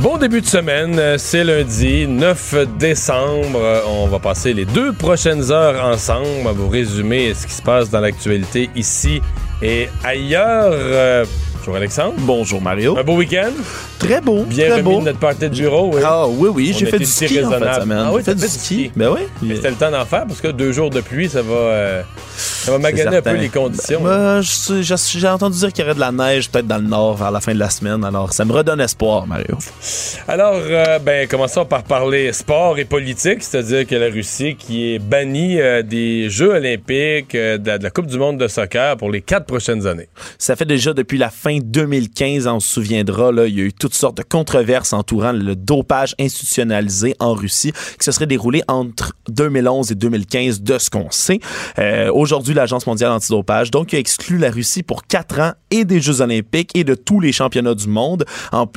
Bon 0.00 0.16
début 0.16 0.40
de 0.40 0.46
semaine, 0.46 0.96
euh, 1.00 1.18
c'est 1.18 1.42
lundi 1.42 2.06
9 2.06 2.54
décembre. 2.78 3.58
Euh, 3.60 3.80
On 3.84 4.06
va 4.06 4.20
passer 4.20 4.54
les 4.54 4.64
deux 4.64 4.92
prochaines 4.92 5.50
heures 5.50 5.84
ensemble 5.84 6.46
à 6.46 6.52
vous 6.52 6.68
résumer 6.68 7.34
ce 7.34 7.48
qui 7.48 7.52
se 7.52 7.62
passe 7.62 7.90
dans 7.90 7.98
l'actualité 7.98 8.70
ici 8.76 9.20
et 9.60 9.88
ailleurs. 10.04 11.26
Bonjour 11.58 11.76
Alexandre. 11.76 12.14
Bonjour 12.18 12.62
Mario. 12.62 12.96
Un 12.98 13.02
beau 13.02 13.16
week-end? 13.16 13.50
Très 13.98 14.20
beau, 14.20 14.44
Bien 14.44 14.68
très 14.68 14.76
remis 14.80 14.94
beau. 14.94 15.00
de 15.00 15.04
notre 15.06 15.18
party 15.18 15.40
de 15.40 15.48
bureau. 15.48 15.90
Oui. 15.92 16.00
Ah 16.04 16.26
oui, 16.26 16.48
oui, 16.54 16.74
j'ai 16.78 16.86
fait 16.86 16.98
du 16.98 17.04
ski 17.04 17.44
en 17.44 17.50
semaine. 17.50 17.98
Ah 18.06 18.12
oui, 18.12 18.22
fait 18.22 18.34
du 18.34 18.40
fait 18.40 18.46
du 18.46 18.52
ski. 18.52 18.58
ski. 18.84 18.92
Ben 18.96 19.10
oui. 19.10 19.20
Mais 19.42 19.56
C'était 19.56 19.70
le 19.70 19.76
temps 19.76 19.90
d'en 19.90 20.04
faire 20.06 20.24
parce 20.26 20.40
que 20.40 20.48
deux 20.48 20.72
jours 20.72 20.88
de 20.88 21.00
pluie, 21.00 21.28
ça 21.28 21.42
va, 21.42 21.54
euh, 21.54 22.02
ça 22.36 22.70
va 22.70 22.78
maganer 22.78 23.16
un 23.16 23.22
peu 23.22 23.34
les 23.34 23.48
conditions. 23.48 24.00
Ben, 24.02 24.40
je- 24.40 24.82
J'ai 25.18 25.28
entendu 25.28 25.58
dire 25.58 25.72
qu'il 25.72 25.82
y 25.82 25.86
aurait 25.86 25.94
de 25.94 26.00
la 26.00 26.12
neige 26.12 26.48
peut-être 26.48 26.66
dans 26.66 26.78
le 26.78 26.86
nord 26.88 27.16
vers 27.16 27.30
la 27.32 27.40
fin 27.40 27.52
de 27.52 27.58
la 27.58 27.70
semaine, 27.70 28.04
alors 28.04 28.32
ça 28.32 28.44
me 28.44 28.52
redonne 28.52 28.80
espoir, 28.80 29.26
Mario. 29.26 29.58
Alors, 30.28 30.54
euh, 30.56 30.98
ben, 31.00 31.26
commençons 31.28 31.64
par 31.66 31.82
parler 31.82 32.32
sport 32.32 32.78
et 32.78 32.84
politique, 32.84 33.42
c'est-à-dire 33.42 33.86
que 33.86 33.96
la 33.96 34.06
Russie 34.06 34.54
qui 34.56 34.94
est 34.94 34.98
bannie 35.00 35.60
euh, 35.60 35.82
des 35.82 36.30
Jeux 36.30 36.52
olympiques, 36.54 37.32
de, 37.34 37.60
la, 37.66 37.78
de 37.78 37.82
la 37.82 37.90
Coupe 37.90 38.06
du 38.06 38.16
monde 38.18 38.38
de 38.38 38.46
soccer 38.48 38.96
pour 38.96 39.10
les 39.10 39.20
quatre 39.22 39.46
prochaines 39.46 39.86
années. 39.86 40.08
Ça 40.38 40.54
fait 40.56 40.64
déjà 40.64 40.92
depuis 40.92 41.18
la 41.18 41.30
fin 41.30 41.47
2015, 41.56 42.46
on 42.46 42.60
se 42.60 42.68
souviendra, 42.68 43.32
là, 43.32 43.46
il 43.46 43.58
y 43.58 43.60
a 43.60 43.64
eu 43.64 43.72
toutes 43.72 43.94
sortes 43.94 44.18
de 44.18 44.22
controverses 44.22 44.92
entourant 44.92 45.32
le 45.32 45.56
dopage 45.56 46.14
institutionnalisé 46.20 47.14
en 47.18 47.32
Russie 47.32 47.72
qui 47.72 48.04
se 48.04 48.12
serait 48.12 48.26
déroulé 48.26 48.62
entre 48.68 49.14
2011 49.28 49.92
et 49.92 49.94
2015 49.94 50.62
de 50.62 50.78
ce 50.78 50.90
qu'on 50.90 51.10
sait. 51.10 51.40
Euh, 51.78 52.10
Aujourd'hui, 52.12 52.54
l'Agence 52.54 52.86
mondiale 52.86 53.12
antidopage 53.12 53.70
donc 53.70 53.94
a 53.94 53.98
exclu 53.98 54.38
la 54.38 54.50
Russie 54.50 54.82
pour 54.82 55.06
quatre 55.06 55.40
ans 55.40 55.52
et 55.70 55.84
des 55.84 56.00
Jeux 56.00 56.20
olympiques 56.20 56.70
et 56.74 56.84
de 56.84 56.94
tous 56.94 57.20
les 57.20 57.32
championnats 57.32 57.74
du 57.74 57.88
monde. 57.88 58.24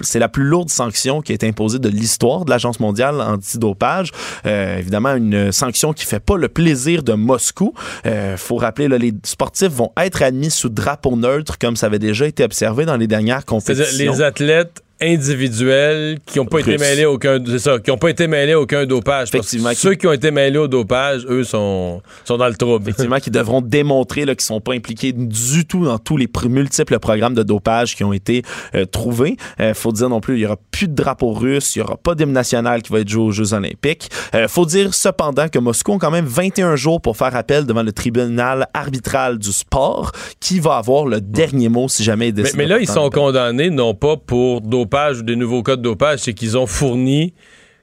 C'est 0.01 0.19
la 0.19 0.29
plus 0.29 0.43
lourde 0.43 0.69
sanction 0.69 1.21
qui 1.21 1.31
a 1.31 1.35
été 1.35 1.47
imposée 1.47 1.79
de 1.79 1.89
l'histoire 1.89 2.45
de 2.45 2.49
l'Agence 2.49 2.79
mondiale 2.79 3.21
antidopage. 3.21 4.11
Euh, 4.45 4.77
évidemment, 4.77 5.15
une 5.15 5.51
sanction 5.51 5.93
qui 5.93 6.05
fait 6.05 6.19
pas 6.19 6.37
le 6.37 6.47
plaisir 6.47 7.03
de 7.03 7.13
Moscou. 7.13 7.73
Euh, 8.05 8.37
faut 8.37 8.57
rappeler, 8.57 8.87
là, 8.87 8.97
les 8.97 9.13
sportifs 9.23 9.71
vont 9.71 9.91
être 9.97 10.21
admis 10.21 10.51
sous 10.51 10.69
drapeau 10.69 11.15
neutre 11.15 11.57
comme 11.59 11.75
ça 11.75 11.87
avait 11.87 11.99
déjà 11.99 12.27
été 12.27 12.43
observé 12.43 12.60
dans 12.85 12.97
les 12.97 13.07
dernières 13.07 13.45
compétitions. 13.45 14.11
les 14.13 14.21
athlètes 14.21 14.81
individuels 15.01 16.19
qui 16.25 16.39
n'ont 16.39 16.45
pas 16.45 16.59
été 16.59 16.77
mêlés 16.77 17.05
aucun 17.05 17.39
c'est 17.45 17.59
ça, 17.59 17.79
qui 17.79 17.91
ont 17.91 17.97
pas 17.97 18.09
été 18.09 18.27
mêlés 18.27 18.53
aucun 18.53 18.85
dopage. 18.85 19.31
Parce 19.31 19.31
que 19.31 19.37
Effectivement, 19.37 19.71
Ceux 19.73 19.95
qui 19.95 20.07
ont 20.07 20.13
été 20.13 20.31
mêlés 20.31 20.57
au 20.57 20.67
dopage, 20.67 21.25
eux 21.27 21.43
sont 21.43 22.01
sont 22.25 22.37
dans 22.37 22.47
le 22.47 22.55
trouble. 22.55 22.83
effectivement, 22.83 23.17
qui 23.17 23.31
devront 23.31 23.61
démontrer 23.61 24.25
là, 24.25 24.35
qu'ils 24.35 24.45
sont 24.45 24.61
pas 24.61 24.73
impliqués 24.73 25.13
du 25.13 25.65
tout 25.65 25.85
dans 25.85 25.97
tous 25.97 26.17
les 26.17 26.27
multiples 26.45 26.99
programmes 26.99 27.33
de 27.33 27.43
dopage 27.43 27.95
qui 27.95 28.03
ont 28.03 28.13
été 28.13 28.43
euh, 28.75 28.85
trouvés. 28.85 29.37
Euh, 29.59 29.73
faut 29.73 29.91
dire 29.91 30.09
non 30.09 30.21
plus, 30.21 30.37
il 30.37 30.41
y 30.41 30.45
aura 30.45 30.57
plus 30.71 30.87
de 30.87 30.93
drapeau 30.93 31.33
russe, 31.33 31.75
il 31.75 31.79
y 31.79 31.81
aura 31.81 31.97
pas 31.97 32.15
d'hymne 32.15 32.31
national 32.31 32.81
qui 32.81 32.93
va 32.93 32.99
être 32.99 33.09
joué 33.09 33.23
aux 33.23 33.31
Jeux 33.31 33.53
olympiques. 33.53 34.09
Euh, 34.35 34.47
faut 34.47 34.65
dire 34.65 34.93
cependant 34.93 35.47
que 35.47 35.59
Moscou 35.59 35.93
a 35.93 35.97
quand 35.99 36.11
même 36.11 36.25
21 36.25 36.75
jours 36.75 37.01
pour 37.01 37.17
faire 37.17 37.35
appel 37.35 37.65
devant 37.65 37.83
le 37.83 37.91
tribunal 37.91 38.67
arbitral 38.73 39.37
du 39.37 39.51
sport 39.51 40.11
qui 40.39 40.59
va 40.59 40.75
avoir 40.77 41.05
le 41.05 41.21
dernier 41.21 41.69
mot 41.69 41.87
si 41.87 42.03
jamais 42.03 42.29
il 42.29 42.33
décide 42.33 42.57
mais 42.57 42.67
là, 42.67 42.79
ils 42.79 42.87
sont 42.87 43.09
condamnés 43.09 43.69
non 43.69 43.93
pas 43.93 44.17
pour 44.17 44.61
dopage 44.61 44.90
ou 45.19 45.23
des 45.23 45.35
nouveaux 45.35 45.63
de 45.63 45.75
dopage, 45.75 46.19
c'est 46.19 46.33
qu'ils 46.33 46.57
ont 46.57 46.67
fourni 46.67 47.33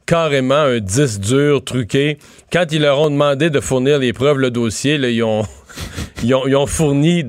carrément 0.09 0.55
un 0.55 0.81
10 0.81 1.21
dur 1.21 1.63
truqué. 1.63 2.17
Quand 2.51 2.65
ils 2.73 2.81
leur 2.81 2.99
ont 2.99 3.11
demandé 3.11 3.51
de 3.51 3.61
fournir 3.61 3.99
les 3.99 4.15
preuves, 4.15 4.39
le 4.39 4.51
dossier, 4.51 4.95
ils 5.13 5.23
ont. 5.23 5.45
Fourni, 6.67 7.23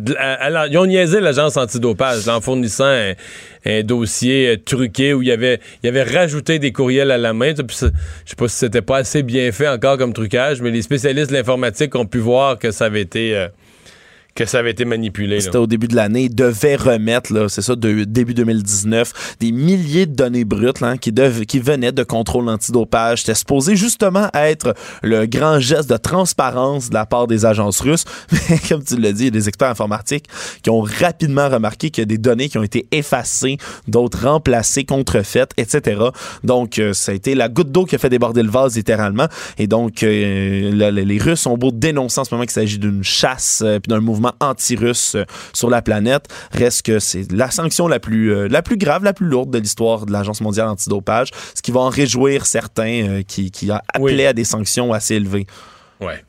ils 0.69 0.77
ont 0.77 0.85
niaisé 0.85 1.19
l'agence 1.19 1.57
antidopage 1.57 2.27
en 2.27 2.41
fournissant 2.41 3.13
un, 3.65 3.83
dossier 3.83 4.47
euh, 4.47 4.57
truqué 4.57 5.13
où 5.13 5.21
il 5.21 5.27
y 5.27 5.31
avait, 5.31 5.59
il 5.83 5.99
rajouté 5.99 6.57
des 6.57 6.71
courriels 6.71 7.11
à 7.11 7.17
la 7.17 7.33
main. 7.33 7.53
Je 7.55 7.75
sais 7.75 7.91
pas 8.35 8.47
si 8.47 8.55
c'était 8.55 8.81
pas 8.81 8.97
assez 8.97 9.21
bien 9.21 9.51
fait 9.51 9.67
encore 9.67 9.97
comme 9.97 10.13
trucage, 10.13 10.61
mais 10.61 10.71
les 10.71 10.81
spécialistes 10.81 11.29
de 11.29 11.35
l'informatique 11.35 11.93
ont 11.95 12.05
pu 12.05 12.17
voir 12.17 12.57
que 12.57 12.71
ça 12.71 12.85
avait 12.85 13.01
été, 13.01 13.35
euh, 13.35 13.47
que 14.45 14.49
ça 14.49 14.59
avait 14.59 14.71
été 14.71 14.85
manipulé. 14.85 15.41
C'était 15.41 15.57
au 15.57 15.67
début 15.67 15.87
de 15.87 15.95
l'année. 15.95 16.23
Ils 16.23 16.35
devaient 16.35 16.77
remettre, 16.77 17.47
c'est 17.49 17.61
ça, 17.61 17.75
de, 17.75 18.05
début 18.05 18.33
2019, 18.33 19.35
des 19.39 19.51
milliers 19.51 20.05
de 20.05 20.15
données 20.15 20.45
brutes 20.45 20.79
là, 20.79 20.97
qui, 20.97 21.13
qui 21.45 21.59
venaient 21.59 21.91
de 21.91 22.03
contrôle 22.03 22.47
antidopage. 22.47 23.19
C'était 23.19 23.35
supposé 23.35 23.75
justement 23.75 24.29
être 24.33 24.75
le 25.03 25.25
grand 25.25 25.59
geste 25.59 25.89
de 25.89 25.97
transparence 25.97 26.89
de 26.89 26.93
la 26.93 27.05
part 27.05 27.27
des 27.27 27.45
agences 27.45 27.81
russes. 27.81 28.05
Mais 28.31 28.59
comme 28.69 28.81
tu 28.81 28.97
l'as 28.97 29.11
dit, 29.11 29.23
il 29.23 29.25
y 29.25 29.27
a 29.27 29.31
des 29.31 29.49
experts 29.49 29.69
informatiques 29.69 30.25
qui 30.63 30.69
ont 30.69 30.81
rapidement 30.81 31.49
remarqué 31.49 31.89
qu'il 31.89 32.01
y 32.01 32.03
a 32.03 32.05
des 32.05 32.17
données 32.17 32.47
qui 32.47 32.57
ont 32.57 32.63
été 32.63 32.87
effacées, 32.91 33.57
d'autres 33.87 34.25
remplacées, 34.25 34.85
contrefaites, 34.85 35.51
etc. 35.57 36.01
Donc, 36.45 36.79
euh, 36.79 36.93
ça 36.93 37.11
a 37.11 37.15
été 37.15 37.35
la 37.35 37.49
goutte 37.49 37.71
d'eau 37.71 37.83
qui 37.83 37.95
a 37.95 37.97
fait 37.97 38.09
déborder 38.09 38.43
le 38.43 38.49
vase, 38.49 38.77
littéralement. 38.77 39.27
Et 39.57 39.67
donc, 39.67 40.03
euh, 40.03 40.91
les 40.91 41.17
Russes 41.17 41.45
ont 41.45 41.57
beau 41.57 41.71
dénoncer 41.71 42.21
en 42.21 42.23
ce 42.23 42.33
moment 42.33 42.45
qu'il 42.45 42.51
s'agit 42.51 42.79
d'une 42.79 43.03
chasse 43.03 43.61
euh, 43.65 43.79
puis 43.79 43.89
d'un 43.89 43.99
mouvement 43.99 44.28
anti-russe 44.39 45.15
euh, 45.15 45.25
sur 45.53 45.69
la 45.69 45.81
planète. 45.81 46.25
Reste 46.51 46.83
que 46.83 46.99
c'est 46.99 47.31
la 47.31 47.51
sanction 47.51 47.87
la 47.87 47.99
plus, 47.99 48.33
euh, 48.33 48.47
la 48.47 48.61
plus 48.61 48.77
grave, 48.77 49.03
la 49.03 49.13
plus 49.13 49.25
lourde 49.27 49.51
de 49.51 49.57
l'histoire 49.59 50.05
de 50.05 50.11
l'Agence 50.11 50.41
mondiale 50.41 50.67
antidopage, 50.67 51.29
ce 51.55 51.61
qui 51.61 51.71
va 51.71 51.81
en 51.81 51.89
réjouir 51.89 52.45
certains 52.45 53.07
euh, 53.07 53.21
qui, 53.23 53.51
qui 53.51 53.69
a 53.71 53.83
appelé 53.93 54.15
Oui. 54.15 54.25
à 54.25 54.33
des 54.33 54.43
sanctions 54.43 54.93
assez 54.93 55.15
élevées. 55.15 55.47
Ouais. 56.01 56.23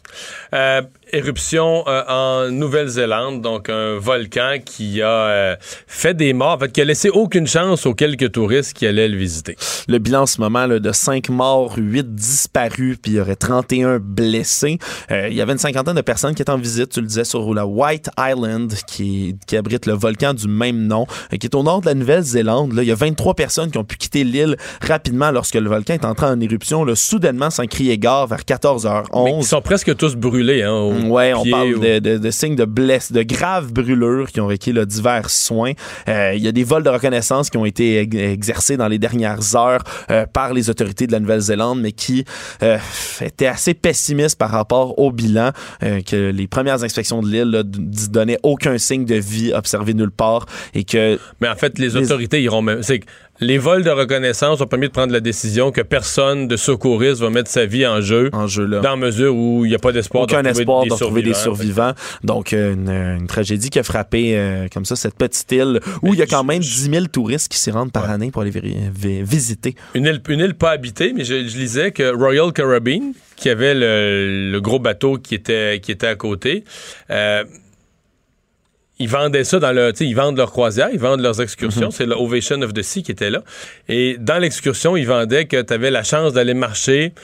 Euh, 0.55 0.83
éruption 1.13 1.85
euh, 1.89 2.03
en 2.09 2.51
Nouvelle-Zélande, 2.51 3.43
donc 3.43 3.69
un 3.69 3.99
volcan 3.99 4.57
qui 4.65 5.03
a 5.03 5.09
euh, 5.09 5.57
fait 5.61 6.15
des 6.15 6.33
morts, 6.33 6.55
en 6.55 6.59
fait, 6.59 6.73
qui 6.73 6.81
a 6.81 6.85
laissé 6.85 7.11
aucune 7.11 7.47
chance 7.47 7.85
aux 7.85 7.95
quelques 7.95 8.33
touristes 8.33 8.75
qui 8.75 8.87
allaient 8.87 9.09
le 9.09 9.17
visiter. 9.17 9.57
Le 9.89 9.99
bilan 9.99 10.23
en 10.23 10.27
ce 10.27 10.41
moment 10.41 10.67
là, 10.67 10.79
de 10.79 10.93
5 10.93 11.29
morts, 11.31 11.75
8 11.77 12.15
disparus, 12.15 12.97
puis 13.03 13.13
il 13.13 13.15
y 13.17 13.21
aurait 13.21 13.37
31 13.37 13.99
blessés. 13.99 14.79
Il 15.11 15.35
y 15.35 15.41
avait 15.41 15.53
une 15.53 15.59
cinquantaine 15.59 15.97
de 15.97 16.01
personnes 16.01 16.35
qui 16.35 16.43
étaient 16.43 16.51
en 16.51 16.59
visite, 16.59 16.91
tu 16.91 17.01
le 17.01 17.07
disais, 17.07 17.25
sur 17.25 17.53
la 17.55 17.67
White 17.67 18.11
Island, 18.19 18.73
qui, 18.87 19.37
qui 19.47 19.57
abrite 19.57 19.87
le 19.87 19.95
volcan 19.95 20.33
du 20.33 20.47
même 20.47 20.87
nom, 20.87 21.07
qui 21.31 21.47
est 21.47 21.55
au 21.55 21.63
nord 21.63 21.81
de 21.81 21.87
la 21.87 21.95
Nouvelle-Zélande. 21.95 22.73
Il 22.77 22.85
y 22.85 22.93
a 22.93 22.95
23 22.95 23.35
personnes 23.35 23.71
qui 23.71 23.79
ont 23.79 23.85
pu 23.85 23.97
quitter 23.97 24.23
l'île 24.23 24.57
rapidement 24.81 25.31
lorsque 25.31 25.55
le 25.55 25.69
volcan 25.69 25.95
est 25.95 26.05
entré 26.05 26.27
en 26.27 26.41
éruption, 26.41 26.85
là, 26.85 26.95
soudainement, 26.95 27.51
sans 27.51 27.67
crier 27.67 27.99
gare, 27.99 28.27
vers 28.27 28.43
14h11. 28.43 29.25
Mais 29.25 29.35
ils 29.39 29.45
sont 29.45 29.61
presque 29.61 29.97
tous 30.01 30.17
brûlés. 30.17 30.63
Hein, 30.63 30.73
au 30.73 30.93
Ouais, 31.11 31.33
on 31.35 31.45
parle 31.51 31.79
de, 31.79 31.99
de- 31.99 32.19
de 32.19 32.31
signes 32.31 32.57
de 32.57 32.65
bless, 32.65 33.13
de 33.13 33.23
graves 33.23 33.73
brûlures 33.73 34.31
qui 34.33 34.41
ont 34.41 34.47
requis 34.47 34.73
là, 34.73 34.85
divers 34.87 35.29
soins. 35.31 35.73
Euh, 36.09 36.33
Il 36.35 36.43
y 36.43 36.49
a 36.49 36.53
des 36.53 36.65
vols 36.65 36.83
de 36.83 36.89
reconnaissance 36.89 37.51
qui 37.51 37.57
ont 37.59 37.65
été 37.67 37.99
ex- 38.01 38.17
exercés 38.17 38.77
dans 38.77 38.89
les 38.89 38.99
dernières 38.99 39.55
heures 39.57 39.83
euh, 40.11 40.25
par 40.27 40.55
les 40.55 40.71
autorités 40.71 41.07
de 41.07 41.13
la 41.13 41.21
Nouvelle-Zélande, 41.21 41.81
mais 41.83 41.93
qui 41.93 42.25
euh, 42.63 42.79
étaient 43.21 43.47
assez 43.47 43.75
pessimistes 43.75 44.39
par 44.39 44.51
rapport 44.51 44.99
au 44.99 45.13
bilan, 45.13 45.51
euh, 45.83 46.01
que 46.01 46.31
les 46.31 46.47
premières 46.47 46.83
inspections 46.83 47.21
de 47.23 47.29
l'île 47.29 47.63
donnaient 48.11 48.39
aucun 48.43 48.79
signe 48.79 49.05
de 49.05 49.17
vie 49.17 49.53
observé 49.53 49.93
nulle 49.95 50.11
part 50.11 50.47
et 50.75 50.85
que 50.85 51.19
Mais 51.41 51.49
en 51.49 51.57
fait, 51.57 51.79
les 51.79 51.91
Les- 51.91 51.97
autorités 51.97 52.43
iront 52.43 52.63
même. 52.63 52.83
Les 53.41 53.57
vols 53.57 53.83
de 53.85 53.91
reconnaissance 53.91 54.61
ont 54.61 54.67
permis 54.67 54.89
de 54.89 54.93
prendre 54.93 55.13
la 55.13 55.21
décision 55.21 55.73
que 55.73 55.81
personne 55.81 56.47
de 56.47 56.57
secouriste 56.57 57.21
va 57.21 57.31
mettre 57.31 57.51
sa 57.51 57.65
vie 57.65 57.87
en 57.87 58.03
jeu. 58.03 58.29
en 58.35 58.47
jeu 58.47 58.67
là. 58.67 58.81
Dans 58.81 58.99
mesure 58.99 59.35
où 59.35 59.65
il 59.65 59.69
n'y 59.69 59.75
a 59.75 59.79
pas 59.79 59.93
d'espoir 59.93 60.27
de 60.27 60.33
aucun 60.33 60.39
retrouver 60.43 60.61
espoir 60.61 60.83
des 60.83 60.89
de 60.89 60.95
retrouver 60.95 61.23
des 61.23 61.35
survivants. 61.35 61.93
Donc, 62.23 62.53
euh, 62.53 62.75
une, 62.75 62.91
une 62.91 63.27
tragédie 63.27 63.71
qui 63.71 63.79
a 63.79 63.83
frappé 63.83 64.37
euh, 64.37 64.69
comme 64.73 64.85
ça 64.85 64.95
cette 64.95 65.15
petite 65.15 65.51
île 65.53 65.81
où 66.03 66.13
il 66.13 66.21
y 66.21 66.23
a 66.23 66.27
quand 66.27 66.45
même 66.45 66.61
10 66.61 66.91
000 66.91 67.07
touristes 67.07 67.49
qui 67.51 67.59
s'y 67.59 67.71
rendent 67.71 67.93
par 67.93 68.11
année 68.11 68.31
pour 68.31 68.43
aller 68.43 68.53
visiter. 68.53 69.75
Une 69.95 70.05
île, 70.05 70.21
une 70.29 70.41
île 70.41 70.55
pas 70.55 70.73
habitée, 70.73 71.13
mais 71.15 71.25
je, 71.25 71.47
je 71.47 71.57
lisais 71.57 71.93
que 71.93 72.15
Royal 72.15 72.53
Caribbean, 72.53 73.13
qui 73.37 73.49
avait 73.49 73.75
le, 73.75 74.51
le 74.53 74.61
gros 74.61 74.79
bateau 74.79 75.17
qui 75.17 75.35
était, 75.35 75.81
qui 75.83 75.93
était 75.93 76.07
à 76.07 76.15
côté, 76.15 76.65
euh, 77.11 77.45
ils 79.01 79.09
vendaient 79.09 79.45
ça 79.45 79.59
dans 79.59 79.73
le, 79.73 79.93
tu 79.93 79.99
sais, 79.99 80.07
ils 80.07 80.15
vendent 80.15 80.37
leurs 80.37 80.53
croisières, 80.53 80.91
ils 80.93 81.01
vendent 81.01 81.23
leurs 81.23 81.41
excursions. 81.41 81.91
C'est 81.91 82.07
l'Ovation 82.07 82.61
of 82.61 82.75
the 82.75 82.83
Sea 82.83 83.03
qui 83.03 83.11
était 83.11 83.31
là. 83.31 83.43
Et 83.89 84.17
dans 84.21 84.39
l'excursion, 84.39 84.97
ils 84.97 85.07
vendaient 85.07 85.47
que 85.47 85.61
tu 85.61 85.73
avais 85.73 85.91
la 85.91 86.05
chance 86.05 86.35
d'aller 86.35 86.55
marcher 86.55 87.15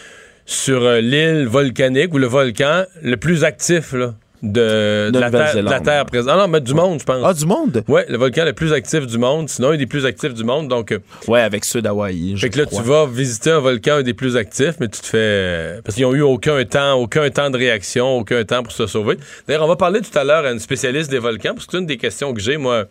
sur 0.46 0.82
euh, 0.82 1.00
l'île 1.00 1.46
volcanique 1.46 2.14
ou 2.14 2.18
le 2.18 2.26
volcan 2.26 2.84
le 3.02 3.16
plus 3.16 3.44
actif 3.44 3.92
là, 3.92 4.14
de, 4.52 5.10
de 5.10 5.18
la, 5.18 5.30
terre, 5.30 5.54
de 5.56 5.60
la 5.60 5.80
Terre 5.80 6.06
présente. 6.06 6.30
Ah 6.32 6.38
non, 6.38 6.48
mais 6.48 6.60
du 6.60 6.74
monde, 6.74 7.00
je 7.00 7.04
pense. 7.04 7.22
Ah, 7.24 7.34
du 7.34 7.46
monde? 7.46 7.82
Oui, 7.88 8.02
le 8.08 8.16
volcan 8.16 8.44
le 8.44 8.52
plus 8.52 8.72
actif 8.72 9.06
du 9.06 9.18
monde, 9.18 9.48
sinon 9.48 9.70
un 9.70 9.76
des 9.76 9.86
plus 9.86 10.06
actifs 10.06 10.34
du 10.34 10.44
monde. 10.44 10.68
Donc, 10.68 10.92
euh, 10.92 10.98
ouais, 11.28 11.40
avec 11.40 11.64
ceux 11.64 11.82
d'Hawaï. 11.82 12.36
Fait 12.36 12.50
que 12.50 12.58
là, 12.58 12.66
tu 12.66 12.82
vas 12.82 13.06
visiter 13.06 13.50
un 13.50 13.60
volcan 13.60 13.96
un 13.96 14.02
des 14.02 14.14
plus 14.14 14.36
actifs, 14.36 14.74
mais 14.80 14.88
tu 14.88 15.00
te 15.00 15.06
fais. 15.06 15.80
Parce 15.84 15.94
qu'ils 15.94 16.04
n'ont 16.04 16.14
eu 16.14 16.22
aucun 16.22 16.64
temps, 16.64 16.94
aucun 16.94 17.28
temps 17.30 17.50
de 17.50 17.58
réaction, 17.58 18.18
aucun 18.18 18.44
temps 18.44 18.62
pour 18.62 18.72
se 18.72 18.86
sauver. 18.86 19.18
D'ailleurs, 19.46 19.64
on 19.64 19.68
va 19.68 19.76
parler 19.76 20.00
tout 20.00 20.18
à 20.18 20.24
l'heure 20.24 20.44
à 20.44 20.52
une 20.52 20.60
spécialiste 20.60 21.10
des 21.10 21.18
volcans, 21.18 21.54
parce 21.54 21.66
que 21.66 21.72
c'est 21.72 21.78
une 21.78 21.86
des 21.86 21.98
questions 21.98 22.32
que 22.32 22.40
j'ai, 22.40 22.56
moi. 22.56 22.84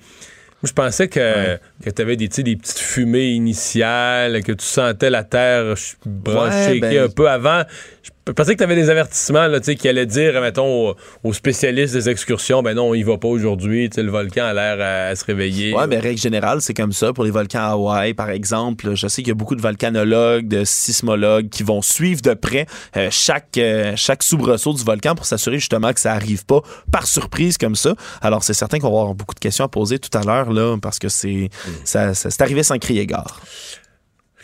Je 0.63 0.71
pensais 0.71 1.07
que, 1.07 1.57
que 1.83 1.89
tu 1.91 2.01
avais 2.01 2.15
des, 2.15 2.27
des 2.27 2.55
petites 2.55 2.79
fumées 2.79 3.27
initiales, 3.27 4.41
que 4.41 4.53
tu 4.53 4.65
sentais 4.65 5.11
la 5.11 5.23
terre 5.23 5.75
brancher 6.05 6.71
ouais, 6.71 6.79
ben... 6.79 7.03
un 7.03 7.09
peu 7.09 7.29
avant. 7.29 7.63
Je 8.01 8.09
pensais 8.31 8.53
que 8.53 8.57
tu 8.57 8.63
avais 8.63 8.75
des 8.75 8.89
avertissements 8.89 9.47
là, 9.47 9.59
qui 9.59 9.87
allaient 9.87 10.05
dire, 10.05 10.41
mettons, 10.41 10.95
aux, 11.23 11.33
spécialistes 11.33 11.93
des 11.93 12.09
excursions, 12.09 12.63
ben 12.63 12.73
non, 12.73 12.89
on 12.89 12.93
y 12.95 13.03
va 13.03 13.17
pas 13.17 13.27
aujourd'hui, 13.27 13.89
le 13.95 14.09
volcan 14.09 14.45
a 14.45 14.53
l'air 14.53 15.11
à, 15.11 15.15
se 15.15 15.23
réveiller. 15.25 15.75
Oui, 15.75 15.83
mais 15.87 15.99
règle 15.99 16.19
générale, 16.19 16.61
c'est 16.61 16.73
comme 16.73 16.91
ça. 16.91 17.13
Pour 17.13 17.23
les 17.23 17.31
volcans 17.31 17.59
à 17.59 17.71
Hawaï, 17.73 18.13
par 18.13 18.29
exemple, 18.29 18.95
je 18.95 19.07
sais 19.07 19.21
qu'il 19.21 19.29
y 19.29 19.31
a 19.31 19.35
beaucoup 19.35 19.55
de 19.55 19.61
volcanologues, 19.61 20.47
de 20.47 20.63
sismologues 20.63 21.49
qui 21.49 21.63
vont 21.63 21.81
suivre 21.81 22.21
de 22.21 22.33
près 22.33 22.65
euh, 22.97 23.09
chaque, 23.11 23.57
euh, 23.57 23.93
chaque 23.95 24.23
soubresaut 24.23 24.73
du 24.73 24.83
volcan 24.83 25.15
pour 25.15 25.25
s'assurer 25.25 25.59
justement 25.59 25.93
que 25.93 25.99
ça 25.99 26.13
arrive 26.13 26.45
pas 26.45 26.61
par 26.91 27.05
surprise 27.07 27.57
comme 27.57 27.75
ça. 27.75 27.95
Alors, 28.21 28.43
c'est 28.43 28.53
certain 28.53 28.79
qu'on 28.79 28.91
va 28.91 29.01
avoir 29.01 29.13
beaucoup 29.15 29.35
de 29.35 29.39
questions 29.39 29.65
à 29.65 29.69
poser 29.69 29.99
tout 29.99 30.15
à 30.17 30.23
l'heure, 30.23 30.51
là, 30.51 30.77
parce 30.81 30.99
que 30.99 31.09
c'est, 31.09 31.49
mm. 31.67 31.71
ça, 31.83 32.13
ça, 32.13 32.31
c'est 32.31 32.41
arrivé 32.41 32.63
sans 32.63 32.77
crier 32.79 33.05
gare. 33.05 33.41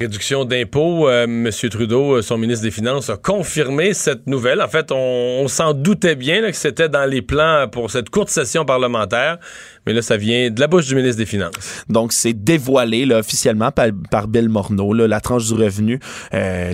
Réduction 0.02 0.46
d'impôts, 0.46 1.08
euh, 1.08 1.26
M. 1.26 1.52
Trudeau, 1.70 2.16
euh, 2.16 2.22
son 2.24 2.40
ministre 2.40 2.64
des 2.64 2.72
Finances, 2.72 3.12
a 3.12 3.18
confirmé 3.18 3.94
cette 3.94 4.26
nouvelle. 4.26 4.60
En 4.60 4.68
fait, 4.68 4.92
on, 4.92 5.48
s'en 5.48 5.76
doutait 5.76 6.16
bien 6.16 6.42
que 6.50 6.58
c'était 6.58 6.90
dans 6.90 7.08
les 7.08 7.22
plans 7.22 7.68
pour 7.72 7.92
cette 7.92 8.10
courte 8.10 8.30
session 8.30 8.66
parlementaire, 8.66 9.38
mais 9.86 9.94
là, 9.94 10.02
ça 10.02 10.18
vient 10.18 10.50
de 10.50 10.60
la 10.60 10.68
bouche 10.68 10.88
du 10.88 10.96
ministre 10.96 11.18
des 11.18 11.26
Finances. 11.26 11.84
Donc, 11.90 12.14
c'est 12.14 12.34
dévoilé 12.34 13.06
là, 13.06 13.20
officiellement 13.20 13.72
par, 13.72 14.28
Bill 14.28 14.50
Morneau, 14.50 14.94
là, 14.94 15.08
la 15.08 15.22
tranche 15.22 15.48
du 15.48 15.54
revenu 15.54 16.00
euh, 16.34 16.74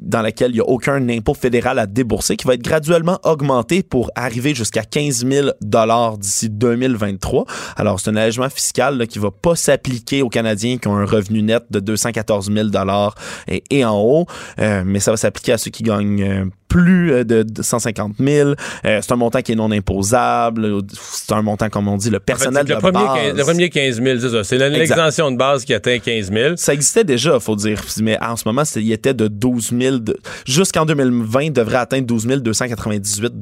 dans 0.00 0.22
laquelle 0.22 0.50
il 0.50 0.54
n'y 0.54 0.60
a 0.60 0.68
aucun 0.68 1.08
impôt 1.08 1.34
fédéral 1.34 1.78
à 1.78 1.86
débourser, 1.86 2.36
qui 2.36 2.46
va 2.46 2.54
être 2.54 2.62
graduellement 2.62 3.18
augmenté 3.24 3.82
pour 3.82 4.10
arriver 4.14 4.54
jusqu'à 4.54 4.82
15 4.82 5.26
000 5.26 5.48
d'ici 6.18 6.50
2023. 6.50 7.44
Alors, 7.76 8.00
c'est 8.00 8.10
un 8.10 8.16
allègement 8.16 8.48
fiscal 8.48 8.98
là, 8.98 9.06
qui 9.06 9.18
va 9.18 9.30
pas 9.30 9.54
s'appliquer 9.54 10.22
aux 10.22 10.28
Canadiens 10.28 10.78
qui 10.78 10.88
ont 10.88 10.96
un 10.96 11.04
revenu 11.04 11.42
net 11.42 11.64
de 11.70 11.80
214 11.80 12.52
000 12.52 12.68
dollars 12.68 13.14
et, 13.48 13.84
en 13.84 13.98
haut, 13.98 14.26
euh, 14.60 14.82
mais 14.84 15.00
ça 15.00 15.10
va 15.10 15.16
s'appliquer 15.16 15.52
à 15.52 15.58
ceux 15.58 15.70
qui 15.70 15.82
gagnent 15.82 16.22
euh, 16.22 16.44
plus 16.68 17.12
euh, 17.12 17.24
de, 17.24 17.44
150 17.60 18.14
000. 18.18 18.54
c'est 18.84 19.12
un 19.12 19.16
montant 19.16 19.42
qui 19.42 19.52
est 19.52 19.56
non 19.56 19.70
imposable. 19.70 20.82
C'est 20.92 21.32
un 21.32 21.42
montant, 21.42 21.68
comme 21.68 21.88
on 21.88 21.96
dit, 21.96 22.10
le 22.10 22.20
personnel 22.20 22.64
de 22.64 22.74
le 22.74 22.78
premier, 22.78 23.04
base. 23.04 23.36
le 23.36 23.42
premier 23.42 23.70
15 23.70 24.02
000, 24.02 24.18
c'est 24.20 24.28
ça. 24.28 24.44
C'est 24.44 24.68
l'exemption 24.68 25.30
de 25.30 25.36
base 25.36 25.64
qui 25.64 25.74
atteint 25.74 25.98
15 25.98 26.32
000. 26.32 26.56
Ça 26.56 26.74
existait 26.74 27.04
déjà, 27.04 27.40
faut 27.40 27.56
dire. 27.56 27.80
Mais 28.00 28.18
en 28.22 28.36
ce 28.36 28.46
moment, 28.46 28.62
il 28.76 28.92
était 28.92 29.14
de 29.14 29.28
12 29.28 29.72
000. 29.78 29.96
Jusqu'en 30.46 30.84
2020, 30.84 31.42
il 31.42 31.52
devrait 31.52 31.76
atteindre 31.76 32.06
12 32.06 32.26
298 32.26 33.32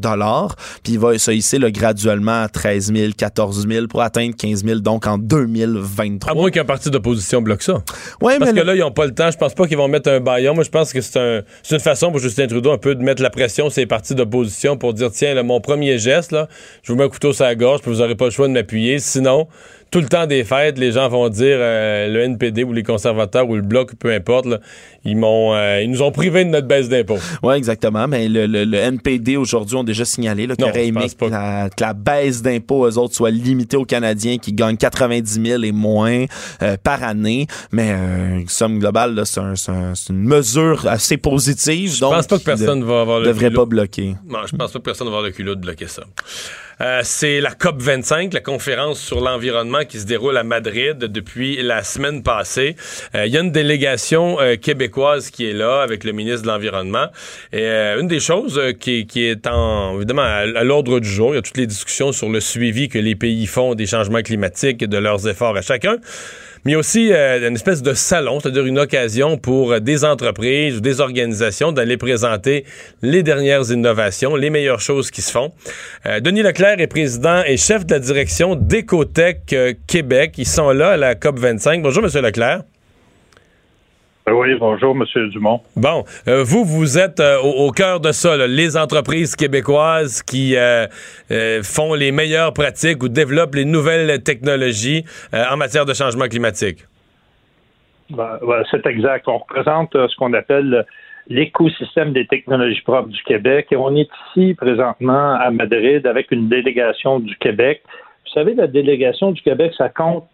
Puis 0.82 0.92
il 0.92 0.98
va 0.98 1.18
se 1.18 1.30
hisser 1.30 1.58
graduellement 1.58 2.42
à 2.42 2.48
13 2.48 2.92
000, 2.92 3.12
14 3.16 3.66
000 3.68 3.86
pour 3.86 4.02
atteindre 4.02 4.34
15 4.36 4.64
000, 4.64 4.80
donc 4.80 5.06
en 5.06 5.18
2023. 5.18 6.32
À 6.32 6.34
moins 6.34 6.50
qu'un 6.50 6.64
parti 6.64 6.90
d'opposition 6.90 7.42
bloque 7.42 7.62
ça. 7.62 7.82
Ouais, 8.20 8.38
Parce 8.38 8.52
mais 8.52 8.60
que 8.60 8.66
là, 8.66 8.74
ils 8.74 8.80
n'ont 8.80 8.92
pas 8.92 9.06
le 9.06 9.14
temps. 9.14 9.30
Je 9.30 9.36
pense 9.36 9.54
pas 9.54 9.66
qu'ils 9.66 9.76
vont 9.76 9.88
mettre 9.88 10.10
un 10.10 10.20
baillon. 10.20 10.54
Moi, 10.54 10.64
je 10.64 10.70
pense 10.70 10.92
que 10.92 11.00
c'est 11.00 11.18
un, 11.18 11.42
une 11.70 11.80
façon 11.80 12.10
pour 12.10 12.20
Justin 12.20 12.46
Trudeau 12.46 12.72
un 12.72 12.78
peu 12.78 12.94
de 12.94 13.02
mettre 13.02 13.15
la 13.22 13.30
pression 13.30 13.70
sur 13.70 13.80
les 13.80 13.86
partis 13.86 14.14
d'opposition 14.14 14.76
pour 14.76 14.94
dire 14.94 15.10
tiens, 15.10 15.42
mon 15.42 15.60
premier 15.60 15.98
geste, 15.98 16.34
je 16.82 16.92
vous 16.92 16.98
mets 16.98 17.04
un 17.04 17.08
couteau 17.08 17.32
sur 17.32 17.44
la 17.44 17.54
gorge, 17.54 17.80
puis 17.80 17.90
vous 17.90 17.98
n'aurez 17.98 18.14
pas 18.14 18.26
le 18.26 18.30
choix 18.30 18.48
de 18.48 18.52
m'appuyer. 18.52 18.98
Sinon, 18.98 19.48
tout 19.90 20.00
le 20.00 20.08
temps 20.08 20.26
des 20.26 20.44
fêtes, 20.44 20.78
les 20.78 20.92
gens 20.92 21.08
vont 21.08 21.28
dire 21.28 21.56
euh, 21.58 22.08
le 22.08 22.20
NPD 22.20 22.64
ou 22.64 22.72
les 22.72 22.82
conservateurs 22.82 23.48
ou 23.48 23.54
le 23.54 23.62
bloc, 23.62 23.94
peu 23.94 24.12
importe, 24.12 24.46
ils 25.04 25.16
m'ont 25.16 25.54
euh, 25.54 25.80
ils 25.80 25.90
nous 25.90 26.02
ont 26.02 26.10
privé 26.10 26.44
de 26.44 26.50
notre 26.50 26.66
baisse 26.66 26.88
d'impôts. 26.88 27.18
Oui, 27.42 27.54
exactement. 27.54 28.08
Mais 28.08 28.28
le, 28.28 28.74
NPD 28.74 29.36
aujourd'hui 29.36 29.76
ont 29.76 29.84
déjà 29.84 30.04
signalé 30.04 30.48
qu'ils 30.48 30.64
auraient 30.64 30.88
aimé 30.88 31.06
que 31.18 31.26
la, 31.26 31.94
baisse 31.94 32.42
d'impôts, 32.42 32.86
eux 32.86 32.98
autres, 32.98 33.14
soit 33.14 33.30
limitée 33.30 33.76
aux 33.76 33.84
Canadiens 33.84 34.38
qui 34.38 34.52
gagnent 34.52 34.76
90 34.76 35.40
000 35.44 35.62
et 35.62 35.72
moins 35.72 36.24
euh, 36.62 36.76
par 36.82 37.02
année. 37.02 37.46
Mais 37.72 37.94
somme 38.48 38.78
globale, 38.78 39.22
c'est 39.24 39.40
une 40.10 40.24
mesure 40.24 40.86
assez 40.88 41.16
positive. 41.16 41.94
Je 41.94 42.00
pense 42.00 42.26
pas 42.26 42.38
que 42.38 42.44
personne 42.44 42.84
va 42.84 43.02
avoir 43.02 43.20
le 43.20 43.26
devrait 43.26 43.50
pas 43.50 43.64
bloquer. 43.64 44.16
Non, 44.26 44.40
je 44.50 44.56
pense 44.56 44.72
pas 44.72 44.78
que 44.78 44.84
personne 44.84 45.06
va 45.06 45.14
avoir 45.14 45.22
le 45.22 45.30
culot 45.30 45.54
de 45.54 45.60
bloquer 45.60 45.86
ça. 45.86 46.02
Euh, 46.82 47.00
c'est 47.02 47.40
la 47.40 47.52
COP 47.52 47.80
25, 47.80 48.34
la 48.34 48.40
conférence 48.40 49.00
sur 49.00 49.20
l'environnement 49.20 49.84
qui 49.88 49.98
se 49.98 50.04
déroule 50.04 50.36
à 50.36 50.44
Madrid 50.44 50.98
depuis 50.98 51.62
la 51.62 51.82
semaine 51.82 52.22
passée. 52.22 52.76
Il 53.14 53.20
euh, 53.20 53.26
y 53.26 53.38
a 53.38 53.40
une 53.40 53.50
délégation 53.50 54.38
euh, 54.40 54.56
québécoise 54.56 55.30
qui 55.30 55.48
est 55.48 55.54
là 55.54 55.80
avec 55.80 56.04
le 56.04 56.12
ministre 56.12 56.42
de 56.42 56.48
l'Environnement. 56.48 57.06
Et 57.52 57.66
une 57.66 58.08
des 58.08 58.20
choses 58.20 58.60
qui, 58.78 59.06
qui, 59.06 59.24
est 59.24 59.46
en, 59.46 59.96
évidemment 59.96 60.22
à, 60.22 60.44
l'ordre 60.64 61.00
du 61.00 61.08
jour, 61.08 61.32
il 61.32 61.36
y 61.36 61.38
a 61.38 61.42
toutes 61.42 61.56
les 61.56 61.66
discussions 61.66 62.12
sur 62.12 62.28
le 62.28 62.40
suivi 62.40 62.90
que 62.90 62.98
les 62.98 63.14
pays 63.14 63.46
font 63.46 63.74
des 63.74 63.86
changements 63.86 64.22
climatiques 64.22 64.82
et 64.82 64.86
de 64.86 64.98
leurs 64.98 65.26
efforts 65.28 65.56
à 65.56 65.62
chacun 65.62 65.96
mais 66.66 66.74
aussi 66.74 67.12
euh, 67.12 67.48
une 67.48 67.54
espèce 67.54 67.80
de 67.80 67.94
salon, 67.94 68.40
c'est-à-dire 68.40 68.66
une 68.66 68.80
occasion 68.80 69.38
pour 69.38 69.80
des 69.80 70.04
entreprises 70.04 70.78
ou 70.78 70.80
des 70.80 71.00
organisations 71.00 71.70
d'aller 71.70 71.96
présenter 71.96 72.64
les 73.02 73.22
dernières 73.22 73.70
innovations, 73.70 74.34
les 74.34 74.50
meilleures 74.50 74.80
choses 74.80 75.12
qui 75.12 75.22
se 75.22 75.30
font. 75.30 75.52
Euh, 76.06 76.18
Denis 76.18 76.42
Leclerc 76.42 76.80
est 76.80 76.88
président 76.88 77.44
et 77.46 77.56
chef 77.56 77.86
de 77.86 77.94
la 77.94 78.00
direction 78.00 78.56
d'Ecotech 78.56 79.52
euh, 79.52 79.74
Québec. 79.86 80.34
Ils 80.38 80.46
sont 80.46 80.70
là 80.70 80.90
à 80.90 80.96
la 80.96 81.14
COP 81.14 81.38
25. 81.38 81.82
Bonjour, 81.82 82.02
Monsieur 82.02 82.20
Leclerc. 82.20 82.62
Euh, 84.28 84.32
oui, 84.32 84.56
bonjour, 84.58 84.96
M. 84.96 85.28
Dumont. 85.28 85.60
Bon, 85.76 86.02
euh, 86.26 86.42
vous, 86.42 86.64
vous 86.64 86.98
êtes 86.98 87.20
euh, 87.20 87.38
au, 87.38 87.70
cœur 87.70 88.00
de 88.00 88.10
ça, 88.10 88.36
les 88.48 88.76
entreprises 88.76 89.36
québécoises 89.36 90.20
qui 90.20 90.56
font 91.62 91.94
les 91.94 92.10
meilleures 92.10 92.52
pratiques 92.52 93.04
ou 93.04 93.08
développent 93.08 93.54
les 93.54 93.64
nouvelles 93.64 94.22
technologies 94.24 95.04
en 95.32 95.56
matière 95.56 95.86
de 95.86 95.94
changement 95.94 96.26
climatique. 96.26 96.78
Ben, 98.10 98.38
c'est 98.70 98.84
exact. 98.86 99.28
On 99.28 99.38
représente 99.38 99.92
ce 99.92 100.16
qu'on 100.16 100.32
appelle 100.32 100.84
l'écosystème 101.28 102.12
des 102.12 102.26
technologies 102.26 102.82
propres 102.82 103.08
du 103.08 103.22
Québec 103.22 103.68
et 103.70 103.76
on 103.76 103.94
est 103.94 104.08
ici 104.28 104.54
présentement 104.54 105.34
à 105.34 105.50
Madrid 105.50 106.04
avec 106.06 106.32
une 106.32 106.48
délégation 106.48 107.20
du 107.20 107.36
Québec. 107.36 107.82
Vous 108.24 108.32
savez, 108.32 108.54
la 108.54 108.66
délégation 108.66 109.30
du 109.32 109.42
Québec, 109.42 109.72
ça 109.76 109.88
compte 109.88 110.24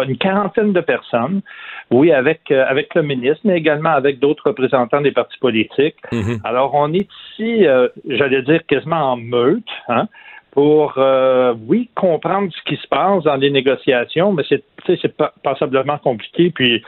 une 0.00 0.16
quarantaine 0.16 0.72
de 0.72 0.80
personnes, 0.80 1.42
oui, 1.90 2.12
avec, 2.12 2.50
euh, 2.50 2.64
avec 2.66 2.94
le 2.94 3.02
ministre, 3.02 3.40
mais 3.44 3.56
également 3.56 3.90
avec 3.90 4.18
d'autres 4.18 4.48
représentants 4.48 5.00
des 5.00 5.12
partis 5.12 5.38
politiques. 5.38 5.96
Mhm. 6.10 6.40
Alors, 6.44 6.74
on 6.74 6.92
est 6.92 7.08
ici, 7.30 7.66
euh, 7.66 7.88
j'allais 8.08 8.42
dire, 8.42 8.60
quasiment 8.66 9.12
en 9.12 9.16
meute, 9.16 9.68
hein, 9.88 10.08
pour, 10.52 10.94
euh, 10.98 11.54
oui, 11.66 11.88
comprendre 11.94 12.50
ce 12.52 12.62
qui 12.64 12.80
se 12.80 12.86
passe 12.88 13.24
dans 13.24 13.36
les 13.36 13.50
négociations, 13.50 14.32
mais 14.32 14.44
c'est, 14.48 14.62
c'est 14.86 15.14
passablement 15.42 15.98
compliqué, 15.98 16.50
puis 16.50 16.82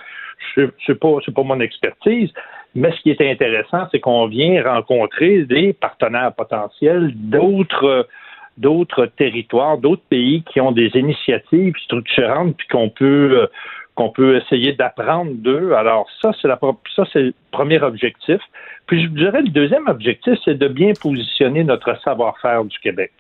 c'est 0.55 1.01
pas, 1.01 1.17
c'est 1.25 1.35
pas 1.35 1.43
mon 1.43 1.61
expertise. 1.61 2.31
Mais 2.75 2.91
ce 2.91 3.01
qui 3.03 3.11
est 3.11 3.31
intéressant, 3.31 3.87
c'est 3.93 4.01
qu'on 4.01 4.27
vient 4.27 4.63
rencontrer 4.63 5.45
des 5.45 5.73
partenaires 5.73 6.33
potentiels 6.35 7.13
d'autres 7.15 8.07
d'autres 8.57 9.07
territoires, 9.07 9.79
d'autres 9.79 10.05
pays 10.09 10.43
qui 10.45 10.61
ont 10.61 10.73
des 10.73 10.91
initiatives 10.95 11.75
structurantes 11.85 12.57
puis 12.57 12.69
qu'on 12.69 12.89
peut 12.89 13.41
euh, 13.43 13.47
qu'on 13.95 14.11
peut 14.11 14.37
essayer 14.37 14.73
d'apprendre 14.73 15.33
d'eux. 15.35 15.73
Alors 15.73 16.09
ça, 16.21 16.33
c'est 16.41 16.49
la 16.49 16.59
ça 16.97 17.05
c'est 17.13 17.23
le 17.23 17.35
premier 17.53 17.81
objectif. 17.83 18.41
Puis 18.87 19.05
je 19.05 19.09
dirais 19.09 19.43
le 19.43 19.51
deuxième 19.51 19.87
objectif, 19.87 20.35
c'est 20.45 20.59
de 20.59 20.69
bien 20.69 20.93
positionner 21.01 21.65
notre 21.65 21.99
savoir-faire 22.03 22.65
du 22.65 22.79
Québec. 22.79 23.13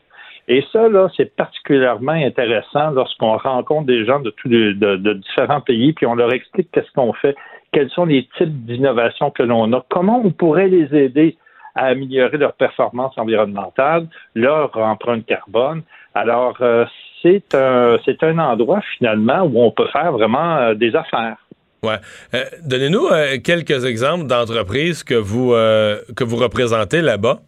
Et 0.47 0.63
ça, 0.73 0.89
là, 0.89 1.09
c'est 1.17 1.35
particulièrement 1.37 2.13
intéressant 2.13 2.91
lorsqu'on 2.91 3.37
rencontre 3.39 3.87
des 3.87 4.05
gens 4.05 4.21
de 4.21 4.31
tous 4.31 4.49
de, 4.49 4.73
de, 4.73 5.13
différents 5.15 5.63
pays, 5.63 5.95
puis 5.95 6.07
on 6.07 6.15
leur 6.15 6.33
explique 6.35 6.71
qu'est-ce 6.71 6.91
qu'on 6.93 7.15
fait, 7.15 7.35
quels 7.73 7.89
sont 7.91 8.05
les 8.05 8.29
types 8.37 8.67
d'innovations 8.67 9.31
que 9.31 9.43
l'on 9.43 9.73
a, 9.73 9.83
comment 9.89 10.21
on 10.23 10.31
pourrait 10.31 10.69
les 10.69 10.95
aider 10.95 11.39
à 11.75 11.87
améliorer 11.87 12.37
leur 12.37 12.53
performance 12.53 13.17
environnementale, 13.17 14.07
leur 14.35 14.77
empreinte 14.77 15.25
carbone. 15.27 15.83
Alors, 16.15 16.57
euh, 16.61 16.85
c'est 17.25 17.55
un, 17.55 17.99
c'est 18.05 18.23
un 18.23 18.39
endroit 18.39 18.81
finalement 18.99 19.43
où 19.43 19.63
on 19.63 19.71
peut 19.71 19.89
faire 19.93 20.13
vraiment 20.13 20.57
euh, 20.59 20.75
des 20.75 20.95
affaires. 20.95 21.37
Ouais. 21.83 21.97
Euh, 22.35 22.45
donnez-nous 22.65 23.09
quelques 23.43 23.85
exemples 23.85 24.27
d'entreprises 24.27 25.03
que 25.03 25.15
vous 25.15 25.51
que 25.51 26.25
vous 26.25 26.37
représentez 26.37 27.03
là-bas. 27.03 27.41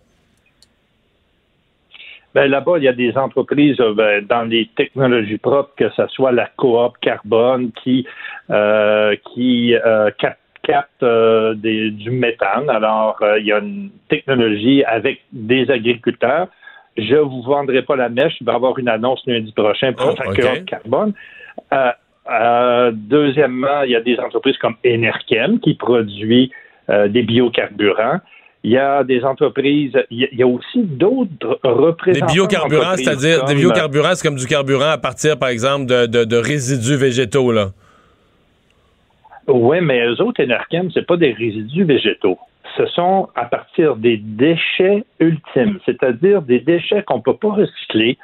Ben, 2.34 2.50
là-bas, 2.50 2.76
il 2.76 2.84
y 2.84 2.88
a 2.88 2.92
des 2.92 3.16
entreprises 3.16 3.78
ben, 3.94 4.26
dans 4.26 4.42
les 4.42 4.68
technologies 4.76 5.38
propres, 5.38 5.72
que 5.74 5.88
ce 5.96 6.06
soit 6.08 6.32
la 6.32 6.50
coop 6.58 6.98
carbone 7.00 7.70
qui 7.82 8.06
qui 9.32 9.74
capte 10.18 10.40
capte 10.66 11.02
euh, 11.02 11.54
du 11.54 12.10
méthane. 12.10 12.68
Alors, 12.68 13.18
euh, 13.22 13.38
il 13.38 13.46
y 13.46 13.52
a 13.52 13.58
une 13.58 13.90
technologie 14.08 14.84
avec 14.84 15.20
des 15.32 15.70
agriculteurs. 15.70 16.48
Je 16.96 17.16
vous 17.16 17.42
vendrai 17.42 17.82
pas 17.82 17.96
la 17.96 18.08
mèche. 18.08 18.34
Il 18.40 18.44
va 18.46 18.52
y 18.52 18.56
avoir 18.56 18.78
une 18.78 18.88
annonce 18.88 19.22
lundi 19.26 19.52
prochain 19.52 19.92
pour 19.92 20.14
Oh, 20.18 20.22
la 20.22 20.30
ok. 20.52 20.64
carbone. 20.66 21.12
Euh, 21.72 21.90
euh, 22.30 22.90
deuxièmement, 22.94 23.82
il 23.82 23.92
y 23.92 23.96
a 23.96 24.00
des 24.00 24.18
entreprises 24.18 24.56
comme 24.58 24.74
Enerkem 24.86 25.60
qui 25.60 25.74
produit 25.74 26.50
euh, 26.90 27.08
des 27.08 27.22
biocarburants. 27.22 28.20
Il 28.64 28.72
y 28.72 28.78
a 28.78 29.04
des 29.04 29.22
entreprises, 29.24 29.92
il 30.10 30.28
y 30.32 30.42
a, 30.42 30.46
aussi 30.46 30.82
d'autres 30.82 31.60
Des 31.62 31.68
représentants. 31.70 32.26
biocarburants, 32.32 32.80
d'entreprises 32.82 33.04
c'est-à-dire 33.04 33.44
des 33.44 33.54
biocarburants, 33.54 34.14
c'est 34.14 34.26
comme 34.26 34.36
du 34.38 34.46
carburant 34.46 34.90
à 34.90 34.98
partir, 34.98 35.38
par 35.38 35.50
exemple, 35.50 35.86
de, 35.86 36.06
de- 36.06 36.24
de 36.24 36.36
résidus 36.36 36.96
végétaux, 36.96 37.52
là. 37.52 37.68
Oui, 39.46 39.78
mais 39.80 40.04
eux 40.06 40.20
autres, 40.20 40.42
Enerkem, 40.42 40.90
c'est 40.92 41.06
pas 41.06 41.16
des 41.16 41.32
résidus 41.32 41.84
végétaux. 41.84 42.38
Ce 42.76 42.86
sont 42.86 43.28
à 43.34 43.44
partir 43.46 43.96
des 43.96 44.16
déchets 44.18 45.04
ultimes, 45.20 45.78
c'est-à-dire 45.86 46.42
des 46.42 46.60
déchets 46.60 47.02
qu'on 47.02 47.20
peut 47.20 47.36
pas 47.36 47.52
recycler, 47.52 48.18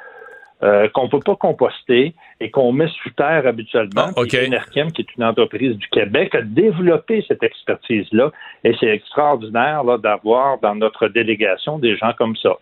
euh, 0.61 0.87
qu'on 0.89 1.09
peut 1.09 1.19
pas 1.19 1.35
composter 1.35 2.13
et 2.39 2.51
qu'on 2.51 2.71
met 2.71 2.87
sous 2.87 3.09
terre 3.11 3.47
habituellement. 3.47 4.07
Ah, 4.09 4.11
OK. 4.15 4.29
Puis 4.29 4.45
Enerkem, 4.47 4.91
qui 4.91 5.01
est 5.01 5.15
une 5.17 5.23
entreprise 5.23 5.75
du 5.77 5.87
Québec, 5.89 6.35
a 6.35 6.41
développé 6.41 7.23
cette 7.27 7.41
expertise-là 7.43 8.31
et 8.63 8.73
c'est 8.79 8.87
extraordinaire 8.87 9.83
d'avoir 9.99 10.59
dans 10.59 10.75
notre 10.75 11.07
délégation 11.07 11.79
des 11.79 11.97
gens 11.97 12.13
comme 12.17 12.35
ça. 12.37 12.53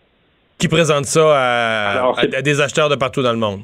Qui 0.58 0.68
présente 0.68 1.04
ça 1.04 1.20
à, 1.36 1.90
Alors, 1.98 2.18
à- 2.18 2.22
c'est- 2.22 2.34
à 2.36 2.42
des 2.42 2.60
acheteurs 2.60 2.88
de 2.88 2.96
partout 2.96 3.22
dans 3.22 3.32
le 3.32 3.38
monde? 3.38 3.62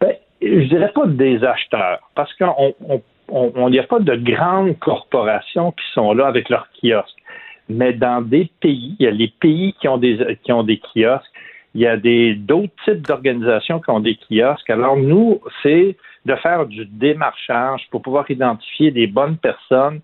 Ben, 0.00 0.14
je 0.42 0.68
dirais 0.68 0.92
pas 0.94 1.06
des 1.06 1.42
acheteurs, 1.44 2.00
parce 2.14 2.32
qu'on 2.34 2.74
on, 2.88 3.00
on- 3.28 3.70
n'y 3.70 3.78
a 3.78 3.84
pas 3.84 4.00
de 4.00 4.16
grandes 4.16 4.78
corporations 4.78 5.72
qui 5.72 5.84
sont 5.92 6.12
là 6.12 6.26
avec 6.26 6.48
leurs 6.48 6.68
kiosques. 6.72 7.22
Mais 7.68 7.92
dans 7.92 8.20
des 8.20 8.50
pays, 8.60 8.94
il 8.98 9.04
y 9.04 9.08
a 9.08 9.10
les 9.10 9.32
pays 9.40 9.74
qui 9.80 9.88
ont 9.88 9.96
des 9.96 10.38
qui 10.44 10.52
ont 10.52 10.62
des 10.62 10.78
kiosques, 10.78 11.32
il 11.74 11.80
y 11.80 11.86
a 11.86 11.96
d'autres 11.96 12.72
types 12.84 13.06
d'organisations 13.06 13.80
qui 13.80 13.90
ont 13.90 14.00
des 14.00 14.16
kiosques. 14.16 14.68
Alors 14.68 14.96
nous, 14.96 15.40
c'est 15.62 15.96
de 16.26 16.34
faire 16.36 16.66
du 16.66 16.84
démarchage 16.86 17.86
pour 17.90 18.02
pouvoir 18.02 18.30
identifier 18.30 18.90
des 18.90 19.06
bonnes 19.06 19.36
personnes 19.36 20.00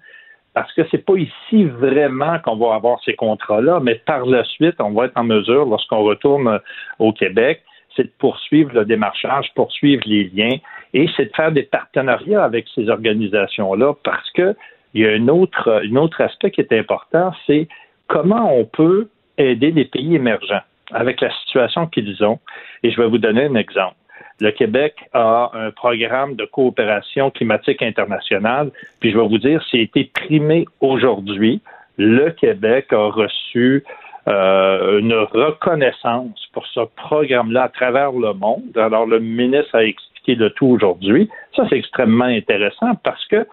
parce 0.52 0.72
que 0.72 0.82
c'est 0.90 1.04
pas 1.04 1.14
ici 1.16 1.64
vraiment 1.64 2.38
qu'on 2.40 2.56
va 2.56 2.74
avoir 2.74 3.00
ces 3.04 3.14
contrats-là, 3.14 3.80
mais 3.80 3.94
par 3.94 4.26
la 4.26 4.42
suite, 4.44 4.74
on 4.80 4.90
va 4.90 5.06
être 5.06 5.16
en 5.16 5.24
mesure, 5.24 5.64
lorsqu'on 5.64 6.02
retourne 6.02 6.60
au 6.98 7.12
Québec, 7.12 7.62
c'est 7.96 8.04
de 8.04 8.12
poursuivre 8.18 8.72
le 8.74 8.84
démarchage, 8.84 9.52
poursuivre 9.54 10.02
les 10.06 10.30
liens, 10.34 10.56
et 10.94 11.08
c'est 11.16 11.26
de 11.26 11.36
faire 11.36 11.52
des 11.52 11.62
partenariats 11.62 12.44
avec 12.44 12.66
ces 12.74 12.88
organisations-là, 12.88 13.94
parce 14.02 14.30
que 14.30 14.54
il 14.94 15.02
y 15.02 15.06
a 15.06 15.12
un 15.12 15.28
autre, 15.28 15.82
un 15.84 15.96
autre 15.96 16.20
aspect 16.20 16.50
qui 16.50 16.60
est 16.60 16.72
important, 16.72 17.32
c'est 17.46 17.68
comment 18.08 18.52
on 18.56 18.64
peut 18.64 19.08
aider 19.38 19.70
les 19.70 19.84
pays 19.84 20.16
émergents 20.16 20.62
avec 20.92 21.20
la 21.20 21.32
situation 21.40 21.86
qu'ils 21.86 22.24
ont. 22.24 22.40
Et 22.82 22.90
je 22.90 23.00
vais 23.00 23.08
vous 23.08 23.18
donner 23.18 23.44
un 23.44 23.54
exemple. 23.54 23.94
Le 24.40 24.50
Québec 24.50 24.96
a 25.12 25.50
un 25.54 25.70
programme 25.70 26.34
de 26.34 26.44
coopération 26.44 27.30
climatique 27.30 27.82
internationale, 27.82 28.70
puis 28.98 29.12
je 29.12 29.18
vais 29.18 29.28
vous 29.28 29.38
dire, 29.38 29.62
c'est 29.70 29.78
été 29.78 30.10
primé 30.12 30.66
aujourd'hui. 30.80 31.60
Le 31.98 32.30
Québec 32.30 32.92
a 32.92 33.10
reçu 33.10 33.84
euh, 34.28 34.98
une 35.00 35.14
reconnaissance 35.14 36.38
pour 36.52 36.66
ce 36.66 36.80
programme-là 36.96 37.64
à 37.64 37.68
travers 37.68 38.12
le 38.12 38.32
monde. 38.34 38.76
Alors, 38.76 39.06
le 39.06 39.18
ministre 39.18 39.74
a 39.76 39.84
expliqué 39.84 40.34
le 40.34 40.50
tout 40.50 40.66
aujourd'hui. 40.66 41.28
Ça, 41.56 41.64
c'est 41.68 41.76
extrêmement 41.76 42.24
intéressant 42.24 42.94
parce 43.02 43.24
que 43.26 43.46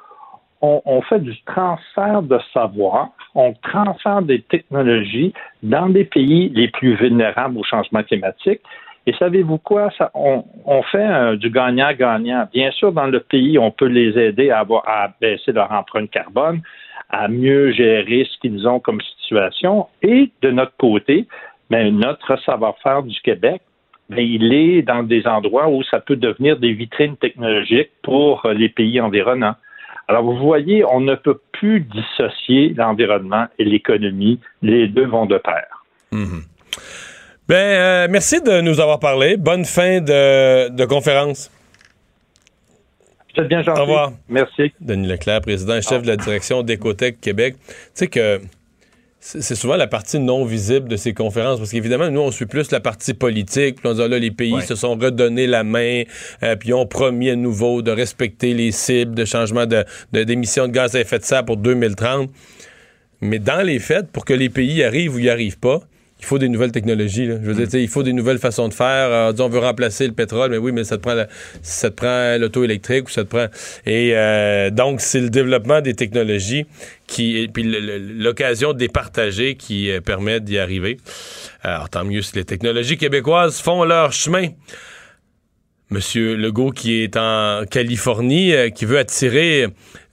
on, 0.61 0.81
on 0.85 1.01
fait 1.01 1.19
du 1.19 1.35
transfert 1.43 2.21
de 2.23 2.39
savoir, 2.53 3.09
on 3.35 3.53
transfère 3.53 4.21
des 4.23 4.41
technologies 4.41 5.33
dans 5.61 5.87
des 5.87 6.03
pays 6.03 6.49
les 6.49 6.67
plus 6.69 6.95
vulnérables 6.95 7.57
au 7.57 7.63
changement 7.63 8.03
climatique. 8.03 8.61
Et 9.05 9.13
savez-vous 9.13 9.59
quoi? 9.59 9.89
Ça, 9.97 10.11
on, 10.15 10.43
on 10.65 10.81
fait 10.83 10.97
euh, 10.97 11.37
du 11.37 11.49
gagnant-gagnant. 11.49 12.47
Bien 12.51 12.71
sûr, 12.71 12.91
dans 12.91 13.05
le 13.05 13.21
pays, 13.21 13.57
on 13.57 13.71
peut 13.71 13.85
les 13.85 14.17
aider 14.19 14.49
à, 14.49 14.59
avoir, 14.59 14.83
à 14.85 15.13
baisser 15.21 15.53
leur 15.53 15.71
empreinte 15.71 16.09
carbone, 16.09 16.61
à 17.09 17.27
mieux 17.27 17.71
gérer 17.71 18.27
ce 18.29 18.39
qu'ils 18.39 18.67
ont 18.67 18.79
comme 18.79 19.01
situation. 19.21 19.87
Et 20.01 20.31
de 20.41 20.51
notre 20.51 20.75
côté, 20.77 21.27
ben, 21.69 21.97
notre 21.97 22.37
savoir-faire 22.43 23.03
du 23.03 23.19
Québec, 23.21 23.61
ben, 24.09 24.19
il 24.19 24.53
est 24.53 24.81
dans 24.81 25.03
des 25.03 25.25
endroits 25.27 25.67
où 25.67 25.83
ça 25.83 25.99
peut 25.99 26.15
devenir 26.15 26.57
des 26.57 26.73
vitrines 26.73 27.17
technologiques 27.17 27.91
pour 28.03 28.45
euh, 28.45 28.53
les 28.53 28.69
pays 28.69 28.99
environnants. 29.01 29.55
Alors, 30.07 30.23
vous 30.23 30.37
voyez, 30.37 30.85
on 30.85 31.01
ne 31.01 31.15
peut 31.15 31.39
plus 31.51 31.81
dissocier 31.81 32.73
l'environnement 32.77 33.47
et 33.59 33.65
l'économie. 33.65 34.39
Les 34.61 34.87
deux 34.87 35.05
vont 35.05 35.25
de 35.25 35.37
pair. 35.37 35.83
Mhm. 36.11 36.43
Ben, 37.49 37.55
euh, 37.55 38.07
merci 38.09 38.41
de 38.41 38.61
nous 38.61 38.79
avoir 38.79 38.99
parlé. 38.99 39.35
Bonne 39.37 39.65
fin 39.65 39.99
de 39.99 40.85
conférence. 40.85 41.49
Vous 43.37 43.43
êtes 43.43 43.49
bien 43.49 43.61
gentil. 43.61 43.79
Au 43.79 43.83
revoir. 43.83 44.13
Merci. 44.29 44.73
Denis 44.81 45.07
Leclerc, 45.07 45.41
président 45.41 45.75
et 45.75 45.81
chef 45.81 46.01
de 46.01 46.07
la 46.07 46.17
direction 46.17 46.63
d'Écotech 46.63 47.21
Québec. 47.21 47.55
Tu 47.67 47.71
sais 47.93 48.07
que 48.07 48.41
c'est 49.19 49.55
souvent 49.55 49.75
la 49.75 49.87
partie 49.87 50.19
non 50.19 50.45
visible 50.45 50.87
de 50.87 50.95
ces 50.95 51.13
conférences, 51.13 51.59
parce 51.59 51.71
qu'évidemment, 51.71 52.09
nous, 52.09 52.21
on 52.21 52.31
suit 52.31 52.45
plus 52.45 52.71
la 52.71 52.79
partie 52.79 53.13
politique, 53.13 53.75
puis 53.77 53.87
on 53.89 53.93
dit, 53.93 54.01
ah, 54.01 54.07
là, 54.07 54.19
les 54.19 54.31
pays 54.31 54.61
se 54.61 54.75
sont 54.75 54.95
redonnés 54.95 55.47
la 55.47 55.63
main, 55.63 56.03
euh, 56.43 56.55
puis 56.55 56.71
ont 56.73 56.85
promis 56.85 57.29
à 57.29 57.35
nouveau 57.35 57.81
de 57.81 57.91
respecter 57.91 58.53
les 58.53 58.71
cibles 58.71 59.15
de 59.15 59.25
changement 59.25 59.65
de, 59.65 59.83
de- 60.13 60.23
d'émissions 60.23 60.67
de 60.67 60.71
gaz 60.71 60.95
à 60.95 61.01
effet 61.01 61.19
de 61.19 61.23
serre 61.25 61.43
pour 61.45 61.57
2030. 61.57 62.29
Mais 63.19 63.39
dans 63.39 63.65
les 63.65 63.79
faits, 63.79 64.11
pour 64.11 64.23
que 64.23 64.33
les 64.33 64.49
pays 64.49 64.75
y 64.75 64.83
arrivent 64.83 65.15
ou 65.15 65.19
y 65.19 65.29
arrivent 65.29 65.59
pas, 65.59 65.81
il 66.19 66.25
faut 66.25 66.39
des 66.39 66.49
nouvelles 66.49 66.71
technologies. 66.71 67.27
là. 67.27 67.35
Je 67.41 67.45
veux 67.47 67.53
dire, 67.53 67.69
sais, 67.69 67.81
il 67.81 67.87
faut 67.87 68.01
des 68.01 68.11
nouvelles 68.13 68.39
façons 68.39 68.67
de 68.67 68.73
faire. 68.73 69.09
Euh, 69.11 69.33
on 69.39 69.49
veut 69.49 69.59
remplacer 69.59 70.07
le 70.07 70.13
pétrole, 70.13 70.49
mais 70.49 70.57
oui, 70.57 70.71
mais 70.71 70.83
ça 70.83 70.97
te 70.97 71.01
prend, 71.03 71.13
la- 71.13 71.27
ça 71.61 71.89
te 71.91 71.95
prend 71.95 72.37
l'auto 72.39 72.63
électrique 72.63 73.07
ou 73.07 73.11
ça 73.11 73.23
te 73.23 73.29
prend. 73.29 73.45
Et 73.85 74.11
euh, 74.15 74.71
donc, 74.71 74.99
c'est 75.01 75.19
le 75.21 75.29
développement 75.29 75.79
des 75.81 75.93
technologies 75.93 76.65
qui, 77.05 77.37
et 77.37 77.47
puis 77.47 77.63
l'occasion 77.63 78.73
de 78.73 78.79
les 78.79 78.89
partager 78.89 79.55
qui 79.55 79.91
euh, 79.91 80.01
permet 80.01 80.39
d'y 80.39 80.57
arriver. 80.57 80.97
Alors, 81.61 81.89
tant 81.89 82.03
mieux 82.03 82.21
si 82.23 82.35
les 82.35 82.45
technologies 82.45 82.97
québécoises 82.97 83.59
font 83.61 83.83
leur 83.83 84.11
chemin. 84.11 84.47
Monsieur 85.89 86.35
Legault 86.35 86.71
qui 86.71 87.01
est 87.03 87.15
en 87.15 87.61
Californie, 87.69 88.53
euh, 88.53 88.69
qui 88.69 88.83
veut 88.83 88.97
attirer, 88.97 89.67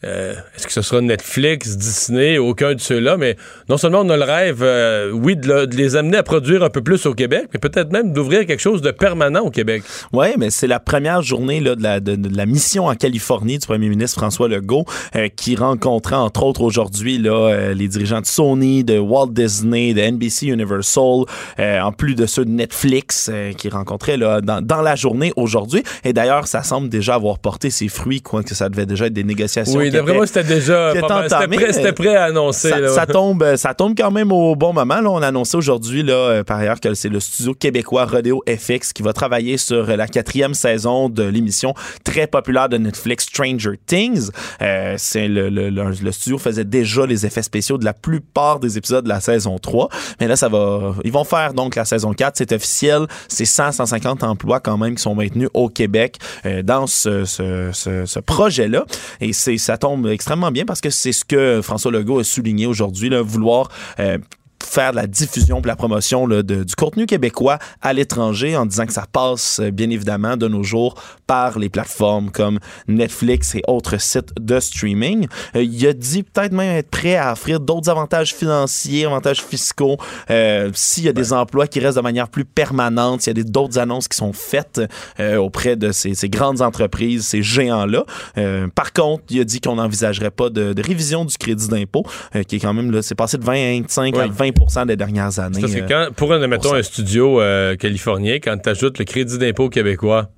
euh, 0.05 0.35
est-ce 0.57 0.67
que 0.67 0.73
ce 0.73 0.83
sera 0.83 1.01
Netflix, 1.01 1.77
Disney, 1.77 2.39
aucun 2.39 2.75
de 2.75 2.81
ceux-là, 2.81 3.17
mais 3.17 3.37
non 3.69 3.77
seulement 3.77 4.01
on 4.01 4.11
a 4.11 4.17
le 4.17 4.25
rêve, 4.25 4.59
euh, 4.63 5.11
oui, 5.13 5.37
de, 5.37 5.47
le- 5.49 5.67
de 5.67 5.77
les 5.77 5.97
amener 5.97 6.19
à 6.19 6.23
produire 6.23 6.63
un 6.63 6.71
peu 6.71 6.83
plus 6.83 7.07
au 7.07 7.15
Québec, 7.15 7.47
mais 7.53 7.59
peut-être 7.61 7.91
même 7.93 8.13
d'ouvrir 8.13 8.47
quelque 8.47 8.61
chose 8.61 8.83
de 8.83 8.91
permanent 8.91 9.41
au 9.41 9.51
Québec. 9.51 9.83
Oui, 10.13 10.29
mais 10.39 10.51
c'est 10.51 10.67
la 10.67 10.81
première 10.81 11.23
journée 11.23 11.61
là, 11.61 11.75
de, 11.75 11.83
la, 11.83 12.01
de- 12.01 12.17
de 12.17 12.37
la 12.37 12.47
mission 12.47 12.87
en 12.87 12.95
Californie 12.95 13.59
du 13.59 13.67
premier 13.67 13.89
ministre 13.89 14.19
François 14.21 14.49
Legault, 14.49 14.85
euh, 15.17 15.29
qui 15.35 15.57
rencontrait 15.57 16.17
entre 16.17 16.43
autres 16.43 16.61
aujourd'hui 16.63 17.19
là, 17.19 17.33
euh, 17.53 17.75
les 17.75 17.89
dirigeants 17.89 18.21
de 18.21 18.27
Sony, 18.27 18.85
de 18.85 18.99
Walt 18.99 19.29
Disney, 19.33 19.95
de 19.95 20.01
NBC 20.01 20.47
Universal, 20.49 21.25
euh, 21.59 21.81
en 21.81 21.93
plus 21.93 22.15
de 22.15 22.27
ceux 22.27 22.45
de 22.45 22.51
Netflix, 22.51 23.31
euh, 23.33 23.53
qui 23.53 23.69
rencontraient 23.69 24.17
là, 24.17 24.41
dans, 24.41 24.61
dans 24.61 24.83
la 24.83 24.97
journée 24.97 25.33
aujourd'hui. 25.37 25.83
Et 26.05 26.13
d'ailleurs, 26.13 26.47
ça 26.47 26.63
semble 26.63 26.89
déjà 26.89 27.15
avoir 27.15 27.39
porté 27.39 27.71
ses 27.71 27.89
fruits, 27.89 28.21
quoi 28.23 28.43
que 28.43 28.55
ça 28.55 28.69
devait 28.69 28.87
déjà 28.87 29.07
être 29.07 29.13
des 29.13 29.25
négociations. 29.25 29.79
Oui, 29.79 29.91
c'était 30.27 30.45
déjà. 30.45 30.93
C'était 30.93 31.57
prêt, 31.57 31.73
c'était 31.73 31.93
prêt 31.93 32.15
à 32.17 32.25
annoncer. 32.25 32.71
ça, 32.71 32.81
là. 32.81 32.89
ça 32.89 33.07
tombe, 33.07 33.57
ça 33.57 33.75
tombe 33.75 33.95
quand 33.97 34.11
même 34.11 34.33
au 34.33 34.55
bon 34.57 34.73
moment. 34.73 35.01
Là, 35.01 35.11
on 35.11 35.23
a 35.23 35.29
annoncé 35.29 35.57
aujourd'hui, 35.57 36.03
là, 36.03 36.15
euh, 36.15 36.45
par 36.45 36.59
ailleurs, 36.59 36.81
que 36.81 36.95
c'est 36.95 37.09
le 37.09 37.21
studio 37.21 37.55
québécois 37.55 38.05
Rodeo 38.07 38.43
FX 38.49 38.93
qui 38.93 39.03
va 39.03 39.13
travailler 39.13 39.57
sur 39.57 39.89
euh, 39.89 39.97
la 39.97 40.07
quatrième 40.07 40.55
saison 40.55 41.09
de 41.09 41.23
l'émission 41.23 41.75
très 42.05 42.27
populaire 42.27 42.69
de 42.69 42.79
Netflix 42.79 43.25
Stranger 43.27 43.79
Things. 43.87 44.31
Euh, 44.63 44.95
c'est 44.99 45.29
le, 45.29 45.49
le, 45.49 45.71
le, 45.71 45.91
le 45.91 46.13
studio 46.13 46.39
faisait 46.39 46.65
déjà 46.65 47.07
les 47.07 47.27
effets 47.27 47.43
spéciaux 47.43 47.79
de 47.79 47.85
la 47.85 47.93
plupart 47.93 48.61
des 48.61 48.79
épisodes 48.79 49.05
de 49.05 49.09
la 49.09 49.21
saison 49.21 49.59
3. 49.59 49.89
Mais 50.21 50.27
là, 50.27 50.37
ça 50.37 50.49
va. 50.49 50.95
Ils 51.05 51.13
vont 51.13 51.25
faire 51.25 51.55
donc 51.55 51.77
la 51.77 51.85
saison 51.85 52.13
4, 52.13 52.35
c'est 52.37 52.53
officiel. 52.53 53.07
C'est 53.29 53.45
100, 53.45 53.73
150 53.73 54.23
emplois 54.23 54.61
quand 54.61 54.79
même 54.79 54.95
qui 54.95 55.03
sont 55.03 55.15
maintenus 55.15 55.49
au 55.55 55.69
Québec 55.69 56.19
euh, 56.47 56.63
dans 56.63 56.87
ce, 56.87 57.25
ce, 57.25 57.71
ce, 57.73 58.07
ce 58.07 58.21
projet-là. 58.21 58.85
Et 59.21 59.33
c'est 59.33 59.59
ça 59.59 59.77
extrêmement 60.11 60.51
bien 60.51 60.65
parce 60.65 60.81
que 60.81 60.91
c'est 60.91 61.13
ce 61.13 61.25
que 61.25 61.61
François 61.63 61.93
Legault 61.93 62.19
a 62.19 62.25
souligné 62.25 62.67
aujourd'hui, 62.67 63.11
vouloir 63.23 63.71
euh, 63.99 64.19
faire 64.65 64.91
de 64.93 64.97
la 64.97 65.07
diffusion 65.07 65.61
et 65.63 65.67
la 65.67 65.77
promotion 65.77 66.27
là, 66.27 66.43
de- 66.43 66.65
du 66.65 66.75
contenu 66.75 67.07
québécois 67.07 67.59
à 67.83 67.93
l'étranger 67.93 68.57
en 68.57 68.67
disant 68.67 68.87
que 68.87 68.93
ça 68.93 69.07
passe 69.11 69.61
euh, 69.61 69.71
bien 69.71 69.91
évidemment 69.91 70.37
de 70.37 70.49
nos 70.49 70.63
jours 70.63 70.95
par 71.27 71.59
les 71.59 71.69
plateformes 71.69 72.31
comme 72.31 72.59
Netflix 72.89 73.55
et 73.55 73.63
autres 73.67 74.01
sites 74.01 74.31
de 74.41 74.61
streaming. 74.61 75.27
Euh, 75.57 75.63
il 75.63 75.87
a 75.87 75.93
dit 75.93 76.23
peut-être 76.23 76.53
même 76.53 76.71
être 76.77 76.91
prêt 76.91 77.17
à 77.17 77.33
offrir 77.33 77.61
d'autres 77.61 77.89
avantages 77.91 78.35
financiers, 78.35 79.05
avantages 79.07 79.43
fiscaux, 79.43 79.97
euh, 80.31 80.71
s'il 80.75 81.05
y 81.05 81.09
a 81.09 81.13
des 81.13 81.33
emplois 81.33 81.67
qui 81.67 81.81
restent 81.81 81.97
de 81.99 82.03
manière 82.03 82.29
plus 82.29 82.45
permanente, 82.45 83.23
s'il 83.23 83.37
y 83.37 83.41
a 83.41 83.45
d'autres 83.45 83.79
annonces 83.79 84.09
qui 84.09 84.17
sont 84.17 84.33
faites 84.33 84.81
euh, 85.21 85.37
auprès 85.37 85.77
de 85.77 85.93
ces, 85.93 86.15
ces 86.15 86.29
grandes 86.29 86.61
entreprises, 86.63 87.27
ces 87.27 87.43
géants-là. 87.43 88.05
Euh, 88.39 88.69
par 88.75 88.93
contre, 88.93 89.25
il 89.31 89.41
a 89.41 89.45
dit 89.45 89.61
qu'on 89.61 89.77
n'envisagerait 89.77 90.31
pas 90.31 90.51
de, 90.51 90.73
de 90.73 90.83
révision 90.83 91.25
du 91.25 91.37
crédit 91.37 91.69
d'impôt, 91.69 92.05
euh, 92.37 92.43
qui 92.43 92.57
est 92.57 92.61
quand 92.61 92.75
même, 92.75 92.91
là, 92.91 93.03
c'est 93.03 93.15
passé 93.15 93.39
de 93.39 93.45
25 93.45 94.17
à 94.17 94.25
Oui. 94.27 94.31
20 94.33 94.53
20 94.69 94.87
des 94.87 94.97
dernières 94.97 95.39
années. 95.39 95.61
Parce 95.61 95.75
que 95.75 95.81
euh, 95.81 95.87
quand, 96.09 96.15
pour 96.15 96.33
un, 96.33 96.47
mettons, 96.47 96.75
un 96.75 96.83
studio 96.83 97.41
euh, 97.41 97.77
californien, 97.77 98.39
quand 98.43 98.57
tu 98.63 98.69
ajoutes 98.69 98.99
le 98.99 99.05
crédit 99.05 99.39
d'impôt 99.39 99.69
québécois 99.69 100.31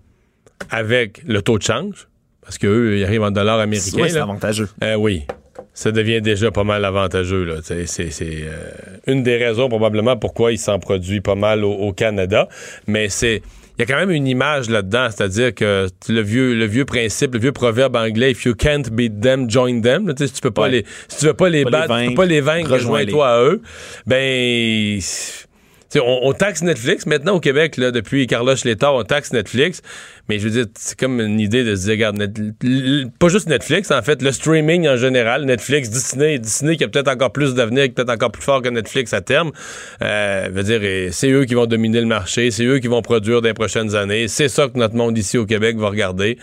avec 0.71 1.23
le 1.27 1.43
taux 1.43 1.59
de 1.59 1.63
change, 1.63 2.09
parce 2.43 2.59
qu'eux, 2.59 2.97
ils 2.99 3.05
arrivent 3.05 3.23
en 3.23 3.31
dollars 3.31 3.59
américains. 3.61 4.01
ouais, 4.03 4.09
c'est 4.09 4.19
avantageux. 4.19 4.69
euh, 4.83 4.95
oui, 4.95 5.27
ça 5.75 5.91
devient 5.93 6.21
déjà 6.23 6.51
pas 6.51 6.65
mal 6.65 6.85
avantageux. 6.85 7.45
là. 7.45 7.55
C'est 7.63 7.87
c'est- 7.87 8.11
c'est, 8.11 8.43
euh, 8.45 8.55
une 9.07 9.23
des 9.23 9.37
raisons 9.37 9.69
probablement 9.69 10.17
pourquoi 10.17 10.53
il 10.53 10.59
s'en 10.59 10.79
produit 10.79 11.21
pas 11.21 11.35
mal 11.35 11.65
au, 11.65 11.73
au 11.73 11.93
Canada. 11.93 12.49
Mais 12.87 13.09
c'est 13.09 13.43
il 13.79 13.81
y 13.81 13.83
a 13.83 13.87
quand 13.87 13.99
même 13.99 14.11
une 14.11 14.27
image 14.27 14.71
là-dedans, 14.71 15.09
c'est-à-dire 15.11 15.55
que 15.55 15.87
le 16.09 16.21
vieux, 16.23 16.55
le 16.55 16.65
vieux 16.65 16.85
principe, 16.85 17.35
le 17.35 17.41
vieux 17.41 17.53
proverbe 17.53 17.95
anglais, 17.97 18.31
if 18.31 18.45
you 18.45 18.55
can't 18.55 18.85
beat 18.91 19.21
them, 19.21 19.51
join 19.51 19.81
them. 19.83 20.09
Là, 20.09 20.15
si 20.17 20.31
tu 20.33 20.41
peux 20.41 20.51
pas 20.51 20.63
Ouais. 20.63 20.71
les, 20.71 20.85
si 21.09 21.19
tu 21.19 21.27
veux 21.27 21.35
pas 21.35 21.49
les 21.49 21.65
battre, 21.65 21.95
tu 22.01 22.09
peux 22.09 22.15
pas 22.15 22.25
les 22.27 22.41
vaincre, 22.41 22.71
rejoins-toi 22.73 23.29
à 23.29 23.43
eux. 23.43 23.61
Ben, 24.07 24.99
tu 25.91 25.99
sais, 25.99 26.05
on, 26.05 26.27
on 26.27 26.33
taxe 26.33 26.63
Netflix 26.63 27.07
maintenant 27.07 27.35
au 27.35 27.41
Québec, 27.41 27.77
là, 27.77 27.91
depuis 27.91 28.27
Carlos 28.27 28.55
Létard, 28.65 28.95
on 28.95 29.05
taxe 29.05 29.33
Netflix. 29.33 29.83
Mais 30.29 30.39
je 30.39 30.45
veux 30.49 30.51
dire, 30.51 30.67
c'est 30.77 30.99
comme 30.99 31.21
une 31.21 31.39
idée 31.39 31.63
de 31.63 31.77
se 31.77 31.83
dire, 31.83 31.93
regarde, 31.93 32.17
Net- 32.17 33.13
pas 33.19 33.29
juste 33.29 33.49
Netflix, 33.49 33.91
en 33.91 34.03
fait, 34.03 34.23
le 34.23 34.33
streaming 34.33 34.89
en 34.89 34.97
général, 34.97 35.45
Netflix, 35.45 35.89
Disney, 35.91 36.39
Disney 36.39 36.77
qui 36.77 36.85
a 36.85 36.89
peut-être 36.89 37.09
encore 37.09 37.33
plus 37.33 37.55
d'avenir, 37.55 37.89
peut-être 37.95 38.11
encore 38.11 38.33
plus 38.33 38.43
fort 38.43 38.63
que 38.63 38.69
Netflix 38.69 39.13
à 39.13 39.21
terme. 39.21 39.53
Euh, 40.03 40.63
dire, 40.63 41.13
c'est 41.13 41.31
eux 41.31 41.45
qui 41.45 41.55
vont 41.55 41.67
dominer 41.67 42.01
le 42.01 42.07
marché, 42.07 42.51
c'est 42.51 42.65
eux 42.65 42.79
qui 42.79 42.89
vont 42.89 43.03
produire 43.03 43.41
dans 43.41 43.49
les 43.49 43.55
prochaines 43.55 43.95
années. 43.95 44.27
C'est 44.29 44.49
ça 44.49 44.69
que 44.69 44.79
notre 44.79 44.97
monde 44.97 45.17
ici 45.17 45.39
au 45.39 45.47
Québec 45.47 45.77
va 45.77 45.89
regarder. 45.89 46.39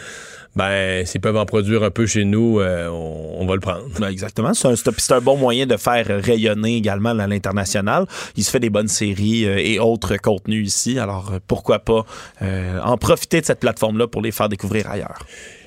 Ben, 0.55 1.05
s'ils 1.05 1.21
peuvent 1.21 1.37
en 1.37 1.45
produire 1.45 1.83
un 1.83 1.89
peu 1.89 2.05
chez 2.05 2.25
nous, 2.25 2.59
euh, 2.59 2.87
on, 2.89 3.41
on 3.41 3.45
va 3.45 3.55
le 3.55 3.59
prendre. 3.59 3.85
Ben, 3.99 4.09
exactement. 4.09 4.53
C'est 4.53 4.67
un, 4.67 5.17
un 5.17 5.21
bon 5.21 5.37
moyen 5.37 5.65
de 5.65 5.77
faire 5.77 6.05
rayonner 6.23 6.77
également 6.77 7.09
à 7.09 7.27
l'international. 7.27 8.05
Il 8.35 8.43
se 8.43 8.51
fait 8.51 8.59
des 8.59 8.69
bonnes 8.69 8.87
séries 8.87 9.45
euh, 9.45 9.57
et 9.57 9.79
autres 9.79 10.17
contenus 10.17 10.67
ici. 10.67 10.99
Alors, 10.99 11.31
euh, 11.33 11.39
pourquoi 11.47 11.79
pas 11.79 12.05
euh, 12.41 12.79
en 12.81 12.97
profiter 12.97 13.41
de 13.41 13.45
cette 13.45 13.59
plateforme-là 13.59 14.07
pour 14.07 14.21
les 14.21 14.31
faire 14.31 14.49
découvrir 14.49 14.89
ailleurs. 14.89 15.25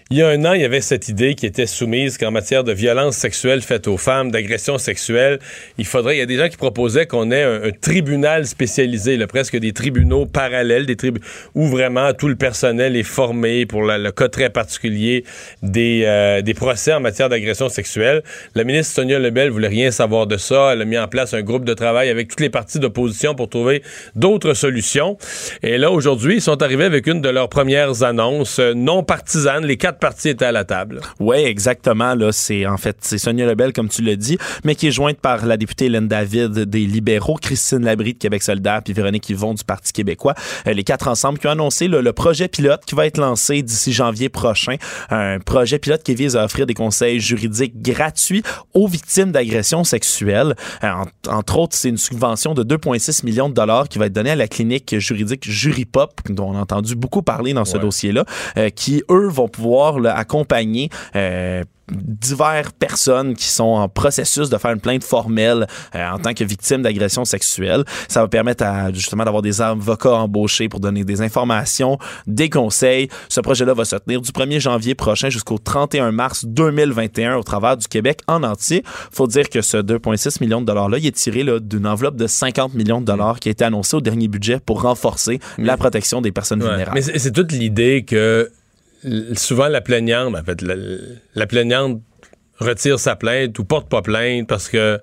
Il 0.08 0.18
y 0.18 0.22
a 0.22 0.28
un 0.28 0.44
an, 0.44 0.52
il 0.52 0.60
y 0.60 0.64
avait 0.64 0.82
cette 0.82 1.08
idée 1.08 1.34
qui 1.34 1.46
était 1.46 1.66
soumise 1.66 2.16
qu'en 2.16 2.30
matière 2.30 2.62
de 2.62 2.70
violence 2.70 3.16
sexuelle 3.16 3.60
faite 3.60 3.88
aux 3.88 3.96
femmes, 3.96 4.30
d'agression 4.30 4.78
sexuelle, 4.78 5.40
il 5.78 5.84
faudrait, 5.84 6.14
il 6.14 6.18
y 6.20 6.22
a 6.22 6.26
des 6.26 6.36
gens 6.36 6.48
qui 6.48 6.56
proposaient 6.56 7.06
qu'on 7.06 7.32
ait 7.32 7.42
un, 7.42 7.64
un 7.64 7.70
tribunal 7.72 8.46
spécialisé, 8.46 9.18
presque 9.26 9.56
des 9.56 9.72
tribunaux 9.72 10.24
parallèles, 10.24 10.86
des 10.86 10.94
tribunaux 10.94 11.26
où 11.56 11.66
vraiment 11.66 12.12
tout 12.14 12.28
le 12.28 12.36
personnel 12.36 12.94
est 12.94 13.02
formé 13.02 13.66
pour 13.66 13.82
le 13.82 14.12
cas 14.12 14.28
très 14.28 14.48
particulier 14.48 15.24
des, 15.64 16.04
euh, 16.04 16.40
des 16.40 16.54
procès 16.54 16.92
en 16.92 17.00
matière 17.00 17.28
d'agression 17.28 17.68
sexuelle. 17.68 18.22
La 18.54 18.62
ministre 18.62 18.94
Sonia 18.94 19.18
Lebel 19.18 19.50
voulait 19.50 19.66
rien 19.66 19.90
savoir 19.90 20.28
de 20.28 20.36
ça. 20.36 20.70
Elle 20.72 20.82
a 20.82 20.84
mis 20.84 20.98
en 20.98 21.08
place 21.08 21.34
un 21.34 21.42
groupe 21.42 21.64
de 21.64 21.74
travail 21.74 22.10
avec 22.10 22.28
toutes 22.28 22.42
les 22.42 22.50
parties 22.50 22.78
d'opposition 22.78 23.34
pour 23.34 23.48
trouver 23.48 23.82
d'autres 24.14 24.54
solutions. 24.54 25.18
Et 25.64 25.78
là, 25.78 25.90
aujourd'hui, 25.90 26.36
ils 26.36 26.42
sont 26.42 26.62
arrivés 26.62 26.84
avec 26.84 27.08
une 27.08 27.22
de 27.22 27.28
leurs 27.28 27.48
premières 27.48 28.04
annonces 28.04 28.60
euh, 28.60 28.72
non 28.72 29.02
partisanes. 29.02 29.66
Les 29.66 29.76
quatre 29.76 29.95
partis 29.98 30.28
étaient 30.30 30.44
à 30.44 30.52
la 30.52 30.64
table. 30.64 31.00
Oui, 31.20 31.36
exactement. 31.38 32.14
Là, 32.14 32.32
c'est 32.32 32.66
en 32.66 32.76
fait 32.76 32.96
c'est 33.00 33.18
Sonia 33.18 33.46
Lebel, 33.46 33.72
comme 33.72 33.88
tu 33.88 34.02
l'as 34.02 34.16
dit, 34.16 34.38
mais 34.64 34.74
qui 34.74 34.88
est 34.88 34.90
jointe 34.92 35.18
par 35.20 35.46
la 35.46 35.56
députée 35.56 35.86
Hélène 35.86 36.08
David 36.08 36.52
des 36.52 36.86
libéraux, 36.86 37.36
Christine 37.40 37.84
Labrie 37.84 38.14
de 38.14 38.18
Québec 38.18 38.42
solidaire, 38.42 38.82
puis 38.82 38.92
Véronique 38.92 39.28
Yvon 39.28 39.54
du 39.54 39.64
Parti 39.64 39.92
québécois. 39.92 40.34
Euh, 40.66 40.72
les 40.72 40.84
quatre 40.84 41.08
ensemble 41.08 41.38
qui 41.38 41.46
ont 41.46 41.50
annoncé 41.50 41.88
le 41.88 42.12
projet 42.12 42.48
pilote 42.48 42.82
qui 42.86 42.94
va 42.94 43.06
être 43.06 43.18
lancé 43.18 43.62
d'ici 43.62 43.92
janvier 43.92 44.28
prochain. 44.28 44.76
Un 45.10 45.38
projet 45.40 45.78
pilote 45.78 46.02
qui 46.02 46.14
vise 46.14 46.36
à 46.36 46.44
offrir 46.44 46.66
des 46.66 46.74
conseils 46.74 47.20
juridiques 47.20 47.80
gratuits 47.82 48.42
aux 48.74 48.86
victimes 48.88 49.32
d'agressions 49.32 49.84
sexuelles. 49.84 50.54
Euh, 50.84 50.88
en- 50.90 51.30
entre 51.36 51.58
autres, 51.58 51.76
c'est 51.76 51.88
une 51.88 51.96
subvention 51.98 52.54
de 52.54 52.62
2,6 52.62 53.24
millions 53.24 53.48
de 53.48 53.54
dollars 53.54 53.88
qui 53.88 53.98
va 53.98 54.06
être 54.06 54.12
donnée 54.12 54.30
à 54.30 54.36
la 54.36 54.48
clinique 54.48 54.98
juridique 54.98 55.48
Juripop, 55.48 56.20
dont 56.30 56.50
on 56.50 56.56
a 56.56 56.60
entendu 56.60 56.94
beaucoup 56.96 57.22
parler 57.22 57.52
dans 57.52 57.64
ce 57.64 57.76
Ouais. 57.76 57.82
dossier-là, 57.82 58.24
euh, 58.56 58.70
qui, 58.70 59.02
eux, 59.10 59.28
vont 59.28 59.48
pouvoir 59.48 59.85
là, 60.00 60.14
accompagner 60.16 60.90
euh, 61.14 61.62
divers 61.88 62.72
personnes 62.72 63.34
qui 63.34 63.46
sont 63.46 63.62
en 63.64 63.88
processus 63.88 64.50
de 64.50 64.58
faire 64.58 64.72
une 64.72 64.80
plainte 64.80 65.04
formelle 65.04 65.66
euh, 65.94 66.10
en 66.10 66.18
tant 66.18 66.34
que 66.34 66.42
victime 66.42 66.82
d'agression 66.82 67.24
sexuelle. 67.24 67.84
Ça 68.08 68.22
va 68.22 68.28
permettre 68.28 68.64
à, 68.64 68.92
justement 68.92 69.24
d'avoir 69.24 69.42
des 69.42 69.60
avocats 69.62 70.14
embauchés 70.14 70.68
pour 70.68 70.80
donner 70.80 71.04
des 71.04 71.22
informations, 71.22 71.96
des 72.26 72.50
conseils. 72.50 73.08
Ce 73.28 73.40
projet-là 73.40 73.72
va 73.72 73.84
se 73.84 73.94
tenir 73.96 74.20
du 74.20 74.30
1er 74.32 74.58
janvier 74.58 74.96
prochain 74.96 75.30
jusqu'au 75.30 75.58
31 75.58 76.10
mars 76.10 76.44
2021 76.44 77.36
au 77.36 77.42
travers 77.44 77.76
du 77.76 77.86
Québec 77.86 78.20
en 78.26 78.42
entier. 78.42 78.82
Faut 79.12 79.28
dire 79.28 79.48
que 79.48 79.62
ce 79.62 79.76
2,6 79.76 80.38
millions 80.42 80.60
de 80.60 80.66
dollars-là, 80.66 80.98
il 80.98 81.06
est 81.06 81.12
tiré 81.16 81.44
d'une 81.60 81.86
enveloppe 81.86 82.16
de 82.16 82.26
50 82.26 82.74
millions 82.74 83.00
de 83.00 83.06
dollars 83.06 83.38
qui 83.38 83.48
a 83.48 83.52
été 83.52 83.64
annoncée 83.64 83.96
au 83.96 84.00
dernier 84.00 84.26
budget 84.26 84.58
pour 84.58 84.82
renforcer 84.82 85.38
la 85.58 85.76
protection 85.76 86.20
des 86.20 86.32
personnes 86.32 86.62
Ouais. 86.62 86.68
vulnérables. 86.70 86.94
Mais 87.06 87.18
c'est 87.18 87.32
toute 87.32 87.52
l'idée 87.52 88.04
que 88.04 88.50
souvent 89.34 89.68
la 89.68 89.80
plaignante, 89.80 90.34
en 90.34 90.44
fait, 90.44 90.62
la, 90.62 90.74
la 91.34 91.46
plaignante 91.46 92.02
retire 92.58 92.98
sa 92.98 93.16
plainte 93.16 93.58
ou 93.58 93.64
porte 93.64 93.88
pas 93.88 94.02
plainte 94.02 94.48
parce 94.48 94.68
que 94.68 95.00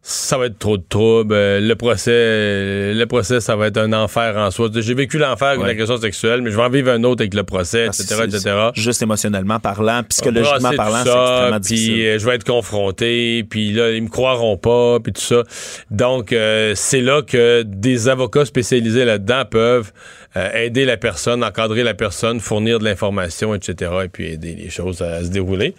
ça 0.00 0.38
va 0.38 0.46
être 0.46 0.58
trop 0.58 0.78
de 0.78 0.84
troubles. 0.88 1.34
Euh, 1.34 1.60
Le 1.60 1.74
procès, 1.74 2.94
le 2.94 3.04
procès, 3.06 3.40
ça 3.40 3.56
va 3.56 3.66
être 3.66 3.76
un 3.76 3.92
enfer 3.92 4.36
en 4.38 4.50
soi. 4.50 4.70
J'ai 4.74 4.94
vécu 4.94 5.18
l'enfer 5.18 5.48
avec 5.48 5.58
Ouais. 5.60 5.64
une 5.66 5.70
agression 5.72 5.98
sexuelle, 5.98 6.40
mais 6.40 6.50
je 6.50 6.56
vais 6.56 6.62
en 6.62 6.70
vivre 6.70 6.90
un 6.90 7.02
autre 7.04 7.20
avec 7.22 7.34
le 7.34 7.42
procès, 7.42 7.86
Parce 7.86 8.00
etc., 8.00 8.22
c'est- 8.30 8.36
etc. 8.36 8.56
Juste 8.74 9.02
émotionnellement 9.02 9.60
parlant, 9.60 10.02
psychologiquement 10.04 10.58
Brasser 10.60 10.76
parlant, 10.76 10.98
c'est 11.04 11.10
ça, 11.10 11.30
extrêmement 11.32 11.60
puis 11.60 11.74
difficile. 11.74 12.00
euh, 12.06 12.18
je 12.18 12.26
vais 12.26 12.34
être 12.36 12.44
confronté, 12.44 13.44
puis 13.50 13.72
là, 13.72 13.90
ils 13.90 14.02
me 14.02 14.08
croiront 14.08 14.56
pas, 14.56 14.98
puis 15.00 15.12
tout 15.12 15.20
ça. 15.20 15.42
Donc, 15.90 16.32
euh, 16.32 16.72
c'est 16.74 17.00
là 17.02 17.20
que 17.22 17.62
des 17.66 18.08
avocats 18.08 18.44
spécialisés 18.46 19.04
là-dedans 19.04 19.44
peuvent 19.50 19.92
euh, 20.36 20.50
aider 20.54 20.84
la 20.84 20.96
personne, 20.96 21.42
encadrer 21.42 21.82
la 21.82 21.94
personne, 21.94 22.38
fournir 22.40 22.78
de 22.78 22.84
l'information, 22.84 23.54
etc., 23.54 23.90
et 24.04 24.08
puis 24.08 24.32
aider 24.32 24.54
les 24.54 24.70
choses 24.70 25.02
à, 25.02 25.22
se 25.24 25.28
dérouler. 25.28 25.74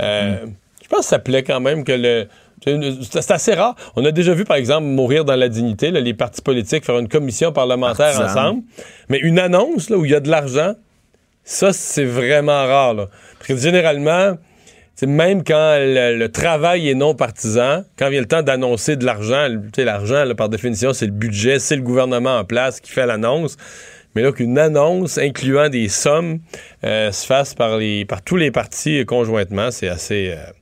Euh, 0.00 0.36
Je 0.82 0.88
pense 0.88 1.00
que 1.00 1.06
ça 1.06 1.18
plaît 1.18 1.42
quand 1.42 1.60
même 1.60 1.82
que 1.84 1.92
le... 1.92 2.26
C'est 2.64 3.30
assez 3.30 3.54
rare. 3.54 3.74
On 3.96 4.04
a 4.04 4.10
déjà 4.10 4.34
vu, 4.34 4.44
par 4.44 4.56
exemple, 4.56 4.86
mourir 4.86 5.24
dans 5.24 5.36
la 5.36 5.48
dignité, 5.48 5.90
là, 5.90 6.00
les 6.00 6.14
partis 6.14 6.42
politiques 6.42 6.84
faire 6.84 6.98
une 6.98 7.08
commission 7.08 7.52
parlementaire 7.52 8.20
ensemble. 8.20 8.62
Mais 9.08 9.18
une 9.18 9.38
annonce 9.38 9.90
là, 9.90 9.96
où 9.96 10.04
il 10.04 10.10
y 10.10 10.14
a 10.14 10.20
de 10.20 10.30
l'argent, 10.30 10.74
ça, 11.44 11.72
c'est 11.72 12.04
vraiment 12.04 12.66
rare. 12.66 12.94
Là. 12.94 13.08
Parce 13.38 13.48
que 13.48 13.56
généralement, 13.56 14.36
même 15.02 15.44
quand 15.44 15.76
le, 15.78 16.16
le 16.16 16.28
travail 16.30 16.88
est 16.88 16.94
non 16.94 17.14
partisan, 17.14 17.84
quand 17.98 18.08
vient 18.08 18.20
le 18.20 18.26
temps 18.26 18.42
d'annoncer 18.42 18.96
de 18.96 19.04
l'argent, 19.04 19.48
l'argent, 19.76 20.24
par 20.36 20.48
définition, 20.48 20.92
c'est 20.92 21.06
le 21.06 21.12
budget, 21.12 21.58
c'est 21.58 21.76
le 21.76 21.82
gouvernement 21.82 22.38
en 22.38 22.44
place 22.44 22.80
qui 22.80 22.90
fait 22.90 23.04
l'annonce. 23.04 23.56
Mais 24.14 24.22
là, 24.22 24.32
qu'une 24.32 24.58
annonce 24.58 25.18
incluant 25.18 25.68
des 25.68 25.88
sommes 25.88 26.38
euh, 26.84 27.10
se 27.10 27.26
fasse 27.26 27.54
par, 27.54 27.78
les, 27.78 28.04
par 28.04 28.22
tous 28.22 28.36
les 28.36 28.50
partis 28.50 29.04
conjointement, 29.04 29.70
c'est 29.70 29.88
assez, 29.88 30.32
euh, 30.36 30.52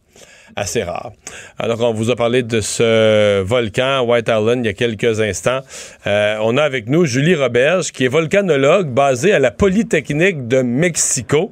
assez 0.56 0.82
rare. 0.82 1.12
Alors, 1.58 1.80
on 1.82 1.92
vous 1.92 2.10
a 2.10 2.16
parlé 2.16 2.42
de 2.42 2.60
ce 2.60 3.40
volcan 3.42 4.04
White 4.06 4.28
Island 4.28 4.64
il 4.64 4.66
y 4.66 4.70
a 4.70 4.72
quelques 4.72 5.20
instants. 5.20 5.60
Euh, 6.06 6.36
on 6.42 6.56
a 6.56 6.62
avec 6.62 6.88
nous 6.88 7.04
Julie 7.04 7.34
Roberge, 7.34 7.92
qui 7.92 8.04
est 8.04 8.08
volcanologue 8.08 8.88
basée 8.88 9.32
à 9.32 9.38
la 9.38 9.50
Polytechnique 9.50 10.48
de 10.48 10.62
Mexico. 10.62 11.50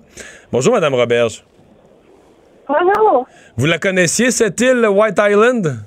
Bonjour, 0.52 0.74
Madame 0.74 0.94
Roberge. 0.94 1.44
Bonjour. 2.68 3.26
Vous 3.56 3.66
la 3.66 3.78
connaissiez, 3.78 4.30
cette 4.30 4.60
île, 4.60 4.86
White 4.88 5.18
Island? 5.18 5.80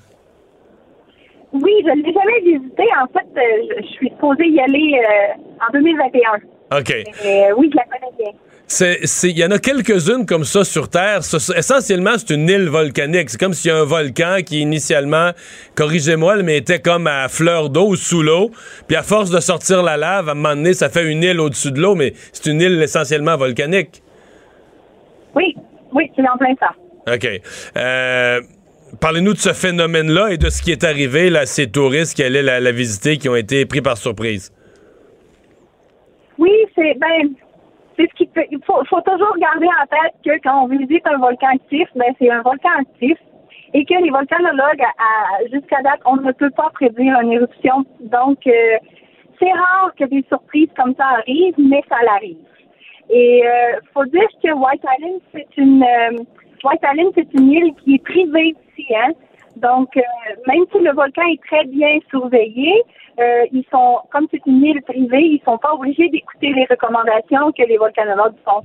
Oui, 1.54 1.71
je 1.86 1.91
ne 1.91 2.04
l'ai 2.04 2.13
jamais 2.13 2.39
visité. 2.41 2.84
En 3.02 3.08
fait, 3.08 3.28
euh, 3.38 3.76
je, 3.78 3.84
je 3.84 3.88
suis 3.89 4.10
supposée 4.10 4.47
y 4.47 4.60
aller 4.60 4.99
euh, 4.99 5.65
en 5.67 5.71
2021. 5.71 6.80
OK. 6.80 6.91
Euh, 6.91 7.54
oui, 7.58 7.69
je 7.71 7.78
la 7.78 7.84
connais 7.86 8.12
bien. 8.17 8.32
Il 8.81 9.38
y 9.38 9.45
en 9.45 9.51
a 9.51 9.59
quelques-unes 9.59 10.25
comme 10.25 10.43
ça 10.43 10.63
sur 10.63 10.89
Terre. 10.89 11.23
Ce- 11.23 11.57
essentiellement, 11.57 12.12
c'est 12.17 12.31
une 12.33 12.47
île 12.49 12.69
volcanique. 12.69 13.29
C'est 13.29 13.39
comme 13.39 13.53
s'il 13.53 13.69
y 13.69 13.73
a 13.73 13.77
un 13.77 13.83
volcan 13.83 14.38
qui, 14.45 14.62
initialement, 14.62 15.31
corrigez-moi, 15.75 16.41
mais 16.43 16.57
était 16.57 16.79
comme 16.79 17.07
à 17.07 17.27
fleur 17.29 17.69
d'eau, 17.69 17.95
sous 17.95 18.21
l'eau. 18.23 18.51
Puis 18.88 18.95
à 18.95 19.03
force 19.03 19.29
de 19.29 19.39
sortir 19.39 19.83
la 19.83 19.97
lave, 19.97 20.29
à 20.29 20.31
un 20.31 20.36
moment 20.36 20.55
donné, 20.55 20.73
ça 20.73 20.89
fait 20.89 21.05
une 21.12 21.23
île 21.23 21.39
au-dessus 21.39 21.71
de 21.71 21.79
l'eau, 21.81 21.95
mais 21.95 22.13
c'est 22.31 22.47
une 22.49 22.62
île 22.62 22.81
essentiellement 22.81 23.38
volcanique. 23.38 24.01
Oui, 25.36 25.55
oui, 25.93 26.12
c'est 26.15 26.21
en 26.27 26.38
plein 26.38 26.53
ça. 26.59 26.73
OK. 27.13 27.27
Euh, 27.77 28.41
Parlez-nous 28.99 29.33
de 29.33 29.39
ce 29.39 29.53
phénomène-là 29.53 30.29
et 30.33 30.38
de 30.38 30.49
ce 30.51 30.62
qui 30.62 30.71
est 30.71 30.83
arrivé 30.83 31.31
là, 31.31 31.39
à 31.41 31.45
ces 31.47 31.67
touristes 31.67 32.15
qui 32.15 32.21
allaient 32.23 32.43
la, 32.43 32.59
la 32.59 32.71
visiter, 32.71 33.17
qui 33.17 33.27
ont 33.27 33.36
été 33.36 33.65
pris 33.65 33.81
par 33.81 33.97
surprise. 33.97 34.53
Oui, 36.38 36.51
c'est 36.75 36.93
ben 36.99 37.31
c'est 37.95 38.10
ce 38.10 38.13
qui 38.15 38.25
peut 38.27 38.43
il 38.51 38.60
faut, 38.65 38.84
toujours 38.84 39.38
garder 39.38 39.67
en 39.67 39.86
tête 39.88 40.13
que 40.25 40.41
quand 40.43 40.63
on 40.63 40.67
visite 40.67 41.06
un 41.06 41.17
volcan 41.17 41.47
actif, 41.53 41.88
ben 41.95 42.13
c'est 42.19 42.29
un 42.29 42.41
volcan 42.41 42.69
actif 42.79 43.17
et 43.73 43.86
que 43.86 43.93
les 44.03 44.10
volcanologues 44.10 44.84
jusqu'à 45.51 45.82
date, 45.82 45.99
on 46.06 46.17
ne 46.17 46.32
peut 46.32 46.51
pas 46.51 46.69
prédire 46.73 47.19
une 47.21 47.34
éruption. 47.34 47.86
Donc 48.01 48.45
euh, 48.47 48.77
c'est 49.39 49.51
rare 49.51 49.91
que 49.97 50.06
des 50.06 50.23
surprises 50.27 50.69
comme 50.77 50.95
ça 50.95 51.06
arrivent, 51.19 51.56
mais 51.58 51.84
ça 51.89 51.97
l'arrive. 52.03 52.38
Et 53.10 53.45
euh, 53.45 53.79
faut 53.93 54.06
dire 54.06 54.27
que 54.43 54.51
White 54.51 54.84
Island, 54.97 55.21
c'est 55.34 55.47
une 55.58 55.84
euh, 55.84 56.23
White 56.63 56.82
Island, 56.84 57.12
c'est 57.15 57.34
une 57.34 57.51
île 57.51 57.73
qui 57.84 57.95
est 57.95 58.03
privée 58.03 58.56
ici, 58.77 58.88
hein. 58.95 59.12
Donc, 59.58 59.95
euh, 59.97 60.01
même 60.47 60.63
si 60.71 60.79
le 60.79 60.93
volcan 60.93 61.21
est 61.32 61.41
très 61.45 61.65
bien 61.65 61.99
surveillé, 62.10 62.73
euh, 63.19 63.45
ils 63.52 63.65
sont, 63.71 63.99
comme 64.12 64.28
c'est 64.32 64.41
une 64.45 64.63
île 64.63 64.82
privée, 64.82 65.21
ils 65.21 65.41
sont 65.45 65.58
pas 65.58 65.73
obligés 65.73 66.10
d'écouter 66.10 66.52
les 66.54 66.65
recommandations 66.69 67.52
que 67.52 67.63
les 67.67 67.78
volcanologues 67.78 68.36
font. 68.43 68.62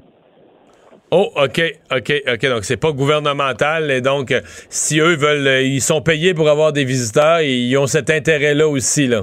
Oh, 1.11 1.31
OK, 1.37 1.61
OK, 1.91 2.13
OK. 2.33 2.47
Donc, 2.49 2.65
c'est 2.65 2.77
pas 2.77 2.93
gouvernemental. 2.93 3.91
Et 3.91 4.01
donc, 4.03 4.31
euh, 4.31 4.41
si 4.69 5.01
eux 5.01 5.17
veulent, 5.17 5.47
euh, 5.47 5.63
ils 5.63 5.81
sont 5.81 6.03
payés 6.03 6.35
pour 6.35 6.49
avoir 6.51 6.73
des 6.73 6.85
visiteurs 6.85 7.39
et 7.39 7.51
ils 7.55 7.77
ont 7.79 7.87
cet 7.87 8.11
intérêt-là 8.11 8.69
aussi, 8.69 9.07
là. 9.07 9.23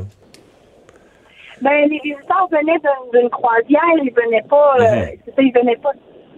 Ben, 1.61 1.87
les 1.89 1.99
visiteurs 2.03 2.47
venaient 2.51 2.79
d'une- 3.13 3.29
croisière, 3.29 3.81
ils 4.03 4.11
venaient 4.13 4.43
pas, 4.49 4.75
euh, 4.79 5.05
ça, 5.35 5.41
ils 5.41 5.53
venaient 5.53 5.77
pas. 5.77 5.91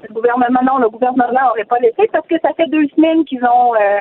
Le 0.08 0.13
gouvernement, 0.13 0.60
non, 0.63 0.78
le 0.78 0.89
gouvernement 0.89 1.28
n'aurait 1.32 1.65
pas 1.65 1.80
laissé 1.80 2.08
parce 2.12 2.28
que 2.28 2.36
ça 2.41 2.50
fait 2.56 2.67
deux 2.67 2.88
semaines 2.95 3.26
qu'ils 3.26 3.43
ont, 3.43 3.73
euh, 3.76 4.00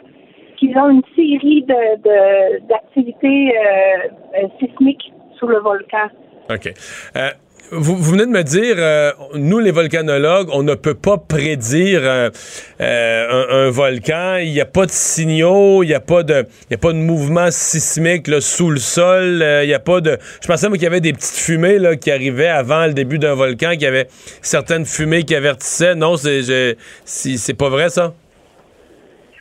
qu'ils 0.56 0.76
ont 0.76 0.90
une 0.90 1.02
série 1.14 1.62
de, 1.62 2.68
d'activités 2.68 3.52
euh, 3.56 4.42
euh, 4.42 4.48
sismiques 4.58 5.12
sous 5.38 5.46
le 5.46 5.58
volcan. 5.58 6.08
OK. 6.50 6.72
Euh, 7.16 7.30
vous, 7.72 7.96
vous 7.96 8.12
venez 8.12 8.26
de 8.26 8.30
me 8.30 8.42
dire, 8.44 8.76
euh, 8.78 9.10
nous, 9.34 9.58
les 9.58 9.72
volcanologues, 9.72 10.48
on 10.52 10.62
ne 10.62 10.74
peut 10.76 10.94
pas 10.94 11.18
prédire 11.18 12.02
un, 12.04 12.30
un 12.78 13.70
volcan. 13.70 14.36
Il 14.36 14.52
n'y 14.52 14.60
a 14.60 14.66
pas 14.66 14.86
de 14.86 14.92
signaux, 14.92 15.82
il 15.82 15.88
n'y 15.88 15.94
a, 15.94 15.98
pas 16.00 16.22
de- 16.22 16.46
il 16.70 16.72
y 16.72 16.74
a 16.74 16.78
pas 16.78 16.92
de 16.92 16.98
mouvement 16.98 17.48
sismique 17.50 18.28
là, 18.28 18.40
sous 18.40 18.70
le 18.70 18.78
sol. 18.78 19.44
Il 19.64 19.74
a 19.74 19.80
pas 19.80 20.00
de... 20.00 20.16
Je 20.40 20.46
pensais 20.46 20.68
moi, 20.68 20.76
qu'il 20.76 20.84
y 20.84 20.86
avait 20.86 21.00
des 21.00 21.12
petites 21.12 21.36
fumées 21.36 21.80
là, 21.80 21.96
qui 21.96 22.12
arrivaient 22.12 22.46
avant 22.46 22.86
le 22.86 22.94
début 22.94 23.18
d'un 23.18 23.34
volcan, 23.34 23.72
qu'il 23.72 23.82
y 23.82 23.86
avait 23.86 24.06
certaines 24.42 24.86
fumées 24.86 25.24
qui 25.24 25.34
avertissaient. 25.34 25.96
Non, 25.96 26.16
c'est, 26.16 26.76
c'est 27.04 27.54
pas 27.58 27.68
vrai, 27.68 27.88
ça? 27.88 28.14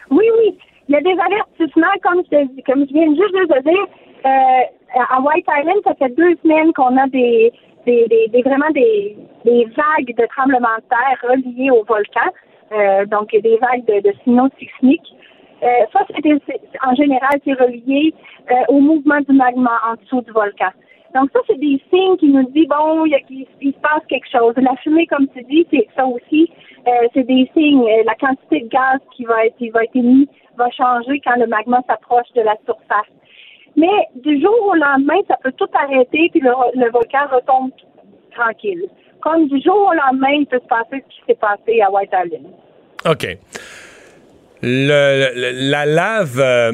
Oui, 0.09 0.25
oui. 0.39 0.57
Il 0.87 0.93
y 0.93 0.97
a 0.97 1.01
des 1.01 1.17
avertissements, 1.19 1.95
comme 2.03 2.21
je, 2.31 2.61
comme 2.65 2.85
je 2.87 2.93
viens 2.93 3.07
juste 3.07 3.33
de 3.33 3.55
le 3.55 3.61
dire. 3.63 3.87
Euh, 4.25 4.99
à 5.09 5.19
White 5.21 5.45
Island, 5.47 5.81
ça 5.83 5.93
fait 5.95 6.09
deux 6.15 6.35
semaines 6.43 6.71
qu'on 6.73 6.95
a 6.97 7.07
des, 7.07 7.51
des, 7.85 8.07
des, 8.31 8.41
vraiment 8.41 8.69
des, 8.71 9.15
vagues 9.45 10.15
de 10.17 10.25
tremblements 10.27 10.77
de 10.77 10.87
terre 10.89 11.29
reliées 11.29 11.71
au 11.71 11.83
volcan. 11.83 12.29
Euh, 12.71 13.05
donc, 13.05 13.29
des 13.31 13.57
vagues 13.57 13.85
de, 13.85 14.01
de 14.01 14.13
sismiques. 14.23 15.13
Euh, 15.63 15.67
ça, 15.93 16.01
c'est 16.09 16.59
en 16.85 16.95
général, 16.95 17.39
c'est 17.45 17.53
relié 17.53 18.13
euh, 18.51 18.55
au 18.69 18.79
mouvement 18.79 19.21
du 19.21 19.33
magma 19.33 19.79
en 19.87 19.95
dessous 20.01 20.21
du 20.21 20.31
volcan. 20.31 20.69
Donc, 21.13 21.29
ça, 21.31 21.39
c'est 21.47 21.59
des 21.59 21.79
signes 21.93 22.17
qui 22.17 22.27
nous 22.27 22.43
disent, 22.51 22.67
bon, 22.67 23.05
il, 23.05 23.15
il- 23.29 23.47
il 23.61 23.73
se 23.73 23.79
passe 23.79 24.03
quelque 24.09 24.27
chose. 24.29 24.53
La 24.57 24.75
fumée, 24.77 25.07
comme 25.07 25.27
tu 25.29 25.41
dis, 25.43 25.65
c'est 25.71 25.87
ça 25.95 26.05
aussi, 26.05 26.51
euh, 26.87 27.07
c'est 27.13 27.23
des 27.23 27.49
signes. 27.55 27.81
Euh, 27.87 28.03
La 28.05 28.15
quantité 28.15 28.61
de 28.61 28.67
gaz 28.67 28.99
qui 29.15 29.23
va 29.25 29.45
être, 29.45 29.55
qui 29.57 29.69
va 29.69 29.83
être 29.83 29.95
émis 29.95 30.27
va 30.57 30.69
changer 30.71 31.21
quand 31.23 31.35
le 31.37 31.47
magma 31.47 31.81
s'approche 31.87 32.31
de 32.35 32.41
la 32.41 32.55
surface. 32.65 33.11
Mais 33.75 34.07
du 34.15 34.41
jour 34.41 34.55
au 34.67 34.75
lendemain, 34.75 35.19
ça 35.27 35.37
peut 35.43 35.51
tout 35.53 35.69
arrêter, 35.73 36.29
puis 36.31 36.39
le, 36.39 36.91
volcan 36.91 37.27
retombe 37.31 37.71
tranquille. 38.31 38.85
Comme 39.21 39.47
du 39.47 39.61
jour 39.61 39.89
au 39.89 39.93
lendemain, 39.93 40.31
il 40.39 40.45
peut 40.45 40.59
se 40.61 40.67
passer 40.67 41.03
ce 41.03 41.15
qui 41.15 41.21
s'est 41.27 41.39
passé 41.39 41.81
à 41.81 41.91
White 41.91 42.11
Island. 42.13 42.47
OK. 43.05 43.37
La 44.61 45.85
lave, 45.85 46.39
euh, 46.39 46.71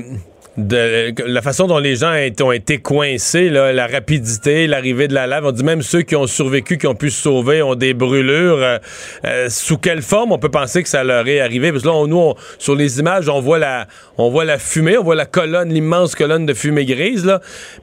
de, 0.57 1.13
la 1.25 1.41
façon 1.41 1.65
dont 1.67 1.77
les 1.79 1.95
gens 1.95 2.11
ont- 2.41 2.51
été 2.51 2.77
coincés, 2.79 3.49
la 3.49 3.87
rapidité, 3.87 4.67
l'arrivée 4.67 5.07
de 5.07 5.13
la 5.13 5.25
lave, 5.25 5.45
on 5.45 5.51
dit 5.51 5.63
même 5.63 5.81
ceux 5.81 6.01
qui 6.01 6.15
ont 6.15 6.27
survécu, 6.27 6.77
qui 6.77 6.87
ont 6.87 6.95
pu 6.95 7.09
se 7.09 7.21
sauver, 7.21 7.61
ont 7.61 7.75
des 7.75 7.93
brûlures. 7.93 8.57
euh, 8.57 8.77
euh, 9.25 9.47
sous 9.49 9.77
quelle 9.77 10.01
forme? 10.01 10.31
On 10.33 10.39
peut 10.39 10.49
penser 10.51 10.83
que 10.83 10.89
ça 10.89 11.03
leur 11.03 11.25
est 11.27 11.39
arrivé? 11.39 11.71
Parce 11.71 11.83
que 11.83 11.87
là, 11.87 11.93
on- 11.95 12.07
nous, 12.07 12.33
sur 12.59 12.75
les 12.75 12.99
images, 12.99 13.29
on 13.29 13.39
voit, 13.39 13.59
la, 13.59 13.87
on 14.17 14.29
voit 14.29 14.43
la 14.45 14.57
fumée, 14.57 14.97
on 14.97 15.03
voit 15.03 15.15
la 15.15 15.25
colonne, 15.25 15.69
l'immense 15.69 16.15
colonne 16.15 16.45
de 16.45 16.53
fumée 16.53 16.85
grise. 16.85 17.31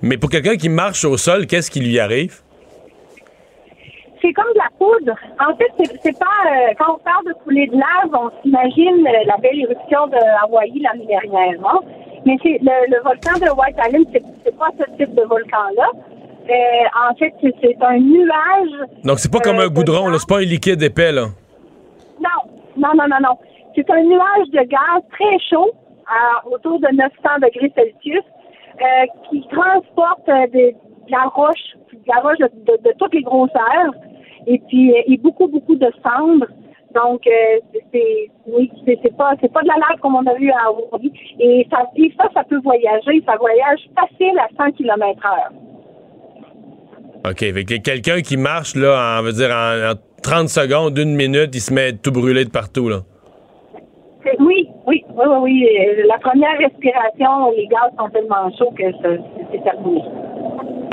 Mais 0.03 0.19
pour 0.19 0.29
quelqu'un 0.29 0.57
qui 0.57 0.69
marche 0.69 1.05
au 1.07 1.17
sol, 1.17 1.47
qu'est-ce 1.47 1.71
qui 1.71 1.81
lui 1.81 1.99
arrive? 1.99 2.41
C'est 4.21 4.33
comme 4.33 4.53
de 4.53 4.59
la 4.59 4.69
poudre. 4.79 5.17
En 5.41 5.57
fait, 5.57 5.71
c'est, 6.03 6.19
pas 6.19 6.27
euh, 6.27 6.75
quand 6.79 6.97
on 6.97 6.99
parle 6.99 7.25
de 7.29 7.33
coulée 7.45 7.69
de 7.69 7.73
lave, 7.73 8.11
on 8.13 8.31
s'imagine 8.43 9.05
la 9.27 9.37
belle 9.39 9.61
éruption 9.61 10.09
de 10.09 10.17
Hawaï 10.45 10.73
l'année 10.83 11.07
dernière, 11.07 11.59
non? 11.61 11.81
Mais 12.27 12.37
c'est 12.43 12.59
le, 12.61 12.91
le 12.97 13.03
volcan 13.03 13.35
de 13.39 13.51
White 13.59 13.77
Island, 13.87 14.07
c'est, 14.13 14.57
pas 14.59 14.69
ce 14.79 14.85
type 14.97 15.15
de 15.15 15.23
volcan-là. 15.23 15.89
Euh, 16.51 17.11
en 17.11 17.15
fait, 17.17 17.33
c'est, 17.43 17.77
un 17.83 17.99
nuage. 17.99 18.89
Donc, 19.05 19.19
c'est 19.19 19.31
pas 19.31 19.39
comme 19.41 19.59
euh, 19.59 19.67
un 19.67 19.69
goudron, 19.69 20.13
c'est 20.19 20.29
pas 20.29 20.39
un 20.39 20.45
liquide 20.45 20.83
épais. 20.83 21.13
Là. 21.13 21.27
Non, 22.21 22.51
non, 22.77 22.89
non, 22.97 23.05
non, 23.09 23.19
non. 23.23 23.39
C'est 23.75 23.89
un 23.91 24.03
nuage 24.03 24.49
de 24.53 24.63
gaz 24.67 25.03
très 25.13 25.39
chaud, 25.51 25.71
à 26.07 26.47
autour 26.49 26.81
de 26.81 26.89
900 26.93 27.13
degrés 27.43 27.73
Celsius, 27.77 28.25
euh, 28.81 29.07
qui 29.31 29.47
transporte 29.49 30.29
euh, 30.29 30.47
de, 30.49 30.71
de 30.73 31.11
la 31.11 31.25
roche, 31.35 31.77
de 31.93 31.99
la 32.09 32.21
roche 32.21 32.39
de, 32.39 32.47
de- 32.65 32.83
de 32.83 32.95
toutes 32.99 33.15
les 33.15 33.23
grosseurs, 33.23 33.93
et 34.47 34.59
puis 34.69 34.93
euh, 34.93 35.03
et 35.07 35.17
beaucoup, 35.19 35.49
beaucoup 35.49 35.77
de 35.77 35.91
cendres. 36.03 36.47
Donc, 36.95 37.27
euh, 37.27 37.59
c'est- 37.93 38.31
oui, 38.47 38.71
c'est 38.87 39.17
pas 39.17 39.33
c'est 39.41 39.53
pas 39.53 39.63
de 39.63 39.69
la 39.69 39.75
lave 39.75 40.01
comme 40.01 40.15
on 40.17 40.27
a 40.27 40.35
vu 40.35 40.51
à 40.51 40.67
Hawaii. 40.69 41.13
Et 41.39 41.67
ça, 41.71 41.85
et 41.97 42.13
ça, 42.19 42.29
ça 42.35 42.45
peut 42.45 42.61
voyager. 42.65 43.23
Ça 43.27 43.37
voyage 43.39 43.81
facile 43.99 44.39
à 44.39 44.49
100 44.57 44.73
km 44.73 45.21
heure. 45.27 45.53
OK. 47.31 47.83
Quelqu'un 47.83 48.21
qui 48.23 48.37
marche, 48.37 48.75
là, 48.75 49.19
en, 49.19 49.23
veut 49.23 49.33
dire, 49.33 49.51
en, 49.51 49.93
en 49.93 49.95
30 50.23 50.49
secondes, 50.49 50.97
une 50.99 51.15
minute, 51.15 51.51
il 51.55 51.61
se 51.61 51.73
met 51.75 51.93
tout 51.93 52.11
brûlé 52.13 52.45
de 52.45 52.51
partout, 52.51 52.89
là. 52.89 53.01
Oui, 54.41 54.69
oui, 54.87 55.05
oui, 55.15 55.27
oui, 55.27 55.37
oui. 55.43 55.69
Euh, 55.81 56.07
La 56.07 56.19
première 56.19 56.57
respiration, 56.59 57.51
les 57.57 57.67
gaz 57.67 57.91
sont 57.99 58.09
tellement 58.11 58.51
chauds 58.59 58.73
que 58.77 58.85
c'est 59.53 59.63
terminé. 59.63 60.03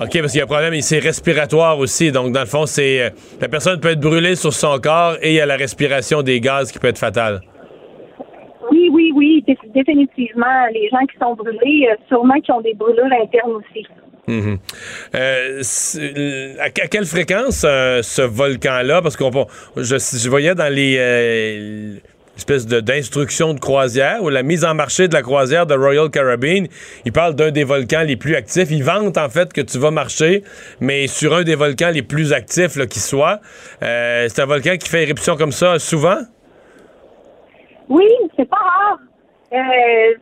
OK, 0.01 0.19
parce 0.19 0.31
qu'il 0.31 0.39
y 0.39 0.41
a 0.41 0.43
un 0.43 0.47
problème, 0.47 0.79
c'est 0.81 0.99
respiratoire 0.99 1.79
aussi. 1.79 2.11
Donc, 2.11 2.33
dans 2.33 2.41
le 2.41 2.45
fond, 2.45 2.65
c'est 2.65 3.01
euh, 3.01 3.09
la 3.39 3.47
personne 3.47 3.79
peut 3.79 3.89
être 3.91 3.99
brûlée 3.99 4.35
sur 4.35 4.51
son 4.53 4.77
corps 4.79 5.15
et 5.21 5.29
il 5.31 5.35
y 5.35 5.39
a 5.39 5.45
la 5.45 5.55
respiration 5.55 6.21
des 6.21 6.41
gaz 6.41 6.71
qui 6.71 6.79
peut 6.79 6.87
être 6.87 6.97
fatale. 6.97 7.41
Oui, 8.71 8.89
oui, 8.91 9.11
oui, 9.15 9.43
dé- 9.47 9.57
définitivement. 9.73 10.65
Les 10.73 10.89
gens 10.89 11.05
qui 11.09 11.17
sont 11.21 11.33
brûlés, 11.35 11.87
euh, 11.89 11.95
sûrement 12.09 12.33
qui 12.41 12.51
ont 12.51 12.61
des 12.61 12.73
brûlures 12.73 13.05
internes 13.21 13.51
aussi. 13.53 13.85
Mhm. 14.27 14.57
Euh, 15.15 15.61
à, 16.59 16.63
à 16.65 16.69
quelle 16.87 17.05
fréquence 17.05 17.63
euh, 17.63 18.01
ce 18.01 18.23
volcan-là? 18.23 19.01
Parce 19.01 19.15
qu'on 19.15 19.31
je, 19.77 19.95
je 19.97 20.29
voyais 20.29 20.55
dans 20.55 20.73
les 20.73 20.97
euh, 20.99 21.95
espèces 22.37 22.67
de- 22.67 22.79
d'instructions 22.81 23.53
de, 23.53 23.59
croisière 23.59 24.21
ou 24.23 24.29
la 24.29 24.43
mise 24.43 24.65
en 24.65 24.73
marché 24.73 25.07
de 25.07 25.13
la 25.13 25.21
croisière 25.21 25.65
de 25.65 25.73
Royal 25.73 26.09
Caribbean, 26.09 26.67
il 27.05 27.11
parle 27.11 27.35
d'un 27.35 27.51
des 27.51 27.63
volcans 27.63 28.03
les 28.03 28.15
plus 28.15 28.35
actifs. 28.35 28.69
Il 28.71 28.83
vante 28.83 29.17
en 29.17 29.29
fait 29.29 29.53
que 29.53 29.61
tu 29.61 29.77
vas 29.77 29.91
marcher, 29.91 30.43
mais 30.79 31.07
sur 31.07 31.33
un 31.33 31.43
des 31.43 31.55
volcans 31.55 31.91
les 31.91 32.01
plus 32.01 32.33
actifs 32.33 32.77
qui 32.87 32.99
soit. 32.99 33.39
Euh, 33.83 34.27
c'est 34.29 34.41
un 34.41 34.45
volcan 34.45 34.77
qui 34.77 34.89
fait 34.89 35.03
éruption 35.03 35.35
comme 35.37 35.51
ça 35.51 35.79
souvent? 35.79 36.17
Oui, 37.89 38.07
c'est 38.35 38.49
pas 38.49 38.57
rare. 38.57 38.99
Euh, 39.53 40.13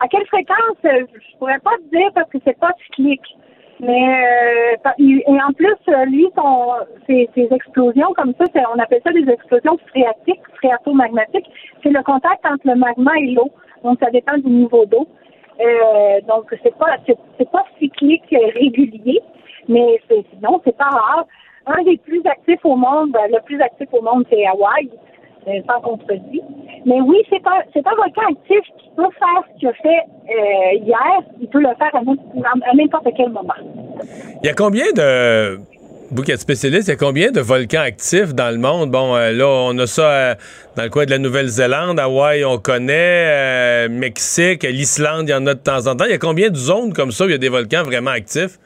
à 0.00 0.08
quelle 0.08 0.26
fréquence, 0.26 0.78
euh, 0.86 1.04
je 1.14 1.38
pourrais 1.38 1.58
pas 1.60 1.72
te 1.76 1.96
dire 1.96 2.10
parce 2.14 2.30
que 2.30 2.38
c'est 2.44 2.58
pas 2.58 2.70
cyclique. 2.86 3.20
Mais 3.80 4.76
euh, 4.86 4.90
et 4.98 5.42
en 5.42 5.52
plus, 5.52 5.76
euh, 5.88 6.04
lui, 6.06 6.28
son, 6.36 6.74
ses, 7.06 7.28
ses 7.34 7.48
explosions 7.52 8.12
comme 8.16 8.34
ça, 8.38 8.46
on 8.74 8.78
appelle 8.78 9.00
ça 9.04 9.12
des 9.12 9.28
explosions 9.28 9.78
phréatiques, 9.88 10.40
phréatomagmatiques. 10.56 11.50
C'est 11.82 11.90
le 11.90 12.02
contact 12.02 12.46
entre 12.46 12.66
le 12.66 12.76
magma 12.76 13.12
et 13.18 13.32
l'eau. 13.32 13.50
Donc, 13.82 13.98
ça 14.00 14.10
dépend 14.10 14.38
du 14.38 14.48
niveau 14.48 14.86
d'eau. 14.86 15.06
Euh, 15.60 16.20
donc, 16.26 16.54
c'est 16.62 16.76
pas 16.76 16.96
c'est, 17.06 17.50
pas 17.50 17.64
cyclique 17.78 18.32
euh, 18.32 18.50
régulier, 18.54 19.20
mais 19.68 20.00
c'est, 20.08 20.24
non, 20.42 20.60
c'est 20.64 20.76
pas 20.76 20.88
rare. 20.88 21.26
Un 21.66 21.82
des 21.82 21.96
plus 21.98 22.22
actifs 22.26 22.64
au 22.64 22.76
monde, 22.76 23.12
ben, 23.12 23.30
le 23.30 23.40
plus 23.44 23.60
actif 23.60 23.88
au 23.92 24.02
monde, 24.02 24.24
c'est 24.30 24.46
Hawaï, 24.46 24.90
contredit. 25.82 26.42
Mais 26.86 27.00
oui, 27.00 27.16
c'est 27.30 27.42
un, 27.46 27.94
volcan 27.96 28.22
actif 28.30 28.60
qui 28.78 28.90
peut 28.96 29.02
faire 29.18 29.42
ce 29.48 29.58
qu'il 29.58 29.68
a 29.68 29.72
fait 29.74 29.88
euh, 29.88 30.84
hier. 30.84 31.22
Il 31.40 31.48
peut 31.48 31.60
le 31.60 31.68
faire 31.78 31.94
à, 31.94 32.02
n'im- 32.02 32.62
à 32.70 32.74
n'importe 32.74 33.08
quel 33.16 33.30
moment. 33.30 33.54
Il 34.42 34.46
y 34.46 34.50
a 34.50 34.54
combien 34.54 34.90
de. 34.92 35.58
Vous 36.10 36.22
qui 36.22 36.30
êtes 36.30 36.40
spécialiste, 36.40 36.86
il 36.88 36.90
y 36.90 36.94
a 36.94 36.96
combien 36.96 37.32
de 37.32 37.40
volcans 37.40 37.80
actifs 37.80 38.34
dans 38.34 38.50
le 38.50 38.58
monde? 38.58 38.90
Bon, 38.90 39.16
euh, 39.16 39.32
là, 39.32 39.48
on 39.48 39.76
a 39.78 39.86
ça 39.86 40.02
euh, 40.02 40.34
dans 40.76 40.84
le 40.84 40.90
coin 40.90 41.06
de 41.06 41.10
la 41.10 41.18
Nouvelle-Zélande, 41.18 41.98
Hawaï, 41.98 42.44
on 42.44 42.58
connaît, 42.58 43.26
euh, 43.26 43.88
Mexique, 43.88 44.62
l'Islande, 44.64 45.28
il 45.28 45.32
y 45.32 45.34
en 45.34 45.46
a 45.46 45.54
de 45.54 45.58
temps 45.58 45.86
en 45.86 45.96
temps. 45.96 46.04
Il 46.04 46.10
y 46.10 46.14
a 46.14 46.18
combien 46.18 46.50
de 46.50 46.56
zones 46.56 46.92
comme 46.92 47.10
ça 47.10 47.24
où 47.24 47.28
il 47.28 47.32
y 47.32 47.34
a 47.34 47.38
des 47.38 47.48
volcans 47.48 47.82
vraiment 47.82 48.10
actifs? 48.12 48.58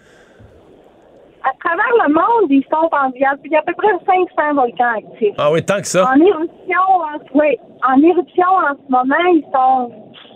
À 1.48 1.52
travers 1.64 2.06
le 2.06 2.12
monde, 2.12 2.50
ils 2.50 2.64
sont 2.70 2.88
en 2.92 3.10
il 3.14 3.22
y 3.22 3.24
a, 3.24 3.34
il 3.42 3.50
y 3.50 3.56
a 3.56 3.60
à 3.60 3.62
peu 3.62 3.72
près 3.72 3.88
500 4.36 4.54
volcans 4.54 4.98
actifs. 4.98 5.34
Ah 5.38 5.50
oui, 5.50 5.62
tant 5.64 5.80
que 5.80 5.86
ça. 5.86 6.04
En 6.04 6.20
éruption, 6.20 6.82
en, 6.82 7.38
oui, 7.38 7.56
en 7.88 8.02
éruption 8.02 8.44
en 8.44 8.74
ce 8.74 8.90
moment, 8.90 9.14
ils 9.32 9.44
sont, 9.50 9.90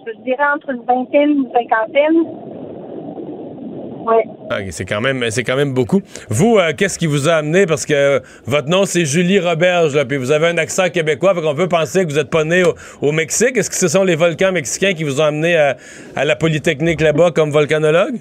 je 0.06 0.22
dirais, 0.22 0.44
entre 0.54 0.70
une 0.70 0.84
vingtaine, 0.84 1.30
une 1.30 1.50
cinquantaine. 1.52 2.16
Ouais. 4.06 4.24
Ah, 4.50 4.58
c'est 4.70 4.86
quand 4.86 5.02
même 5.02 5.24
c'est 5.30 5.44
quand 5.44 5.56
même 5.56 5.74
beaucoup. 5.74 6.00
Vous, 6.30 6.56
euh, 6.56 6.72
qu'est-ce 6.76 6.98
qui 6.98 7.06
vous 7.06 7.28
a 7.28 7.34
amené? 7.34 7.66
Parce 7.66 7.84
que 7.84 7.92
euh, 7.94 8.20
votre 8.46 8.68
nom 8.68 8.84
c'est 8.86 9.04
Julie 9.04 9.38
Roberge, 9.38 9.94
là, 9.94 10.04
puis 10.06 10.16
vous 10.16 10.32
avez 10.32 10.48
un 10.48 10.56
accent 10.56 10.88
québécois, 10.88 11.34
fait 11.34 11.42
qu'on 11.42 11.54
peut 11.54 11.68
penser 11.68 12.04
que 12.04 12.10
vous 12.10 12.18
êtes 12.18 12.30
pas 12.30 12.44
né 12.44 12.64
au, 12.64 12.74
au 13.00 13.12
Mexique. 13.12 13.56
Est-ce 13.56 13.68
que 13.70 13.76
ce 13.76 13.88
sont 13.88 14.02
les 14.02 14.16
volcans 14.16 14.50
mexicains 14.50 14.94
qui 14.94 15.04
vous 15.04 15.20
ont 15.20 15.24
amené 15.24 15.56
à, 15.56 15.76
à 16.16 16.24
la 16.24 16.36
Polytechnique 16.36 17.00
là-bas 17.02 17.32
comme 17.32 17.50
volcanologue? 17.50 18.16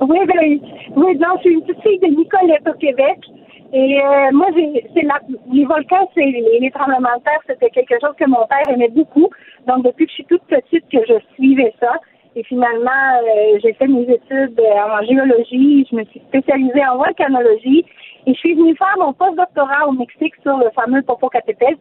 Oui, 0.00 0.18
ben, 0.26 0.60
oui, 0.96 1.16
non, 1.18 1.28
je 1.36 1.40
suis 1.40 1.54
une 1.54 1.62
petite 1.62 1.82
fille 1.82 1.98
de 1.98 2.06
Nicolette 2.06 2.66
au 2.68 2.78
Québec. 2.78 3.18
Et 3.72 4.00
euh, 4.02 4.30
moi, 4.32 4.48
c'est 4.54 5.06
les 5.50 5.64
volcans, 5.64 6.08
c'est 6.14 6.24
les, 6.24 6.58
les 6.60 6.70
tremblements 6.70 7.16
de 7.16 7.22
terre, 7.24 7.40
c'était 7.46 7.70
quelque 7.70 7.94
chose 8.00 8.14
que 8.18 8.28
mon 8.28 8.46
père 8.46 8.68
aimait 8.68 8.90
beaucoup. 8.90 9.30
Donc, 9.66 9.84
depuis 9.84 10.04
que 10.04 10.10
je 10.10 10.14
suis 10.16 10.24
toute 10.26 10.42
petite, 10.42 10.84
que 10.90 10.98
je 11.08 11.14
suivais 11.34 11.72
ça. 11.80 11.94
Et 12.36 12.42
finalement, 12.44 12.90
euh, 12.90 13.58
j'ai 13.62 13.72
fait 13.74 13.86
mes 13.86 14.02
études 14.02 14.58
euh, 14.58 15.00
en 15.00 15.04
géologie. 15.06 15.86
Je 15.90 15.96
me 15.96 16.04
suis 16.04 16.20
spécialisée 16.28 16.84
en 16.86 16.98
volcanologie. 16.98 17.84
Et 18.26 18.34
je 18.34 18.38
suis 18.38 18.54
venue 18.54 18.76
faire 18.76 18.94
mon 18.98 19.12
post-doctorat 19.12 19.88
au 19.88 19.92
Mexique 19.92 20.34
sur 20.42 20.56
le 20.58 20.70
fameux 20.74 21.02
Popocatépetl. 21.02 21.76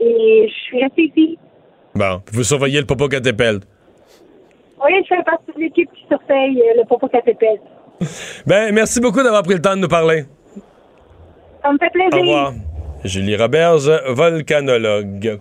Et 0.00 0.48
je 0.48 0.54
suis 0.54 0.82
restée 0.82 1.12
ici. 1.14 1.38
Bon, 1.94 2.20
vous 2.32 2.42
surveillez 2.42 2.80
le 2.80 2.86
Popocatépetl. 2.86 3.60
Oui, 4.84 4.92
je 5.08 5.14
fais 5.14 5.22
partie 5.24 5.52
de 5.56 5.60
l'équipe 5.60 5.90
qui 5.92 6.04
surveille 6.08 6.60
euh, 6.60 6.80
le 6.80 6.86
Popocatépetl. 6.88 7.60
Ben, 8.46 8.74
merci 8.74 9.00
beaucoup 9.00 9.22
d'avoir 9.22 9.42
pris 9.42 9.54
le 9.54 9.62
temps 9.62 9.74
de 9.74 9.80
nous 9.80 9.88
parler. 9.88 10.24
Ça 11.62 11.72
me 11.72 11.78
fait 11.78 11.90
plaisir. 11.90 12.12
Au 12.14 12.20
revoir. 12.20 12.52
Julie 13.04 13.36
Roberge, 13.36 13.90
volcanologue. 14.08 15.38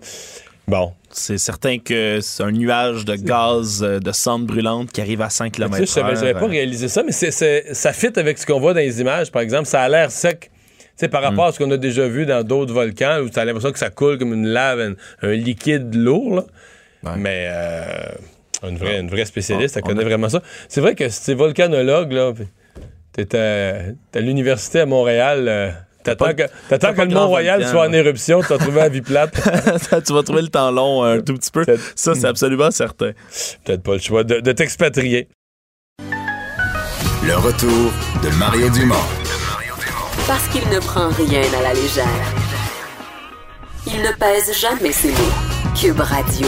Bon, 0.67 0.93
C'est 1.11 1.37
certain 1.37 1.77
que 1.77 2.19
c'est 2.21 2.41
un 2.43 2.51
nuage 2.51 3.05
de 3.05 3.15
gaz 3.15 3.83
euh, 3.83 3.99
de 3.99 4.11
cendres 4.11 4.47
brûlantes 4.47 4.91
qui 4.91 4.99
arrive 5.01 5.21
à 5.21 5.29
5 5.29 5.51
Tu 5.51 5.61
sais, 5.61 5.67
km 5.67 5.81
je 5.81 5.85
savais, 5.85 6.15
j'avais 6.15 6.33
pas 6.33 6.47
réalisé 6.47 6.87
ça, 6.87 7.03
mais 7.03 7.11
ça 7.11 7.93
fit 7.93 8.17
avec 8.17 8.37
ce 8.39 8.45
qu'on 8.47 8.59
voit 8.59 8.73
dans 8.73 8.79
les 8.79 8.99
images, 9.01 9.31
par 9.31 9.41
exemple. 9.41 9.65
Ça 9.65 9.81
a 9.81 9.89
l'air 9.89 10.09
sec. 10.11 10.49
Tu 10.49 10.87
sais, 10.95 11.07
par 11.09 11.21
rapport 11.21 11.45
à 11.45 11.51
ce 11.51 11.59
qu'on 11.59 11.69
a 11.71 11.77
déjà 11.77 12.07
vu 12.07 12.25
dans 12.25 12.41
d'autres 12.43 12.73
volcans, 12.73 13.19
où 13.21 13.29
tu 13.29 13.37
as 13.37 13.45
l'impression 13.45 13.71
que 13.71 13.79
ça 13.79 13.89
coule 13.89 14.17
comme 14.17 14.33
une 14.33 14.47
lave, 14.47 14.79
un, 14.79 14.93
un 15.27 15.33
liquide 15.33 15.93
lourd. 15.93 16.35
là. 16.37 16.43
Ouais. 17.03 17.17
Mais 17.17 17.47
euh, 17.49 17.93
une, 18.69 18.77
vraie, 18.77 18.99
une 18.99 19.09
vraie 19.09 19.25
spécialiste, 19.25 19.75
Ah, 19.77 19.79
elle 19.79 19.85
on 19.85 19.87
connaît 19.89 20.01
a- 20.03 20.09
vraiment 20.09 20.29
ça. 20.29 20.41
C'est 20.69 20.81
vrai 20.81 20.95
que 20.95 21.09
ces 21.09 21.33
volcanologues, 21.33 22.11
là, 22.11 22.33
t'es 23.13 23.37
à, 23.37 24.19
l'université 24.19 24.81
à 24.81 24.85
Montréal, 24.85 25.45
euh, 25.47 25.71
t'attends 26.03 26.33
que, 26.33 26.43
t'attends 26.69 26.87
t'as 26.87 26.93
que 26.93 27.01
le 27.01 27.13
Mont-Royal 27.13 27.65
soit 27.67 27.87
en 27.87 27.91
éruption, 27.93 28.41
tu 28.41 28.47
vas 28.47 28.57
trouver 28.57 28.81
la 28.81 28.89
vie 28.89 29.01
plate. 29.01 29.33
tu 30.05 30.13
vas 30.13 30.23
trouver 30.23 30.41
le 30.41 30.49
temps 30.49 30.71
long 30.71 31.03
un 31.03 31.21
tout 31.21 31.33
petit 31.33 31.51
peu. 31.51 31.65
Ça, 31.95 32.13
c'est 32.15 32.27
absolument 32.27 32.71
certain. 32.71 33.11
Peut-être 33.63 33.83
pas 33.83 33.93
le 33.93 33.99
choix 33.99 34.23
de, 34.23 34.39
de 34.39 34.51
t'expatrier. 34.51 35.27
Le 37.23 37.35
retour 37.37 37.91
de 38.23 38.29
Mario 38.37 38.69
Dumont. 38.69 38.95
Parce 40.27 40.47
qu'il 40.49 40.67
ne 40.69 40.79
prend 40.79 41.09
rien 41.09 41.41
à 41.59 41.61
la 41.63 41.73
légère. 41.73 42.05
Il 43.87 44.01
ne 44.01 44.11
pèse 44.17 44.59
jamais 44.59 44.91
ses 44.91 45.09
mots. 45.09 45.73
Cube 45.79 45.99
Radio. 45.99 46.47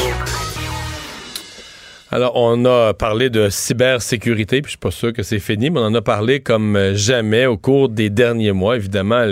Alors, 2.09 2.33
on 2.35 2.63
a 2.63 2.93
parlé 2.93 3.29
de 3.29 3.49
cybersécurité, 3.49 4.61
puis 4.61 4.69
je 4.69 4.71
suis 4.71 4.77
pas 4.77 4.91
sûr 4.91 5.11
que 5.11 5.23
c'est 5.23 5.39
fini, 5.39 5.69
mais 5.69 5.81
on 5.81 5.87
en 5.87 5.95
a 5.95 6.01
parlé 6.01 6.39
comme 6.39 6.93
jamais 6.93 7.45
au 7.45 7.57
cours 7.57 7.89
des 7.89 8.09
derniers 8.09 8.53
mois. 8.53 8.77
Évidemment, 8.77 9.25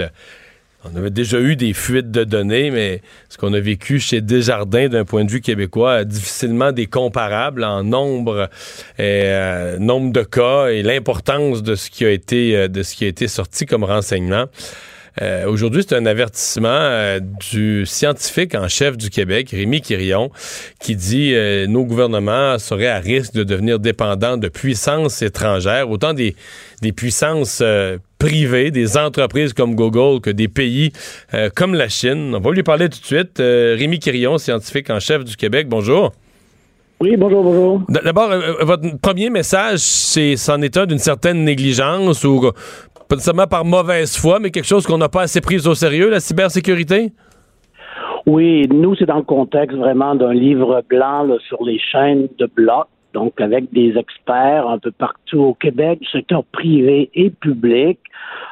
on 0.83 0.95
avait 0.97 1.09
déjà 1.09 1.39
eu 1.39 1.55
des 1.55 1.71
fuites 1.71 2.11
de 2.11 2.25
données, 2.25 2.71
mais 2.71 3.01
ce 3.29 3.38
qu'on 3.38 3.53
a 3.53 3.59
vécu 3.61 3.99
chez 3.99 4.19
Desjardins 4.19 4.89
d'un 4.89 5.05
point 5.05 5.23
de 5.23 5.31
vue 5.31 5.39
québécois, 5.39 6.03
difficilement 6.03 6.73
des 6.73 6.85
comparables 6.85 7.63
en 7.63 7.83
nombre, 7.83 8.49
et, 8.99 9.23
euh, 9.23 9.79
nombre 9.79 10.11
de 10.11 10.23
cas 10.23 10.67
et 10.67 10.83
l'importance 10.83 11.63
de 11.63 11.75
ce 11.75 11.89
qui 11.89 12.05
a 12.05 12.11
été 12.11 12.57
euh, 12.57 12.67
de 12.67 12.83
ce 12.83 12.95
qui 12.95 13.05
a 13.05 13.07
été 13.07 13.27
sorti 13.27 13.65
comme 13.65 13.83
renseignement. 13.83 14.45
Euh, 15.21 15.45
Aujourd'hui, 15.47 15.84
c'est 15.88 15.95
un 15.95 16.06
avertissement 16.06 16.67
euh, 16.69 17.19
du 17.19 17.86
scientifique 17.86 18.54
en 18.54 18.67
chef 18.67 18.97
du 18.97 19.10
Québec, 19.10 19.49
Rémi 19.51 19.82
Quirion, 19.82 20.30
qui 20.80 20.95
dit 20.95 21.34
euh, 21.34 21.67
nos 21.67 21.86
gouvernements 21.86 22.60
seraient 22.60 22.89
à 22.89 22.99
risque 22.99 23.34
de 23.34 23.43
devenir 23.43 23.80
dépendants 23.80 24.38
de 24.38 24.49
puissances 24.49 25.21
étrangères, 25.21 25.89
autant 25.89 26.13
des, 26.13 26.36
des 26.82 26.91
puissances 26.91 27.60
euh, 27.62 27.97
privées, 28.19 28.71
des 28.71 28.97
entreprises 28.97 29.54
comme 29.54 29.75
Google, 29.75 30.19
que 30.19 30.30
des 30.30 30.47
pays 30.47 30.91
comme 31.54 31.75
la 31.75 31.89
Chine. 31.89 32.34
On 32.36 32.39
va 32.39 32.51
lui 32.51 32.63
parler 32.63 32.89
tout 32.89 32.99
de 32.99 33.06
suite. 33.06 33.38
Rémi 33.38 33.99
Quirion, 33.99 34.38
scientifique 34.38 34.89
en 34.89 34.99
chef 34.99 35.23
du 35.23 35.36
Québec, 35.36 35.67
bonjour. 35.69 36.12
Oui, 37.01 37.17
bonjour, 37.17 37.43
bonjour. 37.43 37.82
D'abord, 37.89 38.32
votre 38.62 38.97
premier 38.97 39.30
message, 39.30 39.80
c'est 39.80 40.38
c'en 40.38 40.62
est 40.62 40.75
un 40.78 40.86
d'une 40.86 40.97
certaine 40.97 41.43
négligence 41.43 42.23
ou 42.23 42.51
pas 43.07 43.15
nécessairement 43.15 43.47
par 43.47 43.65
mauvaise 43.65 44.17
foi, 44.17 44.39
mais 44.39 44.51
quelque 44.51 44.67
chose 44.67 44.85
qu'on 44.85 44.97
n'a 44.97 45.09
pas 45.09 45.23
assez 45.23 45.41
pris 45.41 45.67
au 45.67 45.75
sérieux, 45.75 46.09
la 46.09 46.19
cybersécurité? 46.19 47.11
Oui, 48.25 48.67
nous, 48.69 48.95
c'est 48.95 49.05
dans 49.05 49.17
le 49.17 49.23
contexte 49.23 49.77
vraiment 49.77 50.15
d'un 50.15 50.33
livre 50.33 50.83
blanc 50.89 51.27
sur 51.47 51.63
les 51.63 51.77
chaînes 51.77 52.27
de 52.39 52.47
blocs, 52.47 52.87
donc 53.13 53.39
avec 53.39 53.71
des 53.71 53.95
experts 53.97 54.67
un 54.67 54.79
peu 54.79 54.91
partout 54.91 55.39
au 55.39 55.53
Québec, 55.53 55.99
du 55.99 56.09
secteur 56.09 56.43
privé 56.45 57.11
et 57.13 57.29
public, 57.29 57.99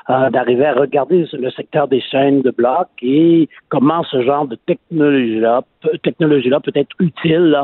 euh, 0.09 0.29
d'arriver 0.29 0.65
à 0.65 0.73
regarder 0.73 1.25
le 1.33 1.49
secteur 1.51 1.87
des 1.87 2.01
chaînes 2.01 2.41
de 2.41 2.51
blocs 2.51 2.89
et 3.01 3.49
comment 3.69 4.03
ce 4.03 4.21
genre 4.21 4.47
de 4.47 4.57
technologie-là 4.67 5.63
peut, 5.81 5.97
technologie-là 6.03 6.59
peut 6.59 6.71
être 6.75 6.95
utile 6.99 7.57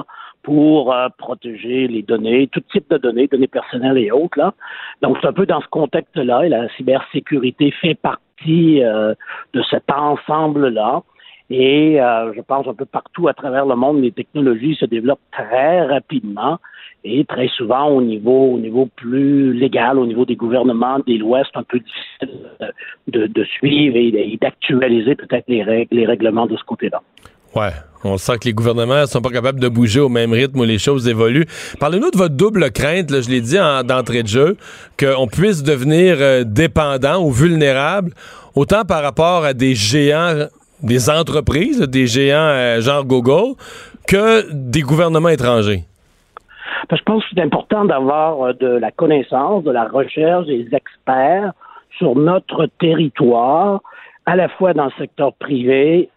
pour 0.44 0.94
euh, 0.94 1.08
protéger 1.18 1.88
les 1.88 2.02
données, 2.02 2.48
tout 2.48 2.62
type 2.72 2.90
de 2.90 2.98
données, 2.98 3.28
données 3.28 3.48
personnelles 3.48 3.98
et 3.98 4.12
autres. 4.12 4.38
Là. 4.38 4.54
Donc, 5.02 5.18
c'est 5.22 5.28
un 5.28 5.34
peu 5.34 5.46
dans 5.46 5.62
ce 5.62 5.68
contexte-là, 5.68 6.46
et 6.46 6.50
la 6.50 6.70
cybersécurité 6.76 7.72
fait 7.72 7.96
partie 7.96 8.84
euh, 8.84 9.14
de 9.54 9.62
cet 9.70 9.92
ensemble-là. 9.92 11.04
Et 11.50 12.00
euh, 12.00 12.32
je 12.36 12.42
pense 12.42 12.68
un 12.68 12.76
peu 12.76 12.86
partout 12.86 13.28
à 13.28 13.34
travers 13.34 13.66
le 13.66 13.76
monde, 13.76 14.02
les 14.02 14.12
technologies 14.12 14.76
se 14.76 14.86
développent 14.86 15.20
très 15.32 15.82
rapidement 15.82 16.60
et 17.04 17.26
très 17.26 17.48
souvent 17.48 17.88
au 17.88 18.02
niveau, 18.02 18.54
au 18.54 18.60
niveau 18.60 18.88
plus 18.96 19.54
légal, 19.54 19.98
au 19.98 20.06
niveau 20.06 20.26
des 20.26 20.36
gouvernements, 20.36 21.00
des 21.00 21.18
lois, 21.18 21.42
c'est 21.46 21.58
un 21.58 21.64
peu 21.64 21.80
difficile 21.80 22.40
de, 23.08 23.26
de 23.26 23.44
suivre 23.46 23.96
et, 23.96 24.10
et 24.10 24.38
d'actualiser 24.38 25.16
peut-être 25.16 25.46
les 25.48 25.64
règles, 25.64 25.96
les 25.96 26.06
règlements 26.06 26.46
de 26.46 26.56
ce 26.56 26.64
côté-là. 26.64 27.02
Ouais, 27.56 27.72
on 28.04 28.18
sent 28.18 28.38
que 28.40 28.46
les 28.46 28.54
gouvernements 28.54 29.02
ne 29.02 29.06
sont 29.06 29.22
pas 29.22 29.30
capables 29.30 29.60
de 29.60 29.68
bouger 29.68 30.00
au 30.00 30.10
même 30.10 30.32
rythme 30.32 30.60
où 30.60 30.64
les 30.64 30.78
choses 30.78 31.08
évoluent. 31.08 31.48
Parlez-nous 31.80 32.12
de 32.12 32.18
votre 32.18 32.36
double 32.36 32.72
crainte, 32.72 33.10
je 33.10 33.30
l'ai 33.30 33.42
dit 33.42 33.60
en, 33.60 33.84
d'entrée 33.84 34.24
de 34.24 34.28
jeu, 34.28 34.58
qu'on 35.00 35.28
puisse 35.28 35.64
devenir 35.64 36.18
euh, 36.20 36.44
dépendant 36.46 37.22
ou 37.22 37.32
vulnérable, 37.32 38.12
autant 38.56 38.86
par 38.86 39.02
rapport 39.02 39.44
à 39.44 39.54
des 39.54 39.76
géants, 39.76 40.48
des 40.82 41.10
entreprises, 41.10 41.82
des 41.82 42.08
géants 42.08 42.38
euh, 42.38 42.82
genre 42.82 43.04
Google, 43.04 43.56
que 44.08 44.50
des 44.52 44.82
gouvernements 44.82 45.30
étrangers. 45.30 45.84
Que 46.90 46.96
je 46.96 47.04
pense 47.04 47.24
que 47.24 47.30
c'est 47.36 47.42
important 47.42 47.86
d'avoir 47.86 48.42
euh, 48.42 48.54
de 48.54 48.68
la 48.68 48.92
connaissance, 48.92 49.64
de 49.64 49.72
la 49.72 49.86
recherche, 49.86 50.46
des 50.46 50.70
experts 50.72 51.52
sur 51.98 52.16
notre 52.16 52.68
territoire, 52.80 53.82
à 54.26 54.36
la 54.36 54.48
fois 54.48 54.74
dans 54.74 54.86
le 54.86 54.92
secteur 54.98 55.34
privé 55.34 56.10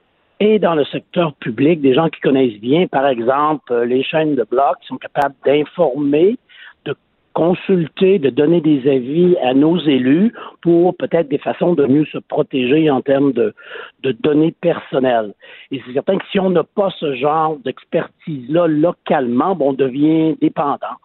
et 0.42 0.58
dans 0.58 0.74
le 0.74 0.84
secteur 0.86 1.34
public, 1.34 1.80
des 1.80 1.94
gens 1.94 2.08
qui 2.08 2.20
connaissent 2.20 2.60
bien, 2.60 2.88
par 2.88 3.06
exemple, 3.06 3.72
euh, 3.72 3.84
les 3.84 4.02
chaînes 4.02 4.34
de 4.34 4.42
blocs 4.42 4.80
qui 4.80 4.88
sont 4.88 4.96
capables 4.96 5.36
d'informer, 5.46 6.36
de 6.84 6.96
consulter, 7.32 8.18
de 8.18 8.28
donner 8.28 8.60
des 8.60 8.80
avis 8.90 9.36
à 9.38 9.54
nos 9.54 9.78
élus 9.78 10.32
pour 10.60 10.96
peut-être 10.96 11.28
des 11.28 11.38
façons 11.38 11.74
de 11.74 11.86
mieux 11.86 12.06
se 12.06 12.18
protéger 12.18 12.90
en 12.90 13.02
termes 13.02 13.32
de, 13.32 13.54
de 14.02 14.10
données 14.10 14.50
personnelles. 14.60 15.32
Et 15.70 15.80
c'est 15.86 15.92
certain 15.92 16.18
que 16.18 16.24
si 16.32 16.40
on 16.40 16.50
n'a 16.50 16.64
pas 16.64 16.90
ce 16.98 17.14
genre 17.14 17.56
d'expertise-là 17.64 18.66
localement, 18.66 19.54
bon, 19.54 19.68
on 19.68 19.74
devient 19.74 20.34
dépendant 20.40 20.98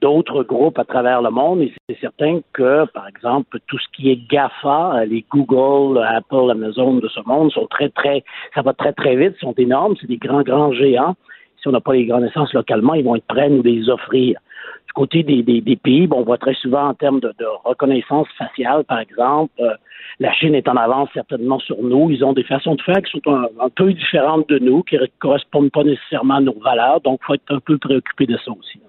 d'autres 0.00 0.42
groupes 0.42 0.78
à 0.78 0.84
travers 0.84 1.22
le 1.22 1.30
monde. 1.30 1.60
Et 1.62 1.72
c'est 1.88 1.98
certain 2.00 2.40
que, 2.52 2.86
par 2.86 3.06
exemple, 3.08 3.58
tout 3.66 3.78
ce 3.78 3.86
qui 3.94 4.10
est 4.10 4.16
GAFA, 4.28 5.04
les 5.06 5.24
Google, 5.30 6.02
Apple, 6.02 6.50
Amazon 6.50 6.94
de 6.94 7.08
ce 7.08 7.20
monde 7.26 7.52
sont 7.52 7.66
très, 7.66 7.88
très, 7.90 8.24
ça 8.54 8.62
va 8.62 8.72
très, 8.72 8.92
très 8.92 9.16
vite, 9.16 9.36
sont 9.40 9.54
énormes, 9.58 9.94
c'est 10.00 10.06
des 10.06 10.16
grands, 10.16 10.42
grands 10.42 10.72
géants. 10.72 11.16
Si 11.60 11.68
on 11.68 11.72
n'a 11.72 11.80
pas 11.80 11.92
les 11.92 12.06
connaissances 12.06 12.52
localement, 12.54 12.94
ils 12.94 13.04
vont 13.04 13.16
être 13.16 13.26
prêts 13.26 13.46
à 13.46 13.48
nous 13.48 13.62
les 13.62 13.88
offrir. 13.90 14.38
Du 14.86 14.92
côté 14.94 15.22
des, 15.22 15.42
des, 15.42 15.60
des 15.60 15.76
pays, 15.76 16.06
bon, 16.06 16.20
on 16.20 16.24
voit 16.24 16.38
très 16.38 16.54
souvent 16.54 16.88
en 16.88 16.94
termes 16.94 17.20
de, 17.20 17.32
de 17.38 17.46
reconnaissance 17.64 18.28
faciale, 18.38 18.84
par 18.84 19.00
exemple, 19.00 19.52
euh, 19.60 19.74
la 20.18 20.32
Chine 20.32 20.54
est 20.54 20.68
en 20.68 20.76
avance 20.76 21.10
certainement 21.12 21.58
sur 21.58 21.76
nous. 21.82 22.10
Ils 22.10 22.24
ont 22.24 22.32
des 22.32 22.42
façons 22.42 22.74
de 22.74 22.82
faire 22.82 23.02
qui 23.02 23.10
sont 23.10 23.32
un, 23.32 23.48
un 23.60 23.68
peu 23.68 23.92
différentes 23.92 24.48
de 24.48 24.58
nous, 24.58 24.82
qui 24.82 24.96
ne 24.96 25.06
correspondent 25.18 25.70
pas 25.70 25.84
nécessairement 25.84 26.36
à 26.36 26.40
nos 26.40 26.58
valeurs. 26.58 27.00
Donc, 27.02 27.20
il 27.22 27.26
faut 27.26 27.34
être 27.34 27.54
un 27.54 27.60
peu 27.60 27.76
préoccupé 27.76 28.26
de 28.26 28.36
ça 28.38 28.50
aussi. 28.50 28.80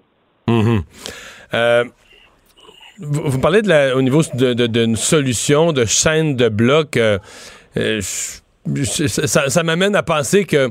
Euh, 1.54 1.84
vous, 3.00 3.40
parlez 3.40 3.62
de 3.62 3.70
la, 3.70 3.96
au 3.96 4.02
niveau 4.02 4.22
d'une 4.34 4.96
solution 4.96 5.72
de 5.72 5.86
chaîne 5.86 6.36
de 6.36 6.50
blocs. 6.50 6.98
euh, 6.98 7.18
euh, 7.78 8.02
ça, 8.02 9.64
m'amène 9.64 9.96
à 9.96 10.04
penser 10.04 10.44
que 10.46 10.70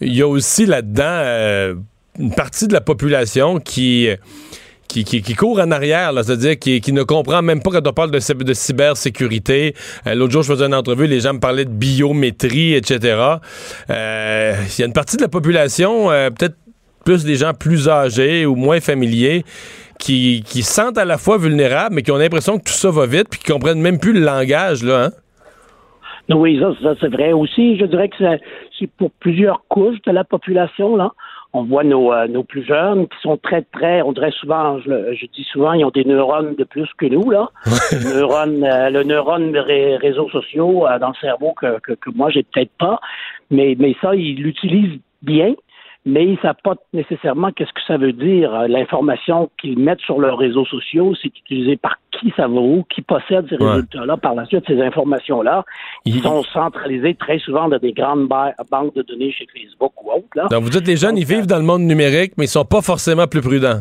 il 0.00 0.14
y 0.14 0.22
a 0.22 0.28
aussi 0.28 0.66
là-dedans 0.66 1.74
une 2.18 2.34
partie 2.34 2.68
de 2.68 2.72
la 2.74 2.80
population 2.80 3.58
qui 3.58 4.08
qui, 4.88 5.34
court 5.36 5.60
en 5.60 5.70
arrière, 5.70 6.12
c'est-à-dire 6.24 6.58
qui, 6.58 6.92
ne 6.92 7.02
comprend 7.04 7.42
même 7.42 7.62
pas 7.62 7.70
quand 7.70 7.86
on 7.86 7.92
parle 7.92 8.10
de, 8.10 8.18
cy- 8.18 8.34
de 8.34 8.52
cybersécurité. 8.52 9.74
L'autre 10.04 10.32
jour, 10.32 10.42
je 10.42 10.52
faisais 10.52 10.64
une 10.66 10.74
entrevue, 10.74 11.06
les 11.06 11.20
gens 11.20 11.34
me 11.34 11.38
parlaient 11.38 11.64
de 11.64 11.70
biométrie, 11.70 12.74
etc. 12.74 12.98
Il 13.88 13.92
y 13.92 14.82
a 14.82 14.86
une 14.86 14.92
partie 14.92 15.16
de 15.16 15.22
la 15.22 15.28
population, 15.28 16.08
peut-être 16.08 16.56
plus 17.04 17.24
des 17.24 17.36
gens 17.36 17.52
plus 17.54 17.88
âgés 17.88 18.46
ou 18.46 18.54
moins 18.56 18.80
familiers, 18.80 19.44
qui, 19.98 20.42
qui 20.46 20.62
se 20.62 20.72
sentent 20.72 20.98
à 20.98 21.04
la 21.04 21.18
fois 21.18 21.36
vulnérables, 21.38 21.94
mais 21.94 22.02
qui 22.02 22.10
ont 22.10 22.16
l'impression 22.16 22.58
que 22.58 22.64
tout 22.64 22.72
ça 22.72 22.90
va 22.90 23.06
vite, 23.06 23.28
puis 23.30 23.38
qui 23.40 23.52
comprennent 23.52 23.80
même 23.80 23.98
plus 23.98 24.12
le 24.14 24.20
langage, 24.20 24.82
là. 24.82 25.04
Hein? 25.06 25.10
Oui, 26.32 26.60
ça, 26.60 26.72
ça, 26.82 26.94
c'est 27.00 27.08
vrai 27.12 27.32
aussi. 27.32 27.76
Je 27.78 27.84
dirais 27.86 28.08
que 28.08 28.16
c'est- 28.18 28.40
pour 28.96 29.10
plusieurs 29.20 29.62
couches 29.68 30.00
de 30.06 30.12
la 30.12 30.24
population. 30.24 30.96
Là. 30.96 31.10
On 31.52 31.64
voit 31.64 31.82
nos, 31.84 32.12
euh, 32.14 32.28
nos 32.28 32.44
plus 32.44 32.64
jeunes 32.64 33.08
qui 33.08 33.16
sont 33.20 33.36
très, 33.36 33.60
très, 33.62 34.00
on 34.00 34.12
dirait 34.12 34.30
souvent, 34.30 34.78
je, 34.80 35.26
dis 35.34 35.44
souvent, 35.52 35.72
ils 35.74 35.84
ont 35.84 35.90
des 35.90 36.04
neurones 36.04 36.54
de 36.54 36.64
plus 36.64 36.88
que 36.96 37.06
nous. 37.06 37.28
Là. 37.30 37.50
le 37.92 38.14
neurone, 38.14 38.64
euh, 38.64 38.88
le 38.90 39.02
neurone 39.02 39.52
des 39.52 39.60
ré- 39.60 39.96
réseaux 39.96 40.30
sociaux 40.30 40.86
euh, 40.86 40.98
dans 40.98 41.08
le 41.08 41.14
cerveau 41.20 41.52
que, 41.60 41.78
que, 41.80 41.92
que 41.92 42.10
moi, 42.14 42.30
j'ai 42.30 42.44
peut-être 42.44 42.72
pas. 42.78 43.00
Mais, 43.50 43.74
mais 43.78 43.94
ça, 44.00 44.14
ils 44.14 44.36
l'utilisent 44.40 45.00
bien. 45.22 45.54
Mais 46.10 46.24
ils 46.24 46.32
ne 46.32 46.38
savent 46.38 46.60
pas 46.64 46.74
nécessairement 46.92 47.52
qu'est-ce 47.52 47.72
que 47.72 47.80
ça 47.86 47.96
veut 47.96 48.12
dire. 48.12 48.52
Euh, 48.54 48.66
L'information 48.68 49.48
qu'ils 49.60 49.78
mettent 49.78 50.00
sur 50.00 50.18
leurs 50.18 50.38
réseaux 50.38 50.64
sociaux, 50.66 51.14
c'est 51.22 51.28
utilisé 51.28 51.76
par 51.76 51.96
qui 52.10 52.32
ça 52.36 52.48
va 52.48 52.60
où, 52.60 52.84
qui 52.92 53.00
possède 53.02 53.46
ces 53.48 53.56
Ouais. 53.62 53.70
résultats-là. 53.74 54.16
Par 54.16 54.34
la 54.34 54.44
suite, 54.46 54.64
ces 54.66 54.80
informations-là, 54.82 55.64
ils 56.04 56.20
sont 56.22 56.42
centralisés 56.52 57.14
très 57.14 57.38
souvent 57.38 57.68
dans 57.68 57.78
des 57.78 57.92
grandes 57.92 58.26
ba- 58.28 58.52
banques 58.70 58.94
de 58.94 59.02
données 59.02 59.30
chez 59.32 59.46
Facebook 59.54 59.92
ou 60.02 60.10
autres. 60.10 60.26
Là. 60.34 60.48
Donc, 60.50 60.62
vous 60.64 60.70
dites 60.70 60.86
les 60.86 60.96
jeunes, 60.96 61.16
ils 61.16 61.24
vivent 61.26 61.46
dans 61.46 61.58
le 61.58 61.64
monde 61.64 61.82
numérique, 61.82 62.32
mais 62.36 62.44
ils 62.44 62.48
sont 62.48 62.64
pas 62.64 62.82
forcément 62.82 63.26
plus 63.26 63.40
prudents. 63.40 63.80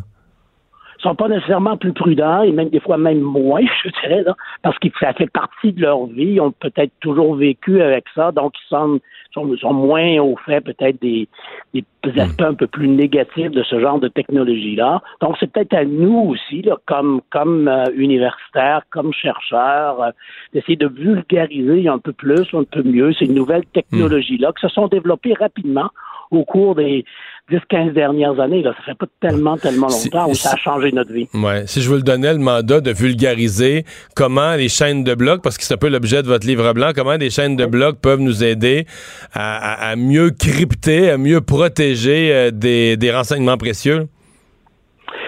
Sont 1.00 1.16
pas 1.16 1.30
nécessairement 1.30 1.78
plus 1.78 1.94
prudents 1.94 2.42
et 2.42 2.52
même 2.52 2.70
des 2.70 2.80
fois 2.80 2.98
même 2.98 3.22
moins, 3.22 3.62
je 3.84 3.90
dirais, 4.02 4.24
là, 4.24 4.36
parce 4.62 4.78
que 4.80 4.88
ça 5.00 5.14
fait 5.14 5.32
partie 5.32 5.72
de 5.72 5.82
leur 5.82 6.06
vie. 6.08 6.34
Ils 6.34 6.42
ont 6.42 6.52
peut-être 6.52 6.92
toujours 7.00 7.36
vécu 7.36 7.82
avec 7.82 8.06
ça, 8.14 8.32
donc 8.32 8.54
ils 8.58 8.68
sont, 8.68 9.00
sont, 9.34 9.56
sont 9.58 9.74
moins 9.74 10.20
au 10.20 10.36
fait 10.38 10.62
peut-être 10.62 11.02
des, 11.02 11.28
des 11.74 11.84
aspects 12.20 12.42
un 12.42 12.54
peu 12.54 12.68
plus 12.68 12.88
négatifs 12.88 13.52
de 13.52 13.64
ce 13.64 13.80
genre 13.80 14.00
de 14.00 14.08
technologie-là. 14.08 15.02
Donc 15.22 15.36
c'est 15.40 15.52
peut-être 15.52 15.74
à 15.74 15.86
nous 15.86 16.32
aussi, 16.32 16.62
là, 16.62 16.78
comme 16.86 17.22
comme 17.32 17.68
euh, 17.68 17.86
universitaires, 17.96 18.82
comme 18.90 19.14
chercheurs, 19.14 20.02
euh, 20.02 20.12
d'essayer 20.54 20.76
de 20.76 20.88
vulgariser 20.88 21.88
un 21.88 22.00
peu 22.00 22.14
plus, 22.14 22.54
un 22.54 22.64
peu 22.64 22.84
mieux 22.84 23.14
ces 23.14 23.28
nouvelles 23.28 23.66
technologies-là 23.74 24.52
qui 24.54 24.68
se 24.68 24.74
sont 24.74 24.88
développées 24.88 25.34
rapidement 25.34 25.90
au 26.32 26.44
cours 26.46 26.76
des 26.76 27.06
10-15 27.52 27.94
dernières 27.94 28.40
années. 28.40 28.62
Là. 28.62 28.74
Ça 28.78 28.84
fait 28.84 28.98
pas 28.98 29.08
tellement, 29.20 29.58
tellement 29.58 29.88
longtemps 29.88 30.30
où 30.30 30.36
ça 30.36 30.52
a 30.54 30.56
changé 30.58 30.92
notre 30.92 31.12
vie. 31.12 31.28
Ouais. 31.34 31.66
Si 31.66 31.82
je 31.82 31.90
vous 31.90 31.96
le 31.96 32.04
donnais 32.04 32.32
le 32.34 32.40
mandat 32.40 32.82
de 32.82 32.92
vulgariser 32.92 33.84
comment 34.16 34.56
les 34.56 34.70
chaînes 34.70 35.04
de 35.04 35.16
blocs, 35.16 35.42
parce 35.42 35.58
que 35.58 35.64
c'est 35.64 35.74
un 35.74 35.78
peu 35.78 35.90
l'objet 35.90 36.22
de 36.22 36.28
votre 36.28 36.46
livre 36.46 36.72
blanc, 36.74 36.92
comment 36.96 37.16
les 37.16 37.30
chaînes 37.32 37.56
de 37.56 37.66
blocs 37.66 38.00
peuvent 38.00 38.20
nous 38.20 38.44
aider 38.44 38.86
à, 39.34 39.88
à- 39.88 39.92
à 39.92 39.96
mieux 39.96 40.30
crypter, 40.30 41.10
à 41.10 41.18
mieux 41.18 41.42
protéger 41.42 42.32
euh, 42.32 42.52
des, 42.52 42.98
des 42.98 43.12
renseignements 43.12 43.58
précieux? 43.58 44.08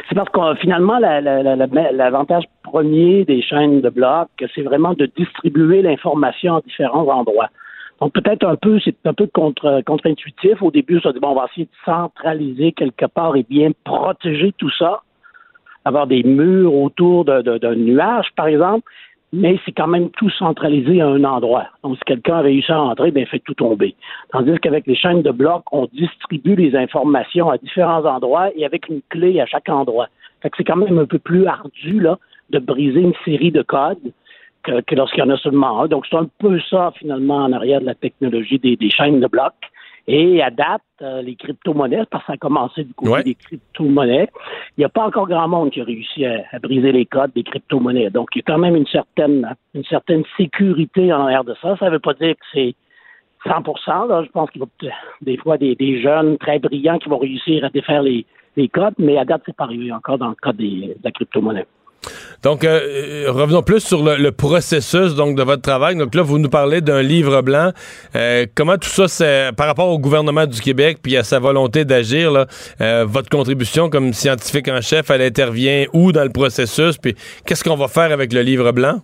C'est 0.07 0.15
parce 0.15 0.29
que 0.29 0.59
finalement, 0.61 0.99
la- 0.99 1.21
la- 1.21 1.41
la- 1.41 1.55
la- 1.55 1.91
l'avantage 1.93 2.43
premier 2.63 3.23
des 3.25 3.41
chaînes 3.41 3.81
de 3.81 3.89
blocs, 3.89 4.27
c'est 4.53 4.61
vraiment 4.61 4.93
de 4.93 5.09
distribuer 5.17 5.81
l'information 5.81 6.57
à 6.57 6.61
différents 6.61 7.07
endroits. 7.07 7.47
Donc 8.01 8.13
peut-être 8.13 8.43
un 8.45 8.55
peu, 8.55 8.79
c'est 8.83 8.95
un 9.05 9.13
peu 9.13 9.27
contre, 9.27 9.81
contre-intuitif. 9.85 10.61
Au 10.61 10.71
début, 10.71 10.99
ça 11.01 11.13
dit 11.13 11.19
bon, 11.19 11.29
on 11.29 11.35
va 11.35 11.45
essayer 11.51 11.65
de 11.65 11.85
centraliser 11.85 12.71
quelque 12.71 13.05
part 13.05 13.35
et 13.35 13.45
bien 13.47 13.69
protéger 13.83 14.53
tout 14.57 14.71
ça, 14.71 15.03
avoir 15.85 16.07
des 16.07 16.23
murs 16.23 16.73
autour 16.73 17.25
d'un 17.25 17.75
nuage, 17.75 18.27
par 18.35 18.47
exemple. 18.47 18.91
Mais 19.33 19.57
c'est 19.63 19.71
quand 19.71 19.87
même 19.87 20.09
tout 20.09 20.29
centralisé 20.31 20.99
à 20.99 21.07
un 21.07 21.23
endroit. 21.23 21.67
Donc, 21.83 21.95
si 21.95 22.03
quelqu'un 22.03 22.37
a 22.37 22.41
réussi 22.41 22.69
à 22.69 22.81
entrer, 22.81 23.13
il 23.15 23.27
fait 23.27 23.39
tout 23.39 23.53
tomber. 23.53 23.95
Tandis 24.31 24.57
qu'avec 24.59 24.85
les 24.87 24.95
chaînes 24.95 25.21
de 25.21 25.31
blocs, 25.31 25.63
on 25.71 25.87
distribue 25.93 26.55
les 26.55 26.75
informations 26.75 27.49
à 27.49 27.57
différents 27.57 28.03
endroits 28.03 28.49
et 28.57 28.65
avec 28.65 28.89
une 28.89 29.01
clé 29.09 29.39
à 29.39 29.45
chaque 29.45 29.69
endroit. 29.69 30.07
Fait 30.41 30.51
c'est 30.57 30.65
quand 30.65 30.75
même 30.75 30.99
un 30.99 31.05
peu 31.05 31.19
plus 31.19 31.45
ardu, 31.45 32.01
là, 32.01 32.17
de 32.49 32.59
briser 32.59 32.99
une 32.99 33.13
série 33.23 33.51
de 33.51 33.61
codes 33.61 34.11
que, 34.63 34.81
que 34.81 34.95
lorsqu'il 34.95 35.19
y 35.23 35.27
en 35.27 35.29
a 35.29 35.37
seulement 35.37 35.81
un. 35.81 35.87
Donc, 35.87 36.05
c'est 36.09 36.17
un 36.17 36.27
peu 36.39 36.59
ça, 36.69 36.91
finalement, 36.97 37.37
en 37.37 37.51
arrière 37.53 37.81
de 37.81 37.85
la 37.85 37.95
technologie 37.95 38.59
des, 38.59 38.75
des 38.75 38.89
chaînes 38.89 39.19
de 39.19 39.27
blocs. 39.27 39.53
Et 40.07 40.41
à 40.41 40.49
date, 40.49 40.81
euh, 41.03 41.21
les 41.21 41.35
crypto-monnaies, 41.35 42.05
parce 42.09 42.23
que 42.23 42.27
ça 42.27 42.33
a 42.33 42.37
commencé 42.37 42.83
du 42.83 42.93
côté 42.95 43.11
Ouais. 43.11 43.23
des 43.23 43.35
crypto-monnaies, 43.35 44.29
il 44.77 44.81
n'y 44.81 44.85
a 44.85 44.89
pas 44.89 45.05
encore 45.05 45.27
grand 45.27 45.47
monde 45.47 45.69
qui 45.69 45.79
a 45.79 45.83
réussi 45.83 46.25
à, 46.25 46.43
à 46.51 46.57
briser 46.59 46.91
les 46.91 47.05
codes 47.05 47.31
des 47.35 47.43
crypto-monnaies. 47.43 48.09
Donc, 48.09 48.29
il 48.35 48.39
y 48.39 48.41
a 48.41 48.51
quand 48.51 48.57
même 48.57 48.75
une 48.75 48.87
certaine, 48.87 49.47
une 49.75 49.83
certaine 49.85 50.23
sécurité 50.37 51.13
en 51.13 51.21
arrière 51.21 51.43
de 51.43 51.53
ça. 51.61 51.77
Ça 51.77 51.85
ne 51.85 51.91
veut 51.91 51.99
pas 51.99 52.15
dire 52.15 52.33
que 52.33 52.45
c'est 52.51 52.73
100 53.45 54.07
là. 54.07 54.23
Je 54.23 54.29
pense 54.31 54.49
qu'il 54.49 54.61
va 54.61 54.67
peut-être- 54.79 54.95
des 55.21 55.37
fois 55.37 55.57
des, 55.57 55.75
des 55.75 56.01
jeunes 56.01 56.37
très 56.39 56.57
brillants 56.59 56.97
qui 56.97 57.07
vont 57.09 57.19
réussir 57.19 57.63
à 57.63 57.69
défaire 57.69 58.01
les, 58.01 58.25
les 58.57 58.67
codes, 58.69 58.95
mais 58.97 59.17
à 59.17 59.25
date, 59.25 59.43
c'est 59.45 59.55
pas 59.55 59.65
arrivé 59.65 59.91
encore 59.91 60.17
dans 60.17 60.29
le 60.29 60.35
cas 60.35 60.51
des, 60.53 60.95
de 60.97 61.03
la 61.03 61.11
crypto-monnaie. 61.11 61.65
Donc, 62.43 62.63
euh, 62.63 63.27
euh, 63.27 63.31
revenons 63.31 63.61
plus 63.61 63.81
sur 63.81 64.03
le, 64.03 64.31
processus 64.31 65.15
donc 65.15 65.35
de 65.35 65.43
votre 65.43 65.61
travail. 65.61 65.95
Donc 65.95 66.15
là, 66.15 66.23
vous 66.23 66.39
nous 66.39 66.49
parlez 66.49 66.81
d'un 66.81 67.01
livre 67.01 67.41
blanc. 67.41 67.69
Euh, 68.15 68.45
comment 68.55 68.77
tout 68.77 68.89
ça, 68.89 69.07
c'est 69.07 69.55
par 69.55 69.67
rapport 69.67 69.89
au 69.89 69.99
gouvernement 69.99 70.47
du 70.47 70.59
Québec 70.59 70.97
puis 71.03 71.15
à 71.17 71.23
sa 71.23 71.39
volonté 71.39 71.85
d'agir, 71.85 72.31
là, 72.31 72.45
votre 73.05 73.29
contribution 73.29 73.89
comme 73.89 74.13
scientifique 74.13 74.67
en 74.69 74.81
chef, 74.81 75.09
elle 75.11 75.21
intervient 75.21 75.85
où 75.93 76.11
dans 76.11 76.23
le 76.23 76.31
processus 76.31 76.97
Puis 76.97 77.15
qu'est-ce 77.45 77.63
qu'on 77.63 77.75
va 77.75 77.87
faire 77.87 78.11
avec 78.11 78.33
le 78.33 78.41
livre 78.41 78.71
blanc? 78.71 78.95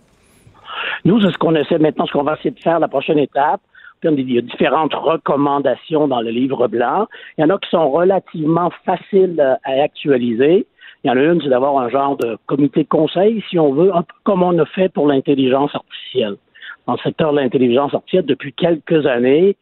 Nous, 1.05 1.21
c'est 1.21 1.31
ce 1.31 1.37
qu'on 1.37 1.55
essaie 1.55 1.77
maintenant, 1.77 2.05
ce 2.05 2.11
qu'on 2.11 2.23
va 2.23 2.33
essayer 2.33 2.51
de 2.51 2.59
faire 2.59 2.79
la 2.79 2.87
prochaine 2.87 3.19
étape. 3.19 3.61
Il 4.03 4.31
y 4.31 4.37
a 4.37 4.41
différentes 4.41 4.93
recommandations 4.93 6.07
dans 6.07 6.21
le 6.21 6.29
livre 6.29 6.67
blanc. 6.67 7.07
Il 7.37 7.41
y 7.41 7.43
en 7.45 7.49
a 7.49 7.57
qui 7.57 7.69
sont 7.69 7.89
relativement 7.89 8.71
faciles 8.85 9.39
à 9.63 9.71
actualiser. 9.83 10.67
Il 11.03 11.07
y 11.07 11.11
en 11.11 11.17
a 11.17 11.21
une, 11.21 11.41
c'est 11.41 11.49
d'avoir 11.49 11.77
un 11.77 11.89
genre 11.89 12.17
de 12.17 12.37
comité 12.47 12.83
de 12.83 12.89
conseil, 12.89 13.43
si 13.49 13.59
on 13.59 13.73
veut, 13.73 13.95
un 13.95 14.01
peu 14.01 14.13
comme 14.23 14.43
on 14.43 14.57
a 14.59 14.65
fait 14.65 14.89
pour 14.89 15.07
l'intelligence 15.07 15.73
artificielle. 15.73 16.35
Dans 16.85 16.93
le 16.93 16.99
secteur 16.99 17.31
de 17.33 17.39
l'intelligence 17.39 17.93
artificielle, 17.93 18.25
depuis 18.25 18.53
quelques 18.53 19.05
années, 19.05 19.55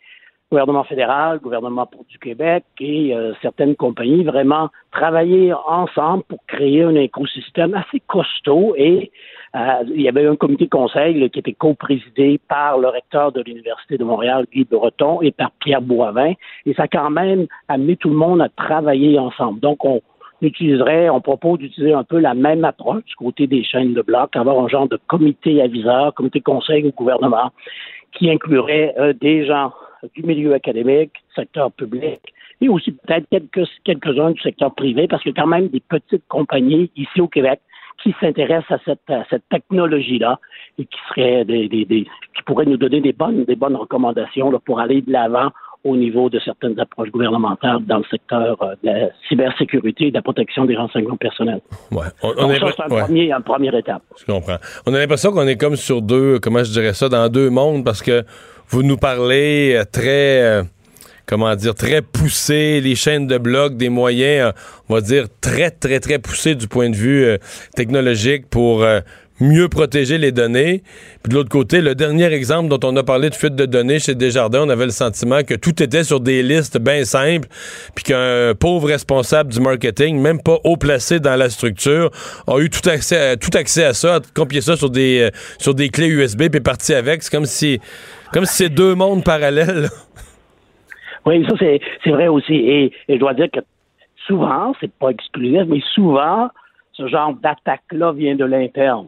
gouvernement 0.51 0.83
fédéral, 0.83 1.39
gouvernement 1.39 1.85
pour- 1.87 2.05
du 2.05 2.19
Québec 2.19 2.63
et 2.79 3.15
euh, 3.15 3.33
certaines 3.41 3.75
compagnies 3.75 4.23
vraiment 4.23 4.69
travailler 4.91 5.51
ensemble 5.53 6.23
pour 6.29 6.39
créer 6.47 6.83
un 6.83 6.95
écosystème 6.95 7.73
assez 7.73 7.99
costaud 8.07 8.73
et 8.77 9.11
euh, 9.55 9.83
il 9.93 10.01
y 10.01 10.07
avait 10.07 10.27
un 10.27 10.35
comité 10.35 10.65
de 10.65 10.69
conseil 10.69 11.19
là, 11.19 11.29
qui 11.29 11.39
était 11.39 11.53
co-présidé 11.53 12.39
par 12.47 12.77
le 12.77 12.89
recteur 12.89 13.31
de 13.31 13.41
l'Université 13.41 13.97
de 13.97 14.03
Montréal, 14.03 14.45
Guy 14.53 14.65
Breton, 14.65 15.21
et 15.21 15.31
par 15.31 15.51
Pierre 15.59 15.81
Boivin. 15.81 16.33
Et 16.65 16.73
ça 16.73 16.83
a 16.83 16.87
quand 16.87 17.09
même 17.09 17.47
amené 17.67 17.95
tout 17.95 18.09
le 18.09 18.15
monde 18.15 18.41
à 18.41 18.49
travailler 18.49 19.17
ensemble. 19.17 19.59
Donc, 19.61 19.83
on 19.83 20.01
utiliserait, 20.41 21.09
on 21.09 21.21
propose 21.21 21.59
d'utiliser 21.59 21.93
un 21.93 22.03
peu 22.03 22.19
la 22.19 22.33
même 22.33 22.65
approche 22.65 23.03
du 23.05 23.15
côté 23.15 23.47
des 23.47 23.63
chaînes 23.63 23.93
de 23.93 24.01
blocs, 24.01 24.35
avoir 24.35 24.59
un 24.63 24.67
genre 24.67 24.87
de 24.87 24.99
comité 25.07 25.61
aviseur, 25.61 26.13
comité 26.13 26.41
conseil 26.41 26.85
au 26.85 26.91
gouvernement, 26.91 27.51
qui 28.11 28.29
inclurait 28.29 28.93
euh, 28.97 29.13
des 29.13 29.45
gens 29.45 29.71
du 30.13 30.23
milieu 30.23 30.53
académique, 30.53 31.11
secteur 31.35 31.71
public, 31.71 32.19
et 32.61 32.69
aussi 32.69 32.91
peut-être 32.91 33.27
quelques, 33.29 33.67
quelques-uns 33.83 34.31
du 34.31 34.41
secteur 34.41 34.73
privé, 34.75 35.07
parce 35.07 35.23
qu'il 35.23 35.33
y 35.35 35.39
a 35.39 35.41
quand 35.41 35.47
même 35.47 35.67
des 35.69 35.79
petites 35.81 36.27
compagnies 36.27 36.91
ici 36.95 37.21
au 37.21 37.27
Québec 37.27 37.59
qui 38.03 38.13
s'intéressent 38.19 38.71
à 38.79 38.83
cette, 38.85 39.09
à 39.09 39.23
cette 39.29 39.47
technologie-là 39.49 40.39
et 40.77 40.85
qui 40.85 40.97
seraient 41.09 41.45
des, 41.45 41.67
des, 41.69 41.85
des- 41.85 42.03
qui 42.03 42.43
pourraient 42.45 42.65
nous 42.65 42.77
donner 42.77 42.99
des 43.01 43.13
bonnes, 43.13 43.45
des 43.45 43.55
bonnes 43.55 43.75
recommandations 43.75 44.51
là, 44.51 44.59
pour 44.59 44.79
aller 44.79 45.01
de 45.01 45.11
l'avant 45.11 45.49
au 45.85 45.95
niveau 45.95 46.29
de 46.29 46.39
certaines 46.39 46.77
approches 46.79 47.09
gouvernementales 47.11 47.79
dans 47.85 47.99
le 47.99 48.03
secteur 48.11 48.61
euh, 48.61 48.73
de 48.83 48.89
la 48.89 49.09
cybersécurité 49.29 50.07
et 50.07 50.09
de 50.09 50.15
la 50.15 50.21
protection 50.21 50.65
des 50.65 50.75
renseignements 50.75 51.15
personnels. 51.15 51.61
Ouais. 51.91 52.07
On, 52.23 52.33
on 52.37 52.47
Donc, 52.47 52.51
est- 52.51 52.59
ça, 52.59 52.67
c'est 52.75 52.83
un 52.91 52.95
ouais. 52.95 53.01
premier, 53.03 53.31
une 53.31 53.43
première 53.43 53.75
étape. 53.75 54.01
Je 54.19 54.25
comprends. 54.25 54.57
On 54.87 54.93
a 54.93 54.97
l'impression 54.99 55.31
qu'on 55.31 55.47
est 55.47 55.57
comme 55.57 55.75
sur 55.75 56.01
deux, 56.01 56.39
comment 56.39 56.63
je 56.63 56.71
dirais 56.71 56.93
ça, 56.93 57.07
dans 57.07 57.29
deux 57.29 57.49
mondes 57.49 57.85
parce 57.85 58.01
que 58.01 58.23
vous 58.69 58.81
nous 58.83 58.97
parlez 58.97 59.75
euh, 59.75 59.83
très, 59.89 60.41
euh, 60.41 60.63
comment 61.27 61.55
dire, 61.55 61.75
très 61.75 62.01
poussé, 62.01 62.81
les 62.81 62.95
chaînes 62.95 63.27
de 63.27 63.37
blocs, 63.37 63.77
des 63.77 63.89
moyens, 63.89 64.47
euh, 64.55 64.59
on 64.89 64.95
va 64.95 65.01
dire, 65.01 65.25
très, 65.39 65.69
très, 65.69 65.99
très 65.99 66.17
poussés 66.17 66.55
du 66.55 66.67
point 66.67 66.89
de 66.89 66.95
vue 66.95 67.23
euh, 67.25 67.37
technologique 67.75 68.49
pour 68.49 68.83
mieux 69.39 69.67
protéger 69.69 70.17
les 70.17 70.31
données. 70.31 70.83
Puis 71.23 71.29
de 71.29 71.35
l'autre 71.35 71.49
côté, 71.49 71.81
le 71.81 71.95
dernier 71.95 72.25
exemple 72.25 72.69
dont 72.69 72.79
on 72.87 72.95
a 72.95 73.03
parlé 73.03 73.29
de 73.29 73.35
fuite 73.35 73.55
de 73.55 73.65
données 73.65 73.99
chez 73.99 74.15
Desjardins, 74.15 74.63
on 74.63 74.69
avait 74.69 74.85
le 74.85 74.91
sentiment 74.91 75.43
que 75.43 75.53
tout 75.53 75.81
était 75.81 76.03
sur 76.03 76.19
des 76.19 76.43
listes 76.43 76.79
bien 76.79 77.03
simples, 77.03 77.47
puis 77.95 78.03
qu'un 78.03 78.53
pauvre 78.59 78.87
responsable 78.87 79.51
du 79.51 79.59
marketing, 79.59 80.19
même 80.19 80.41
pas 80.41 80.57
haut 80.63 80.77
placé 80.77 81.19
dans 81.19 81.35
la 81.35 81.49
structure, 81.49 82.11
a 82.47 82.59
eu 82.59 82.69
tout 82.69 82.87
accès 82.89 83.31
à, 83.31 83.37
tout 83.37 83.55
accès 83.55 83.83
à 83.83 83.93
ça, 83.93 84.15
a 84.15 84.19
copié 84.33 84.61
ça 84.61 84.75
sur 84.75 84.89
des, 84.89 85.21
euh, 85.21 85.29
sur 85.59 85.73
des 85.73 85.89
clés 85.89 86.07
USB, 86.07 86.49
puis 86.49 86.57
est 86.57 86.61
parti 86.61 86.93
avec. 86.93 87.23
C'est 87.23 87.35
comme 87.35 87.45
si, 87.45 87.79
comme 88.33 88.45
si 88.45 88.55
c'est 88.63 88.69
deux 88.69 88.95
mondes 88.95 89.23
parallèles. 89.23 89.87
Oui, 91.25 91.43
ça 91.49 91.55
c'est 91.57 91.81
c'est 92.03 92.11
vrai 92.11 92.27
aussi. 92.27 92.53
Et, 92.53 92.85
et 93.07 93.15
je 93.15 93.19
dois 93.19 93.33
dire 93.33 93.47
que 93.51 93.59
souvent, 94.27 94.73
c'est 94.79 94.91
pas 94.91 95.09
exclusif, 95.09 95.63
mais 95.67 95.81
souvent, 95.93 96.49
ce 96.93 97.07
genre 97.07 97.33
d'attaque-là 97.33 98.13
vient 98.13 98.35
de 98.35 98.45
l'interne. 98.45 99.07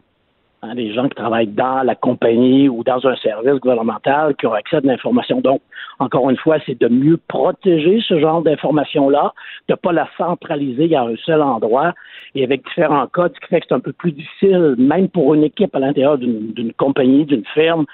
Hein, 0.60 0.74
des 0.74 0.92
gens 0.92 1.08
qui 1.08 1.14
travaillent 1.14 1.46
dans 1.46 1.84
la 1.84 1.94
compagnie 1.94 2.68
ou 2.68 2.82
dans 2.82 3.06
un 3.06 3.14
service 3.14 3.60
gouvernemental 3.60 4.34
qui 4.34 4.44
ont 4.48 4.52
accès 4.52 4.78
à 4.78 4.80
l'information. 4.80 5.40
Donc, 5.40 5.60
encore 6.00 6.28
une 6.30 6.36
fois, 6.36 6.56
c'est 6.66 6.76
de 6.76 6.88
mieux 6.88 7.16
protéger 7.28 8.00
ce 8.00 8.18
genre 8.18 8.42
d'information-là, 8.42 9.34
de 9.68 9.74
ne 9.74 9.76
pas 9.76 9.92
la 9.92 10.08
centraliser 10.16 10.96
à 10.96 11.02
un 11.02 11.14
seul 11.24 11.42
endroit 11.42 11.94
et 12.34 12.42
avec 12.42 12.64
différents 12.64 13.06
codes, 13.06 13.32
ce 13.36 13.40
qui 13.40 13.46
fait 13.46 13.60
que 13.60 13.66
c'est 13.68 13.74
un 13.76 13.78
peu 13.78 13.92
plus 13.92 14.10
difficile, 14.10 14.74
même 14.78 15.08
pour 15.08 15.32
une 15.32 15.44
équipe 15.44 15.76
à 15.76 15.78
l'intérieur 15.78 16.18
d'une 16.18 16.72
compagnie, 16.76 17.24
d'une 17.24 17.44
firme, 17.54 17.86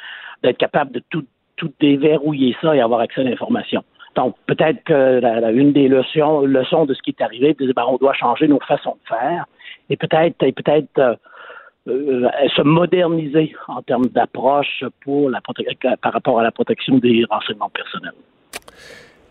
d'être 0.43 0.57
capable 0.57 0.93
de 0.93 1.03
tout, 1.11 1.25
tout 1.57 1.71
déverrouiller 1.81 2.57
ça 2.63 2.75
et 2.75 2.81
avoir 2.81 3.01
accès 3.01 3.21
à 3.21 3.25
l'information. 3.25 3.85
Donc, 4.17 4.37
peut-être 4.47 4.83
que 4.85 5.21
la, 5.21 5.51
une 5.51 5.73
des 5.73 5.89
leçons, 5.89 6.47
leçons 6.47 6.87
de 6.87 6.95
ce 6.95 7.03
qui 7.03 7.11
est 7.11 7.23
arrivé, 7.23 7.55
c'est 7.59 7.75
ben, 7.75 7.85
on 7.87 7.99
doit 7.99 8.15
changer 8.15 8.49
nos 8.49 8.61
façons 8.61 8.97
de 9.03 9.09
faire 9.09 9.45
et 9.91 9.99
peut-être, 9.99 10.43
et 10.43 10.53
peut-être 10.53 10.99
euh, 10.99 11.15
euh, 11.87 12.29
se 12.57 12.63
moderniser 12.63 13.55
en 13.69 13.83
termes 13.83 14.07
d'approche 14.07 14.85
pour 15.03 15.29
la 15.29 15.41
par 16.01 16.13
rapport 16.13 16.41
à 16.41 16.43
la 16.43 16.51
protection 16.51 16.99
des 16.99 17.25
renseignements 17.29 17.71
personnels. 17.71 18.15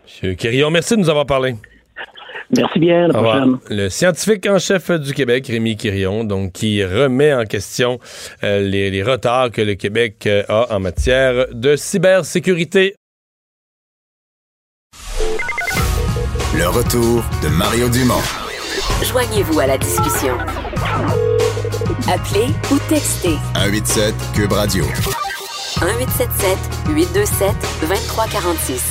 Monsieur 0.04 0.34
Quérillon, 0.34 0.70
merci 0.70 0.94
de 0.94 1.00
nous 1.00 1.10
avoir 1.10 1.26
parlé. 1.26 1.54
Merci 2.56 2.78
bien. 2.78 3.08
La 3.08 3.14
prochaine. 3.14 3.58
Le 3.70 3.88
scientifique 3.88 4.46
en 4.46 4.58
chef 4.58 4.90
du 4.90 5.12
Québec, 5.14 5.46
Rémi 5.48 5.76
Quirion, 5.76 6.22
donc 6.22 6.52
qui 6.52 6.84
remet 6.84 7.34
en 7.34 7.44
question 7.44 7.98
euh, 8.44 8.60
les, 8.60 8.90
les, 8.90 9.02
retards 9.02 9.50
que 9.50 9.62
le 9.62 9.74
Québec 9.74 10.28
a 10.48 10.72
en 10.72 10.78
matière 10.78 11.46
de 11.52 11.74
cybersécurité. 11.74 12.94
Le 16.56 16.68
retour 16.68 17.24
de 17.42 17.48
Mario 17.48 17.88
Dumont. 17.88 18.22
Joignez-vous 19.02 19.58
à 19.58 19.66
la 19.66 19.76
discussion. 19.76 20.36
Appelez 22.08 22.48
ou 22.70 22.78
textez. 22.88 23.38
187 23.54 24.14
Cube 24.34 24.52
Radio. 24.52 24.84
1877 25.80 26.58
827 26.88 27.54
2346. 27.80 28.82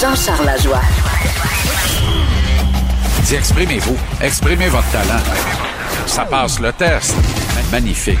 Jean-Charles 0.00 0.46
Lajoie. 0.46 0.80
Dis, 3.24 3.34
exprimez-vous. 3.34 3.96
Exprimez 4.20 4.68
votre 4.68 4.90
talent. 4.90 5.22
Ça 6.06 6.24
passe 6.24 6.58
le 6.60 6.72
test. 6.72 7.14
Magnifique. 7.70 8.18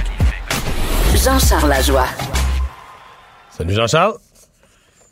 Jean-Charles 1.14 1.68
Lajoie. 1.68 2.06
Salut 3.56 3.74
Jean-Charles. 3.74 4.14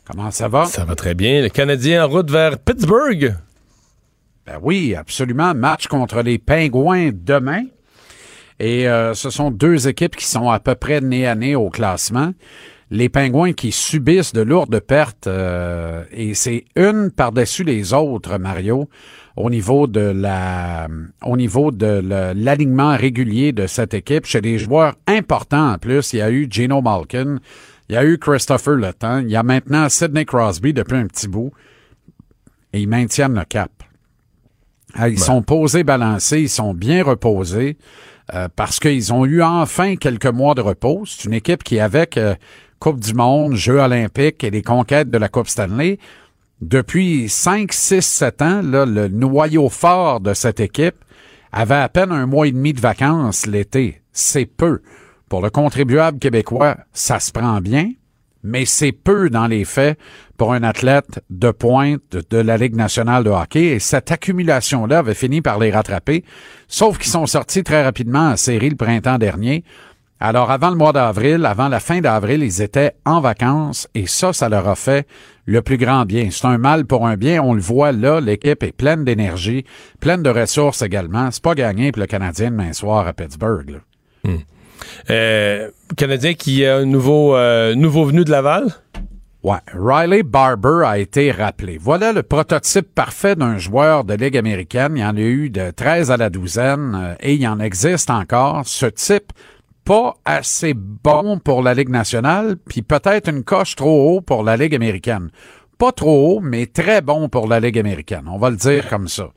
Comment 0.05 0.31
ça 0.31 0.47
va? 0.47 0.65
Ça 0.65 0.83
va 0.85 0.95
très 0.95 1.13
bien. 1.13 1.41
Le 1.41 1.49
Canadien 1.49 2.05
en 2.05 2.09
route 2.09 2.29
vers 2.31 2.57
Pittsburgh. 2.57 3.35
Ben 4.45 4.59
oui, 4.61 4.95
absolument. 4.95 5.53
Match 5.53 5.87
contre 5.87 6.21
les 6.21 6.39
Pingouins 6.39 7.11
demain. 7.13 7.63
Et 8.59 8.87
euh, 8.87 9.13
ce 9.13 9.29
sont 9.29 9.51
deux 9.51 9.87
équipes 9.87 10.15
qui 10.15 10.25
sont 10.25 10.49
à 10.49 10.59
peu 10.59 10.75
près 10.75 11.01
nez 11.01 11.25
à 11.25 11.35
nez 11.35 11.55
au 11.55 11.69
classement. 11.69 12.31
Les 12.91 13.07
Pingouins 13.07 13.53
qui 13.53 13.71
subissent 13.71 14.33
de 14.33 14.41
lourdes 14.41 14.79
pertes, 14.81 15.25
euh, 15.25 16.03
et 16.11 16.33
c'est 16.33 16.65
une 16.75 17.09
par-dessus 17.09 17.63
les 17.63 17.93
autres, 17.93 18.37
Mario, 18.37 18.89
au 19.37 19.49
niveau 19.49 19.87
de 19.87 20.01
la, 20.01 20.89
au 21.25 21.37
niveau 21.37 21.71
de 21.71 22.33
l'alignement 22.35 22.97
régulier 22.97 23.53
de 23.53 23.65
cette 23.65 23.93
équipe. 23.93 24.25
Chez 24.25 24.41
des 24.41 24.57
joueurs 24.57 24.95
importants 25.07 25.71
en 25.71 25.77
plus, 25.77 26.11
il 26.11 26.17
y 26.17 26.21
a 26.21 26.29
eu 26.29 26.47
Gino 26.49 26.81
Malkin, 26.81 27.37
il 27.87 27.95
y 27.95 27.97
a 27.97 28.03
eu 28.03 28.17
Christopher 28.17 28.75
Le 28.75 28.91
il 29.21 29.29
y 29.29 29.37
a 29.37 29.43
maintenant 29.43 29.87
Sidney 29.87 30.25
Crosby 30.25 30.73
depuis 30.73 30.97
un 30.97 31.07
petit 31.07 31.29
bout, 31.29 31.51
et 32.73 32.81
ils 32.81 32.89
maintiennent 32.89 33.35
le 33.35 33.45
cap. 33.45 33.71
Ah, 34.95 35.09
ils 35.09 35.19
sont 35.19 35.41
posés, 35.41 35.83
balancés, 35.83 36.41
ils 36.41 36.49
sont 36.49 36.73
bien 36.73 37.03
reposés 37.03 37.77
euh, 38.33 38.47
parce 38.55 38.79
qu'ils 38.79 39.13
ont 39.13 39.25
eu 39.25 39.41
enfin 39.41 39.95
quelques 39.95 40.25
mois 40.25 40.55
de 40.55 40.61
repos. 40.61 41.03
C'est 41.05 41.25
une 41.25 41.33
équipe 41.33 41.63
qui, 41.63 41.79
avec 41.79 42.17
euh, 42.17 42.35
Coupe 42.79 42.99
du 42.99 43.13
Monde, 43.13 43.55
Jeux 43.55 43.79
olympiques 43.79 44.43
et 44.43 44.49
les 44.49 44.61
conquêtes 44.61 45.09
de 45.09 45.17
la 45.17 45.29
Coupe 45.29 45.47
Stanley, 45.47 45.97
depuis 46.61 47.27
5, 47.27 47.73
6, 47.73 48.01
7 48.01 48.41
ans, 48.41 48.61
là, 48.61 48.85
le 48.85 49.07
noyau 49.07 49.69
fort 49.69 50.19
de 50.19 50.33
cette 50.33 50.59
équipe 50.59 50.95
avait 51.51 51.75
à 51.75 51.89
peine 51.89 52.11
un 52.11 52.25
mois 52.25 52.47
et 52.47 52.51
demi 52.51 52.73
de 52.73 52.79
vacances 52.79 53.47
l'été. 53.47 54.01
C'est 54.11 54.45
peu. 54.45 54.81
Pour 55.27 55.41
le 55.41 55.49
contribuable 55.49 56.19
québécois, 56.19 56.77
ça 56.93 57.19
se 57.19 57.31
prend 57.31 57.61
bien, 57.61 57.91
mais 58.43 58.65
c'est 58.65 58.91
peu 58.91 59.29
dans 59.29 59.47
les 59.47 59.65
faits 59.65 59.97
pour 60.37 60.53
un 60.53 60.63
athlète 60.63 61.23
de 61.29 61.51
pointe 61.51 62.17
de, 62.29 62.37
la 62.37 62.57
Ligue 62.57 62.75
nationale 62.75 63.23
de 63.23 63.29
hockey. 63.29 63.65
Et 63.65 63.79
cette 63.79 64.11
accumulation-là 64.11 64.99
avait 64.99 65.13
fini 65.13 65.41
par 65.41 65.59
les 65.59 65.71
rattraper, 65.71 66.23
sauf 66.67 66.97
qu'ils 66.97 67.11
sont 67.11 67.25
sortis 67.25 67.63
très 67.63 67.83
rapidement 67.83 68.29
en 68.29 68.37
série 68.37 68.69
le 68.69 68.75
printemps 68.75 69.17
dernier. 69.17 69.63
Alors, 70.23 70.51
avant 70.51 70.69
le 70.69 70.75
mois 70.75 70.93
d'avril, 70.93 71.47
avant 71.47 71.67
la 71.67 71.79
fin 71.79 71.99
d'avril, 71.99 72.43
ils 72.43 72.61
étaient 72.61 72.93
en 73.05 73.21
vacances 73.21 73.87
et 73.95 74.05
ça, 74.05 74.33
ça 74.33 74.49
leur 74.49 74.67
a 74.67 74.75
fait 74.75 75.07
le 75.45 75.63
plus 75.63 75.77
grand 75.77 76.05
bien. 76.05 76.29
C'est 76.29 76.45
un 76.45 76.59
mal 76.59 76.85
pour 76.85 77.07
un 77.07 77.17
bien. 77.17 77.41
On 77.41 77.55
le 77.55 77.61
voit 77.61 77.91
là, 77.91 78.21
l'équipe 78.21 78.61
est 78.61 78.71
pleine 78.71 79.03
d'énergie, 79.03 79.65
pleine 79.99 80.21
de 80.21 80.29
ressources 80.29 80.83
également. 80.83 81.31
C'est 81.31 81.41
pas 81.41 81.55
gagné 81.55 81.91
pour 81.91 82.01
le 82.01 82.05
Canadien 82.05 82.51
demain 82.51 82.71
soir 82.71 83.07
à 83.07 83.13
Pittsburgh. 83.13 83.81
Hmm. 84.23 84.37
Euh, 85.09 85.69
Canadien 85.97 86.33
qui 86.33 86.63
est 86.63 86.69
un 86.69 86.85
nouveau, 86.85 87.35
euh, 87.35 87.75
nouveau 87.75 88.05
venu 88.05 88.23
de 88.23 88.31
Laval? 88.31 88.67
Ouais, 89.43 89.57
Riley 89.73 90.21
Barber 90.21 90.83
a 90.85 90.99
été 90.99 91.31
rappelé. 91.31 91.79
Voilà 91.79 92.13
le 92.13 92.21
prototype 92.21 92.93
parfait 92.93 93.35
d'un 93.35 93.57
joueur 93.57 94.03
de 94.03 94.13
Ligue 94.13 94.37
américaine. 94.37 94.93
Il 94.95 95.01
y 95.01 95.05
en 95.05 95.17
a 95.17 95.19
eu 95.19 95.49
de 95.49 95.71
13 95.71 96.11
à 96.11 96.17
la 96.17 96.29
douzaine 96.29 96.95
euh, 96.95 97.15
et 97.19 97.33
il 97.33 97.47
en 97.47 97.59
existe 97.59 98.11
encore. 98.11 98.61
Ce 98.65 98.85
type, 98.85 99.33
pas 99.83 100.13
assez 100.25 100.75
bon 100.75 101.39
pour 101.39 101.63
la 101.63 101.73
Ligue 101.73 101.89
nationale, 101.89 102.55
puis 102.69 102.83
peut-être 102.83 103.29
une 103.29 103.43
coche 103.43 103.75
trop 103.75 104.11
haut 104.11 104.21
pour 104.21 104.43
la 104.43 104.57
Ligue 104.57 104.75
américaine. 104.75 105.31
Pas 105.79 105.91
trop 105.91 106.37
haut, 106.37 106.39
mais 106.39 106.67
très 106.67 107.01
bon 107.01 107.27
pour 107.27 107.47
la 107.47 107.59
Ligue 107.59 107.79
américaine. 107.79 108.25
On 108.27 108.37
va 108.37 108.51
le 108.51 108.57
dire 108.57 108.87
comme 108.87 109.07
ça. 109.07 109.29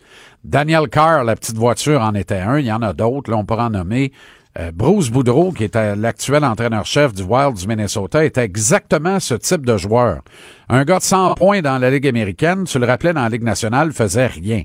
Daniel 0.44 0.90
Carr, 0.90 1.24
la 1.24 1.34
petite 1.36 1.56
voiture, 1.56 2.02
en 2.02 2.14
était 2.14 2.34
un. 2.34 2.58
Il 2.58 2.66
y 2.66 2.72
en 2.72 2.82
a 2.82 2.92
d'autres. 2.92 3.30
Là, 3.30 3.38
on 3.38 3.46
pourra 3.46 3.68
en 3.68 3.70
nommer. 3.70 4.12
Euh, 4.58 4.70
Bruce 4.72 5.10
Boudreau, 5.10 5.52
qui 5.52 5.64
est 5.64 5.76
l'actuel 5.96 6.44
entraîneur-chef 6.44 7.12
du 7.12 7.22
Wild 7.22 7.54
du 7.54 7.66
Minnesota, 7.66 8.24
était 8.24 8.44
exactement 8.44 9.18
ce 9.18 9.34
type 9.34 9.66
de 9.66 9.76
joueur. 9.76 10.22
Un 10.68 10.84
gars 10.84 10.98
de 10.98 11.04
100 11.04 11.34
points 11.34 11.60
dans 11.60 11.78
la 11.78 11.90
Ligue 11.90 12.06
américaine, 12.06 12.64
tu 12.64 12.78
le 12.78 12.86
rappelais 12.86 13.12
dans 13.12 13.22
la 13.22 13.28
Ligue 13.28 13.42
nationale, 13.42 13.92
faisait 13.92 14.28
rien. 14.28 14.62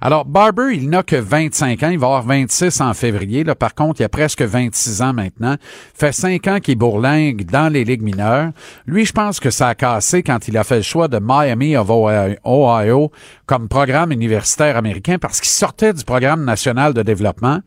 Alors, 0.00 0.24
Barber, 0.24 0.74
il 0.74 0.88
n'a 0.88 1.02
que 1.02 1.16
25 1.16 1.82
ans. 1.82 1.90
Il 1.90 1.98
va 1.98 2.06
avoir 2.06 2.22
26 2.22 2.80
en 2.80 2.94
février. 2.94 3.44
Là, 3.44 3.54
par 3.54 3.74
contre, 3.74 4.00
il 4.00 4.04
a 4.04 4.08
presque 4.08 4.42
26 4.42 5.02
ans 5.02 5.12
maintenant. 5.12 5.56
Fait 5.94 6.12
5 6.12 6.46
ans 6.46 6.60
qu'il 6.60 6.78
bourlingue 6.78 7.44
dans 7.44 7.70
les 7.70 7.84
ligues 7.84 8.02
mineures. 8.02 8.52
Lui, 8.86 9.04
je 9.04 9.12
pense 9.12 9.40
que 9.40 9.50
ça 9.50 9.68
a 9.68 9.74
cassé 9.74 10.22
quand 10.22 10.46
il 10.48 10.56
a 10.56 10.64
fait 10.64 10.76
le 10.76 10.82
choix 10.82 11.08
de 11.08 11.18
Miami 11.20 11.76
of 11.76 11.90
Ohio 11.90 13.10
comme 13.46 13.68
programme 13.68 14.12
universitaire 14.12 14.76
américain 14.76 15.18
parce 15.18 15.40
qu'il 15.40 15.50
sortait 15.50 15.92
du 15.92 16.04
programme 16.04 16.44
national 16.44 16.94
de 16.94 17.02
développement. 17.02 17.60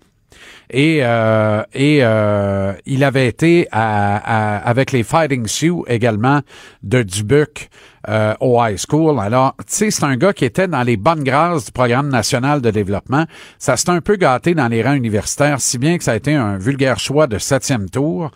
Et, 0.69 0.99
euh, 1.01 1.63
et 1.73 1.99
euh, 2.01 2.73
il 2.85 3.03
avait 3.03 3.27
été 3.27 3.67
à, 3.71 4.57
avec 4.57 4.91
les 4.91 5.03
Fighting 5.03 5.47
Sioux 5.47 5.83
également 5.87 6.41
de 6.83 7.03
Dubuque 7.03 7.69
euh, 8.07 8.33
au 8.39 8.63
high 8.63 8.77
school. 8.77 9.19
Alors, 9.19 9.55
tu 9.59 9.65
sais, 9.67 9.91
c'est 9.91 10.05
un 10.05 10.15
gars 10.15 10.33
qui 10.33 10.45
était 10.45 10.67
dans 10.67 10.83
les 10.83 10.97
bonnes 10.97 11.23
grâces 11.23 11.65
du 11.65 11.71
programme 11.71 12.09
national 12.09 12.61
de 12.61 12.71
développement. 12.71 13.25
Ça 13.59 13.77
s'est 13.77 13.89
un 13.89 14.01
peu 14.01 14.15
gâté 14.15 14.55
dans 14.55 14.67
les 14.67 14.81
rangs 14.81 14.93
universitaires, 14.93 15.59
si 15.59 15.77
bien 15.77 15.97
que 15.97 16.03
ça 16.03 16.13
a 16.13 16.15
été 16.15 16.33
un 16.33 16.57
vulgaire 16.57 16.99
choix 16.99 17.27
de 17.27 17.37
septième 17.37 17.89
tour. 17.89 18.31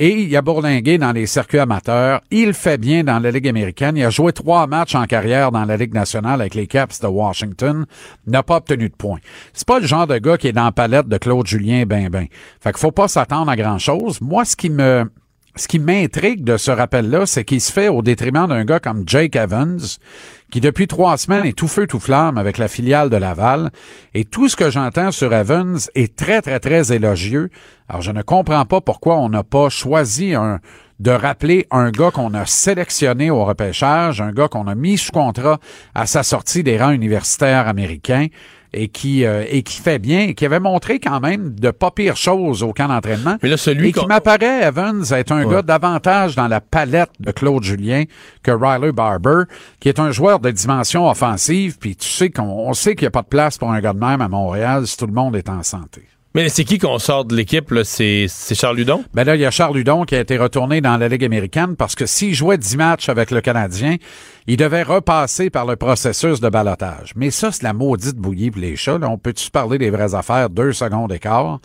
Et 0.00 0.22
il 0.22 0.36
a 0.36 0.42
bourlingué 0.42 0.96
dans 0.96 1.10
les 1.10 1.26
circuits 1.26 1.58
amateurs. 1.58 2.20
Il 2.30 2.54
fait 2.54 2.78
bien 2.78 3.02
dans 3.02 3.18
la 3.18 3.32
Ligue 3.32 3.48
américaine. 3.48 3.96
Il 3.96 4.04
a 4.04 4.10
joué 4.10 4.32
trois 4.32 4.68
matchs 4.68 4.94
en 4.94 5.06
carrière 5.06 5.50
dans 5.50 5.64
la 5.64 5.76
Ligue 5.76 5.92
nationale 5.92 6.40
avec 6.40 6.54
les 6.54 6.68
Caps 6.68 7.00
de 7.00 7.08
Washington. 7.08 7.84
N'a 8.26 8.44
pas 8.44 8.56
obtenu 8.58 8.88
de 8.88 8.94
points. 8.94 9.18
C'est 9.52 9.66
pas 9.66 9.80
le 9.80 9.86
genre 9.86 10.06
de 10.06 10.18
gars 10.18 10.38
qui 10.38 10.46
est 10.46 10.52
dans 10.52 10.66
la 10.66 10.72
palette 10.72 11.08
de 11.08 11.18
Claude 11.18 11.46
Julien 11.46 11.84
ben 11.84 12.10
ben. 12.10 12.26
Fait 12.60 12.70
qu'il 12.70 12.78
faut 12.78 12.92
pas 12.92 13.08
s'attendre 13.08 13.50
à 13.50 13.56
grand 13.56 13.78
chose. 13.78 14.20
Moi, 14.20 14.44
ce 14.44 14.54
qui 14.54 14.70
me, 14.70 15.10
ce 15.56 15.66
qui 15.66 15.80
m'intrigue 15.80 16.44
de 16.44 16.56
ce 16.56 16.70
rappel-là, 16.70 17.26
c'est 17.26 17.44
qu'il 17.44 17.60
se 17.60 17.72
fait 17.72 17.88
au 17.88 18.00
détriment 18.00 18.46
d'un 18.46 18.64
gars 18.64 18.78
comme 18.78 19.02
Jake 19.04 19.34
Evans, 19.34 19.80
qui 20.50 20.60
depuis 20.60 20.86
trois 20.86 21.16
semaines 21.16 21.44
est 21.44 21.56
tout 21.56 21.68
feu 21.68 21.86
tout 21.86 22.00
flamme 22.00 22.38
avec 22.38 22.58
la 22.58 22.68
filiale 22.68 23.10
de 23.10 23.16
Laval. 23.16 23.70
Et 24.14 24.24
tout 24.24 24.48
ce 24.48 24.56
que 24.56 24.70
j'entends 24.70 25.12
sur 25.12 25.32
Evans 25.34 25.78
est 25.94 26.16
très, 26.16 26.40
très, 26.42 26.60
très 26.60 26.92
élogieux. 26.92 27.50
Alors, 27.88 28.02
je 28.02 28.12
ne 28.12 28.22
comprends 28.22 28.64
pas 28.64 28.80
pourquoi 28.80 29.18
on 29.18 29.28
n'a 29.28 29.44
pas 29.44 29.68
choisi 29.68 30.34
de 31.00 31.10
rappeler 31.10 31.66
un 31.70 31.90
gars 31.90 32.10
qu'on 32.10 32.34
a 32.34 32.46
sélectionné 32.46 33.30
au 33.30 33.44
repêchage, 33.44 34.20
un 34.20 34.32
gars 34.32 34.48
qu'on 34.48 34.66
a 34.66 34.74
mis 34.74 34.98
sous 34.98 35.12
contrat 35.12 35.58
à 35.94 36.06
sa 36.06 36.22
sortie 36.22 36.62
des 36.62 36.78
rangs 36.78 36.90
universitaires 36.90 37.68
américains. 37.68 38.26
Et 38.72 38.88
qui 38.88 39.24
euh, 39.24 39.44
et 39.48 39.62
qui 39.62 39.80
fait 39.80 39.98
bien 39.98 40.20
et 40.28 40.34
qui 40.34 40.44
avait 40.44 40.60
montré 40.60 40.98
quand 40.98 41.20
même 41.20 41.54
de 41.54 41.70
pas 41.70 41.90
pire 41.90 42.16
choses 42.16 42.62
au 42.62 42.72
camp 42.72 42.88
d'entraînement. 42.88 43.36
Mais 43.42 43.48
là, 43.48 43.56
celui 43.56 43.88
et 43.88 43.92
qui 43.92 44.06
m'apparaît, 44.06 44.62
Evans, 44.62 45.04
être 45.10 45.32
un 45.32 45.46
gars 45.46 45.62
davantage 45.62 46.34
dans 46.36 46.48
la 46.48 46.60
palette 46.60 47.10
de 47.20 47.30
Claude 47.30 47.62
Julien 47.62 48.04
que 48.42 48.50
Riley 48.50 48.92
Barber, 48.92 49.44
qui 49.80 49.88
est 49.88 49.98
un 49.98 50.10
joueur 50.10 50.40
de 50.40 50.50
dimension 50.50 51.08
offensive, 51.08 51.78
puis 51.78 51.96
tu 51.96 52.08
sais 52.08 52.30
qu'on 52.30 52.42
on 52.42 52.74
sait 52.74 52.94
qu'il 52.94 53.04
n'y 53.04 53.08
a 53.08 53.12
pas 53.12 53.22
de 53.22 53.28
place 53.28 53.58
pour 53.58 53.70
un 53.70 53.80
gars 53.80 53.92
de 53.92 53.98
même 53.98 54.20
à 54.20 54.28
Montréal 54.28 54.86
si 54.86 54.96
tout 54.96 55.06
le 55.06 55.12
monde 55.12 55.36
est 55.36 55.48
en 55.48 55.62
santé. 55.62 56.02
Mais 56.38 56.48
c'est 56.50 56.62
qui 56.62 56.78
qu'on 56.78 57.00
sort 57.00 57.24
de 57.24 57.34
l'équipe? 57.34 57.74
C'est 57.82 58.28
Charles 58.54 58.76
Ludon? 58.76 59.02
Ben 59.12 59.24
là, 59.24 59.34
il 59.34 59.40
y 59.40 59.44
a 59.44 59.50
Charles 59.50 59.76
Hudon 59.76 60.04
qui 60.04 60.14
a 60.14 60.20
été 60.20 60.38
retourné 60.38 60.80
dans 60.80 60.96
la 60.96 61.08
Ligue 61.08 61.24
américaine 61.24 61.74
parce 61.74 61.96
que 61.96 62.06
s'il 62.06 62.32
jouait 62.32 62.56
10 62.56 62.76
matchs 62.76 63.08
avec 63.08 63.32
le 63.32 63.40
Canadien, 63.40 63.96
il 64.46 64.56
devait 64.56 64.84
repasser 64.84 65.50
par 65.50 65.66
le 65.66 65.74
processus 65.74 66.38
de 66.38 66.48
balotage. 66.48 67.12
Mais 67.16 67.32
ça, 67.32 67.50
c'est 67.50 67.64
la 67.64 67.72
maudite 67.72 68.14
bouillie 68.14 68.52
pour 68.52 68.60
les 68.60 68.76
chats. 68.76 69.00
On 69.02 69.18
peut-tu 69.18 69.50
parler 69.50 69.78
des 69.78 69.90
vraies 69.90 70.14
affaires? 70.14 70.48
Deux 70.48 70.72
secondes 70.72 71.10
d'écart? 71.10 71.58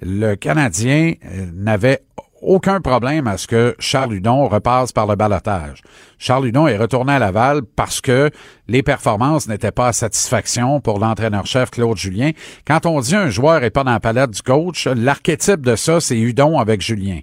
Le 0.00 0.36
Canadien 0.36 1.14
euh, 1.24 1.46
n'avait 1.52 2.04
aucun 2.42 2.80
problème 2.80 3.26
à 3.26 3.38
ce 3.38 3.46
que 3.46 3.74
Charles 3.78 4.14
Hudon 4.14 4.48
repasse 4.48 4.92
par 4.92 5.06
le 5.06 5.16
balotage. 5.16 5.82
Charles 6.18 6.46
Hudon 6.46 6.66
est 6.66 6.76
retourné 6.76 7.14
à 7.14 7.18
Laval 7.18 7.62
parce 7.76 8.00
que 8.00 8.30
les 8.68 8.82
performances 8.82 9.48
n'étaient 9.48 9.72
pas 9.72 9.88
à 9.88 9.92
satisfaction 9.92 10.80
pour 10.80 10.98
l'entraîneur-chef 10.98 11.70
Claude 11.70 11.96
Julien. 11.96 12.32
Quand 12.66 12.86
on 12.86 13.00
dit 13.00 13.14
un 13.14 13.28
joueur 13.28 13.64
est 13.64 13.70
pas 13.70 13.84
dans 13.84 13.92
la 13.92 14.00
palette 14.00 14.30
du 14.30 14.42
coach, 14.42 14.86
l'archétype 14.86 15.60
de 15.60 15.76
ça, 15.76 16.00
c'est 16.00 16.18
Hudon 16.18 16.58
avec 16.58 16.80
Julien. 16.80 17.20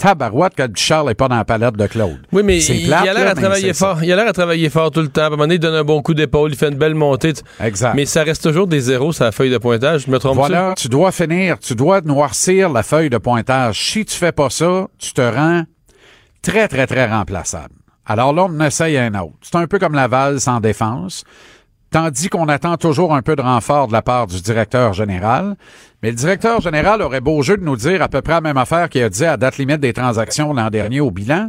Tabarouette 0.00 0.54
que 0.54 0.62
Charles 0.74 1.10
est 1.10 1.14
pas 1.14 1.28
dans 1.28 1.36
la 1.36 1.44
palette 1.44 1.76
de 1.76 1.86
Claude. 1.86 2.18
Oui, 2.32 2.42
mais 2.42 2.58
C'est 2.60 2.74
il, 2.76 2.86
plate, 2.86 3.02
il 3.04 3.08
a 3.10 3.12
l'air 3.12 3.28
à 3.28 3.34
travailler 3.34 3.74
ça. 3.74 3.86
fort. 3.86 4.02
Il 4.02 4.10
a 4.10 4.16
l'air 4.16 4.28
à 4.28 4.32
travailler 4.32 4.70
fort 4.70 4.90
tout 4.90 5.02
le 5.02 5.08
temps. 5.08 5.20
À 5.22 5.26
un 5.26 5.30
moment 5.30 5.42
donné, 5.42 5.56
il 5.56 5.60
donne 5.60 5.74
un 5.74 5.84
bon 5.84 6.00
coup 6.00 6.14
d'épaule, 6.14 6.50
il 6.52 6.56
fait 6.56 6.68
une 6.68 6.78
belle 6.78 6.94
montée. 6.94 7.34
Exact. 7.62 7.92
Mais 7.94 8.06
ça 8.06 8.22
reste 8.22 8.42
toujours 8.42 8.66
des 8.66 8.80
zéros 8.80 9.12
sur 9.12 9.24
la 9.24 9.32
feuille 9.32 9.50
de 9.50 9.58
pointage. 9.58 10.04
Je 10.06 10.10
me 10.10 10.18
trompe 10.18 10.36
Voilà, 10.36 10.74
tu 10.74 10.88
dois 10.88 11.12
finir, 11.12 11.58
tu 11.58 11.74
dois 11.74 12.00
noircir 12.00 12.70
la 12.70 12.82
feuille 12.82 13.10
de 13.10 13.18
pointage. 13.18 13.78
Si 13.78 14.06
tu 14.06 14.16
fais 14.16 14.32
pas 14.32 14.48
ça, 14.48 14.86
tu 14.98 15.12
te 15.12 15.20
rends 15.20 15.64
très, 16.40 16.66
très, 16.66 16.86
très 16.86 17.06
remplaçable. 17.06 17.74
Alors 18.06 18.32
là, 18.32 18.46
on 18.48 18.60
essaye 18.60 18.96
un 18.96 19.14
autre. 19.16 19.34
C'est 19.42 19.56
un 19.56 19.66
peu 19.66 19.78
comme 19.78 19.94
Laval 19.94 20.40
sans 20.40 20.60
défense. 20.60 21.24
Tandis 21.90 22.28
qu'on 22.28 22.46
attend 22.48 22.76
toujours 22.76 23.14
un 23.14 23.22
peu 23.22 23.34
de 23.34 23.42
renfort 23.42 23.88
de 23.88 23.92
la 23.92 24.00
part 24.02 24.28
du 24.28 24.40
directeur 24.40 24.92
général. 24.92 25.56
Mais 26.02 26.10
le 26.10 26.16
directeur 26.16 26.60
général 26.60 27.02
aurait 27.02 27.20
beau 27.20 27.42
jeu 27.42 27.56
de 27.56 27.64
nous 27.64 27.76
dire 27.76 28.00
à 28.00 28.08
peu 28.08 28.22
près 28.22 28.34
la 28.34 28.40
même 28.40 28.56
affaire 28.56 28.88
qu'il 28.88 29.02
a 29.02 29.08
dit 29.08 29.24
à 29.24 29.36
date 29.36 29.58
limite 29.58 29.80
des 29.80 29.92
transactions 29.92 30.52
l'an 30.52 30.70
dernier 30.70 31.00
au 31.00 31.10
bilan. 31.10 31.48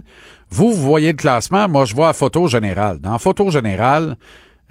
Vous, 0.49 0.73
vous 0.73 0.81
voyez 0.81 1.11
le 1.11 1.17
classement, 1.17 1.69
moi 1.69 1.85
je 1.85 1.93
vois 1.93 2.07
la 2.07 2.13
photo 2.13 2.47
générale. 2.47 2.99
Dans 2.99 3.11
la 3.13 3.19
photo 3.19 3.51
générale, 3.51 4.17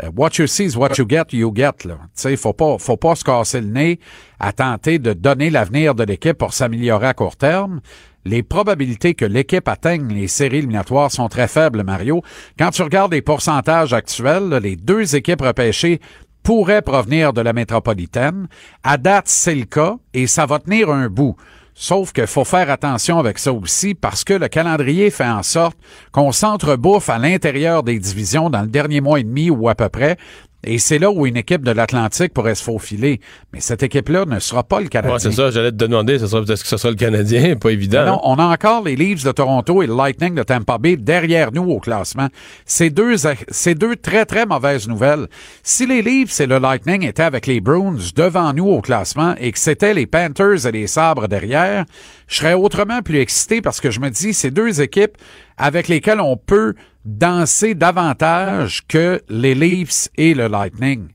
euh, 0.02 0.10
what 0.16 0.30
you 0.38 0.46
see 0.48 0.64
is 0.64 0.76
what 0.76 0.90
you 0.98 1.06
get, 1.08 1.26
you 1.32 1.52
get. 1.54 1.84
Là. 1.84 1.98
Tu 2.02 2.08
sais, 2.14 2.36
faut 2.36 2.52
pas, 2.52 2.76
faut 2.78 2.96
pas 2.96 3.14
se 3.14 3.22
casser 3.22 3.60
le 3.60 3.68
nez 3.68 4.00
à 4.40 4.52
tenter 4.52 4.98
de 4.98 5.12
donner 5.12 5.50
l'avenir 5.50 5.94
de 5.94 6.02
l'équipe 6.02 6.36
pour 6.36 6.52
s'améliorer 6.52 7.06
à 7.06 7.14
court 7.14 7.36
terme. 7.36 7.80
Les 8.24 8.42
probabilités 8.42 9.14
que 9.14 9.24
l'équipe 9.24 9.66
atteigne 9.66 10.12
les 10.12 10.28
séries 10.28 10.58
éliminatoires 10.58 11.10
sont 11.10 11.28
très 11.28 11.48
faibles, 11.48 11.82
Mario. 11.84 12.22
Quand 12.58 12.70
tu 12.70 12.82
regardes 12.82 13.12
les 13.12 13.22
pourcentages 13.22 13.94
actuels, 13.94 14.50
les 14.62 14.76
deux 14.76 15.16
équipes 15.16 15.40
repêchées 15.40 16.00
pourraient 16.42 16.82
provenir 16.82 17.32
de 17.32 17.40
la 17.40 17.52
métropolitaine. 17.52 18.48
À 18.82 18.98
date, 18.98 19.28
c'est 19.28 19.54
le 19.54 19.64
cas 19.64 19.96
et 20.12 20.26
ça 20.26 20.46
va 20.46 20.58
tenir 20.58 20.90
un 20.90 21.08
bout. 21.08 21.34
Sauf 21.74 22.12
qu'il 22.12 22.26
faut 22.26 22.44
faire 22.44 22.70
attention 22.70 23.18
avec 23.18 23.38
ça 23.38 23.54
aussi 23.54 23.94
parce 23.94 24.22
que 24.22 24.34
le 24.34 24.48
calendrier 24.48 25.10
fait 25.10 25.24
en 25.24 25.42
sorte 25.42 25.78
qu'on 26.12 26.30
s'entrebouffe 26.30 27.08
à 27.08 27.18
l'intérieur 27.18 27.82
des 27.82 27.98
divisions 27.98 28.50
dans 28.50 28.60
le 28.60 28.66
dernier 28.66 29.00
mois 29.00 29.20
et 29.20 29.24
demi 29.24 29.48
ou 29.48 29.66
à 29.68 29.74
peu 29.74 29.88
près. 29.88 30.18
Et 30.64 30.78
c'est 30.78 30.98
là 30.98 31.10
où 31.10 31.26
une 31.26 31.36
équipe 31.36 31.62
de 31.62 31.70
l'Atlantique 31.70 32.34
pourrait 32.34 32.54
se 32.54 32.62
faufiler. 32.62 33.20
Mais 33.52 33.60
cette 33.60 33.82
équipe-là 33.82 34.26
ne 34.26 34.38
sera 34.38 34.62
pas 34.62 34.80
le 34.80 34.88
Canadien. 34.88 35.14
Ouais, 35.14 35.20
c'est 35.20 35.32
ça, 35.32 35.50
j'allais 35.50 35.70
te 35.70 35.76
demander, 35.76 36.18
ce 36.18 36.26
sera 36.26 36.44
peut-être 36.44 36.62
que 36.62 36.68
ce 36.68 36.76
sera 36.76 36.90
le 36.90 36.96
Canadien, 36.96 37.56
pas 37.60 37.70
évident. 37.70 38.04
Non, 38.04 38.14
hein? 38.14 38.20
on 38.24 38.38
a 38.38 38.44
encore 38.44 38.84
les 38.84 38.94
Leafs 38.96 39.24
de 39.24 39.32
Toronto 39.32 39.82
et 39.82 39.86
le 39.86 39.96
Lightning 39.96 40.34
de 40.34 40.42
Tampa 40.42 40.78
Bay 40.78 40.96
derrière 40.96 41.50
nous 41.52 41.70
au 41.70 41.80
classement. 41.80 42.28
C'est 42.66 42.90
deux, 42.90 43.16
c'est 43.48 43.74
deux 43.74 43.96
très, 43.96 44.26
très 44.26 44.44
mauvaises 44.44 44.86
nouvelles. 44.86 45.28
Si 45.62 45.86
les 45.86 46.02
Leafs 46.02 46.40
et 46.40 46.46
le 46.46 46.58
Lightning 46.58 47.06
étaient 47.06 47.22
avec 47.22 47.46
les 47.46 47.60
Bruins 47.60 47.96
devant 48.14 48.52
nous 48.52 48.68
au 48.68 48.82
classement 48.82 49.34
et 49.38 49.52
que 49.52 49.58
c'était 49.58 49.94
les 49.94 50.06
Panthers 50.06 50.66
et 50.66 50.72
les 50.72 50.86
Sabres 50.86 51.28
derrière, 51.28 51.86
je 52.26 52.36
serais 52.36 52.54
autrement 52.54 53.02
plus 53.02 53.18
excité 53.18 53.62
parce 53.62 53.80
que 53.80 53.90
je 53.90 54.00
me 54.00 54.10
dis, 54.10 54.34
c'est 54.34 54.50
deux 54.50 54.80
équipes 54.80 55.16
avec 55.56 55.88
lesquelles 55.88 56.20
on 56.20 56.36
peut 56.36 56.74
danser 57.04 57.74
davantage 57.74 58.86
que 58.86 59.22
les 59.28 59.54
Leafs 59.54 60.08
et 60.16 60.34
le 60.34 60.48
Lightning. 60.48 61.08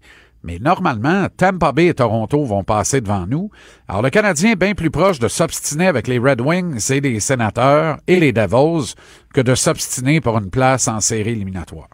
Mais 0.44 0.60
normalement, 0.60 1.28
Tampa 1.36 1.72
Bay 1.72 1.88
et 1.88 1.94
Toronto 1.96 2.44
vont 2.44 2.64
passer 2.64 3.02
devant 3.02 3.26
nous. 3.26 3.50
Alors 3.88 4.04
le 4.04 4.12
Canadien 4.12 4.52
est 4.52 4.56
bien 4.56 4.76
plus 4.76 4.92
proche 4.92 5.18
de 5.18 5.28
s'obstiner 5.28 5.88
avec 5.88 6.08
les 6.08 6.20
Red 6.20 6.40
Wings 6.40 6.92
et 6.92 7.02
les 7.02 7.20
Sénateurs 7.20 7.98
et 8.06 8.20
les 8.20 8.32
Devils 8.32 8.94
que 9.34 9.42
de 9.42 9.56
s'obstiner 9.56 10.22
pour 10.22 10.38
une 10.38 10.52
place 10.52 10.88
en 10.88 11.00
série 11.00 11.32
éliminatoire. 11.32 11.90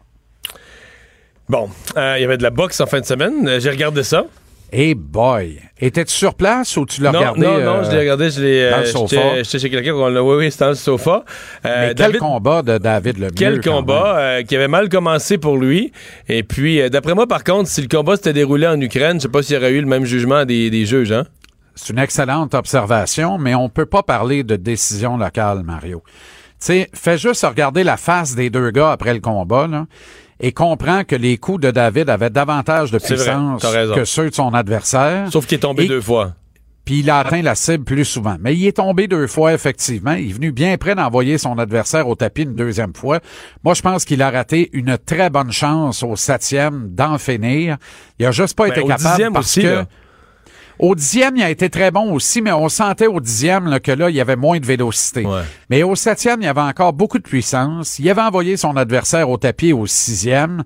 Bon, 1.47 1.69
euh, 1.95 2.15
il 2.17 2.21
y 2.21 2.25
avait 2.25 2.37
de 2.37 2.43
la 2.43 2.49
boxe 2.49 2.81
en 2.81 2.87
fin 2.87 2.99
de 2.99 3.05
semaine. 3.05 3.59
J'ai 3.59 3.69
regardé 3.69 4.03
ça. 4.03 4.25
Hey 4.73 4.95
boy! 4.95 5.59
Étais-tu 5.81 6.13
sur 6.13 6.33
place 6.33 6.77
ou 6.77 6.85
tu 6.85 7.01
l'as 7.01 7.11
regardé? 7.11 7.41
non, 7.41 7.59
non, 7.59 7.75
euh, 7.79 7.83
je 7.83 7.91
l'ai 7.91 7.99
regardé. 7.99 8.29
Je 8.29 8.41
l'ai, 8.41 8.69
dans 8.69 8.77
euh, 8.77 8.79
le 8.81 8.85
sofa? 8.85 9.15
j'étais- 9.43 9.59
chez 9.59 9.69
quelqu'un. 9.69 9.91
qu'on 9.91 10.07
l'a- 10.07 10.23
Oui, 10.23 10.35
oui, 10.37 10.51
c'était 10.51 10.63
dans 10.63 10.69
le 10.69 10.75
sofa. 10.75 11.25
Euh, 11.65 11.87
Mais 11.87 11.87
quel 11.89 11.95
David- 11.95 12.19
combat 12.19 12.61
de 12.61 12.77
David 12.77 13.17
Lemieux. 13.17 13.31
Quel 13.35 13.59
combat 13.61 14.17
euh, 14.17 14.43
qui 14.43 14.55
avait 14.55 14.69
mal 14.69 14.87
commencé 14.87 15.37
pour 15.37 15.57
lui. 15.57 15.91
Et 16.29 16.43
puis, 16.43 16.89
d'après 16.89 17.13
moi, 17.15 17.27
par 17.27 17.43
contre, 17.43 17.67
si 17.69 17.81
le 17.81 17.89
combat 17.89 18.15
s'était 18.15 18.31
déroulé 18.31 18.65
en 18.65 18.79
Ukraine, 18.79 19.17
je 19.17 19.23
sais 19.23 19.27
pas 19.27 19.43
s'il 19.43 19.55
y 19.55 19.57
aurait 19.57 19.71
eu 19.73 19.81
le 19.81 19.87
même 19.87 20.05
jugement 20.05 20.45
des, 20.45 20.69
des 20.69 20.85
juges. 20.85 21.11
Hein? 21.11 21.25
C'est 21.75 21.91
une 21.91 21.99
excellente 21.99 22.53
observation, 22.53 23.37
mais 23.37 23.53
on 23.55 23.67
peut 23.67 23.85
pas 23.85 24.03
parler 24.03 24.43
de 24.43 24.55
décision 24.55 25.17
locale, 25.17 25.63
Mario. 25.63 26.01
Tu 26.05 26.67
sais, 26.67 26.89
fais 26.93 27.17
juste 27.17 27.43
regarder 27.43 27.83
la 27.83 27.97
face 27.97 28.35
des 28.35 28.49
deux 28.49 28.69
gars 28.71 28.91
après 28.91 29.13
le 29.15 29.19
combat, 29.19 29.67
là, 29.67 29.85
et 30.41 30.51
comprends 30.51 31.03
que 31.03 31.15
les 31.15 31.37
coups 31.37 31.61
de 31.61 31.71
David 31.71 32.09
avaient 32.09 32.29
davantage 32.29 32.91
de 32.91 32.97
vrai, 32.97 33.07
puissance 33.07 33.63
que 33.95 34.05
ceux 34.05 34.29
de 34.29 34.35
son 34.35 34.53
adversaire. 34.53 35.31
Sauf 35.31 35.45
qu'il 35.45 35.57
est 35.57 35.61
tombé 35.61 35.87
deux 35.87 36.01
fois. 36.01 36.33
Puis 36.83 37.01
il 37.01 37.09
a 37.11 37.19
atteint 37.19 37.43
la 37.43 37.53
cible 37.53 37.83
plus 37.83 38.05
souvent. 38.05 38.37
Mais 38.39 38.55
il 38.55 38.65
est 38.65 38.77
tombé 38.77 39.07
deux 39.07 39.27
fois, 39.27 39.53
effectivement. 39.53 40.13
Il 40.13 40.31
est 40.31 40.33
venu 40.33 40.51
bien 40.51 40.77
près 40.77 40.95
d'envoyer 40.95 41.37
son 41.37 41.59
adversaire 41.59 42.07
au 42.07 42.15
tapis 42.15 42.41
une 42.41 42.55
deuxième 42.55 42.95
fois. 42.95 43.19
Moi, 43.63 43.75
je 43.75 43.83
pense 43.83 44.03
qu'il 44.03 44.21
a 44.23 44.31
raté 44.31 44.69
une 44.73 44.97
très 44.97 45.29
bonne 45.29 45.51
chance 45.51 46.01
au 46.01 46.15
septième 46.15 46.89
d'en 46.89 47.19
finir. 47.19 47.77
Il 48.17 48.25
a 48.25 48.31
juste 48.31 48.57
pas 48.57 48.67
Ben, 48.67 48.71
été 48.71 48.87
capable 48.87 49.31
parce 49.31 49.45
aussi, 49.45 49.61
que... 49.61 49.67
là. 49.67 49.85
Au 50.81 50.95
dixième, 50.95 51.37
il 51.37 51.43
a 51.43 51.49
été 51.51 51.69
très 51.69 51.91
bon 51.91 52.11
aussi, 52.11 52.41
mais 52.41 52.51
on 52.51 52.67
sentait 52.67 53.05
au 53.05 53.19
dixième 53.19 53.67
là, 53.67 53.79
que 53.79 53.91
là, 53.91 54.09
il 54.09 54.15
y 54.15 54.21
avait 54.21 54.35
moins 54.35 54.59
de 54.59 54.65
vélocité. 54.65 55.23
Ouais. 55.25 55.43
Mais 55.69 55.83
au 55.83 55.95
septième, 55.95 56.41
il 56.41 56.45
y 56.45 56.47
avait 56.47 56.59
encore 56.59 56.91
beaucoup 56.91 57.19
de 57.19 57.23
puissance. 57.23 57.99
Il 57.99 58.09
avait 58.09 58.21
envoyé 58.21 58.57
son 58.57 58.75
adversaire 58.75 59.29
au 59.29 59.37
tapis 59.37 59.73
au 59.73 59.85
sixième. 59.85 60.63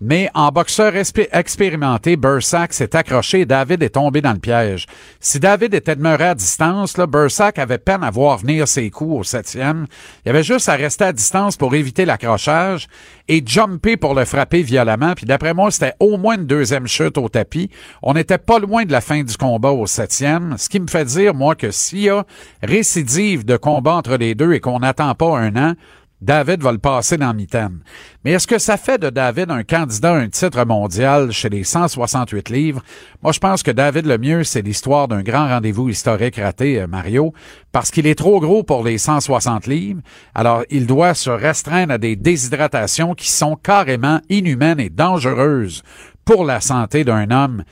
Mais 0.00 0.30
en 0.34 0.48
boxeur 0.48 0.94
expé- 0.94 1.28
expérimenté, 1.30 2.16
Bursack 2.16 2.72
s'est 2.72 2.96
accroché 2.96 3.40
et 3.40 3.46
David 3.46 3.82
est 3.82 3.90
tombé 3.90 4.22
dans 4.22 4.32
le 4.32 4.38
piège. 4.38 4.86
Si 5.20 5.38
David 5.38 5.74
était 5.74 5.94
demeuré 5.94 6.24
à 6.24 6.34
distance, 6.34 6.96
là, 6.96 7.06
Bursack 7.06 7.58
avait 7.58 7.76
peine 7.76 8.02
à 8.02 8.10
voir 8.10 8.38
venir 8.38 8.66
ses 8.66 8.88
coups 8.90 9.20
au 9.20 9.22
septième. 9.24 9.86
Il 10.24 10.30
avait 10.30 10.42
juste 10.42 10.70
à 10.70 10.74
rester 10.74 11.04
à 11.04 11.12
distance 11.12 11.56
pour 11.58 11.74
éviter 11.74 12.06
l'accrochage 12.06 12.88
et 13.28 13.42
jumper 13.44 13.98
pour 13.98 14.14
le 14.14 14.24
frapper 14.24 14.62
violemment. 14.62 15.12
Puis 15.14 15.26
d'après 15.26 15.52
moi, 15.52 15.70
c'était 15.70 15.94
au 16.00 16.16
moins 16.16 16.36
une 16.36 16.46
deuxième 16.46 16.86
chute 16.86 17.18
au 17.18 17.28
tapis. 17.28 17.68
On 18.02 18.14
n'était 18.14 18.38
pas 18.38 18.58
loin 18.58 18.86
de 18.86 18.92
la 18.92 19.02
fin 19.02 19.22
du 19.22 19.36
combat 19.36 19.72
au 19.72 19.86
septième, 19.86 20.56
ce 20.56 20.70
qui 20.70 20.80
me 20.80 20.86
fait 20.86 21.04
dire, 21.04 21.34
moi, 21.34 21.54
que 21.54 21.70
s'il 21.70 22.00
y 22.00 22.08
a 22.08 22.24
récidive 22.62 23.44
de 23.44 23.58
combat 23.58 23.94
entre 23.94 24.16
les 24.16 24.34
deux 24.34 24.54
et 24.54 24.60
qu'on 24.60 24.78
n'attend 24.78 25.14
pas 25.14 25.38
un 25.38 25.54
an, 25.56 25.74
David 26.20 26.62
va 26.62 26.72
le 26.72 26.78
passer 26.78 27.16
dans 27.16 27.32
mitaine. 27.32 27.80
Mais 28.24 28.32
est-ce 28.32 28.46
que 28.46 28.58
ça 28.58 28.76
fait 28.76 28.98
de 28.98 29.08
David 29.08 29.50
un 29.50 29.62
candidat 29.62 30.12
à 30.12 30.18
un 30.18 30.28
titre 30.28 30.64
mondial 30.66 31.32
chez 31.32 31.48
les 31.48 31.64
168 31.64 32.50
livres? 32.50 32.82
Moi, 33.22 33.32
je 33.32 33.38
pense 33.38 33.62
que 33.62 33.70
David 33.70 34.04
Lemieux, 34.04 34.44
c'est 34.44 34.60
l'histoire 34.60 35.08
d'un 35.08 35.22
grand 35.22 35.48
rendez-vous 35.48 35.88
historique 35.88 36.36
raté, 36.36 36.80
euh, 36.80 36.86
Mario, 36.86 37.32
parce 37.72 37.90
qu'il 37.90 38.06
est 38.06 38.14
trop 38.14 38.38
gros 38.40 38.62
pour 38.62 38.84
les 38.84 38.98
160 38.98 39.66
livres. 39.66 40.02
Alors, 40.34 40.62
il 40.68 40.86
doit 40.86 41.14
se 41.14 41.30
restreindre 41.30 41.94
à 41.94 41.98
des 41.98 42.16
déshydratations 42.16 43.14
qui 43.14 43.30
sont 43.30 43.56
carrément 43.56 44.20
inhumaines 44.28 44.80
et 44.80 44.90
dangereuses 44.90 45.82
pour 46.26 46.44
la 46.44 46.60
santé 46.60 47.02
d'un 47.04 47.30
homme 47.30 47.64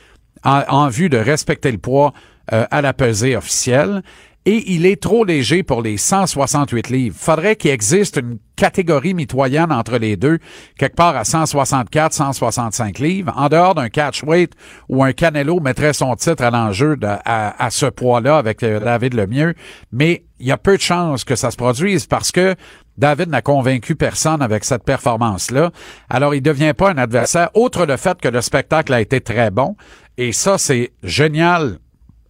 en, 0.43 0.63
en 0.69 0.89
vue 0.89 1.11
de 1.11 1.19
respecter 1.19 1.71
le 1.71 1.79
poids 1.79 2.15
euh, 2.53 2.65
à 2.71 2.81
la 2.81 2.95
pesée 2.95 3.37
officielle. 3.37 4.03
Et 4.45 4.73
il 4.73 4.87
est 4.87 5.03
trop 5.03 5.25
léger 5.25 5.63
pour 5.63 5.83
les 5.83 5.99
168 5.99 6.89
livres. 6.89 7.17
Faudrait 7.19 7.57
qu'il 7.57 7.71
existe 7.71 8.17
une 8.17 8.39
catégorie 8.57 9.13
mitoyenne 9.13 9.71
entre 9.71 9.99
les 9.99 10.17
deux, 10.17 10.39
quelque 10.79 10.97
part 10.97 11.17
à 11.17 11.25
164, 11.25 12.13
165 12.13 12.99
livres. 12.99 13.33
En 13.37 13.49
dehors 13.49 13.75
d'un 13.75 13.91
catch 13.91 14.23
weight 14.23 14.53
où 14.89 15.05
un 15.05 15.13
Canelo 15.13 15.61
mettrait 15.61 15.93
son 15.93 16.17
titre 16.17 16.43
à 16.43 16.51
l'enjeu 16.51 16.97
à 17.03 17.69
ce 17.71 17.87
poids-là 17.87 18.39
avec 18.39 18.63
euh, 18.63 18.81
David 18.81 19.15
Lemieux. 19.15 19.55
Mais 19.93 20.25
il 20.41 20.47
y 20.47 20.53
a 20.53 20.57
peu 20.57 20.77
de 20.77 20.83
chances 20.83 21.25
que 21.25 21.37
ça 21.37 21.51
se 21.51 21.57
produise 21.57 22.07
parce 22.07 22.33
que 22.33 22.55
David 22.97 23.29
n'a 23.29 23.43
convaincu 23.43 23.95
personne 23.95 24.43
avec 24.43 24.65
cette 24.65 24.83
performance-là. 24.83 25.71
Alors, 26.11 26.35
il 26.35 26.43
devient 26.43 26.75
pas 26.77 26.91
un 26.91 26.99
adversaire, 26.99 27.51
outre 27.55 27.87
le 27.87 27.97
fait 27.97 28.21
que 28.21 28.29
le 28.29 28.41
spectacle 28.41 28.93
a 28.93 29.01
été 29.01 29.21
très 29.21 29.51
bon. 29.51 29.77
Et 30.17 30.33
ça, 30.33 30.59
c'est 30.59 30.91
génial, 31.05 31.79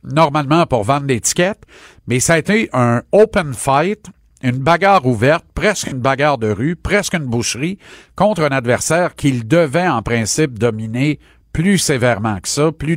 normalement, 0.05 0.67
pour 0.67 0.85
vendre 0.85 1.07
l'étiquette. 1.07 1.59
Mais 2.07 2.21
ça 2.21 2.35
a 2.35 2.39
été 2.39 2.69
un 2.73 3.03
open 3.13 3.55
fight, 3.55 4.07
une 4.43 4.59
bagarre 4.59 5.05
ouverte, 5.07 5.45
presque 5.55 5.89
une 5.91 5.99
bagarre 5.99 6.39
de 6.39 6.51
rue, 6.51 6.77
presque 6.77 7.15
une 7.15 7.25
boucherie, 7.27 7.79
contre 8.17 8.43
un 8.43 8.49
adversaire 8.57 9.15
qu'il 9.15 9.47
devait, 9.49 9.89
en 9.89 10.03
principe, 10.03 10.59
dominer 10.59 11.19
plus 11.53 11.79
sévèrement 11.79 12.39
que 12.41 12.49
ça, 12.49 12.71
plus 12.71 12.97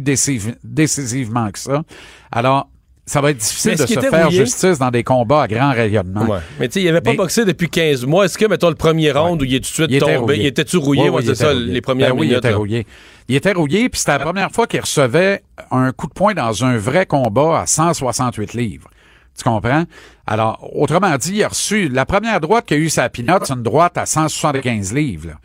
décisivement 0.63 1.49
que 1.51 1.59
ça. 1.59 1.83
Alors, 2.31 2.69
ça 3.05 3.19
va 3.19 3.31
être 3.31 3.37
difficile 3.37 3.71
de 3.71 3.77
se 3.85 3.93
était 3.93 4.09
faire 4.09 4.27
rouillé? 4.27 4.45
justice 4.45 4.77
dans 4.77 4.91
des 4.91 5.03
combats 5.03 5.41
à 5.43 5.47
grand 5.47 5.71
rayonnement. 5.71 6.25
Ouais. 6.25 6.37
Mais 6.59 6.67
tu 6.67 6.73
sais, 6.75 6.83
il 6.83 6.87
avait 6.87 7.01
pas 7.01 7.11
Mais- 7.11 7.17
boxé 7.17 7.43
depuis 7.43 7.67
15 7.69 8.05
mois. 8.05 8.25
Est-ce 8.25 8.37
que, 8.37 8.45
mettons, 8.45 8.69
le 8.69 8.75
premier 8.75 9.11
round 9.11 9.41
où 9.41 9.45
il 9.45 9.55
est 9.55 9.59
tout 9.59 9.63
de 9.63 9.73
suite 9.73 9.87
Il 9.89 9.95
était 9.95 10.05
tombé, 10.05 10.17
rouillé. 10.17 10.43
il 10.43 10.45
était-tu 10.47 10.77
rouillé? 10.77 11.03
Oui, 11.03 11.09
Ouais, 11.09 11.15
oui, 11.21 11.25
ça, 11.25 11.31
était 11.33 11.53
rouillé. 11.53 11.73
les 11.73 11.81
premières 11.81 12.09
Ben 12.13 12.19
oui, 12.21 12.27
minutes. 12.27 12.33
il 12.35 12.37
était 12.37 12.51
là. 12.51 12.57
rouillé. 12.57 12.87
Il 13.31 13.35
était 13.35 13.53
rouillé, 13.53 13.87
puis 13.87 13.97
c'était 13.97 14.17
la 14.17 14.19
première 14.19 14.51
fois 14.51 14.67
qu'il 14.67 14.81
recevait 14.81 15.41
un 15.71 15.93
coup 15.93 16.07
de 16.07 16.11
poing 16.11 16.33
dans 16.33 16.65
un 16.65 16.75
vrai 16.75 17.05
combat 17.05 17.61
à 17.61 17.65
168 17.65 18.53
livres. 18.53 18.89
Tu 19.37 19.45
comprends? 19.45 19.85
Alors, 20.27 20.69
autrement 20.75 21.15
dit, 21.15 21.35
il 21.35 21.43
a 21.45 21.47
reçu 21.47 21.87
la 21.87 22.05
première 22.05 22.41
droite 22.41 22.65
qu'il 22.65 22.75
a 22.75 22.79
eu 22.81 22.89
sa 22.89 23.07
pinotte, 23.07 23.45
c'est 23.45 23.53
une 23.53 23.63
droite 23.63 23.97
à 23.97 24.05
175 24.05 24.93
livres. 24.93 25.37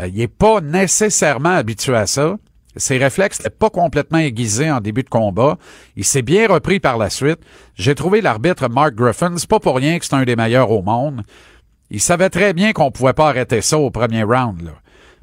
Euh, 0.00 0.08
il 0.08 0.20
est 0.20 0.26
pas 0.26 0.60
nécessairement 0.60 1.54
habitué 1.54 1.94
à 1.94 2.08
ça. 2.08 2.38
Ses 2.74 2.98
réflexes 2.98 3.38
n'étaient 3.38 3.50
pas 3.50 3.70
complètement 3.70 4.18
aiguisés 4.18 4.72
en 4.72 4.80
début 4.80 5.04
de 5.04 5.08
combat. 5.08 5.58
Il 5.94 6.04
s'est 6.04 6.22
bien 6.22 6.48
repris 6.48 6.80
par 6.80 6.98
la 6.98 7.08
suite. 7.08 7.38
J'ai 7.76 7.94
trouvé 7.94 8.20
l'arbitre 8.20 8.68
Mark 8.68 8.96
Griffin, 8.96 9.34
c'est 9.36 9.48
pas 9.48 9.60
pour 9.60 9.76
rien 9.76 10.00
que 10.00 10.06
c'est 10.06 10.16
un 10.16 10.24
des 10.24 10.34
meilleurs 10.34 10.72
au 10.72 10.82
monde. 10.82 11.22
Il 11.88 12.00
savait 12.00 12.30
très 12.30 12.52
bien 12.52 12.72
qu'on 12.72 12.90
pouvait 12.90 13.12
pas 13.12 13.28
arrêter 13.28 13.60
ça 13.60 13.78
au 13.78 13.92
premier 13.92 14.24
round. 14.24 14.60
Là. 14.62 14.72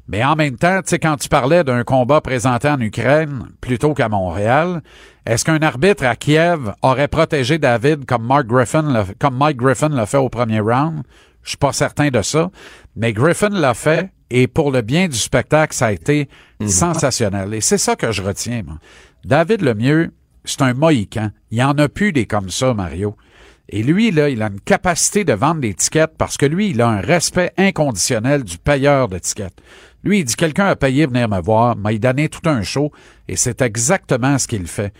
Mais 0.08 0.24
en 0.24 0.36
même 0.36 0.56
temps, 0.56 0.82
tu 0.82 0.90
sais, 0.90 0.98
quand 0.98 1.16
tu 1.16 1.28
parlais 1.28 1.64
d'un 1.64 1.82
combat 1.82 2.20
présenté 2.20 2.68
en 2.68 2.80
Ukraine 2.80 3.48
plutôt 3.60 3.92
qu'à 3.92 4.08
Montréal, 4.08 4.82
est-ce 5.26 5.44
qu'un 5.44 5.60
arbitre 5.62 6.04
à 6.04 6.14
Kiev 6.14 6.72
aurait 6.82 7.08
protégé 7.08 7.58
David 7.58 8.06
comme 8.06 8.24
Mark 8.24 8.46
Griffin, 8.46 9.04
comme 9.18 9.36
Mike 9.36 9.56
Griffin 9.56 9.88
l'a 9.88 10.06
fait 10.06 10.18
au 10.18 10.28
premier 10.28 10.60
round? 10.60 11.02
Je 11.42 11.50
suis 11.50 11.58
pas 11.58 11.72
certain 11.72 12.08
de 12.08 12.22
ça. 12.22 12.50
Mais 12.94 13.12
Griffin 13.12 13.48
l'a 13.48 13.74
fait 13.74 14.10
et 14.30 14.46
pour 14.46 14.70
le 14.70 14.82
bien 14.82 15.08
du 15.08 15.16
spectacle, 15.16 15.74
ça 15.74 15.86
a 15.86 15.92
été 15.92 16.28
sensationnel. 16.66 17.54
Et 17.54 17.60
c'est 17.60 17.78
ça 17.78 17.96
que 17.96 18.12
je 18.12 18.22
retiens, 18.22 18.62
moi. 18.64 18.78
David 19.24 19.62
Lemieux, 19.62 20.12
c'est 20.44 20.62
un 20.62 20.74
mohican. 20.74 21.30
Il 21.50 21.58
y 21.58 21.62
en 21.62 21.76
a 21.78 21.88
plus 21.88 22.12
des 22.12 22.26
comme 22.26 22.50
ça, 22.50 22.74
Mario. 22.74 23.16
Et 23.68 23.82
lui, 23.82 24.10
là, 24.12 24.28
il 24.28 24.42
a 24.42 24.46
une 24.46 24.60
capacité 24.60 25.24
de 25.24 25.32
vendre 25.32 25.60
des 25.60 25.74
tickets 25.74 26.16
parce 26.16 26.36
que 26.36 26.46
lui, 26.46 26.70
il 26.70 26.80
a 26.80 26.88
un 26.88 27.00
respect 27.00 27.52
inconditionnel 27.56 28.44
du 28.44 28.58
payeur 28.58 29.08
de. 29.08 29.18
Lui, 30.04 30.20
il 30.20 30.24
dit 30.24 30.36
quelqu'un 30.36 30.66
a 30.66 30.76
payé 30.76 31.06
venir 31.06 31.28
me 31.28 31.40
voir, 31.40 31.76
m'a 31.76 31.92
donné 31.94 32.28
tout 32.28 32.48
un 32.48 32.62
show 32.62 32.92
et 33.26 33.34
c'est 33.34 33.60
exactement 33.62 34.38
ce 34.38 34.46
qu'il 34.46 34.68
fait. 34.68 34.92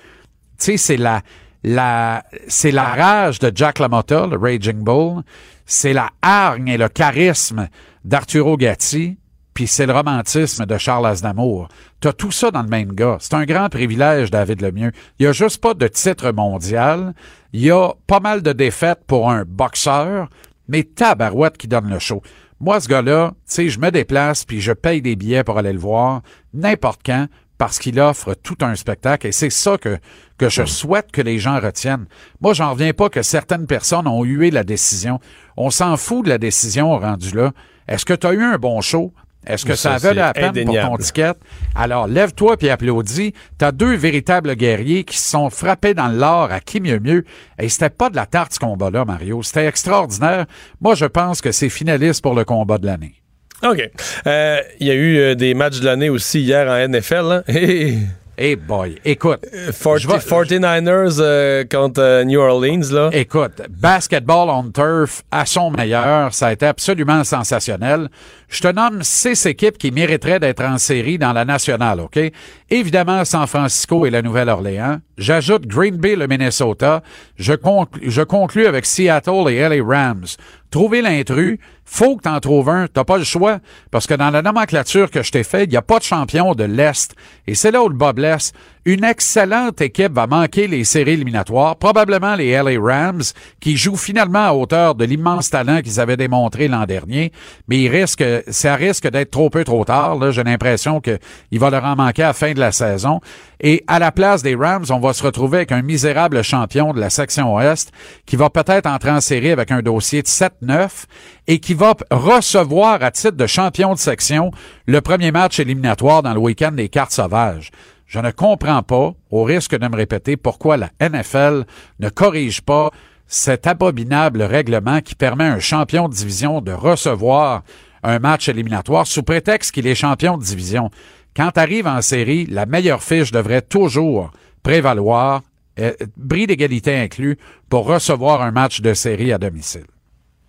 Tu 0.59 0.65
sais, 0.65 0.77
c'est 0.79 0.97
la, 0.97 1.23
la, 1.63 2.25
c'est 2.49 2.73
la 2.73 2.85
rage 2.85 3.39
de 3.39 3.53
Jack 3.55 3.79
LaMotta, 3.79 4.27
le 4.27 4.37
Raging 4.37 4.83
Bull. 4.83 5.23
C'est 5.65 5.93
la 5.93 6.11
hargne 6.23 6.69
et 6.69 6.79
le 6.79 6.89
charisme 6.89 7.69
d'Arturo 8.05 8.57
Gatti. 8.57 9.17
Puis 9.57 9.67
c'est 9.67 9.87
le 9.87 9.95
romantisme 9.95 10.67
de 10.67 10.77
Charles 10.77 11.07
Aznavour. 11.07 11.69
T'as 12.01 12.13
tout 12.13 12.31
ça 12.31 12.51
dans 12.51 12.61
le 12.61 12.69
même 12.69 12.93
gars. 12.93 13.17
C'est 13.21 13.33
un 13.33 13.47
grand 13.47 13.71
privilège, 13.71 14.31
David 14.31 14.61
Lemieux. 14.61 14.93
Il 15.19 15.23
y 15.23 15.27
a 15.27 15.33
juste 15.33 15.63
pas 15.63 15.73
de 15.73 15.89
titre 15.89 16.31
mondial. 16.31 17.15
Il 17.55 17.63
y 17.63 17.71
a 17.71 17.95
pas 18.07 18.21
mal 18.21 18.43
de 18.43 18.53
défaites 18.53 19.05
pour 19.07 19.31
un 19.31 19.47
boxeur, 19.47 20.29
mais 20.69 20.83
tabarouette 20.83 21.57
qui 21.57 21.69
donne 21.69 21.89
le 21.89 21.99
show. 21.99 22.21
Moi, 22.61 22.81
ce 22.81 22.89
gars-là, 22.89 23.31
tu 23.31 23.37
sais, 23.47 23.69
je 23.71 23.81
me 23.81 23.91
déplace 23.91 24.45
puis 24.45 24.61
je 24.61 24.73
paye 24.73 25.01
des 25.01 25.17
billets 25.17 25.43
pour 25.43 25.57
aller 25.57 25.73
le 25.73 25.79
voir 25.79 26.21
n'importe 26.53 27.01
quand 27.07 27.27
parce 27.57 27.79
qu'il 27.79 27.99
offre 27.99 28.35
tout 28.35 28.59
un 28.61 28.75
spectacle 28.75 29.27
et 29.27 29.33
c'est 29.33 29.49
ça 29.49 29.79
que, 29.79 29.97
que 30.37 30.51
je 30.51 30.67
souhaite 30.67 31.11
que 31.13 31.23
les 31.23 31.39
gens 31.39 31.61
retiennent. 31.61 32.09
Moi, 32.43 32.53
j'en 32.53 32.73
reviens 32.73 32.93
pas 32.93 33.09
que 33.09 33.23
certaines 33.23 33.67
personnes 33.67 34.07
ont 34.07 34.23
hué 34.23 34.51
la 34.51 34.65
décision. 34.65 35.19
On 35.57 35.71
s'en 35.71 35.97
fout 35.97 36.27
de 36.27 36.29
la 36.29 36.37
décision 36.37 36.99
rendue 36.99 37.35
là. 37.35 37.53
Est-ce 37.89 38.05
que 38.05 38.13
tu 38.13 38.27
as 38.27 38.35
eu 38.35 38.43
un 38.43 38.59
bon 38.59 38.83
show? 38.83 39.15
Est-ce 39.47 39.65
que 39.65 39.75
ça, 39.75 39.99
Ça, 39.99 40.13
la 40.13 40.33
peine 40.33 40.65
pour 40.65 40.75
ton 40.81 40.97
ticket? 40.97 41.33
Alors, 41.75 42.07
lève-toi 42.07 42.57
puis 42.57 42.69
applaudis. 42.69 43.33
T'as 43.59 43.73
deux 43.73 43.95
véritables 43.95 44.55
guerriers 44.57 45.05
qui 45.05 45.19
se 45.19 45.31
sont 45.31 45.51
frappés 45.51 45.95
dans 45.95 46.09
l'or 46.09 46.51
à 46.51 46.61
qui 46.61 46.81
mieux 46.81 46.99
mieux. 46.99 47.25
Et 47.59 47.69
c'était 47.69 47.91
pas 47.91 48.11
de 48.11 48.17
la 48.17 48.27
tarte 48.27 48.55
ce 48.55 48.59
combat-là, 48.59 49.05
Mario. 49.05 49.43
C'était 49.43 49.67
extraordinaire. 49.67 50.47
Moi, 50.81 50.95
je 50.95 51.07
pense 51.07 51.41
que 51.41 51.53
c'est 51.53 51.69
finaliste 51.69 52.23
pour 52.23 52.35
le 52.35 52.45
combat 52.45 52.79
de 52.79 52.87
l'année. 52.87 53.15
OK. 53.63 53.81
Euh, 54.27 54.61
Il 54.81 54.87
y 54.87 54.91
a 54.91 54.95
eu 54.95 55.17
euh, 55.19 55.35
des 55.35 55.55
matchs 55.55 55.81
de 55.81 55.85
l'année 55.87 56.11
aussi 56.11 56.41
hier 56.41 56.69
en 56.69 56.89
NFL. 56.89 57.43
Hein? 57.49 57.53
Hey, 58.39 58.55
boy, 58.55 58.97
écoute. 59.05 59.47
40 59.83 59.99
Je 59.99 60.09
vais- 60.09 60.19
49ers 60.19 61.17
euh, 61.21 61.65
contre 61.65 62.03
euh, 62.03 62.23
New 62.25 62.39
Orleans. 62.39 62.83
Là. 62.93 63.09
Écoute, 63.15 63.63
basketball 63.71 64.51
on 64.51 64.71
turf 64.71 65.23
à 65.31 65.47
son 65.47 65.71
meilleur, 65.71 66.35
ça 66.35 66.49
a 66.49 66.53
été 66.53 66.67
absolument 66.67 67.25
sensationnel. 67.25 68.11
Je 68.49 68.61
te 68.61 68.69
nomme 68.69 69.03
six 69.03 69.47
équipes 69.47 69.79
qui 69.79 69.91
mériteraient 69.91 70.39
d'être 70.39 70.63
en 70.63 70.77
série 70.77 71.17
dans 71.17 71.33
la 71.33 71.47
nationale, 71.47 72.01
OK? 72.01 72.21
Évidemment, 72.69 73.25
San 73.25 73.47
Francisco 73.47 74.05
et 74.05 74.11
la 74.11 74.21
Nouvelle-Orléans. 74.21 74.99
J'ajoute 75.17 75.67
Green 75.67 75.97
Bay, 75.97 76.15
le 76.15 76.27
Minnesota. 76.27 77.03
Je, 77.37 77.55
je 78.03 78.23
conclus 78.23 78.67
avec 78.67 78.85
Seattle 78.85 79.49
et 79.49 79.61
LA 79.67 79.83
Rams. 79.83 80.27
Trouver 80.71 81.01
l'intrus, 81.01 81.59
faut 81.85 82.17
que 82.17 82.23
t'en 82.23 82.41
trouves 82.41 82.69
un. 82.69 82.89
T'as 82.89 83.05
pas 83.05 83.19
le 83.19 83.25
choix. 83.25 83.61
Parce 83.91 84.07
que 84.07 84.15
dans 84.15 84.31
la 84.31 84.43
nomenclature 84.43 85.11
que 85.11 85.23
je 85.23 85.31
t'ai 85.31 85.45
faite, 85.45 85.69
il 85.69 85.71
n'y 85.71 85.77
a 85.77 85.83
pas 85.83 85.99
de 85.99 86.05
champion 86.05 86.55
de 86.55 86.65
l'Est. 86.65 87.15
Et 87.47 87.55
c'est 87.55 87.71
là 87.71 87.83
où 87.83 87.89
le 87.89 87.95
bas 87.95 88.13
blesse. 88.13 88.53
Une 88.87 89.03
excellente 89.03 89.81
équipe 89.81 90.13
va 90.13 90.29
manquer 90.29 90.69
les 90.69 90.85
séries 90.85 91.15
éliminatoires. 91.15 91.75
Probablement 91.75 92.37
les 92.37 92.53
LA 92.53 92.81
Rams, 92.81 93.25
qui 93.59 93.77
jouent 93.77 93.97
finalement 93.97 94.47
à 94.47 94.53
hauteur 94.53 94.95
de 94.95 95.05
l'immense 95.05 95.51
talent 95.51 95.83
qu'ils 95.83 95.99
avaient 95.99 96.17
démontré 96.17 96.69
l'an 96.69 96.85
dernier. 96.85 97.33
Mais 97.67 97.81
il 97.81 97.89
risque, 97.89 98.23
ça 98.47 98.77
risque 98.77 99.11
d'être 99.11 99.33
trop 99.33 99.51
peu 99.51 99.65
trop 99.65 99.85
tard. 99.85 100.31
J'ai 100.31 100.45
l'impression 100.45 101.01
qu'il 101.01 101.19
va 101.59 101.71
leur 101.71 101.85
en 101.85 101.97
manquer 101.97 102.23
à 102.23 102.29
la 102.29 102.33
fin 102.33 102.53
de 102.53 102.61
la 102.61 102.71
saison. 102.71 103.21
Et 103.59 103.83
à 103.89 103.99
la 103.99 104.13
place 104.13 104.45
des 104.45 104.55
Rams, 104.55 104.85
on 104.91 105.01
va 105.01 105.15
se 105.15 105.25
retrouver 105.25 105.57
avec 105.59 105.73
un 105.73 105.83
misérable 105.83 106.45
champion 106.45 106.93
de 106.93 107.01
la 107.01 107.11
section 107.11 107.57
Ouest 107.57 107.91
qui 108.25 108.37
va 108.37 108.51
peut-être 108.51 108.87
entrer 108.87 109.11
en 109.11 109.21
série 109.21 109.51
avec 109.51 109.73
un 109.73 109.83
dossier 109.83 110.23
de 110.23 110.29
7-9 110.29 111.07
et 111.49 111.59
qui 111.59 111.75
va 111.75 111.95
recevoir 112.13 113.03
à 113.03 113.11
titre 113.11 113.37
de 113.37 113.47
champion 113.49 113.95
de 113.95 113.99
section 113.99 114.53
le 114.87 115.01
premier 115.01 115.33
match 115.33 115.59
éliminatoire 115.59 116.23
dans 116.23 116.35
le 116.35 116.39
week-end 116.39 116.71
des 116.71 116.89
cartes 116.89 117.11
sauvages. 117.11 117.73
Je 118.07 118.21
ne 118.21 118.31
comprends 118.31 118.83
pas, 118.83 119.15
au 119.31 119.43
risque 119.43 119.77
de 119.77 119.89
me 119.89 119.97
répéter, 119.97 120.37
pourquoi 120.37 120.77
la 120.77 120.91
NFL 121.01 121.65
ne 121.99 122.09
corrige 122.09 122.61
pas 122.61 122.91
cet 123.27 123.67
abominable 123.67 124.43
règlement 124.43 125.01
qui 125.01 125.17
permet 125.17 125.45
à 125.45 125.55
un 125.55 125.59
champion 125.59 126.09
de 126.09 126.15
division 126.15 126.61
de 126.61 126.73
recevoir 126.73 127.63
un 128.05 128.21
match 128.21 128.49
éliminatoire 128.49 129.07
sous 129.07 129.25
prétexte 129.25 129.73
qu'il 129.73 129.89
est 129.89 129.97
champion 129.97 130.39
de 130.39 130.45
division. 130.45 130.91
Quand 131.35 131.51
tu 131.53 131.61
arrives 131.61 131.89
en 131.89 132.01
série, 132.01 132.47
la 132.47 132.65
meilleure 132.65 133.03
fiche 133.03 133.33
devrait 133.33 133.63
toujours 133.63 134.31
prévaloir, 134.63 135.43
euh, 135.81 135.93
bris 136.17 136.47
d'égalité 136.47 136.97
inclus, 136.97 137.37
pour 137.69 137.87
recevoir 137.87 138.43
un 138.43 138.53
match 138.53 138.81
de 138.81 138.95
série 138.95 139.33
à 139.33 139.39
domicile. 139.39 139.87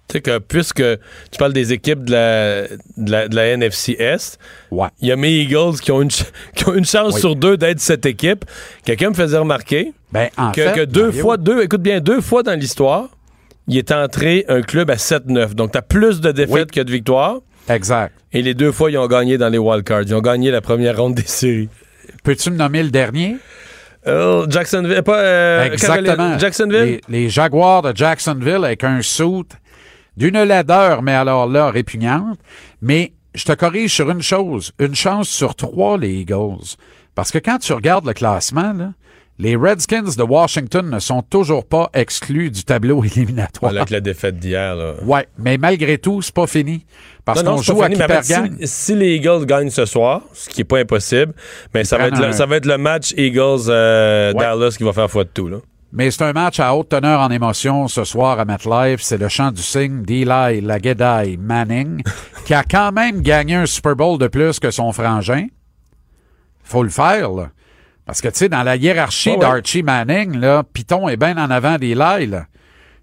Tu 0.07 0.13
sais 0.13 0.21
que 0.21 0.37
puisque 0.39 0.81
tu 1.31 1.37
parles 1.37 1.51
des 1.53 1.73
équipes 1.73 2.05
de 2.05 2.11
la, 2.13 2.61
de 2.95 3.11
la, 3.11 3.27
de 3.27 3.35
la 3.35 3.47
NFC 3.47 3.97
Est, 3.99 4.39
Ouais. 4.71 4.87
il 5.01 5.09
y 5.09 5.11
a 5.11 5.17
mes 5.17 5.31
Eagles 5.31 5.79
qui 5.81 5.91
ont 5.91 6.01
une, 6.01 6.09
qui 6.55 6.67
ont 6.67 6.73
une 6.75 6.85
chance 6.85 7.15
Oui. 7.15 7.19
sur 7.19 7.35
deux 7.35 7.57
d'être 7.57 7.79
cette 7.81 8.05
équipe. 8.05 8.45
Quelqu'un 8.85 9.09
me 9.09 9.15
faisait 9.15 9.37
remarquer 9.37 9.91
Ben, 10.13 10.29
en 10.37 10.51
que, 10.51 10.61
fait, 10.61 10.73
que 10.73 10.85
deux 10.85 11.07
Mario, 11.07 11.21
fois, 11.21 11.37
deux, 11.37 11.61
écoute 11.63 11.81
bien, 11.81 11.99
deux 11.99 12.21
fois 12.21 12.41
dans 12.41 12.57
l'histoire, 12.57 13.09
il 13.67 13.77
est 13.77 13.91
entré 13.91 14.45
un 14.47 14.61
club 14.61 14.89
à 14.89 14.95
7-9. 14.95 15.53
Donc, 15.55 15.73
tu 15.73 15.77
as 15.77 15.81
plus 15.81 16.21
de 16.21 16.31
défaites 16.31 16.69
Oui. 16.69 16.75
que 16.75 16.81
de 16.81 16.91
victoires. 16.91 17.39
Exact. 17.67 18.13
Et 18.31 18.41
les 18.41 18.53
deux 18.53 18.71
fois, 18.71 18.89
ils 18.89 18.97
ont 18.97 19.07
gagné 19.07 19.37
dans 19.37 19.49
les 19.49 19.57
wildcards. 19.57 20.03
Ils 20.03 20.15
ont 20.15 20.21
gagné 20.21 20.51
la 20.51 20.61
première 20.61 20.95
ronde 20.95 21.15
des 21.15 21.23
séries. 21.27 21.67
Peux-tu 22.23 22.49
me 22.51 22.55
nommer 22.55 22.81
le 22.81 22.91
dernier? 22.91 23.35
Oh, 24.09 24.45
Jacksonville, 24.47 25.03
pas 25.03 25.19
euh, 25.19 25.63
Exactement. 25.65 26.39
Jacksonville? 26.39 27.01
Les, 27.09 27.23
les 27.23 27.29
Jaguars 27.29 27.81
de 27.81 27.93
Jacksonville 27.93 28.63
avec 28.63 28.85
un 28.85 29.01
suit 29.01 29.43
d'une 30.17 30.41
laideur, 30.43 31.01
mais 31.01 31.13
alors 31.13 31.47
là, 31.47 31.69
répugnante. 31.71 32.37
Mais 32.81 33.13
je 33.35 33.45
te 33.45 33.53
corrige 33.53 33.93
sur 33.93 34.09
une 34.09 34.21
chose. 34.21 34.71
Une 34.79 34.95
chance 34.95 35.29
sur 35.29 35.55
trois, 35.55 35.97
les 35.97 36.11
Eagles. 36.21 36.75
Parce 37.15 37.31
que 37.31 37.37
quand 37.37 37.59
tu 37.59 37.71
regardes 37.73 38.05
le 38.05 38.13
classement, 38.13 38.73
là, 38.73 38.91
les 39.39 39.55
Redskins 39.55 40.15
de 40.17 40.23
Washington 40.23 40.89
ne 40.89 40.97
sont 40.97 41.21
toujours 41.21 41.63
pas 41.65 41.91
exclus 41.93 42.49
du 42.49 42.63
tableau 42.63 43.03
éliminatoire. 43.03 43.71
Avec 43.71 43.91
la 43.91 43.99
défaite 43.99 44.39
d'hier. 44.39 44.75
là. 44.75 44.93
Ouais, 45.03 45.27
mais 45.37 45.59
malgré 45.59 45.99
tout, 45.99 46.23
c'est 46.23 46.33
pas 46.33 46.47
fini. 46.47 46.85
Parce 47.23 47.43
qu'on 47.43 47.57
joue 47.61 47.81
à 47.83 47.89
qui 47.89 47.97
si, 48.23 48.33
si 48.63 48.95
les 48.95 49.15
Eagles 49.17 49.45
gagnent 49.45 49.69
ce 49.69 49.85
soir, 49.85 50.21
ce 50.33 50.49
qui 50.49 50.61
n'est 50.61 50.65
pas 50.65 50.79
impossible, 50.79 51.33
mais 51.73 51.83
ça 51.83 51.97
va, 51.97 52.07
être 52.07 52.13
prennent 52.13 52.23
le, 52.23 52.29
un- 52.29 52.31
ça 52.31 52.45
va 52.47 52.55
être 52.55 52.65
le 52.65 52.77
match 52.79 53.13
Eagles-Dallas 53.15 54.33
Ouais. 54.33 54.69
qui 54.77 54.83
va 54.83 54.93
faire 54.93 55.11
foi 55.11 55.23
de 55.25 55.29
tout. 55.33 55.47
Là. 55.47 55.57
Mais 55.97 56.11
c'est 56.11 56.21
un 56.25 56.31
match 56.33 56.59
à 56.59 56.75
haute 56.75 56.89
teneur 56.89 57.19
en 57.21 57.31
émotion 57.31 57.87
ce 57.87 58.03
soir 58.03 58.39
à 58.39 58.45
MetLife. 58.45 59.01
C'est 59.01 59.17
le 59.17 59.29
chant 59.29 59.51
du 59.51 59.63
signe 59.63 60.03
d'Eli 60.03 60.61
Lagedai 60.61 61.37
Manning, 61.39 62.03
qui 62.45 62.53
a 62.53 62.63
quand 62.63 62.91
même 62.91 63.21
gagné 63.21 63.55
un 63.55 63.65
Super 63.65 63.95
Bowl 63.95 64.19
de 64.19 64.27
plus 64.27 64.59
que 64.59 64.69
son 64.69 64.91
frangin. 64.91 65.47
Faut 66.63 66.83
le 66.83 66.89
faire, 66.89 67.31
là. 67.31 67.49
Parce 68.05 68.21
que, 68.21 68.27
tu 68.27 68.35
sais, 68.37 68.49
dans 68.49 68.61
la 68.61 68.75
hiérarchie 68.75 69.31
Oh, 69.31 69.39
ouais. 69.39 69.39
d'Archie 69.39 69.81
Manning, 69.81 70.37
là, 70.39 70.61
Python 70.71 71.09
est 71.09 71.17
bien 71.17 71.35
en 71.37 71.49
avant 71.49 71.77
d'Eli, 71.77 72.27
là. 72.27 72.45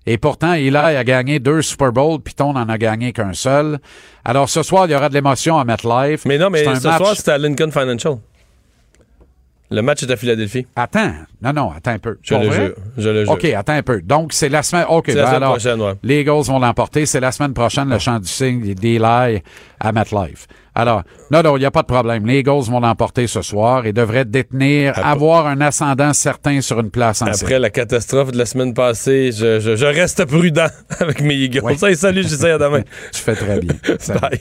Et 0.07 0.17
pourtant, 0.17 0.53
Eli 0.53 0.77
a 0.77 1.03
gagné 1.03 1.41
deux 1.41 1.63
Super 1.63 1.91
Bowls, 1.91 2.21
Python 2.21 2.53
n'en 2.53 2.69
a 2.69 2.79
gagné 2.79 3.13
qu'un 3.13 3.33
seul. 3.33 3.81
Alors, 4.25 4.49
ce 4.49 4.63
soir, 4.63 4.87
il 4.87 4.93
y 4.93 4.95
aura 4.95 5.09
de 5.09 5.15
l'émotion 5.15 5.59
à 5.59 5.65
MetLife. 5.65 6.27
Mais 6.27 6.39
non, 6.39 6.49
mais 6.51 6.63
ce 6.63 6.87
match- 6.87 6.99
soir, 6.99 7.17
c'était 7.17 7.33
à 7.33 7.39
Lincoln 7.39 7.71
Financial. 7.73 8.19
Le 9.71 9.81
match 9.83 10.03
est 10.03 10.11
à 10.11 10.17
Philadelphie. 10.17 10.67
Attends. 10.77 11.13
Non, 11.43 11.53
non, 11.53 11.73
attends 11.77 11.93
un 11.93 11.99
peu. 11.99 12.19
Je 12.23 12.35
le 12.35 12.51
jure. 12.51 12.75
Je 12.99 13.09
le 13.09 13.25
jure. 13.25 13.33
OK, 13.33 13.45
attends 13.47 13.73
un 13.73 13.83
peu. 13.83 14.01
Donc, 14.03 14.33
c'est 14.33 14.49
la 14.51 14.63
semaine. 14.63 14.85
OK, 14.89 15.09
la 15.09 15.15
ben 15.15 15.21
semaine 15.27 15.35
alors, 15.37 15.51
prochaine, 15.53 15.81
ouais. 15.81 15.93
les 16.03 16.21
Eagles 16.21 16.43
vont 16.45 16.59
l'emporter. 16.59 17.07
C'est 17.07 17.19
la 17.21 17.33
semaine 17.33 17.55
prochaine, 17.55 17.89
le 17.89 17.99
chant 17.99 18.19
du 18.21 18.29
signe 18.29 18.75
d'Eli 18.75 18.99
à 19.81 19.93
MetLife. 19.93 20.47
Alors, 20.77 21.03
non, 21.31 21.43
non, 21.43 21.57
il 21.57 21.61
n'y 21.61 21.67
a 21.67 21.71
pas 21.71 21.83
de 21.83 21.87
problème. 21.87 22.27
Les 22.27 22.41
Eagles 22.41 22.63
vont 22.65 22.81
l'emporter 22.81 23.27
ce 23.27 23.43
soir 23.43 23.87
et 23.87 23.93
devraient 23.93 24.25
détenir, 24.25 24.91
Après- 24.97 25.03
avoir 25.11 25.47
un 25.47 25.61
ascendant 25.61 26.13
certain 26.13 26.61
sur 26.61 26.79
une 26.81 26.91
place 26.91 27.23
en. 27.23 27.27
Après 27.27 27.59
la 27.59 27.71
catastrophe 27.71 28.33
de 28.33 28.39
la 28.39 28.47
semaine 28.47 28.75
passée, 28.75 29.33
je, 29.33 29.61
je- 29.61 29.77
je 29.77 29.87
reste 29.87 30.25
prudent 30.27 30.67
avec 31.01 31.21
mes 31.23 31.35
Eagles. 31.35 31.61
Oui. 31.65 31.77
Hey, 31.83 31.97
salut, 31.97 32.23
j'essaie 32.23 32.51
à 32.51 32.59
demain. 32.59 32.83
Tu 33.13 33.21
fais 33.21 33.35
très 33.35 33.61
bien. 33.61 33.75
Salut. 33.99 34.21
Bye. 34.21 34.41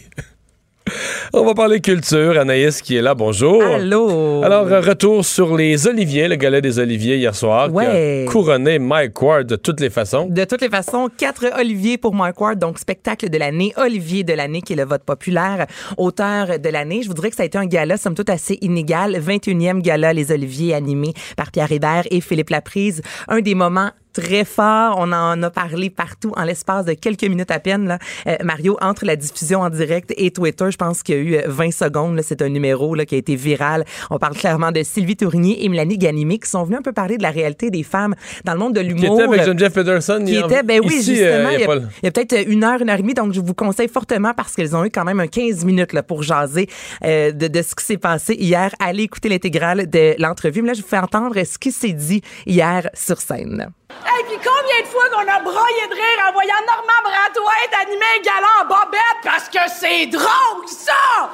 On 1.34 1.44
va 1.44 1.54
parler 1.54 1.82
culture. 1.82 2.38
Anaïs 2.40 2.82
qui 2.82 2.96
est 2.96 3.02
là, 3.02 3.16
bonjour. 3.16 3.64
Allô? 3.64 4.44
Alors, 4.44 4.68
retour 4.68 5.26
sur 5.26 5.56
les 5.56 5.88
Oliviers, 5.88 6.28
le 6.28 6.36
galet 6.36 6.62
des 6.62 6.80
Oliviers 6.80 7.18
hier 7.18 7.36
soir, 7.36 7.72
Ouais. 7.74 8.24
qui 8.26 8.30
a 8.30 8.32
couronné 8.32 8.80
Mike 8.80 9.22
Ward 9.22 9.48
de 9.48 9.56
toutes 9.56 9.80
les 9.80 9.90
façons. 9.90 10.28
De 10.30 10.44
toutes 10.46 10.62
les 10.62 10.70
façons, 10.70 11.10
quatre 11.18 11.46
Olivier 11.60 11.98
pour 11.98 12.14
Mike 12.14 12.40
Ward, 12.40 12.60
donc 12.60 12.78
spectacle 12.80 13.30
de 13.30 13.38
l'année, 13.38 13.74
Olivier 13.78 14.24
de 14.24 14.34
l'année, 14.34 14.62
qui 14.62 14.74
est 14.74 14.78
le 14.78 14.86
vote 14.86 15.04
populaire, 15.04 15.66
auteur 15.98 16.60
de 16.60 16.70
l'année. 16.70 17.02
Je 17.04 17.08
vous 17.08 17.14
dirais 17.14 17.30
que 17.30 17.36
ça 17.36 17.44
a 17.44 17.46
été 17.46 17.58
un 17.58 17.66
gala, 17.66 17.98
somme 17.98 18.16
toute, 18.16 18.30
assez 18.30 18.58
inégal. 18.62 19.18
21e 19.20 19.82
gala, 19.82 20.14
les 20.14 20.32
Oliviers, 20.32 20.74
animé 20.74 21.14
par 21.38 21.52
Pierre 21.52 21.72
Hébert 21.72 22.04
et 22.12 22.22
Philippe 22.22 22.50
Laprise. 22.50 23.02
Un 23.28 23.42
des 23.42 23.56
moments 23.56 23.90
très 24.14 24.46
forts. 24.46 24.96
On 24.98 25.12
en 25.12 25.42
a 25.44 25.50
parlé 25.50 25.90
partout 25.90 26.32
en 26.38 26.44
l'espace 26.44 26.86
de 26.86 26.94
quelques 26.94 27.24
minutes 27.24 27.52
à 27.52 27.60
peine. 27.60 27.88
Là. 27.88 28.00
Euh, 28.28 28.36
Mario, 28.44 28.78
entre 28.82 29.06
la 29.06 29.16
diffusion 29.16 29.62
en 29.62 29.70
direct 29.70 30.14
et 30.18 30.32
Twitter, 30.32 30.72
je 30.72 30.78
pense 30.78 31.04
qu'il 31.04 31.16
y 31.16 31.18
a 31.18 31.22
eu 31.22 31.36
euh, 31.36 31.42
20 31.48 31.72
secondes. 31.72 32.16
là. 32.16 32.22
C'est 32.24 32.42
un 32.42 32.50
numéro 32.50 32.96
là, 32.96 33.06
qui 33.06 33.16
a 33.16 33.18
été 33.18 33.36
viral. 33.36 33.84
On 34.10 34.18
parle 34.20 34.36
clairement 34.36 34.72
de 34.72 34.84
Sylvie 34.84 35.16
Tournier 35.18 35.64
et 35.66 35.70
Mélanie 35.70 35.98
Ganimé 35.98 36.38
qui 36.40 36.50
sont 36.50 36.64
venus 36.64 36.80
un 36.80 36.82
peu 36.84 36.94
parler 36.94 37.18
de 37.18 37.24
la 37.24 37.32
réalité 37.32 37.70
des 37.70 37.84
femmes 37.84 38.16
dans 38.46 38.54
le 38.54 38.60
monde 38.60 38.74
de 38.76 38.82
Qui 38.82 38.88
l'humour. 38.90 39.16
était 39.20 39.24
avec 39.30 39.44
Geneviève 39.46 39.72
Peterson. 39.72 40.22
Qui 40.26 40.32
hier- 40.34 40.46
était, 40.46 40.64
ben 40.64 40.80
oui, 40.84 40.96
ici, 40.96 41.16
justement, 41.16 41.50
euh, 41.50 41.54
il 41.54 41.60
y 41.60 41.64
a, 41.66 41.76
il 42.04 42.08
a 42.08 42.12
peut-être 42.12 42.48
une 42.48 42.64
heure, 42.64 42.82
une 42.82 42.90
heure 42.90 43.00
et 43.00 43.02
demie, 43.02 43.14
donc 43.14 43.34
je 43.34 43.40
vous 43.40 43.54
conseille 43.54 43.88
fortement 43.90 44.34
parce 44.36 44.54
qu'elles 44.56 44.76
ont 44.76 44.86
eu 44.86 44.90
quand 44.90 45.04
même 45.06 45.20
un 45.20 45.28
15 45.28 45.66
minutes 45.66 45.94
là, 45.94 46.04
pour 46.04 46.24
jaser 46.24 46.68
euh, 47.04 47.32
de, 47.32 47.48
de 47.48 47.62
ce 47.62 47.76
qui 47.76 47.84
s'est 47.86 47.98
passé 47.98 48.36
hier. 48.40 48.72
Allez 48.80 49.04
écouter 49.04 49.30
l'intégrale 49.30 49.90
de 49.90 50.16
l'entrevue. 50.20 50.62
Mais 50.62 50.70
là, 50.70 50.74
je 50.74 50.82
vous 50.82 50.88
fais 50.88 50.98
entendre 50.98 51.36
ce 51.44 51.58
qui 51.58 51.72
s'est 51.72 51.94
dit 51.94 52.22
hier 52.46 52.90
sur 52.94 53.20
scène. 53.22 53.70
Hey, 54.06 54.24
puis 54.26 54.38
combien 54.38 54.82
de 54.82 54.88
fois 54.88 55.10
qu'on 55.10 55.28
a 55.28 55.40
broyé 55.40 55.88
de 55.88 55.94
rire 55.96 56.26
en 56.28 56.34
voyant 56.34 56.62
Normand 56.68 57.02
Bratoit 57.04 57.54
animer 57.82 58.06
un 58.18 58.22
galant 58.22 58.62
en 58.62 58.66
bobette? 58.66 59.22
Parce 59.24 59.50
que 59.50 59.60
c'est 59.80 60.06
drôle, 60.08 60.68
ça! 60.68 61.30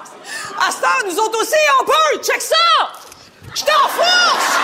À 0.60 0.72
ce 0.72 1.06
nous 1.06 1.20
autres 1.20 1.42
aussi, 1.42 1.58
on 1.80 1.86
peut! 1.86 2.22
Check 2.24 2.42
ça! 2.42 2.56
Je 3.56 3.64
t'en 3.64 3.88
force! 3.88 4.58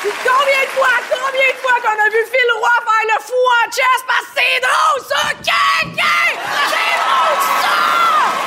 Puis 0.00 0.12
combien 0.24 0.62
de 0.62 0.70
fois, 0.76 0.96
combien 1.10 1.48
de 1.48 1.58
fois 1.60 1.80
qu'on 1.82 2.00
a 2.00 2.08
vu 2.08 2.24
Phil 2.30 2.50
Roy 2.58 2.70
faire 2.86 3.06
le 3.14 3.22
fou 3.22 3.34
en 3.34 3.70
chest 3.70 4.04
parce 4.06 4.20
que 4.20 4.32
c'est 4.36 4.60
drôle, 4.60 5.02
ça! 5.08 5.34
Qu'est, 5.42 5.86
qu'est? 5.94 6.38
C'est 6.68 6.96
drôle, 7.02 7.40
ça! 7.62 7.76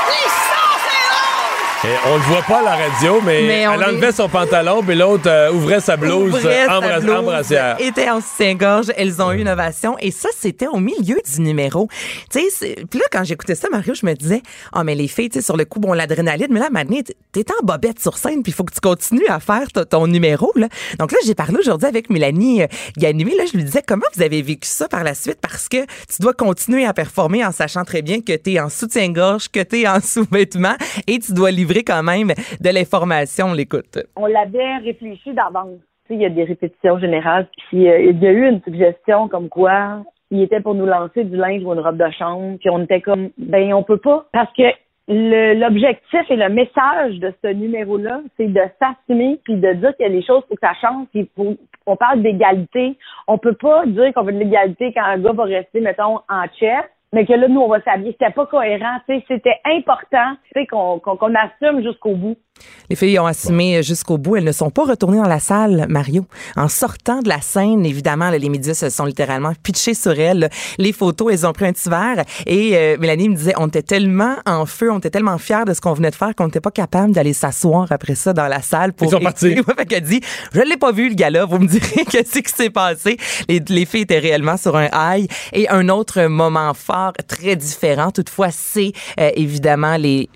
Les 0.07 0.29
sons, 0.29 0.77
c'est 0.85 1.05
drôle! 1.09 1.68
Et 1.85 1.87
on 2.11 2.15
le 2.17 2.21
voit 2.23 2.41
pas 2.41 2.59
à 2.59 2.63
la 2.63 2.75
radio, 2.75 3.21
mais, 3.25 3.41
Mais 3.43 3.59
elle 3.61 3.69
enlevait 3.69 4.09
est- 4.09 4.11
son 4.11 4.27
pantalon, 4.27 4.83
puis 4.85 4.95
l'autre 4.95 5.29
euh, 5.29 5.53
ouvrait 5.53 5.79
sa 5.79 5.95
blouse, 5.95 6.33
Ouvrait 6.35 6.63
euh, 6.63 6.65
sa 6.67 6.77
embra- 6.79 6.99
blouse, 6.99 7.15
embrassière. 7.15 7.77
était 7.79 8.09
en 8.09 8.19
soutien-gorge. 8.19 8.87
Elles 8.97 9.21
ont 9.21 9.31
eu 9.31 9.39
une 9.39 9.47
ovation. 9.47 9.95
Et 9.99 10.11
ça, 10.11 10.27
c'était 10.37 10.67
au 10.67 10.79
milieu 10.81 11.15
du 11.33 11.39
numéro. 11.41 11.87
Tu 12.29 12.41
sais, 12.49 12.75
puis 12.89 12.99
là, 12.99 13.05
quand 13.13 13.23
j'écoutais 13.23 13.55
ça, 13.55 13.69
Mario, 13.71 13.93
je 13.93 14.05
me 14.05 14.13
disais, 14.13 14.41
ah, 14.73 14.83
mais 14.83 14.93
les 14.93 15.07
filles, 15.07 15.29
tu 15.29 15.39
sais, 15.39 15.45
sur 15.45 15.55
le 15.55 15.63
coup, 15.63 15.79
bon, 15.79 15.93
l'adrénaline, 15.93 16.47
mais 16.49 16.59
là, 16.59 16.67
maintenant, 16.69 16.97
t'es 17.31 17.45
en 17.49 17.65
bobette 17.65 18.01
sur 18.01 18.17
scène, 18.17 18.43
puis 18.43 18.51
il 18.51 18.55
faut 18.55 18.65
que 18.65 18.73
tu 18.73 18.81
continues 18.81 19.27
à 19.29 19.39
faire 19.39 19.67
ton, 19.89 20.05
numéro, 20.07 20.51
là. 20.57 20.67
Donc 20.99 21.13
là, 21.13 21.17
j'ai 21.25 21.33
parlé 21.35 21.59
aujourd'hui 21.59 21.87
avec 21.87 22.09
Mélanie 22.09 22.63
euh, 22.63 22.67
Ganimé. 22.97 23.35
Là, 23.37 23.45
je 23.49 23.55
lui 23.55 23.63
disais, 23.63 23.83
comment 23.87 24.05
vous 24.17 24.21
avez 24.21 24.41
vécu 24.41 24.67
ça 24.67 24.89
par 24.89 25.05
la 25.05 25.13
suite? 25.15 25.37
Parce 25.41 25.69
que 25.69 25.77
tu 25.83 26.19
dois 26.21 26.33
continuer 26.33 26.85
à 26.85 26.91
performer 26.93 27.45
en 27.45 27.53
sachant 27.53 27.85
très 27.85 28.01
bien 28.01 28.19
que 28.19 28.35
t'es 28.35 28.59
en 28.59 28.67
soutien-gorge, 28.67 29.47
que 29.49 29.61
t'es 29.61 29.87
en 29.87 30.01
sous-vêtements, 30.03 30.75
et 31.07 31.19
tu 31.19 31.31
dois 31.31 31.51
livrer 31.51 31.68
de 31.73 32.73
l'information. 32.73 33.47
On 33.47 33.53
l'écoute. 33.53 33.99
on 34.15 34.25
l'avait 34.25 34.77
réfléchi 34.77 35.33
d'avance. 35.33 35.79
Il 36.09 36.21
y 36.21 36.25
a 36.25 36.29
des 36.29 36.43
répétitions 36.43 36.97
générales. 36.99 37.47
Puis 37.69 37.87
euh, 37.87 37.99
il 37.99 38.19
y 38.19 38.27
a 38.27 38.31
eu 38.31 38.49
une 38.49 38.61
suggestion 38.63 39.27
comme 39.27 39.47
quoi 39.47 40.03
il 40.31 40.41
était 40.41 40.59
pour 40.59 40.75
nous 40.75 40.85
lancer 40.85 41.23
du 41.23 41.35
linge 41.35 41.63
ou 41.63 41.73
une 41.73 41.79
robe 41.79 41.97
de 41.97 42.09
chambre. 42.11 42.57
Puis 42.59 42.69
on 42.69 42.83
était 42.83 43.01
comme, 43.01 43.29
ben 43.37 43.73
on 43.73 43.83
peut 43.83 43.97
pas. 43.97 44.25
Parce 44.31 44.51
que 44.53 44.63
l'objectif 45.07 46.21
et 46.29 46.35
le 46.35 46.49
message 46.49 47.19
de 47.19 47.33
ce 47.43 47.51
numéro-là, 47.51 48.21
c'est 48.37 48.47
de 48.47 48.61
s'assumer 48.79 49.39
puis 49.43 49.55
de 49.55 49.73
dire 49.73 49.95
qu'il 49.95 50.05
y 50.05 50.09
a 50.09 50.11
des 50.11 50.23
choses 50.23 50.43
pour 50.47 50.59
que 50.59 50.67
ça 50.67 50.73
change. 50.79 51.07
On 51.85 51.95
parle 51.95 52.21
d'égalité. 52.21 52.95
On 53.27 53.37
peut 53.37 53.55
pas 53.55 53.85
dire 53.87 54.13
qu'on 54.13 54.23
veut 54.23 54.33
de 54.33 54.39
l'égalité 54.39 54.93
quand 54.93 55.03
un 55.03 55.17
gars 55.17 55.33
va 55.33 55.43
rester, 55.45 55.81
mettons, 55.81 56.19
en 56.29 56.45
chest. 56.59 56.89
Mais 57.13 57.25
que 57.25 57.33
là, 57.33 57.47
nous, 57.47 57.61
on 57.61 57.67
va 57.67 57.81
s'habiller. 57.81 58.11
C'était 58.11 58.31
pas 58.31 58.45
cohérent. 58.45 58.99
Tu 59.07 59.15
sais, 59.15 59.25
c'était 59.27 59.59
important 59.65 60.35
tu 60.43 60.51
sais, 60.53 60.67
qu'on 60.67 60.99
qu'on 60.99 61.17
qu'on 61.17 61.33
assume 61.35 61.81
jusqu'au 61.83 62.15
bout. 62.15 62.37
Les 62.89 62.95
filles 62.95 63.19
ont 63.19 63.25
assumé 63.27 63.83
jusqu'au 63.83 64.17
bout. 64.17 64.37
Elles 64.37 64.43
ne 64.43 64.51
sont 64.51 64.71
pas 64.71 64.83
retournées 64.83 65.17
dans 65.17 65.27
la 65.27 65.39
salle, 65.39 65.85
Mario. 65.89 66.25
En 66.55 66.67
sortant 66.67 67.19
de 67.21 67.29
la 67.29 67.39
scène, 67.39 67.85
évidemment, 67.85 68.31
là, 68.31 68.37
les 68.37 68.49
médias 68.49 68.73
se 68.73 68.89
sont 68.89 69.05
littéralement 69.05 69.53
pitchés 69.61 69.93
sur 69.93 70.19
elles. 70.19 70.39
là. 70.39 70.49
Les 70.77 70.91
photos, 70.91 71.31
elles 71.31 71.45
ont 71.45 71.53
pris 71.53 71.65
un 71.65 71.73
petit 71.73 71.89
verre. 71.89 72.23
Et 72.47 72.75
euh, 72.75 72.97
Mélanie 72.99 73.29
me 73.29 73.35
disait, 73.35 73.53
on 73.57 73.67
était 73.67 73.83
tellement 73.83 74.35
en 74.45 74.65
feu, 74.65 74.91
on 74.91 74.97
était 74.97 75.11
tellement 75.11 75.37
fiers 75.37 75.65
de 75.67 75.73
ce 75.73 75.81
qu'on 75.81 75.93
venait 75.93 76.09
de 76.09 76.15
faire 76.15 76.33
qu'on 76.35 76.45
n'était 76.45 76.61
pas 76.61 76.71
capable 76.71 77.13
d'aller 77.13 77.33
s'asseoir 77.33 77.91
après 77.91 78.15
ça 78.15 78.33
dans 78.33 78.47
la 78.47 78.61
salle. 78.61 78.93
Pour 78.93 79.07
Ils 79.07 79.11
sont 79.11 79.19
partis. 79.19 79.47
Ouais, 79.59 79.63
fait 79.77 79.85
qu'elle 79.85 80.03
dit, 80.03 80.21
je 80.53 80.61
l'ai 80.61 80.77
pas 80.77 80.91
vu, 80.91 81.09
le 81.09 81.15
gars-là. 81.15 81.45
Vous 81.45 81.59
me 81.59 81.67
direz 81.67 82.05
qu'est-ce 82.09 82.39
qui 82.39 82.51
s'est 82.51 82.69
passé. 82.71 83.17
Les, 83.47 83.61
les 83.69 83.85
filles 83.85 84.01
étaient 84.01 84.19
réellement 84.19 84.57
sur 84.57 84.75
un 84.75 84.89
high. 84.93 85.29
Et 85.53 85.69
un 85.69 85.89
autre 85.89 86.23
moment 86.23 86.73
fort, 86.73 87.13
très 87.27 87.55
différent. 87.55 88.09
Toutefois, 88.09 88.49
c'est 88.51 88.93
euh, 89.19 89.29
évidemment 89.35 89.95
les, 89.97 90.27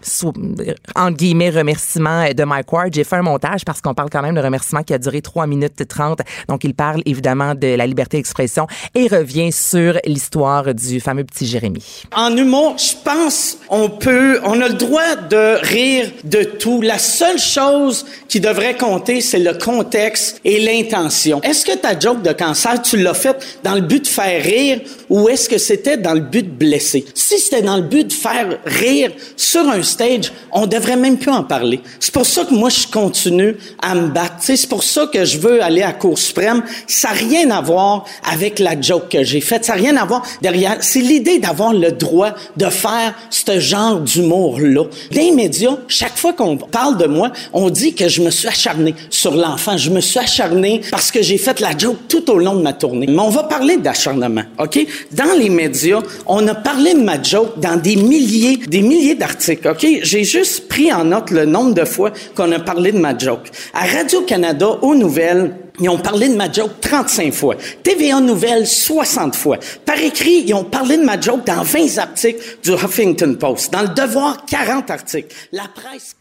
entre 0.96 1.18
guillemets, 1.18 1.50
remerciements 1.50 2.13
de 2.36 2.44
Mike 2.44 2.72
Ward. 2.72 2.94
J'ai 2.94 3.04
fait 3.04 3.16
un 3.16 3.22
montage 3.22 3.66
parce 3.66 3.82
qu'on 3.82 3.94
parle 3.94 4.10
quand 4.10 4.22
même 4.22 4.36
de 4.36 4.42
remerciement 4.42 4.84
qui 4.84 4.94
a 4.94 4.98
duré 4.98 5.22
3 5.22 5.48
minutes 5.48 5.88
30. 5.88 6.20
Donc, 6.48 6.64
il 6.64 6.74
parle 6.74 7.02
évidemment 7.06 7.56
de 7.56 7.76
la 7.76 7.88
liberté 7.88 8.18
d'expression 8.18 8.68
et 8.96 9.08
revient 9.08 9.52
sur 9.52 9.98
l'histoire 10.06 10.74
du 10.74 11.00
fameux 11.00 11.24
petit 11.24 11.46
Jérémy. 11.46 12.04
En 12.16 12.36
humour, 12.36 12.76
je 12.78 12.94
pense 13.04 13.58
on 13.70 13.90
peut, 13.90 14.40
on 14.44 14.62
a 14.62 14.68
le 14.68 14.76
droit 14.76 15.16
de 15.16 15.58
rire 15.66 16.12
de 16.24 16.44
tout. 16.44 16.82
La 16.82 16.98
seule 16.98 17.40
chose 17.40 18.06
qui 18.28 18.40
devrait 18.40 18.78
compter, 18.78 19.22
c'est 19.22 19.40
le 19.40 19.54
contexte 19.54 20.40
et 20.44 20.60
l'intention. 20.60 21.42
Est-ce 21.42 21.66
que 21.66 21.76
ta 21.76 21.98
joke 21.98 22.22
de 22.22 22.32
cancer, 22.32 22.82
tu 22.82 22.98
l'as 22.98 23.14
faite 23.14 23.60
dans 23.64 23.76
le 23.76 23.82
but 23.82 24.04
de 24.04 24.08
faire 24.08 24.44
rire 24.44 24.82
ou 25.10 25.30
est-ce 25.30 25.50
que 25.50 25.58
c'était 25.58 25.98
dans 25.98 26.14
le 26.14 26.22
but 26.22 26.44
de 26.44 26.66
blesser? 26.66 27.06
Si 27.14 27.40
c'était 27.40 27.62
dans 27.62 27.78
le 27.78 27.84
but 27.84 28.08
de 28.08 28.14
faire 28.14 28.60
rire 28.66 29.12
sur 29.38 29.68
un 29.70 29.84
stage, 29.84 30.32
on 30.52 30.68
devrait 30.68 30.98
même 30.98 31.18
plus 31.18 31.32
en 31.32 31.44
parler. 31.44 31.82
C'est 32.04 32.14
pour 32.14 32.26
ça 32.26 32.44
que 32.44 32.54
moi, 32.54 32.68
je 32.68 32.86
continue 32.86 33.56
à 33.82 33.96
me 33.96 34.10
battre. 34.10 34.36
C'est 34.40 34.68
pour 34.68 34.84
ça 34.84 35.08
que 35.08 35.24
je 35.24 35.38
veux 35.38 35.64
aller 35.64 35.84
à 35.84 35.94
Cour 35.94 36.20
suprême. 36.20 36.62
Ça 36.86 37.08
n'a 37.08 37.14
rien 37.14 37.50
à 37.50 37.62
voir 37.62 38.04
avec 38.30 38.60
la 38.60 38.80
joke 38.80 39.08
que 39.08 39.24
j'ai 39.24 39.40
faite. 39.40 39.64
Ça 39.64 39.76
n'a 39.76 39.82
rien 39.82 39.96
à 39.96 40.04
voir 40.04 40.22
derrière. 40.42 40.76
C'est 40.82 41.00
l'idée 41.00 41.40
d'avoir 41.40 41.72
le 41.72 41.94
droit 41.94 42.32
de 42.58 42.66
faire 42.66 43.14
ce 43.30 43.58
genre 43.58 44.02
d'humour-là. 44.02 44.84
Dans 44.84 45.22
les 45.22 45.32
médias, 45.32 45.78
chaque 45.88 46.18
fois 46.18 46.34
qu'on 46.34 46.58
parle 46.58 46.98
de 46.98 47.06
moi, 47.06 47.32
on 47.54 47.70
dit 47.70 47.96
que 47.96 48.10
je 48.10 48.22
me 48.22 48.32
suis 48.32 48.50
acharné 48.50 48.96
sur 49.10 49.34
l'enfant. 49.38 49.78
Je 49.78 49.90
me 49.90 50.02
suis 50.02 50.20
acharné 50.20 50.82
parce 50.92 51.10
que 51.10 51.22
j'ai 51.22 51.38
fait 51.38 51.62
la 51.62 51.78
joke 51.78 52.10
tout 52.10 52.30
au 52.30 52.38
long 52.38 52.56
de 52.56 52.64
ma 52.64 52.74
tournée. 52.74 53.08
Mais 53.08 53.22
on 53.22 53.30
va 53.30 53.44
parler 53.44 53.78
d'acharnement, 53.78 54.44
OK? 54.60 54.86
Dans 55.14 55.40
les 55.40 55.50
médias, 55.50 56.02
on 56.26 56.46
a 56.50 56.54
parlé 56.54 56.96
de 56.96 57.02
ma 57.02 57.24
joke 57.24 57.58
dans 57.62 57.78
des 57.78 57.96
milliers, 57.96 58.58
des 58.58 58.82
milliers 58.82 59.16
d'articles, 59.16 59.70
OK? 59.70 59.88
J'ai 60.02 60.26
juste 60.26 60.68
pris 60.68 60.92
en 60.92 61.06
note 61.06 61.32
le 61.32 61.46
nombre 61.46 61.74
de 61.74 61.83
fois 61.86 62.12
qu'on 62.36 62.52
a 62.52 62.60
parlé 62.60 62.92
de 62.92 63.00
ma 63.00 63.18
joke. 63.18 63.50
À 63.74 63.86
Radio-Canada, 63.86 64.68
aux 64.82 64.96
nouvelles, 64.96 65.56
ils 65.80 65.90
ont 65.90 65.98
parlé 65.98 66.30
de 66.30 66.36
ma 66.36 66.52
joke 66.52 66.72
35 66.82 67.34
fois. 67.34 67.56
TVA 67.84 68.20
Nouvelles, 68.20 68.68
60 68.68 69.36
fois. 69.36 69.58
Par 69.86 69.98
écrit, 69.98 70.44
ils 70.46 70.54
ont 70.54 70.64
parlé 70.64 70.98
de 70.98 71.04
ma 71.04 71.20
joke 71.20 71.46
dans 71.46 71.64
20 71.64 71.98
articles 71.98 72.42
du 72.64 72.72
Huffington 72.72 73.36
Post. 73.40 73.74
Dans 73.74 73.82
le 73.82 73.88
Devoir, 73.90 74.46
40 74.46 74.92
articles. 74.92 75.34
La 75.52 75.64
presse, 75.74 76.16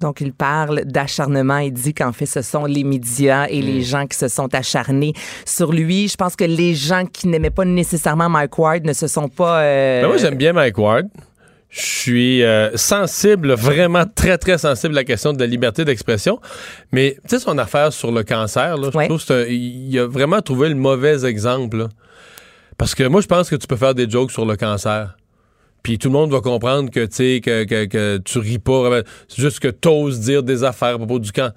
Donc, 0.00 0.20
il 0.20 0.32
parle 0.32 0.82
d'acharnement. 0.84 1.58
Il 1.58 1.72
dit 1.72 1.92
qu'en 1.94 2.12
fait, 2.12 2.26
ce 2.26 2.42
sont 2.42 2.66
les 2.66 2.84
médias 2.84 3.46
et 3.48 3.60
les 3.62 3.82
gens 3.82 4.06
qui 4.06 4.16
se 4.16 4.28
sont 4.28 4.54
acharnés 4.54 5.12
sur 5.44 5.72
lui. 5.72 6.06
Je 6.08 6.16
pense 6.16 6.36
que 6.36 6.44
les 6.44 6.74
gens 6.74 7.04
qui 7.06 7.26
n'aimaient 7.28 7.50
pas 7.50 7.64
nécessairement 7.64 8.28
Mike 8.28 8.58
Ward 8.58 8.84
ne 8.84 8.92
se 8.92 9.06
sont 9.08 9.28
pas... 9.28 9.60
euh, 9.62 10.02
Ben 10.02 10.08
moi, 10.08 10.16
j'aime 10.18 10.36
bien 10.36 10.52
Mike 10.52 10.78
Ward. 10.78 11.06
Je 11.70 11.80
suis 11.82 12.42
euh, 12.42 12.74
sensible, 12.76 13.52
vraiment 13.52 14.04
très, 14.06 14.38
très 14.38 14.56
sensible 14.56 14.94
à 14.94 15.00
la 15.00 15.04
question 15.04 15.34
de 15.34 15.38
la 15.38 15.46
liberté 15.46 15.84
d'expression. 15.84 16.40
Mais, 16.92 17.16
tu 17.24 17.28
sais, 17.36 17.38
son 17.40 17.58
affaire 17.58 17.92
sur 17.92 18.10
le 18.10 18.22
cancer, 18.22 18.76
là, 18.78 18.88
je 18.92 18.98
trouve 19.06 19.18
que 19.18 19.24
c'est 19.26 19.34
un- 19.42 19.46
il 19.46 19.98
a 19.98 20.06
vraiment 20.06 20.40
trouvé 20.40 20.70
le 20.70 20.74
mauvais 20.76 21.24
exemple. 21.26 21.76
là. 21.76 21.88
Parce 22.78 22.94
que 22.94 23.04
moi, 23.04 23.20
je 23.20 23.26
pense 23.26 23.50
que 23.50 23.56
tu 23.56 23.66
peux 23.66 23.76
faire 23.76 23.94
des 23.94 24.08
jokes 24.08 24.30
sur 24.30 24.46
le 24.46 24.56
cancer. 24.56 25.16
Puis 25.82 25.98
tout 25.98 26.08
le 26.08 26.12
monde 26.12 26.30
va 26.30 26.40
comprendre 26.40 26.90
que, 26.90 27.04
tu 27.04 27.16
sais, 27.16 27.40
que, 27.44 27.64
que, 27.64 27.84
que 27.84 28.16
tu 28.18 28.38
ris 28.38 28.58
pas. 28.58 29.02
C'est 29.28 29.42
juste 29.42 29.60
que 29.60 29.68
t'oses 29.68 30.20
dire 30.20 30.42
des 30.42 30.64
affaires 30.64 30.94
à 30.94 30.98
propos 30.98 31.18
du 31.18 31.32
camp. 31.32 31.52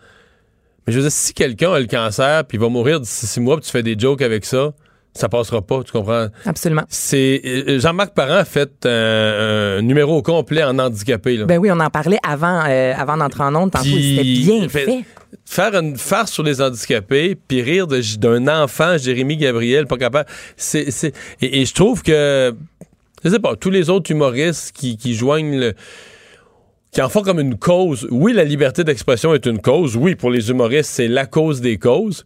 Mais 0.85 0.93
je 0.93 0.97
veux 0.97 1.03
dire, 1.03 1.11
si 1.11 1.33
quelqu'un 1.33 1.71
a 1.73 1.79
le 1.79 1.85
cancer, 1.87 2.43
puis 2.45 2.57
il 2.57 2.61
va 2.61 2.67
mourir 2.69 2.99
d'ici 2.99 3.27
six 3.27 3.39
mois, 3.39 3.55
puis 3.57 3.65
tu 3.65 3.71
fais 3.71 3.83
des 3.83 3.95
jokes 3.97 4.21
avec 4.21 4.45
ça, 4.45 4.73
ça 5.13 5.27
passera 5.29 5.61
pas, 5.61 5.83
tu 5.83 5.91
comprends? 5.91 6.27
Absolument. 6.45 6.83
C'est 6.89 7.41
euh, 7.45 7.79
Jean-Marc 7.79 8.13
Parent 8.13 8.35
a 8.35 8.45
fait 8.45 8.71
euh, 8.85 9.79
un 9.79 9.81
numéro 9.81 10.21
complet 10.21 10.63
en 10.63 10.79
handicapé. 10.79 11.37
Là. 11.37 11.45
Ben 11.45 11.57
oui, 11.57 11.69
on 11.71 11.79
en 11.79 11.89
parlait 11.89 12.19
avant, 12.27 12.61
euh, 12.67 12.93
avant 12.95 13.17
d'entrer 13.17 13.43
en 13.43 13.53
onde. 13.55 13.71
Tantôt, 13.71 13.83
c'était 13.85 14.23
bien 14.23 14.69
fait- 14.69 14.85
fait. 14.85 15.05
Faire 15.45 15.75
une 15.75 15.97
farce 15.97 16.31
sur 16.31 16.43
les 16.43 16.61
handicapés, 16.61 17.35
puis 17.35 17.61
rire 17.61 17.87
de- 17.87 18.01
d'un 18.17 18.47
enfant, 18.63 18.97
Jérémy 18.97 19.35
Gabriel, 19.37 19.85
pas 19.85 19.97
capable. 19.97 20.29
C'est, 20.55 20.91
c'est- 20.91 21.13
et, 21.41 21.61
et 21.61 21.65
je 21.65 21.73
trouve 21.73 22.03
que, 22.03 22.53
je 23.23 23.29
sais 23.29 23.39
pas, 23.39 23.55
tous 23.57 23.69
les 23.69 23.89
autres 23.89 24.11
humoristes 24.11 24.71
qui, 24.73 24.95
qui 24.97 25.13
joignent 25.13 25.59
le 25.59 25.73
qui 26.93 27.01
en 27.01 27.07
font 27.07 27.21
comme 27.21 27.39
une 27.39 27.57
cause. 27.57 28.05
Oui, 28.11 28.33
la 28.33 28.43
liberté 28.43 28.83
d'expression 28.83 29.33
est 29.33 29.45
une 29.45 29.61
cause. 29.61 29.95
Oui, 29.95 30.15
pour 30.15 30.29
les 30.29 30.49
humoristes, 30.49 30.89
c'est 30.91 31.07
la 31.07 31.25
cause 31.25 31.61
des 31.61 31.77
causes. 31.77 32.25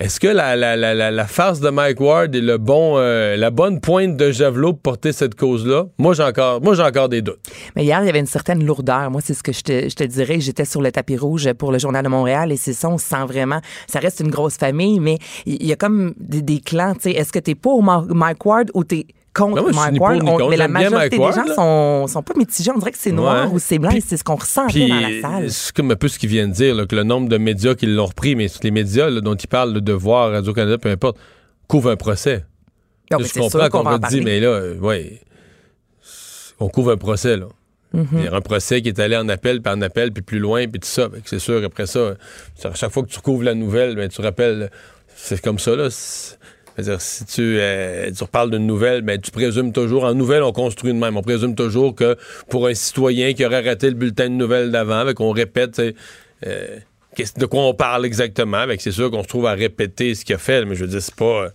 Est-ce 0.00 0.20
que 0.20 0.28
la, 0.28 0.54
la, 0.54 0.76
la, 0.76 1.26
farce 1.26 1.58
de 1.58 1.70
Mike 1.70 1.98
Ward 1.98 2.32
est 2.32 2.40
le 2.40 2.56
bon, 2.56 2.98
euh, 2.98 3.36
la 3.36 3.50
bonne 3.50 3.80
pointe 3.80 4.16
de 4.16 4.30
javelot 4.30 4.72
pour 4.72 4.82
porter 4.82 5.10
cette 5.10 5.34
cause-là? 5.34 5.86
Moi, 5.98 6.14
j'ai 6.14 6.22
encore, 6.22 6.60
encore 6.64 7.08
des 7.08 7.20
doutes. 7.20 7.40
Mais 7.74 7.82
hier, 7.82 8.00
il 8.02 8.06
y 8.06 8.08
avait 8.08 8.20
une 8.20 8.26
certaine 8.26 8.64
lourdeur. 8.64 9.10
Moi, 9.10 9.20
c'est 9.24 9.34
ce 9.34 9.42
que 9.42 9.52
je 9.52 9.62
te, 9.62 9.88
je 9.88 9.94
te 9.96 10.04
dirais. 10.04 10.38
J'étais 10.38 10.64
sur 10.64 10.82
le 10.82 10.92
tapis 10.92 11.16
rouge 11.16 11.52
pour 11.54 11.72
le 11.72 11.80
Journal 11.80 12.04
de 12.04 12.08
Montréal 12.08 12.52
et 12.52 12.56
c'est 12.56 12.74
ça, 12.74 12.88
on 12.88 12.96
sent 12.96 13.24
vraiment. 13.26 13.60
Ça 13.88 13.98
reste 13.98 14.20
une 14.20 14.30
grosse 14.30 14.56
famille, 14.56 15.00
mais 15.00 15.18
il 15.46 15.66
y 15.66 15.72
a 15.72 15.76
comme 15.76 16.14
des, 16.20 16.42
des 16.42 16.60
clans. 16.60 16.94
Est-ce 17.04 17.32
que 17.32 17.40
t'es 17.40 17.56
pour 17.56 17.82
Mike 17.82 18.46
Ward 18.46 18.70
ou 18.74 18.84
t'es 18.84 19.04
contre 19.38 19.64
Ben 19.64 19.72
Mike 19.74 20.00
Ward? 20.00 20.22
On- 20.22 20.26
contre. 20.36 20.48
mais 20.50 20.56
la 20.56 20.68
majorité 20.68 21.16
des 21.18 21.22
gens 21.32 21.54
sont, 21.54 22.06
sont 22.08 22.22
pas 22.22 22.34
mitigés. 22.36 22.70
On 22.74 22.78
dirait 22.78 22.92
que 22.92 22.98
c'est 22.98 23.12
noir 23.12 23.46
Ouais. 23.46 23.54
ou 23.54 23.58
c'est 23.58 23.78
blanc. 23.78 23.90
et 23.90 24.00
c'est 24.00 24.16
ce 24.16 24.24
qu'on 24.24 24.36
ressent 24.36 24.66
Puis, 24.68 24.88
dans 24.88 25.00
la 25.00 25.20
salle. 25.20 25.50
c'est 25.50 25.72
comme 25.74 25.90
un 25.90 25.96
peu 25.96 26.08
ce 26.08 26.18
qu'ils 26.18 26.28
viennent 26.28 26.50
de 26.50 26.54
dire, 26.56 26.74
là, 26.74 26.86
que 26.86 26.94
le 26.96 27.04
nombre 27.04 27.28
de 27.28 27.38
médias 27.38 27.74
qui 27.74 27.86
l'ont 27.86 28.06
repris, 28.06 28.34
mais 28.36 28.48
les 28.62 28.70
médias 28.70 29.08
là, 29.10 29.20
dont 29.20 29.34
ils 29.34 29.46
parlent, 29.48 29.72
le 29.72 29.80
Devoir, 29.80 30.32
Radio-Canada, 30.32 30.78
peu 30.78 30.90
importe, 30.90 31.16
couvre 31.66 31.90
un 31.90 31.96
procès. 31.96 32.44
Mais 33.10 33.24
je 33.24 33.38
comprends 33.38 33.68
qu'on 33.70 33.82
va 33.82 33.98
dire, 33.98 34.22
mais 34.22 34.38
là, 34.40 34.48
euh, 34.48 34.78
ouais, 34.78 35.20
on 36.60 36.68
couvre 36.68 36.92
un 36.92 36.96
procès, 36.96 37.36
là. 37.36 37.46
Mhm. 37.94 38.28
Un 38.32 38.40
procès 38.42 38.82
qui 38.82 38.88
est 38.88 38.98
allé 39.00 39.16
en 39.16 39.28
appel, 39.30 39.62
puis 39.62 39.72
en 39.72 39.80
appel, 39.80 40.12
puis 40.12 40.22
plus 40.22 40.38
loin, 40.38 40.66
puis 40.68 40.78
tout 40.80 40.86
ça. 40.88 41.08
C'est 41.24 41.38
sûr, 41.38 41.64
après 41.64 41.86
ça, 41.86 42.16
à 42.64 42.74
chaque 42.74 42.90
fois 42.92 43.02
que 43.02 43.08
tu 43.08 43.16
recouvres 43.16 43.44
la 43.44 43.54
nouvelle, 43.54 43.94
ben, 43.96 44.08
tu 44.10 44.20
rappelles, 44.20 44.70
c'est 45.16 45.40
comme 45.40 45.58
ça, 45.58 45.74
là. 45.74 45.88
C'est- 46.78 46.84
C'est-à-dire, 46.84 47.00
si 47.00 47.24
tu, 47.26 47.58
euh, 47.58 48.10
tu 48.16 48.22
reparles 48.24 48.50
d'une 48.50 48.66
nouvelle, 48.66 49.02
ben, 49.02 49.20
tu 49.20 49.30
présumes 49.32 49.72
toujours, 49.72 50.04
en 50.04 50.14
nouvelle, 50.14 50.42
on 50.44 50.52
construit 50.52 50.92
de 50.92 50.98
même. 50.98 51.16
On 51.16 51.22
présume 51.22 51.54
toujours 51.56 51.94
que 51.94 52.16
pour 52.48 52.66
un 52.68 52.74
citoyen 52.74 53.32
qui 53.34 53.44
aurait 53.44 53.66
raté 53.68 53.88
le 53.88 53.94
bulletin 53.96 54.24
de 54.28 54.34
nouvelles 54.34 54.70
d'avant, 54.70 54.98
avec 54.98 55.18
on 55.20 55.30
répète, 55.32 55.80
euh, 55.80 56.78
de 57.36 57.46
quoi 57.46 57.62
on 57.64 57.74
parle 57.74 58.06
exactement? 58.06 58.58
Avec 58.58 58.80
c'est 58.80 58.92
sûr 58.92 59.10
qu'on 59.10 59.24
se 59.24 59.28
trouve 59.28 59.46
à 59.46 59.54
répéter 59.54 60.14
ce 60.14 60.24
qu'il 60.24 60.36
a 60.36 60.38
fait, 60.38 60.64
mais 60.64 60.76
je 60.76 60.84
veux 60.84 60.90
dire, 60.90 61.02
c'est 61.02 61.14
pas. 61.16 61.44
euh, 61.46 61.48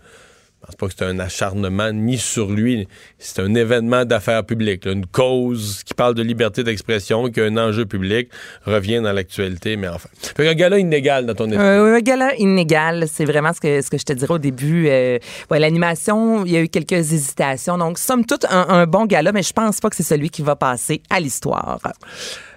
je 0.63 0.67
pense 0.67 0.75
pas 0.77 0.87
que 0.87 0.93
c'est 0.97 1.05
un 1.05 1.19
acharnement 1.19 1.91
ni 1.91 2.17
sur 2.17 2.49
lui. 2.49 2.87
C'est 3.19 3.41
un 3.41 3.53
événement 3.53 4.05
d'affaires 4.05 4.45
publiques. 4.45 4.85
Une 4.85 5.05
cause 5.05 5.83
qui 5.85 5.93
parle 5.93 6.15
de 6.15 6.21
liberté 6.21 6.63
d'expression, 6.63 7.29
qui 7.29 7.41
a 7.41 7.45
un 7.45 7.57
enjeu 7.57 7.85
public, 7.85 8.29
revient 8.65 9.01
dans 9.01 9.11
l'actualité, 9.11 9.75
mais 9.75 9.89
enfin. 9.89 10.07
Fait 10.37 10.45
qu'un 10.45 10.53
gars-là 10.53 10.79
inégal 10.79 11.25
dans 11.25 11.35
ton 11.35 11.47
esprit. 11.51 11.59
Euh, 11.59 11.95
un 11.95 11.99
gala 11.99 12.33
inégal, 12.37 13.07
c'est 13.11 13.25
vraiment 13.25 13.51
ce 13.51 13.59
que, 13.59 13.81
ce 13.81 13.89
que 13.89 13.97
je 13.97 14.05
te 14.05 14.13
dirais 14.13 14.35
au 14.35 14.39
début. 14.39 14.87
Euh, 14.87 15.19
L'animation, 15.51 16.45
il 16.45 16.51
y 16.53 16.57
a 16.57 16.61
eu 16.61 16.69
quelques 16.69 16.93
hésitations. 16.93 17.77
Donc, 17.77 17.99
somme 17.99 18.25
toute, 18.25 18.45
un, 18.45 18.65
un 18.69 18.85
bon 18.85 19.05
gala, 19.05 19.33
mais 19.33 19.43
je 19.43 19.53
pense 19.53 19.81
pas 19.81 19.89
que 19.89 19.97
c'est 19.97 20.03
celui 20.03 20.29
qui 20.29 20.43
va 20.43 20.55
passer 20.55 21.01
à 21.09 21.19
l'histoire. 21.19 21.79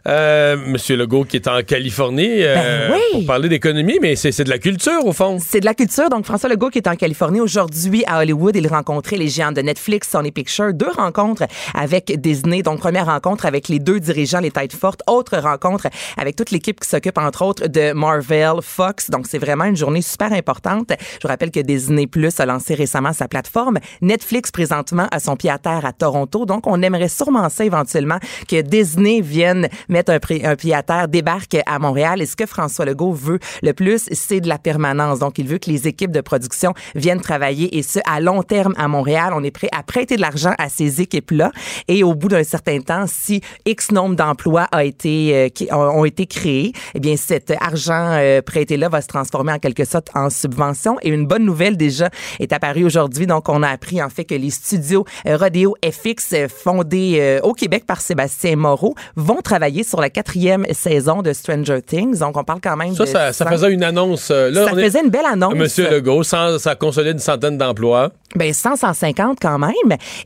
Euh, 0.07 0.57
Monsieur 0.57 0.97
Legault 0.97 1.25
qui 1.25 1.37
est 1.37 1.49
en 1.49 1.63
Californie 1.63 2.43
euh, 2.43 2.89
Ben 2.89 2.95
oui. 2.95 3.01
pour 3.13 3.27
parler 3.27 3.49
d'économie, 3.49 3.99
mais 4.01 4.15
c'est 4.15 4.45
de 4.45 4.51
la 4.51 4.59
culture 4.59 5.05
au 5.05 5.13
fond. 5.13 5.39
C'est 5.45 5.61
de 5.61 5.65
la 5.65 5.75
culture. 5.75 6.09
Donc, 6.09 6.25
François 6.25 6.49
Legault 6.49 6.71
qui 6.71 6.79
est 6.79 6.87
en 6.87 6.95
Californie 6.95 7.41
aujourd'hui 7.41 8.05
à 8.07 8.21
Hollywood, 8.21 8.55
il 8.55 8.69
rencontrait 8.69 9.17
les 9.17 9.29
géants 9.29 9.53
de 9.53 9.61
Netflix, 9.61 10.11
Sony 10.11 10.31
Pictures. 10.31 10.73
Deux 10.75 10.91
rencontres 10.91 11.45
avec 11.75 12.21
Disney. 12.21 12.63
Donc, 12.63 12.79
première 12.79 13.07
rencontre 13.07 13.47
avec 13.47 13.69
les 13.69 13.79
deux 13.81 13.99
dirigeants, 13.99 14.41
les 14.41 14.51
têtes 14.53 14.75
fortes. 14.75 15.03
Autre 15.09 15.39
rencontre 15.39 15.89
avec 16.17 16.37
toute 16.37 16.51
l'équipe 16.53 16.79
qui 16.79 16.89
s'occupe, 16.89 17.19
entre 17.19 17.43
autres, 17.45 17.67
de 17.67 17.93
Marvel, 17.93 18.61
Fox. 18.63 19.11
Donc, 19.11 19.27
c'est 19.29 19.39
vraiment 19.39 19.65
une 19.65 19.77
journée 19.77 20.03
super 20.03 20.33
importante. 20.33 20.91
Je 20.91 21.23
vous 21.23 21.29
rappelle 21.29 21.51
que 21.51 21.61
Disney 21.61 22.07
Plus 22.07 22.39
a 22.39 22.47
lancé 22.47 22.75
récemment 22.75 23.13
sa 23.13 23.27
plateforme. 23.27 23.79
Netflix, 24.03 24.53
présentement, 24.53 25.09
a 25.11 25.19
son 25.19 25.37
pied 25.37 25.51
à 25.51 25.59
terre 25.59 25.85
à 25.85 25.93
Toronto. 25.93 26.47
Donc, 26.47 26.67
on 26.67 26.81
aimerait 26.83 27.09
sûrement 27.09 27.49
ça 27.49 27.65
éventuellement 27.65 28.19
que 28.49 28.61
Disney 28.61 29.21
vienne 29.21 29.69
mettre 29.97 30.13
un, 30.13 30.51
un 30.51 30.57
pied 30.57 30.75
à 30.75 30.83
terre, 30.83 31.09
débarque 31.09 31.57
à 31.65 31.79
Montréal. 31.79 32.21
Et 32.21 32.27
ce 32.27 32.37
que 32.37 32.45
François 32.45 32.85
Legault 32.85 33.13
veut 33.13 33.39
le 33.63 33.73
plus, 33.73 34.09
c'est 34.13 34.41
de 34.41 34.49
la 34.49 34.59
permanence. 34.59 35.21
Donc, 35.21 35.39
il 35.39 35.49
veut 35.49 35.59
que 35.59 35.71
les 35.71 35.89
équipes 35.89 36.11
de 36.11 36.21
production 36.21 36.75
viennent 36.95 37.21
travailler 37.21 37.79
et 37.79 37.83
ce, 37.83 37.99
à 38.07 38.21
long 38.21 38.43
terme 38.43 38.75
à 38.77 38.89
Montréal. 38.89 39.33
On 39.35 39.43
est 39.43 39.51
prêt 39.51 39.69
à 39.73 39.83
prêter 39.83 40.17
de 40.17 40.21
l'argent 40.21 40.53
à 40.59 40.69
ces 40.69 41.01
équipes-là. 41.01 41.51
Et 41.89 42.05
au 42.05 42.15
bout 42.15 42.29
d'un 42.29 42.45
certain 42.45 42.81
temps, 42.81 43.07
si 43.07 43.41
X 43.65 43.91
nombre 43.91 44.17
d'emplois 44.17 44.69
a 44.71 44.85
été, 44.85 45.51
euh, 45.71 45.75
ont, 45.75 46.05
été 46.05 46.27
créés, 46.27 46.73
eh 46.95 47.01
bien, 47.01 47.17
cet 47.17 47.53
argent 47.59 48.17
euh, 48.19 48.43
prêté-là 48.43 48.91
va 48.91 49.01
se 49.01 49.09
transformer 49.09 49.53
en 49.53 49.59
quelque 49.59 49.85
sorte 49.85 50.11
en 50.15 50.29
subvention. 50.29 50.99
Et 51.03 51.09
une 51.09 51.27
bonne 51.27 51.45
nouvelle 51.45 51.77
déjà 51.79 52.11
est 52.39 52.53
apparue 52.53 52.85
aujourd'hui. 52.85 53.27
Donc, 53.27 53.49
on 53.49 53.63
a 53.63 53.69
appris 53.69 54.03
en 54.03 54.11
fait 54.11 54.25
que 54.25 54.35
les 54.35 54.51
studios 54.51 55.05
euh, 55.27 55.39
Rodeo 55.39 55.75
FX, 55.83 56.33
euh, 56.35 56.49
fondés 56.49 57.41
au 57.43 57.55
Québec 57.55 57.85
par 57.87 58.01
Sébastien 58.01 58.57
Moreau, 58.57 58.95
vont 59.17 59.41
travailler 59.41 59.85
sur 59.87 60.01
la 60.01 60.11
quatrième 60.11 60.66
saison 60.72 61.22
de 61.22 61.32
Stranger 61.32 61.80
Things. 61.82 62.18
Donc, 62.18 62.37
on 62.37 62.45
parle 62.45 62.61
quand 62.62 62.76
même 62.76 62.95
Ça, 62.95 63.05
de 63.05 63.09
ça, 63.09 63.32
ça 63.32 63.45
100 63.45 63.51
faisait 63.51 63.72
une 63.72 63.82
annonce. 63.84 64.30
euh, 64.30 64.51
là, 64.51 64.66
Ça 64.66 64.70
on 64.74 64.78
est- 64.78 64.84
faisait 64.84 65.03
une 65.03 65.11
belle 65.11 65.26
annonce. 65.30 65.55
Monsieur 65.55 65.91
Legault, 65.91 66.22
sans- 66.22 66.59
ça 66.59 66.74
consolide 66.74 67.12
une 67.14 67.18
centaine 67.18 67.59
d'emplois. 67.59 68.11
Ben 68.34 68.53
100, 68.53 68.76
150 68.76 69.39
quand 69.41 69.59
même. 69.59 69.72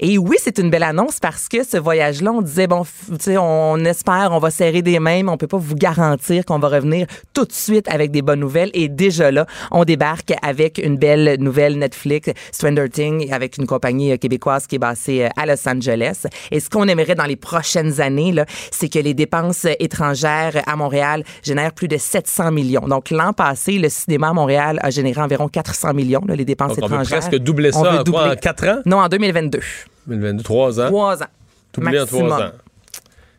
Et 0.00 0.18
oui, 0.18 0.36
c'est 0.40 0.58
une 0.58 0.70
belle 0.70 0.82
annonce 0.82 1.20
parce 1.20 1.48
que 1.48 1.62
ce 1.62 1.76
voyage-là, 1.76 2.32
on 2.32 2.42
disait 2.42 2.66
bon, 2.66 2.82
tu 2.84 3.16
sais, 3.20 3.36
on 3.36 3.76
espère, 3.84 4.30
on 4.32 4.38
va 4.38 4.50
serrer 4.50 4.82
des 4.82 4.98
mains, 4.98 5.22
mais 5.22 5.30
on 5.30 5.36
peut 5.36 5.46
pas 5.46 5.58
vous 5.58 5.74
garantir 5.76 6.44
qu'on 6.44 6.58
va 6.58 6.68
revenir 6.68 7.06
tout 7.34 7.44
de 7.44 7.52
suite 7.52 7.86
avec 7.88 8.10
des 8.10 8.22
bonnes 8.22 8.40
nouvelles. 8.40 8.70
Et 8.74 8.88
déjà 8.88 9.30
là, 9.30 9.46
on 9.70 9.84
débarque 9.84 10.32
avec 10.42 10.78
une 10.78 10.96
belle 10.96 11.36
nouvelle 11.38 11.78
Netflix, 11.78 12.30
Stranger 12.52 12.88
Things, 12.88 13.32
avec 13.32 13.58
une 13.58 13.66
compagnie 13.66 14.12
euh, 14.12 14.16
québécoise 14.16 14.66
qui 14.66 14.76
est 14.76 14.78
basée 14.80 15.26
euh, 15.26 15.28
à 15.36 15.46
Los 15.46 15.68
Angeles. 15.68 16.24
Et 16.50 16.58
ce 16.58 16.68
qu'on 16.68 16.88
aimerait 16.88 17.14
dans 17.14 17.24
les 17.26 17.36
prochaines 17.36 18.00
années, 18.00 18.32
là, 18.32 18.44
c'est 18.72 18.88
que 18.88 18.98
les 18.98 19.14
dépenses 19.14 19.39
étrangères 19.78 20.62
à 20.66 20.76
Montréal 20.76 21.22
génèrent 21.42 21.72
plus 21.72 21.88
de 21.88 21.96
700 21.96 22.50
millions. 22.52 22.86
Donc 22.88 23.10
l'an 23.10 23.32
passé, 23.32 23.78
le 23.78 23.88
cinéma 23.88 24.28
à 24.28 24.32
Montréal 24.32 24.78
a 24.82 24.90
généré 24.90 25.20
environ 25.20 25.48
400 25.48 25.94
millions, 25.94 26.22
là, 26.26 26.36
les 26.36 26.44
dépenses 26.44 26.76
Donc, 26.76 26.78
on 26.84 26.86
veut 26.88 26.94
étrangères. 27.02 27.20
presque 27.20 27.36
doubler 27.42 27.72
ça 27.72 28.00
en 28.00 28.04
quoi, 28.04 28.30
en 28.32 28.36
quatre 28.36 28.66
ans? 28.68 28.78
Non, 28.86 28.98
en 28.98 29.08
2022. 29.08 29.60
2022, 30.06 30.42
trois 30.42 30.80
ans? 30.80 30.86
Trois 30.88 31.22
ans. 31.22 31.26
Doublé 31.72 32.00
en 32.00 32.06
trois 32.06 32.22
Maximum. 32.22 32.46
ans. 32.48 32.52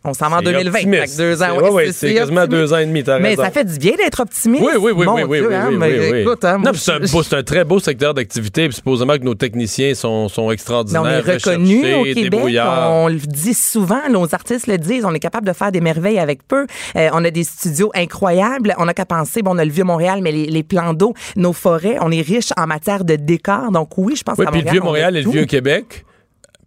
On 0.04 0.16
s'en 0.16 0.30
va 0.30 0.38
en 0.38 0.40
C'est 0.40 0.46
2020. 0.46 0.70
optimiste. 0.80 1.16
Fait 1.16 1.24
deux 1.24 1.44
ans. 1.44 1.46
C'est- 1.56 1.62
ouais, 1.62 1.70
ouais, 1.70 1.92
c'est 1.92 2.14
quasiment 2.16 2.42
optimiste. 2.42 2.62
deux 2.64 2.74
ans 2.74 2.78
et 2.80 2.86
demi, 2.88 3.04
t'as 3.04 3.20
Mais 3.20 3.30
raison. 3.30 3.44
ça 3.44 3.52
fait 3.52 3.66
du 3.66 3.78
bien 3.78 3.92
d'être 3.98 4.20
optimiste. 4.20 4.64
Oui, 4.66 4.72
oui, 4.80 4.92
oui, 4.96 5.06
Mon 5.06 5.14
oui, 5.16 5.24
oui, 5.28 5.38
Dieu, 5.40 5.48
oui, 5.50 5.54
hein, 5.56 5.68
oui, 5.70 5.76
mais 5.78 6.12
oui, 6.12 6.20
écoute, 6.22 6.44
hein, 6.44 6.58
non, 6.58 6.72
c'est 6.74 6.92
un, 6.94 7.00
je- 7.06 7.12
beau- 7.12 7.22
c'est 7.22 7.36
un 7.36 7.44
très 7.44 7.64
beau 7.64 7.80
secteur 7.80 8.16
d'activité, 8.16 8.68
puis 8.68 8.76
supposément 8.76 9.16
que 9.18 9.24
nos 9.24 9.36
techniciens 9.36 9.94
sont, 9.94 10.28
sont 10.28 10.50
extraordinaires, 10.50 11.04
on 11.04 11.06
est 11.06 11.20
reconnu 11.20 11.82
recherchés, 11.82 11.96
au 11.96 12.04
Québec. 12.16 12.62
On 12.66 13.08
le 13.10 13.16
dit 13.20 13.54
souvent, 13.54 14.02
nos 14.10 14.34
artistes 14.34 14.66
le 14.66 14.80
disent. 14.80 15.06
On 15.06 15.14
est 15.14 15.20
capable 15.20 15.46
de 15.46 15.54
faire 15.54 15.72
des 15.72 15.82
merveilles 15.82 16.18
avec 16.20 16.48
peu. 16.48 16.66
Euh, 16.96 17.10
on 17.14 17.24
a 17.24 17.30
des 17.30 17.44
studios 17.44 17.92
incroyables. 17.94 18.74
On 18.80 18.86
n'a 18.86 18.94
qu'à 18.96 19.06
penser, 19.06 19.44
bon, 19.44 19.56
on 19.56 19.58
a 19.60 19.66
le 19.66 19.72
vieux 19.72 19.84
Montréal, 19.84 20.22
mais 20.24 20.32
les, 20.32 20.48
les 20.48 20.64
plans 20.64 20.94
d'eau, 20.96 21.14
nos 21.36 21.54
forêts, 21.54 21.98
on 22.02 22.12
est 22.12 22.22
riche 22.22 22.50
en 22.58 22.66
matière 22.66 23.06
de 23.06 23.16
décor. 23.18 23.72
Donc 23.72 23.90
oui, 23.98 24.16
je 24.16 24.24
pense 24.24 24.38
Oui, 24.40 24.46
puis 24.52 24.62
le 24.64 24.72
vieux 24.72 24.82
Montréal 24.82 25.16
et 25.16 25.22
le 25.22 25.30
vieux 25.30 25.46
Québec, 25.46 26.06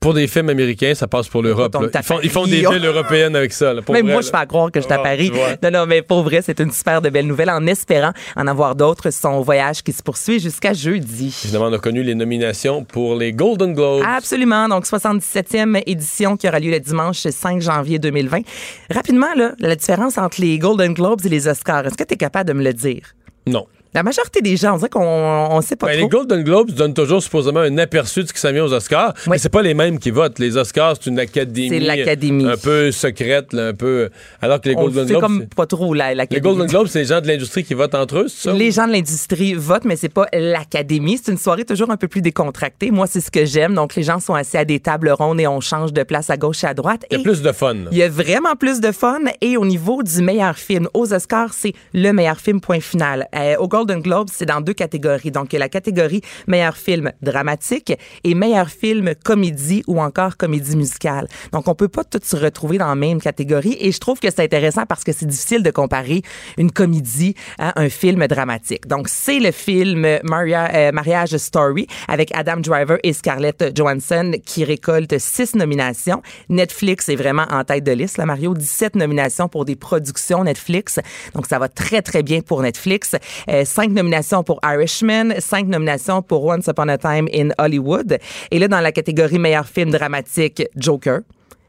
pour 0.05 0.12
des 0.12 0.26
films 0.28 0.50
américains, 0.50 0.94
ça 0.94 1.07
passe 1.09 1.28
pour 1.28 1.42
l'Europe. 1.42 1.74
Ils 1.80 2.02
font, 2.02 2.20
ils 2.22 2.28
font 2.28 2.40
Paris, 2.40 2.50
des 2.50 2.68
villes 2.68 2.84
européennes 2.84 3.34
avec 3.34 3.55
ça. 3.55 3.72
là, 3.72 3.80
pour 3.80 3.94
Même 3.94 4.05
vrai, 4.05 4.12
moi, 4.12 4.20
là. 4.20 4.26
je 4.26 4.30
fais 4.30 4.36
à 4.36 4.44
croire 4.44 4.70
que 4.70 4.78
je 4.78 4.84
suis 4.84 4.92
à 4.92 4.98
Paris. 4.98 5.32
Non, 5.62 5.70
non, 5.70 5.86
mais 5.86 6.02
pour 6.02 6.22
vrai, 6.22 6.42
c'est 6.42 6.61
une 6.61 6.70
super 6.72 7.00
de 7.00 7.09
belle 7.09 7.26
nouvelle 7.26 7.48
en 7.48 7.66
espérant 7.66 8.12
en 8.36 8.46
avoir 8.46 8.74
d'autres. 8.74 9.11
Son 9.11 9.40
voyage 9.40 9.82
qui 9.82 9.94
se 9.94 10.02
poursuit 10.02 10.40
jusqu'à 10.40 10.74
jeudi. 10.74 11.34
Évidemment, 11.44 11.68
on 11.68 11.72
a 11.72 11.78
connu 11.78 12.02
les 12.02 12.14
nominations 12.14 12.84
pour 12.84 13.14
les 13.14 13.32
Golden 13.32 13.72
Globes. 13.72 14.02
Absolument. 14.07 14.68
Donc, 14.68 14.84
77e 14.84 15.82
édition 15.86 16.36
qui 16.36 16.48
aura 16.48 16.59
lieu 16.61 16.70
le 16.70 16.80
dimanche 16.80 17.26
5 17.26 17.62
janvier 17.62 17.98
2020. 17.98 18.42
Rapidement, 18.90 19.32
là, 19.34 19.52
la 19.59 19.74
différence 19.74 20.18
entre 20.18 20.42
les 20.42 20.59
Golden 20.59 20.92
Globes 20.92 21.24
et 21.24 21.30
les 21.30 21.48
Oscars, 21.48 21.86
est-ce 21.86 21.96
que 21.96 22.05
tu 22.05 22.12
es 22.12 22.18
capable 22.18 22.48
de 22.50 22.52
me 22.52 22.62
le 22.62 22.74
dire? 22.74 23.14
Non. 23.46 23.66
La 23.95 24.03
majorité 24.03 24.40
des 24.40 24.57
gens, 24.57 24.74
on 24.74 24.76
dirait 24.78 24.88
qu'on 24.88 25.01
on 25.05 25.61
sait 25.61 25.76
pas 25.76 25.86
Ben, 25.86 25.92
trop. 25.99 26.03
les 26.03 26.09
Golden 26.09 26.42
Globes 26.42 26.70
donnent 26.72 26.95
toujours 26.95 27.22
supposément 27.22 27.61
un 27.61 27.78
aperçu 27.78 28.22
de 28.22 28.28
ce 28.28 28.32
qui 28.32 28.40
s'en 28.40 28.51
vient 28.53 28.64
aux 28.64 28.72
Oscars, 28.72 29.14
mais 29.28 29.38
c'est 29.38 29.49
pas 29.49 29.62
les 29.62 29.74
mêmes 29.74 29.99
qui 30.01 30.11
votent. 30.11 30.38
Les 30.40 30.57
Oscars, 30.57 30.97
c'est 31.01 31.09
une 31.11 31.18
académie, 31.20 31.78
l'académie. 31.80 32.45
un 32.47 32.57
peu 32.57 32.90
secrète, 32.90 33.53
là, 33.53 33.68
un 33.68 33.74
peu. 33.74 34.11
Alors 34.42 34.61
que 34.61 34.68
les 34.68 34.74
on 34.76 34.82
Golden 34.82 35.07
Globes, 35.07 35.20
comme 35.20 35.40
c'est- 35.42 35.55
pas 35.55 35.66
trop 35.66 35.95
les. 35.95 36.40
Golden 36.40 36.66
Globes, 36.66 36.88
c'est 36.88 36.99
les 37.01 37.05
gens 37.05 37.20
de 37.20 37.28
l'industrie 37.28 37.62
qui 37.62 37.74
votent 37.74 37.95
entre 37.95 38.18
eux, 38.18 38.26
c'est 38.28 38.51
ça? 38.51 38.53
Les 38.53 38.72
gens 38.72 38.86
de 38.88 38.92
l'industrie 38.92 39.55
votent, 39.55 39.84
mais 39.84 39.97
c'est 39.97 40.09
pas 40.09 40.26
l'académie. 40.32 41.20
C'est 41.22 41.30
une 41.30 41.38
soirée 41.38 41.64
toujours 41.64 41.90
un 41.90 41.97
peu 41.97 42.09
plus 42.09 42.20
décontractée. 42.20 42.90
Moi, 42.90 43.07
c'est 43.07 43.20
ce 43.20 43.30
que 43.30 43.45
j'aime. 43.45 43.74
Donc, 43.74 43.95
les 43.95 44.03
gens 44.03 44.18
sont 44.18 44.34
assis 44.34 44.57
à 44.57 44.64
des 44.64 44.80
tables 44.80 45.11
rondes 45.11 45.40
et 45.40 45.47
on 45.47 45.61
change 45.61 45.92
de 45.92 46.03
place 46.03 46.30
à 46.30 46.36
gauche 46.36 46.64
et 46.64 46.66
à 46.66 46.74
droite. 46.74 47.05
Il 47.12 47.18
y 47.18 47.20
a 47.20 47.22
plus 47.22 47.42
de 47.42 47.53
fun. 47.53 47.76
Il 47.92 47.99
y 47.99 48.03
a 48.03 48.09
vraiment 48.09 48.57
plus 48.59 48.80
de 48.80 48.90
fun. 48.90 49.20
Et 49.40 49.57
au 49.57 49.64
niveau 49.64 50.03
du 50.03 50.20
meilleur 50.20 50.57
film, 50.59 50.88
aux 50.95 51.12
Oscars, 51.12 51.55
c'est 51.55 51.74
le 51.92 52.11
meilleur 52.12 52.38
film, 52.40 52.61
point 52.61 52.80
final. 52.80 53.28
Euh, 53.36 53.55
au 53.59 53.68
Golden 53.68 53.84
Globe, 53.93 54.28
c'est 54.32 54.47
dans 54.47 54.61
deux 54.61 54.72
catégories. 54.72 55.30
Donc, 55.30 55.53
il 55.53 55.55
y 55.55 55.57
a 55.57 55.61
la 55.61 55.68
catégorie 55.68 56.22
meilleur 56.47 56.76
film 56.76 57.12
dramatique 57.22 57.93
et 58.24 58.35
meilleur 58.35 58.68
film 58.68 59.14
comédie 59.24 59.82
ou 59.87 60.01
encore 60.01 60.37
comédie 60.37 60.76
musicale. 60.76 61.28
Donc, 61.53 61.68
on 61.68 61.74
peut 61.74 61.89
pas 61.89 62.05
tous 62.05 62.24
se 62.24 62.37
retrouver 62.37 62.78
dans 62.78 62.89
la 62.89 62.95
même 62.95 63.20
catégorie. 63.20 63.76
Et 63.80 63.93
je 63.93 63.99
trouve 63.99 64.20
que 64.20 64.28
c'est 64.30 64.43
intéressant 64.43 64.87
parce 64.87 65.05
que 65.05 65.12
c'est 65.12 65.26
difficile 65.26 65.62
de 65.62 65.70
comparer 65.70 66.22
une 66.57 66.70
comédie 66.70 67.35
à 67.59 67.80
un 67.80 67.89
film 67.89 68.26
dramatique. 68.26 68.87
Donc, 68.87 69.09
c'est 69.09 69.39
le 69.39 69.51
film 69.51 70.07
Maria, 70.22 70.70
euh, 70.74 70.93
Mariage 70.93 71.37
Story 71.37 71.87
avec 72.09 72.35
Adam 72.35 72.59
Driver 72.59 72.99
et 73.03 73.12
Scarlett 73.12 73.76
Johansson 73.76 74.32
qui 74.45 74.64
récolte 74.64 75.18
six 75.18 75.55
nominations. 75.55 76.22
Netflix 76.49 77.09
est 77.09 77.16
vraiment 77.16 77.47
en 77.51 77.64
tête 77.64 77.85
de 77.85 77.93
liste, 77.93 78.18
là, 78.18 78.26
Mario. 78.26 78.55
17 78.55 78.97
nominations 78.97 79.49
pour 79.49 79.64
des 79.64 79.76
productions 79.76 80.45
Netflix. 80.45 81.01
Donc, 81.35 81.47
ça 81.47 81.59
va 81.59 81.68
très, 81.68 82.03
très 82.03 82.22
bien 82.22 82.41
pour 82.41 82.62
Netflix. 82.62 83.16
Euh, 83.49 83.64
cinq 83.75 83.91
nominations 83.91 84.45
pour 84.45 84.61
Irishman, 84.62 85.41
cinq 85.41 85.66
nominations 85.66 86.22
pour 86.22 86.45
Once 86.45 86.68
Upon 86.68 86.89
a 86.89 86.97
Time 86.97 87.29
in 87.35 87.49
Hollywood. 87.59 88.18
Et 88.53 88.61
là, 88.61 88.68
dans 88.68 88.81
la 88.81 88.93
catégorie 88.93 89.41
meilleur 89.41 89.66
film 89.66 89.91
dramatique, 89.91 90.62
Joker. 90.77 91.22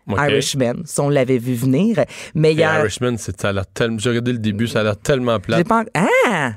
OK. 0.07 0.19
Irishman, 0.19 0.83
ça, 0.85 1.01
on 1.01 1.09
l'avait 1.09 1.39
vu 1.39 1.55
venir. 1.55 2.05
Meilleur... 2.35 2.81
Irishman, 2.81 3.17
ça 3.17 3.31
a 3.41 3.53
l'air 3.53 3.65
tellement. 3.65 3.97
J'ai 3.97 4.09
regardé 4.09 4.33
le 4.33 4.37
début, 4.37 4.67
ça 4.67 4.81
a 4.81 4.83
l'air 4.83 4.97
tellement 4.97 5.39
plat. 5.39 5.63
Pas... 5.63 5.83
Ah! 5.95 6.51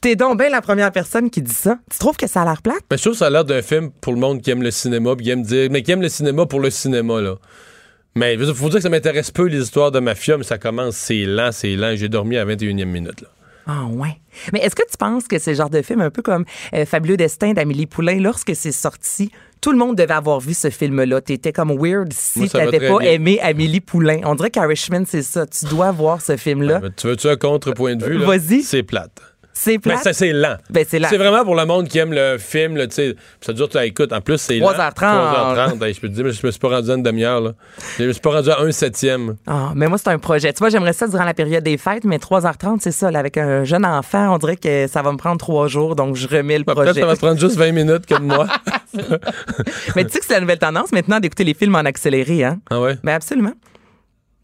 T'es 0.00 0.16
donc 0.16 0.38
bien 0.38 0.48
la 0.48 0.62
première 0.62 0.90
personne 0.90 1.28
qui 1.28 1.42
dit 1.42 1.52
ça. 1.52 1.76
Tu 1.90 1.98
trouves 1.98 2.16
que 2.16 2.26
ça 2.26 2.40
a 2.40 2.44
l'air 2.46 2.62
plate? 2.62 2.80
Mais 2.90 2.96
je 2.96 3.02
trouve 3.02 3.12
que 3.12 3.18
ça 3.18 3.26
a 3.26 3.30
l'air 3.30 3.44
d'un 3.44 3.60
film 3.60 3.90
pour 4.00 4.14
le 4.14 4.20
monde 4.20 4.40
qui 4.40 4.50
aime 4.50 4.62
le 4.62 4.70
cinéma, 4.70 5.14
puis 5.16 5.26
qui 5.26 5.32
aime 5.32 5.42
dire, 5.42 5.68
mais 5.70 5.82
qui 5.82 5.92
aime 5.92 6.00
le 6.00 6.08
cinéma 6.08 6.46
pour 6.46 6.60
le 6.60 6.70
cinéma, 6.70 7.20
là. 7.20 7.34
Mais 8.16 8.36
il 8.36 8.54
faut 8.54 8.70
dire 8.70 8.78
que 8.78 8.82
ça 8.82 8.88
m'intéresse 8.88 9.30
peu 9.30 9.48
les 9.48 9.60
histoires 9.60 9.90
de 9.90 10.00
mafia, 10.00 10.38
mais 10.38 10.44
ça 10.44 10.56
commence, 10.56 10.96
c'est 10.96 11.26
lent, 11.26 11.50
c'est 11.52 11.76
lent. 11.76 11.94
J'ai 11.96 12.08
dormi 12.08 12.38
à 12.38 12.46
la 12.46 12.54
21e 12.54 12.86
minute, 12.86 13.20
là. 13.20 13.28
Ah 13.66 13.84
ouais. 13.86 14.20
Mais 14.52 14.60
est-ce 14.60 14.74
que 14.74 14.82
tu 14.82 14.96
penses 14.98 15.26
que 15.26 15.38
c'est 15.38 15.52
le 15.52 15.56
genre 15.56 15.70
de 15.70 15.80
film 15.82 16.00
un 16.00 16.10
peu 16.10 16.22
comme 16.22 16.44
euh, 16.74 16.84
Fabuleux 16.84 17.16
Destin 17.16 17.52
d'Amélie 17.52 17.86
Poulain, 17.86 18.18
lorsque 18.20 18.54
c'est 18.54 18.72
sorti, 18.72 19.30
tout 19.60 19.72
le 19.72 19.78
monde 19.78 19.96
devait 19.96 20.12
avoir 20.12 20.40
vu 20.40 20.52
ce 20.52 20.68
film-là? 20.70 21.20
T'étais 21.22 21.52
comme 21.52 21.72
weird 21.78 22.12
si 22.12 22.48
t'avais 22.50 22.78
pas 22.88 22.98
bien. 22.98 23.10
aimé 23.12 23.40
Amélie 23.40 23.80
Poulain. 23.80 24.20
On 24.24 24.34
dirait 24.34 24.50
qu'Irishman, 24.50 25.04
c'est 25.06 25.22
ça. 25.22 25.46
Tu 25.46 25.64
dois 25.66 25.92
voir 25.92 26.20
ce 26.20 26.36
film-là. 26.36 26.82
Tu 26.96 27.06
veux-tu 27.06 27.28
un 27.28 27.36
contre-point 27.36 27.96
de 27.96 28.04
vue? 28.04 28.18
Vas-y. 28.18 28.62
C'est 28.62 28.82
plate. 28.82 29.20
C'est 29.56 29.72
Mais 29.72 29.78
plate. 29.78 30.02
ça, 30.02 30.12
c'est 30.12 30.32
lent. 30.32 30.56
Ben, 30.68 30.84
c'est 30.86 30.98
lent. 30.98 31.06
C'est 31.08 31.16
vraiment 31.16 31.44
pour 31.44 31.54
le 31.54 31.64
monde 31.64 31.86
qui 31.88 31.98
aime 31.98 32.12
le 32.12 32.38
film, 32.38 32.76
là, 32.76 32.88
tu 32.88 32.94
sais. 32.96 33.14
Ça 33.40 33.52
dure, 33.52 33.68
tu 33.68 33.78
écoute. 33.78 34.12
En 34.12 34.20
plus, 34.20 34.36
c'est 34.38 34.58
lent. 34.58 34.72
3h30. 34.72 34.94
3h30. 34.94 35.84
Hey, 35.84 35.94
je 35.94 36.00
peux 36.00 36.08
te 36.08 36.12
dire, 36.12 36.24
mais 36.24 36.32
je 36.32 36.44
me 36.44 36.50
suis 36.50 36.58
pas 36.60 36.68
rendu 36.70 36.90
à 36.90 36.94
une 36.94 37.02
demi-heure. 37.04 37.52
Je 37.98 38.04
me 38.04 38.12
suis 38.12 38.20
pas 38.20 38.30
rendu 38.32 38.50
à 38.50 38.60
un 38.60 38.72
septième. 38.72 39.36
Ah, 39.46 39.70
mais 39.76 39.86
moi, 39.86 39.96
c'est 39.96 40.08
un 40.10 40.18
projet. 40.18 40.52
Tu 40.52 40.58
vois, 40.58 40.70
j'aimerais 40.70 40.92
ça 40.92 41.06
durant 41.06 41.24
la 41.24 41.34
période 41.34 41.62
des 41.62 41.78
fêtes, 41.78 42.04
mais 42.04 42.16
3h30, 42.18 42.78
c'est 42.80 42.90
ça. 42.90 43.10
là, 43.12 43.20
avec 43.20 43.36
un 43.38 43.62
jeune 43.64 43.86
enfant, 43.86 44.34
on 44.34 44.38
dirait 44.38 44.56
que 44.56 44.86
ça 44.88 45.02
va 45.02 45.12
me 45.12 45.18
prendre 45.18 45.38
trois 45.38 45.68
jours, 45.68 45.94
donc 45.94 46.16
je 46.16 46.26
remets 46.26 46.58
le 46.58 46.64
Bah, 46.64 46.74
Peut-être 46.74 46.86
projet. 46.86 47.00
ça 47.00 47.06
va 47.06 47.14
te 47.14 47.20
prendre 47.20 47.38
juste 47.40 47.56
20 47.56 47.70
minutes 47.72 48.06
comme 48.06 48.24
moi. 48.26 48.46
mais 49.96 50.04
tu 50.04 50.10
sais 50.10 50.18
que 50.18 50.24
c'est 50.26 50.34
la 50.34 50.40
nouvelle 50.40 50.58
tendance 50.58 50.90
maintenant 50.92 51.20
d'écouter 51.20 51.44
les 51.44 51.54
films 51.54 51.74
en 51.76 51.80
accéléré, 51.80 52.44
hein? 52.44 52.58
Ah 52.70 52.80
ouais? 52.80 52.96
Ben 53.04 53.14
absolument. 53.14 53.52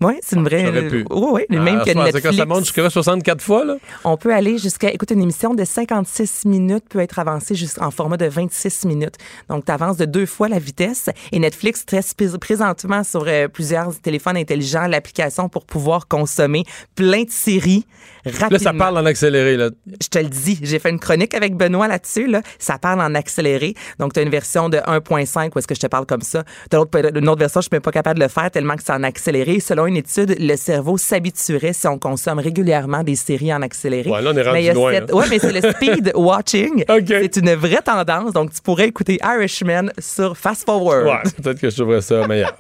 Oui, 0.03 0.15
c'est 0.23 0.37
une 0.37 0.45
vraie. 0.45 0.65
J'aurais 0.65 0.89
pu. 0.89 1.05
Oui, 1.11 1.27
oui, 1.33 1.43
Ah, 1.51 1.55
même 1.61 1.83
que 1.85 1.91
Netflix. 1.91 2.23
Quand 2.27 2.33
ça 2.37 2.47
monte 2.47 2.61
jusqu'à 2.61 2.89
64 2.89 3.43
fois, 3.43 3.65
là? 3.67 3.77
On 4.05 4.17
peut 4.17 4.33
aller 4.33 4.57
jusqu'à. 4.57 4.91
Écoute, 4.91 5.11
une 5.11 5.21
émission 5.21 5.53
de 5.53 5.63
56 5.65 6.47
minutes 6.47 6.85
peut 6.89 7.01
être 7.01 7.19
avancée 7.19 7.55
jusqu'en 7.55 7.91
format 7.91 8.17
de 8.17 8.27
26 8.27 8.87
minutes. 8.87 9.17
Donc, 9.51 9.67
tu 9.67 9.73
avances 9.73 9.99
de 9.99 10.07
deux 10.07 10.25
fois 10.27 10.49
la 10.49 10.59
vitesse. 10.59 11.11
Et 11.33 11.39
Netflix 11.39 11.85
teste 11.85 12.17
prés- 12.17 12.39
présentement 12.39 13.05
sur 13.05 13.25
euh, 13.27 13.49
plusieurs 13.49 13.95
téléphones 14.01 14.37
intelligents 14.39 14.87
l'application 14.87 15.49
pour 15.51 15.67
pouvoir 15.67 16.09
consommer 16.09 16.65
plein 16.95 17.25
de 17.25 17.31
séries 17.31 17.85
rapidement. 18.25 18.49
Là, 18.51 18.59
ça 18.59 18.73
parle 18.73 18.99
en 18.99 19.07
accéléré, 19.07 19.57
là. 19.57 19.71
Je 20.03 20.09
te 20.09 20.19
le 20.19 20.29
dis, 20.29 20.59
j'ai 20.63 20.79
fait 20.79 20.91
une 20.91 20.99
chronique 21.01 21.35
avec 21.35 21.55
Benoît 21.57 21.89
là-dessus. 21.89 22.27
Là. 22.27 22.43
Ça 22.59 22.79
parle 22.79 23.01
en 23.01 23.15
accéléré. 23.15 23.75
Donc, 23.99 24.13
tu 24.13 24.21
as 24.21 24.23
une 24.23 24.31
version 24.31 24.69
de 24.69 24.79
1.5 24.79 25.51
où 25.55 25.59
est-ce 25.59 25.67
que 25.67 25.75
je 25.75 25.81
te 25.81 25.87
parle 25.87 26.07
comme 26.07 26.23
ça. 26.23 26.45
Tu 26.71 26.77
as 26.77 26.81
une 27.17 27.29
autre 27.29 27.39
version, 27.39 27.61
je 27.61 27.67
suis 27.67 27.71
même 27.73 27.83
pas 27.83 27.91
capable 27.93 28.19
de 28.19 28.25
le 28.25 28.31
faire 28.31 28.51
tellement 28.51 28.77
que 28.77 28.83
c'est 28.85 28.93
en 28.93 29.03
accéléré. 29.03 29.61
Selon 29.61 29.87
une 29.87 29.97
étude, 29.97 30.37
le 30.39 30.57
cerveau 30.57 30.97
s'habituerait 30.99 31.73
si 31.73 31.87
on 31.87 31.99
consomme 31.99 32.39
régulièrement 32.39 33.03
des 33.03 33.17
séries 33.17 33.53
en 33.55 33.63
accéléré. 33.63 34.11
Ouais, 34.11 34.23
là, 34.23 34.31
on 34.35 34.37
est 34.37 34.43
rendu 34.43 34.53
mais 34.53 34.73
loin, 34.75 34.93
cette- 34.93 35.11
hein. 35.11 35.15
Ouais, 35.17 35.25
mais 35.31 35.39
c'est 35.39 35.53
le 35.53 35.61
speed 35.73 36.13
watching. 36.17 36.85
C'est 37.07 37.37
une 37.37 37.55
vraie 37.55 37.83
tendance. 37.85 38.33
Donc, 38.33 38.53
tu 38.53 38.61
pourrais 38.63 38.89
écouter 38.89 39.19
Irishman 39.25 39.91
sur 39.99 40.37
Fast 40.37 40.65
Forward. 40.65 41.07
Ouais, 41.07 41.31
peut-être 41.43 41.61
que 41.61 41.71
je 41.71 41.77
trouverais 41.77 42.01
ça 42.01 42.27
meilleur. 42.27 42.57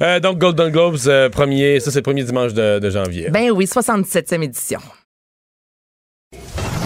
Euh, 0.00 0.20
donc, 0.20 0.38
Golden 0.38 0.70
Globes, 0.70 0.96
euh, 1.06 1.28
premier, 1.28 1.80
ça, 1.80 1.90
c'est 1.90 1.98
le 1.98 2.02
premier 2.02 2.24
dimanche 2.24 2.52
de, 2.54 2.78
de 2.78 2.90
janvier. 2.90 3.28
Ben 3.30 3.50
oui, 3.50 3.66
77e 3.66 4.42
édition. 4.42 4.61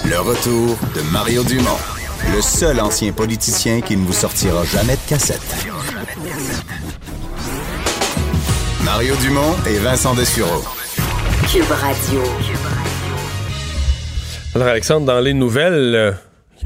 Le 0.04 0.18
retour 0.20 0.76
de 0.94 1.02
Mario 1.12 1.42
Dumont, 1.44 1.78
le 2.34 2.40
seul 2.40 2.80
ancien 2.80 3.12
politicien 3.12 3.80
qui 3.80 3.96
ne 3.96 4.04
vous 4.06 4.12
sortira 4.12 4.64
jamais 4.64 4.94
de 4.94 5.08
cassette. 5.08 5.66
Mario 8.82 9.14
Dumont 9.16 9.54
et 9.66 9.78
Vincent 9.78 10.14
Dessureau. 10.14 10.64
Cube 11.52 11.70
Radio. 11.70 12.22
Alors, 14.54 14.68
Alexandre, 14.68 15.06
dans 15.06 15.20
les 15.20 15.34
nouvelles, 15.34 15.94
euh, 15.94 16.12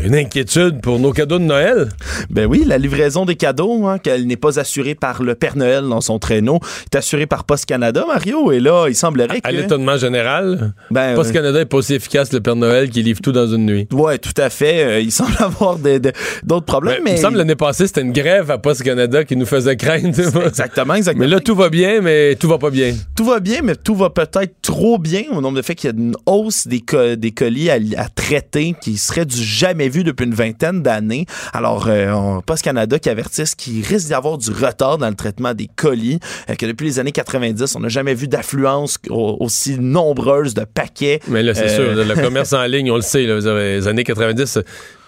une 0.04 0.14
inquiétude 0.14 0.80
pour 0.80 0.98
nos 0.98 1.12
cadeaux 1.12 1.38
de 1.38 1.44
Noël? 1.44 1.88
Ben 2.30 2.46
oui, 2.46 2.64
la 2.66 2.78
livraison 2.78 3.24
des 3.24 3.36
cadeaux, 3.36 3.86
hein, 3.86 3.98
qu'elle 3.98 4.26
n'est 4.26 4.36
pas 4.36 4.58
assurée 4.58 4.94
par 4.94 5.22
le 5.22 5.34
Père 5.34 5.56
Noël 5.56 5.84
dans 5.88 6.00
son 6.00 6.18
traîneau, 6.18 6.58
est 6.92 6.96
assurée 6.96 7.26
par 7.26 7.44
Post 7.44 7.66
Canada, 7.66 8.04
Mario. 8.06 8.52
Et 8.52 8.60
là, 8.60 8.86
il 8.88 8.94
semblerait 8.94 9.40
que. 9.40 9.48
À 9.48 9.52
l'étonnement 9.52 9.96
général, 9.96 10.72
Ben, 10.90 11.14
Post. 11.14 11.32
Canada 11.32 11.58
n'est 11.58 11.64
pas 11.66 11.76
aussi 11.78 11.94
efficace 11.94 12.30
que 12.30 12.36
le 12.36 12.42
Père 12.42 12.56
Noël 12.56 12.88
qui 12.90 13.02
livre 13.02 13.20
tout 13.20 13.32
dans 13.32 13.46
une 13.46 13.66
nuit. 13.66 13.88
Ouais, 13.92 14.18
tout 14.18 14.32
à 14.36 14.48
fait. 14.50 14.84
Euh, 14.84 15.00
il 15.00 15.12
semble 15.20 15.34
avoir 15.38 15.76
d'autres 15.78 16.66
problèmes, 16.66 16.96
Ben, 16.98 17.02
mais. 17.04 17.10
Il 17.12 17.16
me 17.16 17.20
semble 17.22 17.36
l'année 17.38 17.56
passée, 17.56 17.86
c'était 17.86 18.02
une 18.02 18.12
grève 18.12 18.50
à 18.50 18.58
Post 18.58 18.82
Canada 18.82 19.24
qui 19.24 19.36
nous 19.36 19.46
faisait 19.46 19.76
craindre. 19.76 20.08
Exactement, 20.46 20.94
exactement. 20.94 21.24
Mais 21.24 21.30
là, 21.30 21.40
tout 21.40 21.54
va 21.54 21.68
bien, 21.68 22.00
mais 22.00 22.34
tout 22.36 22.48
va 22.48 22.58
pas 22.58 22.70
bien. 22.70 22.94
Tout 23.16 23.24
va 23.24 23.40
bien, 23.40 23.60
mais 23.62 23.76
tout 23.76 23.94
va 23.94 24.10
peut-être 24.10 24.54
trop 24.62 24.98
bien 24.98 25.22
au 25.32 25.40
nombre 25.40 25.56
de 25.56 25.62
fait 25.62 25.74
qu'il 25.74 25.90
y 25.90 25.92
a 25.92 25.96
une 25.96 26.14
hausse 26.26 26.66
des, 26.66 26.80
co- 26.80 27.16
des 27.16 27.32
colis 27.32 27.70
à, 27.70 27.78
à 27.96 28.08
traiter 28.08 28.74
qui 28.80 28.96
serait 28.96 29.26
du 29.26 29.36
jamais 29.42 29.88
vu 29.90 30.04
depuis 30.04 30.24
une 30.24 30.34
vingtaine 30.34 30.82
d'années. 30.82 31.26
Alors, 31.52 31.86
euh, 31.88 32.10
on- 32.12 32.40
Post 32.40 32.62
Canada 32.62 32.98
qui 32.98 33.10
avertissent 33.10 33.54
qu'il 33.54 33.84
risque 33.84 34.06
d'y 34.06 34.14
avoir 34.14 34.38
du 34.38 34.50
retard 34.50 34.96
dans 34.96 35.08
le 35.08 35.14
traitement 35.14 35.52
des 35.52 35.68
colis, 35.76 36.18
euh, 36.48 36.54
que 36.54 36.64
depuis 36.66 36.86
les 36.86 36.98
années 36.98 37.12
90, 37.12 37.74
on 37.76 37.80
n'a 37.80 37.88
jamais 37.88 38.14
vu 38.14 38.28
d'affluence 38.28 38.98
au- 39.10 39.36
aussi 39.40 39.78
nombreuse 39.78 40.54
de 40.54 40.64
paquets. 40.64 41.20
Mais 41.28 41.42
là, 41.42 41.54
c'est 41.54 41.64
Euh, 41.78 41.94
sûr, 41.94 42.04
le 42.04 42.14
commerce 42.22 42.52
en 42.52 42.64
ligne, 42.64 42.90
on 42.90 42.96
le 42.96 43.02
sait, 43.02 43.24
là, 43.26 43.38
les 43.58 43.86
années 43.88 44.04
90, 44.04 44.58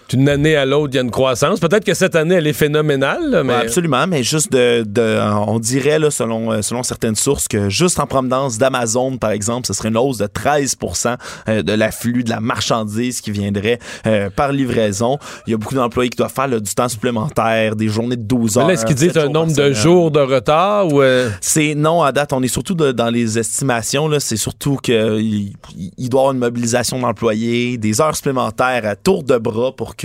d'une 0.09 0.27
année 0.29 0.55
à 0.55 0.65
l'autre, 0.65 0.89
il 0.93 0.95
y 0.95 0.99
a 0.99 1.01
une 1.01 1.11
croissance. 1.11 1.59
Peut-être 1.59 1.85
que 1.85 1.93
cette 1.93 2.15
année, 2.15 2.35
elle 2.35 2.47
est 2.47 2.53
phénoménale, 2.53 3.29
là, 3.29 3.43
mais 3.43 3.53
Ouais, 3.53 3.59
absolument, 3.61 4.05
mais 4.07 4.23
juste 4.23 4.51
de, 4.51 4.83
de- 4.85 5.19
on 5.47 5.59
dirait 5.59 5.99
là, 5.99 6.11
selon 6.11 6.51
euh, 6.51 6.61
selon 6.61 6.83
certaines 6.83 7.15
sources 7.15 7.47
que 7.47 7.69
juste 7.69 7.99
en 7.99 8.05
provenance 8.07 8.57
d'Amazon 8.57 9.17
par 9.17 9.31
exemple, 9.31 9.67
ce 9.67 9.73
serait 9.73 9.89
une 9.89 9.97
hausse 9.97 10.17
de 10.17 10.25
13% 10.27 11.17
euh, 11.49 11.61
de 11.63 11.73
l'afflux 11.73 12.23
de 12.23 12.29
la 12.29 12.39
marchandise 12.39 13.21
qui 13.21 13.31
viendrait 13.31 13.79
euh, 14.07 14.29
par 14.29 14.51
livraison. 14.51 15.17
Il 15.47 15.51
y 15.51 15.53
a 15.53 15.57
beaucoup 15.57 15.75
d'employés 15.75 16.09
qui 16.09 16.17
doivent 16.17 16.33
faire 16.33 16.47
là, 16.47 16.59
du 16.59 16.73
temps 16.73 16.89
supplémentaire, 16.89 17.75
des 17.75 17.87
journées 17.87 18.15
de 18.17 18.23
12 18.23 18.55
Mais 18.57 18.61
heures. 18.63 18.69
est-ce 18.71 18.85
qu'ils 18.85 18.95
disent 18.95 19.17
un 19.17 19.29
nombre 19.29 19.53
de 19.55 19.73
jours 19.73 20.11
de 20.11 20.19
retard 20.19 20.87
ou. 20.93 21.01
euh, 21.01 21.29
C'est 21.41 21.75
non 21.75 22.01
à 22.03 22.11
date. 22.11 22.33
On 22.33 22.41
est 22.43 22.47
surtout 22.47 22.75
de- 22.75 22.91
dans 22.91 23.09
les 23.09 23.39
estimations. 23.39 24.09
C'est 24.19 24.37
surtout 24.37 24.77
qu'il 24.77 25.53
il 25.97 26.09
doit 26.09 26.19
y 26.19 26.21
avoir 26.21 26.33
une 26.33 26.39
mobilisation 26.39 26.99
d'employés, 26.99 27.77
des 27.77 28.01
heures 28.01 28.15
supplémentaires 28.15 28.85
à 28.85 28.95
tour 28.95 29.23
de 29.23 29.37
bras 29.37 29.71
pour 29.75 29.95
que, 29.95 30.02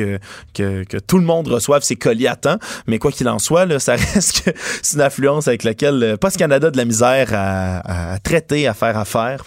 que, 0.54 0.84
que 0.84 0.98
tout 0.98 1.18
le 1.18 1.24
monde 1.24 1.48
reçoive 1.48 1.82
ses 1.82 1.96
colis 1.96 2.26
à 2.26 2.36
temps. 2.36 2.58
Mais 2.86 2.98
quoi 2.98 3.12
qu'il 3.12 3.28
en 3.28 3.38
soit, 3.38 3.66
là, 3.66 3.78
ça 3.78 3.92
reste 4.14 4.42
que 4.42 4.50
c'est 4.82 4.96
une 4.96 5.02
affluence 5.02 5.48
avec 5.48 5.64
laquelle 5.64 6.02
euh, 6.02 6.16
Post 6.16 6.36
Canada 6.36 6.68
a 6.68 6.70
de 6.70 6.76
la 6.76 6.84
misère 6.84 7.28
à, 7.32 8.12
à 8.12 8.18
traiter, 8.18 8.66
à 8.66 8.74
faire 8.74 8.96
affaire. 8.96 9.44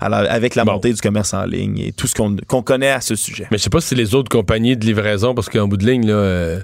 Alors, 0.00 0.24
avec 0.28 0.56
la 0.56 0.64
montée 0.64 0.92
du 0.92 1.00
commerce 1.00 1.32
en 1.32 1.44
ligne 1.44 1.78
et 1.78 1.92
tout 1.92 2.08
ce 2.08 2.14
qu'on 2.14 2.62
connaît 2.62 2.90
à 2.90 3.00
ce 3.00 3.14
sujet. 3.14 3.46
Mais 3.52 3.58
je 3.58 3.62
sais 3.62 3.70
pas 3.70 3.80
si 3.80 3.88
c'est 3.88 3.94
les 3.94 4.16
autres 4.16 4.28
compagnies 4.28 4.76
de 4.76 4.84
livraison, 4.84 5.32
parce 5.32 5.48
qu'en 5.48 5.68
bout 5.68 5.76
de 5.76 5.86
ligne, 5.86 6.06
là, 6.08 6.14
euh, 6.14 6.60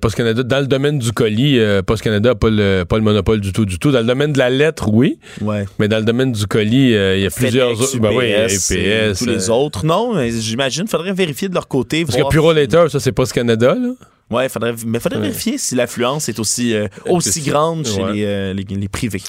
Post 0.00 0.16
Canada, 0.16 0.42
dans 0.42 0.60
le 0.60 0.66
domaine 0.66 0.98
du 0.98 1.12
colis, 1.12 1.58
euh, 1.58 1.82
Post 1.82 2.02
Canada 2.02 2.30
n'a 2.30 2.34
pas 2.34 2.50
le, 2.50 2.84
pas 2.84 2.96
le 2.96 3.02
monopole 3.02 3.40
du 3.40 3.52
tout, 3.52 3.64
du 3.64 3.78
tout. 3.78 3.90
Dans 3.90 4.00
le 4.00 4.06
domaine 4.06 4.32
de 4.32 4.38
la 4.38 4.50
lettre, 4.50 4.88
oui. 4.92 5.18
Ouais. 5.40 5.64
Mais 5.78 5.88
dans 5.88 5.98
le 5.98 6.04
domaine 6.04 6.32
du 6.32 6.46
colis, 6.46 6.94
euh, 6.94 7.16
il 7.16 7.22
y 7.22 7.26
a 7.26 7.30
plusieurs 7.30 7.70
FedEx, 7.70 7.94
autres. 7.94 8.00
Ben 8.00 8.10
oui, 8.14 8.32
UPS, 8.32 8.70
UPS, 8.70 9.18
tous 9.18 9.26
les 9.26 9.50
euh, 9.50 9.54
autres. 9.54 9.86
Non, 9.86 10.14
mais 10.14 10.30
j'imagine, 10.30 10.86
faudrait 10.86 11.12
vérifier 11.12 11.48
de 11.48 11.54
leur 11.54 11.68
côté. 11.68 12.04
Parce 12.04 12.16
que 12.16 12.28
Puro 12.28 12.52
Later, 12.52 12.86
ça, 12.90 13.00
c'est 13.00 13.12
Post 13.12 13.32
Canada, 13.32 13.74
là. 13.74 13.90
Ouais, 14.30 14.48
faudrait, 14.48 14.74
mais 14.86 15.00
faudrait 15.00 15.18
Ouais. 15.18 15.28
vérifier 15.28 15.56
si 15.56 15.74
l'affluence 15.74 16.28
est 16.28 16.38
aussi, 16.38 16.74
euh, 16.74 16.86
aussi 17.08 17.40
grande 17.40 17.86
chez 17.86 18.02
ouais. 18.02 18.12
les, 18.12 18.24
euh, 18.26 18.52
les, 18.52 18.64
les 18.64 18.88
privés. 18.88 19.22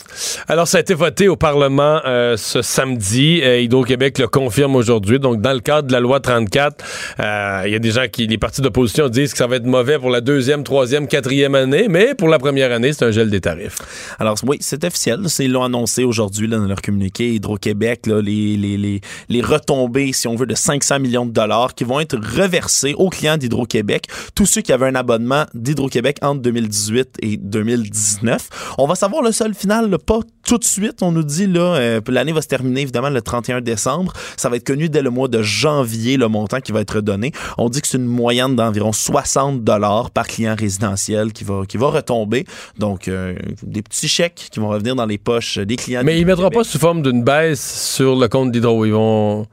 Alors, 0.48 0.68
ça 0.68 0.78
a 0.78 0.82
été 0.82 0.94
voté 0.94 1.30
au 1.30 1.38
Parlement 1.38 2.02
euh, 2.06 2.36
ce 2.36 2.62
samedi. 2.62 3.42
Hydro-Québec 3.44 4.20
le 4.20 4.28
confirme 4.28 4.76
aujourd'hui. 4.76 5.18
Donc, 5.20 5.40
dans 5.42 5.54
le 5.54 5.62
cadre 5.62 5.88
de 5.88 5.94
la 5.94 6.02
loi 6.02 6.20
34, 6.20 6.84
euh, 7.20 7.64
il 7.66 7.72
y 7.72 7.76
a 7.76 7.80
des 7.80 7.92
gens 7.92 8.08
qui, 8.12 8.28
les 8.28 8.38
partis 8.38 8.62
d'opposition 8.62 9.08
disent 9.08 9.32
que 9.32 9.38
ça 9.38 9.48
va 9.48 9.56
être 9.56 9.66
mauvais 9.66 9.98
pour 9.98 10.10
la 10.10 10.20
deuxième, 10.20 10.64
troisième, 10.66 11.08
quatrième 11.08 11.56
année, 11.56 11.88
mais 11.90 12.14
pour 12.14 12.28
la 12.28 12.38
première 12.38 12.72
année, 12.74 12.92
c'est 12.92 13.06
un 13.06 13.12
gel 13.12 13.30
des 13.30 13.40
tarifs. 13.42 13.78
Alors, 14.20 14.36
oui, 14.46 14.58
c'est 14.60 14.84
officiel. 14.84 15.22
Ils 15.40 15.52
l'ont 15.52 15.64
annoncé 15.64 16.04
aujourd'hui 16.04 16.50
dans 16.50 16.60
leur 16.66 16.82
communiqué. 16.82 17.34
Hydro-Québec, 17.36 18.02
les, 18.08 18.58
les, 18.58 19.02
les 19.30 19.42
retombées, 19.42 20.12
si 20.12 20.28
on 20.28 20.36
veut, 20.36 20.46
de 20.46 20.56
500 20.56 21.00
millions 21.00 21.26
de 21.26 21.32
dollars 21.32 21.74
qui 21.74 21.86
vont 21.86 22.02
être 22.02 22.18
reversés 22.18 22.94
aux 22.98 23.10
clients 23.10 23.38
d'Hydro-Québec, 23.38 24.08
tous 24.36 24.46
ceux 24.46 24.62
qui 24.62 24.74
avaient 24.74 24.89
un 24.90 24.96
abonnement 24.96 25.46
d'Hydro-Québec 25.54 26.18
entre 26.22 26.42
2018 26.42 27.18
et 27.22 27.38
2019. 27.38 28.76
On 28.78 28.88
va 28.88 28.96
savoir 28.96 29.22
le 29.22 29.32
sol 29.32 29.54
final, 29.54 29.90
là, 29.90 29.98
pas 29.98 30.20
tout 30.46 30.58
de 30.58 30.64
suite. 30.64 31.02
On 31.02 31.12
nous 31.12 31.24
dit, 31.24 31.48
là, 31.48 31.76
euh, 31.76 32.02
l'année 32.08 32.32
va 32.32 32.42
se 32.42 32.48
terminer 32.48 32.82
évidemment 32.82 33.10
le 33.10 33.22
31 33.22 33.62
décembre. 33.62 34.14
Ça 34.36 34.50
va 34.50 34.56
être 34.56 34.66
connu 34.66 34.90
dès 34.90 35.02
le 35.02 35.12
mois 35.12 35.28
de 35.28 35.42
janvier, 35.42 36.18
le 36.18 36.28
montant 36.28 36.60
qui 36.60 36.72
va 36.72 36.82
être 36.82 37.02
donné. 37.02 37.32
On 37.58 37.70
dit 37.70 37.82
que 37.82 37.88
c'est 37.88 37.98
une 37.98 38.06
moyenne 38.06 38.56
d'environ 38.56 38.92
60 38.92 39.64
dollars 39.64 40.10
par 40.12 40.28
client 40.28 40.56
résidentiel 40.58 41.34
qui 41.34 41.44
va, 41.44 41.64
qui 41.68 41.78
va 41.78 41.88
retomber. 41.88 42.46
Donc, 42.78 43.08
euh, 43.08 43.36
des 43.62 43.82
petits 43.84 44.08
chèques 44.08 44.50
qui 44.52 44.60
vont 44.60 44.70
revenir 44.70 44.96
dans 44.96 45.06
les 45.06 45.18
poches 45.18 45.60
des 45.60 45.76
clients. 45.76 46.02
Mais 46.04 46.18
ils 46.18 46.22
ne 46.22 46.28
mettront 46.28 46.50
pas 46.50 46.64
sous 46.64 46.80
forme 46.80 47.04
d'une 47.04 47.24
baisse 47.24 47.94
sur 47.94 48.16
le 48.16 48.28
compte 48.28 48.52
d'Hydro. 48.52 48.86
Ils 48.86 48.94
vont. 48.94 49.46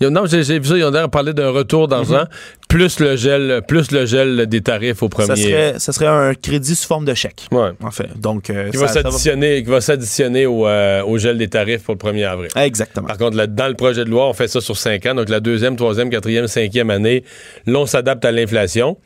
Non, 0.00 0.26
j'ai 0.26 0.42
vu 0.58 0.64
ça, 0.66 0.76
ils 0.76 0.84
ont 0.84 0.90
d'ailleurs 0.90 1.08
parlé 1.10 1.32
d'un 1.32 1.50
retour 1.50 1.88
d'argent, 1.88 2.24
plus 2.68 2.98
le 3.00 3.16
gel, 3.16 3.62
plus 3.66 3.90
le 3.92 4.04
gel 4.04 4.46
des 4.46 4.60
tarifs 4.60 5.02
au 5.02 5.08
premier. 5.08 5.28
Ça 5.28 5.36
serait, 5.36 5.74
ça 5.78 5.92
serait 5.92 6.06
un 6.08 6.34
crédit 6.34 6.74
sous 6.74 6.86
forme 6.88 7.04
de 7.04 7.14
chèque. 7.14 7.46
Ouais. 7.52 7.70
En 7.82 7.90
fait. 7.90 8.08
Donc, 8.20 8.50
euh, 8.50 8.70
Qui 8.70 8.76
ça- 8.76 8.86
va 8.86 8.86
va- 8.86 8.92
s'additionner, 8.92 9.62
qui 9.62 9.70
va 9.70 9.80
s'additionner 9.80 10.46
au, 10.46 10.66
euh, 10.66 11.02
au 11.04 11.16
gel 11.16 11.38
des 11.38 11.48
tarifs 11.48 11.84
pour 11.84 11.94
le 11.94 11.98
1er 11.98 12.24
avril. 12.24 12.50
Exactement. 12.56 13.06
Par 13.06 13.16
contre, 13.18 13.36
là, 13.36 13.46
dans 13.46 13.68
le 13.68 13.74
projet 13.74 14.04
de 14.04 14.10
loi, 14.10 14.28
on 14.28 14.32
fait 14.34 14.48
ça 14.48 14.60
sur 14.60 14.76
cinq 14.76 15.06
ans. 15.06 15.14
Donc, 15.14 15.28
la 15.28 15.40
deuxième, 15.40 15.76
troisième, 15.76 16.10
quatrième, 16.10 16.48
cinquième 16.48 16.90
année, 16.90 17.24
là, 17.66 17.78
on 17.78 17.86
s'adapte 17.86 18.24
à 18.24 18.32
l'inflation. 18.32 18.98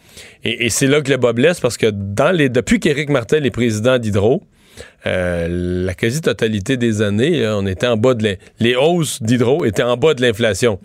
Et, 0.42 0.66
et 0.66 0.70
c'est 0.70 0.86
là 0.86 1.00
que 1.02 1.10
le 1.10 1.16
bas 1.18 1.32
blesse 1.34 1.60
parce 1.60 1.76
que 1.76 1.86
dans 1.92 2.34
les, 2.34 2.48
depuis 2.48 2.80
qu'Éric 2.80 3.10
Martel 3.10 3.44
est 3.46 3.50
président 3.50 3.98
d'Hydro, 3.98 4.42
la 5.04 5.94
quasi-totalité 5.94 6.76
des 6.76 7.02
années, 7.02 7.40
là, 7.40 7.56
on 7.58 7.66
était 7.66 7.86
en 7.86 7.96
bas 7.96 8.14
de 8.14 8.24
l'in- 8.24 8.34
les 8.60 8.76
hausses 8.76 9.22
d'Hydro 9.22 9.64
étaient 9.64 9.82
en 9.82 9.96
bas 9.96 10.14
de 10.14 10.22
l'inflation. 10.22 10.78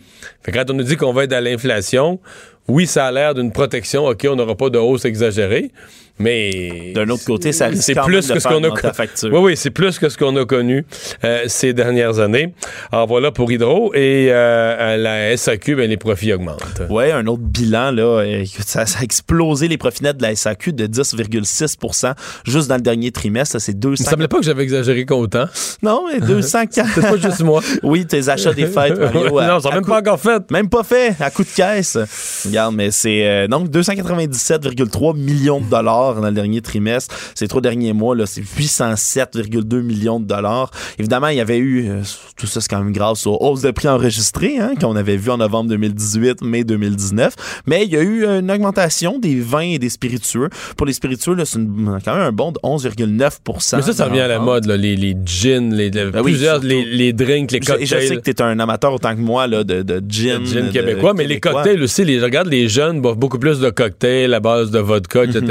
Quand 0.53 0.69
on 0.69 0.73
nous 0.73 0.83
dit 0.83 0.95
qu'on 0.95 1.13
va 1.13 1.25
être 1.25 1.33
à 1.33 1.41
l'inflation, 1.41 2.19
oui, 2.67 2.87
ça 2.87 3.05
a 3.07 3.11
l'air 3.11 3.33
d'une 3.33 3.51
protection. 3.51 4.05
OK, 4.05 4.25
on 4.29 4.35
n'aura 4.35 4.55
pas 4.55 4.69
de 4.69 4.77
hausse 4.77 5.03
exagérée, 5.05 5.71
mais 6.19 6.93
D'un 6.93 7.09
autre 7.09 7.25
côté, 7.25 7.51
ça 7.51 7.67
risque 7.67 7.83
c'est 7.83 7.95
plus 7.95 8.27
que 8.27 8.33
de 8.33 8.39
ce 8.39 8.47
faire 8.47 8.51
qu'on 8.51 8.63
a 8.63 8.93
facture. 8.93 9.29
Oui, 9.33 9.39
oui, 9.39 9.57
c'est 9.57 9.71
plus 9.71 9.97
que 9.97 10.09
ce 10.09 10.17
qu'on 10.17 10.35
a 10.35 10.45
connu 10.45 10.85
euh, 11.23 11.43
ces 11.47 11.73
dernières 11.73 12.19
années. 12.19 12.53
Alors 12.91 13.07
voilà 13.07 13.31
pour 13.31 13.51
Hydro 13.51 13.93
et 13.95 14.27
euh, 14.29 14.93
à 14.93 14.97
la 14.97 15.35
SAQ, 15.35 15.75
ben, 15.75 15.89
les 15.89 15.97
profits 15.97 16.31
augmentent. 16.33 16.81
Ouais, 16.89 17.11
un 17.11 17.25
autre 17.27 17.41
bilan, 17.41 17.91
là, 17.91 18.03
euh, 18.03 18.43
ça, 18.65 18.85
ça 18.85 18.99
a 18.99 19.03
explosé 19.03 19.67
les 19.67 19.77
profits 19.77 20.03
nets 20.03 20.17
de 20.17 20.21
la 20.21 20.35
SAQ 20.35 20.73
de 20.73 20.85
10,6% 20.87 22.13
juste 22.45 22.67
dans 22.67 22.75
le 22.75 22.81
dernier 22.81 23.11
trimestre. 23.11 23.59
C'est 23.59 23.77
200. 23.77 24.03
Il 24.03 24.05
me 24.05 24.09
semblait 24.11 24.27
pas 24.27 24.37
que 24.37 24.45
j'avais 24.45 24.63
exagéré 24.63 25.05
qu'autant. 25.05 25.45
Non, 25.81 26.05
mais 26.11 26.19
204. 26.25 26.89
C'est 26.93 27.01
pas 27.01 27.17
juste 27.17 27.41
moi. 27.41 27.61
Oui, 27.83 28.05
tes 28.05 28.29
achats 28.29 28.53
des 28.53 28.67
fêtes, 28.67 28.97
Mario. 28.99 29.39
Non, 29.41 29.59
ça 29.59 29.71
même 29.71 29.81
coup- 29.83 29.89
pas 29.91 29.99
encore 29.99 30.19
fait. 30.19 30.49
Même 30.51 30.69
pas 30.69 30.83
fait, 30.83 31.15
à 31.19 31.29
coup 31.31 31.43
de 31.43 31.49
caisse. 31.49 31.97
Regarde, 32.45 32.75
mais 32.75 32.91
c'est 32.91 33.27
euh, 33.27 33.47
donc 33.47 33.69
297,3 33.69 35.17
millions 35.17 35.59
de 35.59 35.65
dollars 35.69 36.02
dans 36.15 36.27
le 36.27 36.31
dernier 36.33 36.61
trimestre. 36.61 37.15
Ces 37.35 37.47
trois 37.47 37.61
derniers 37.61 37.93
mois, 37.93 38.15
là, 38.15 38.25
c'est 38.25 38.41
807,2 38.41 39.81
millions 39.81 40.19
de 40.19 40.25
dollars. 40.25 40.71
Évidemment, 40.99 41.27
il 41.29 41.37
y 41.37 41.41
avait 41.41 41.57
eu, 41.57 41.87
euh, 41.89 42.01
tout 42.37 42.47
ça, 42.47 42.61
c'est 42.61 42.69
quand 42.69 42.79
même 42.83 42.93
grâce 42.93 43.25
aux 43.27 43.37
hausses 43.39 43.61
de 43.61 43.71
prix 43.71 43.87
enregistrées 43.87 44.59
hein, 44.59 44.73
qu'on 44.79 44.95
avait 44.95 45.17
vu 45.17 45.31
en 45.31 45.37
novembre 45.37 45.69
2018, 45.69 46.41
mai 46.43 46.63
2019. 46.63 47.33
Mais 47.65 47.83
il 47.85 47.91
y 47.91 47.97
a 47.97 48.01
eu 48.01 48.25
une 48.25 48.51
augmentation 48.51 49.19
des 49.19 49.39
vins 49.39 49.59
et 49.61 49.79
des 49.79 49.89
spiritueux. 49.89 50.49
Pour 50.77 50.85
les 50.87 50.93
spiritueux, 50.93 51.35
là, 51.35 51.45
c'est 51.45 51.57
une- 51.59 51.99
quand 52.03 52.13
même 52.15 52.23
un 52.23 52.31
bond 52.31 52.51
de 52.51 52.59
11,9% 52.63 53.77
Mais 53.77 53.83
ça, 53.83 53.93
ça 53.93 54.05
revient 54.05 54.19
à 54.21 54.27
la 54.27 54.39
mode, 54.39 54.65
là, 54.65 54.77
les, 54.77 54.95
les 54.95 55.15
gins, 55.25 55.69
les, 55.71 55.89
les- 55.89 56.05
Ben 56.11 56.21
plusieurs, 56.23 56.59
les, 56.59 56.85
les 56.85 57.13
drinks, 57.13 57.51
les 57.51 57.59
cocktails. 57.59 57.83
Et 57.83 57.85
je 57.85 58.07
sais 58.07 58.17
que 58.17 58.21
tu 58.21 58.31
es 58.31 58.41
un 58.41 58.59
amateur 58.59 58.93
autant 58.93 59.15
que 59.15 59.21
moi 59.21 59.47
là, 59.47 59.63
de, 59.63 59.81
de 59.81 60.01
gin. 60.07 60.39
Le 60.39 60.45
gin 60.45 60.67
de- 60.67 60.71
québécois, 60.71 61.13
mais 61.15 61.25
les 61.25 61.39
cocktails 61.39 61.81
aussi, 61.81 62.03
les, 62.03 62.19
regarde 62.21 62.47
les 62.47 62.67
jeunes 62.67 63.01
boivent 63.01 63.17
beaucoup 63.17 63.39
plus 63.39 63.59
de 63.59 63.69
cocktails 63.69 64.33
à 64.33 64.39
base 64.39 64.71
de 64.71 64.79
vodka, 64.79 65.23
etc. 65.23 65.41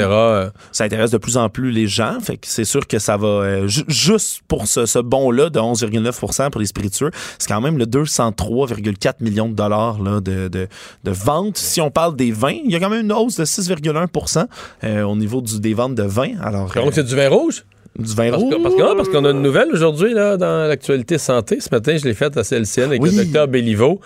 Euh, 0.46 0.50
Ça 0.72 0.84
intéresse 0.84 1.10
de 1.10 1.18
plus 1.18 1.36
en 1.36 1.48
plus 1.48 1.70
les 1.70 1.86
gens. 1.86 2.18
Fait 2.20 2.36
que 2.36 2.46
c'est 2.46 2.64
sûr 2.64 2.86
que 2.86 2.98
ça 2.98 3.16
va. 3.16 3.26
euh, 3.28 3.68
ju- 3.68 3.84
juste 3.88 4.40
pour 4.48 4.66
ce, 4.66 4.86
ce 4.86 4.98
bond-là 4.98 5.50
de 5.50 5.58
11,9% 5.58 6.50
pour 6.50 6.60
les 6.60 6.66
spiritueux, 6.66 7.10
c'est 7.38 7.48
quand 7.48 7.60
même 7.60 7.78
le 7.78 7.86
203,4 7.86 9.14
millions 9.20 9.48
de 9.48 9.54
dollars 9.54 10.02
là, 10.02 10.20
de, 10.20 10.48
de, 10.48 10.68
de 11.04 11.10
ventes. 11.10 11.56
Si 11.58 11.80
on 11.80 11.90
parle 11.90 12.16
des 12.16 12.30
vins, 12.32 12.56
il 12.64 12.70
y 12.70 12.76
a 12.76 12.80
quand 12.80 12.90
même 12.90 13.04
une 13.04 13.12
hausse 13.12 13.36
de 13.36 13.44
6,1% 13.44 14.46
euh, 14.84 15.02
au 15.02 15.16
niveau 15.16 15.40
du, 15.40 15.60
des 15.60 15.74
ventes 15.74 15.94
de 15.94 16.02
vin. 16.02 16.32
Alors, 16.42 16.66
Donc, 16.72 16.76
euh, 16.86 16.90
c'est 16.92 17.04
du 17.04 17.14
vin 17.16 17.28
rouge? 17.28 17.64
du 17.98 18.14
vin 18.14 18.30
Parce 18.30 18.42
rouge. 18.42 18.54
que- 18.54 18.62
parce 18.62 18.74
que- 18.74 18.96
parce 18.96 19.08
qu'on 19.10 19.24
a 19.26 19.30
une 19.32 19.42
nouvelle 19.42 19.68
aujourd'hui 19.70 20.14
là, 20.14 20.38
dans 20.38 20.66
l'actualité 20.66 21.18
santé. 21.18 21.60
Ce 21.60 21.68
matin, 21.70 21.94
je 21.96 22.04
l'ai 22.04 22.14
faite 22.14 22.36
à 22.38 22.42
CLCN 22.42 22.84
avec 22.86 23.02
Oui. 23.02 23.14
le 23.14 23.24
docteur 23.24 23.48
Béliveau, 23.48 24.00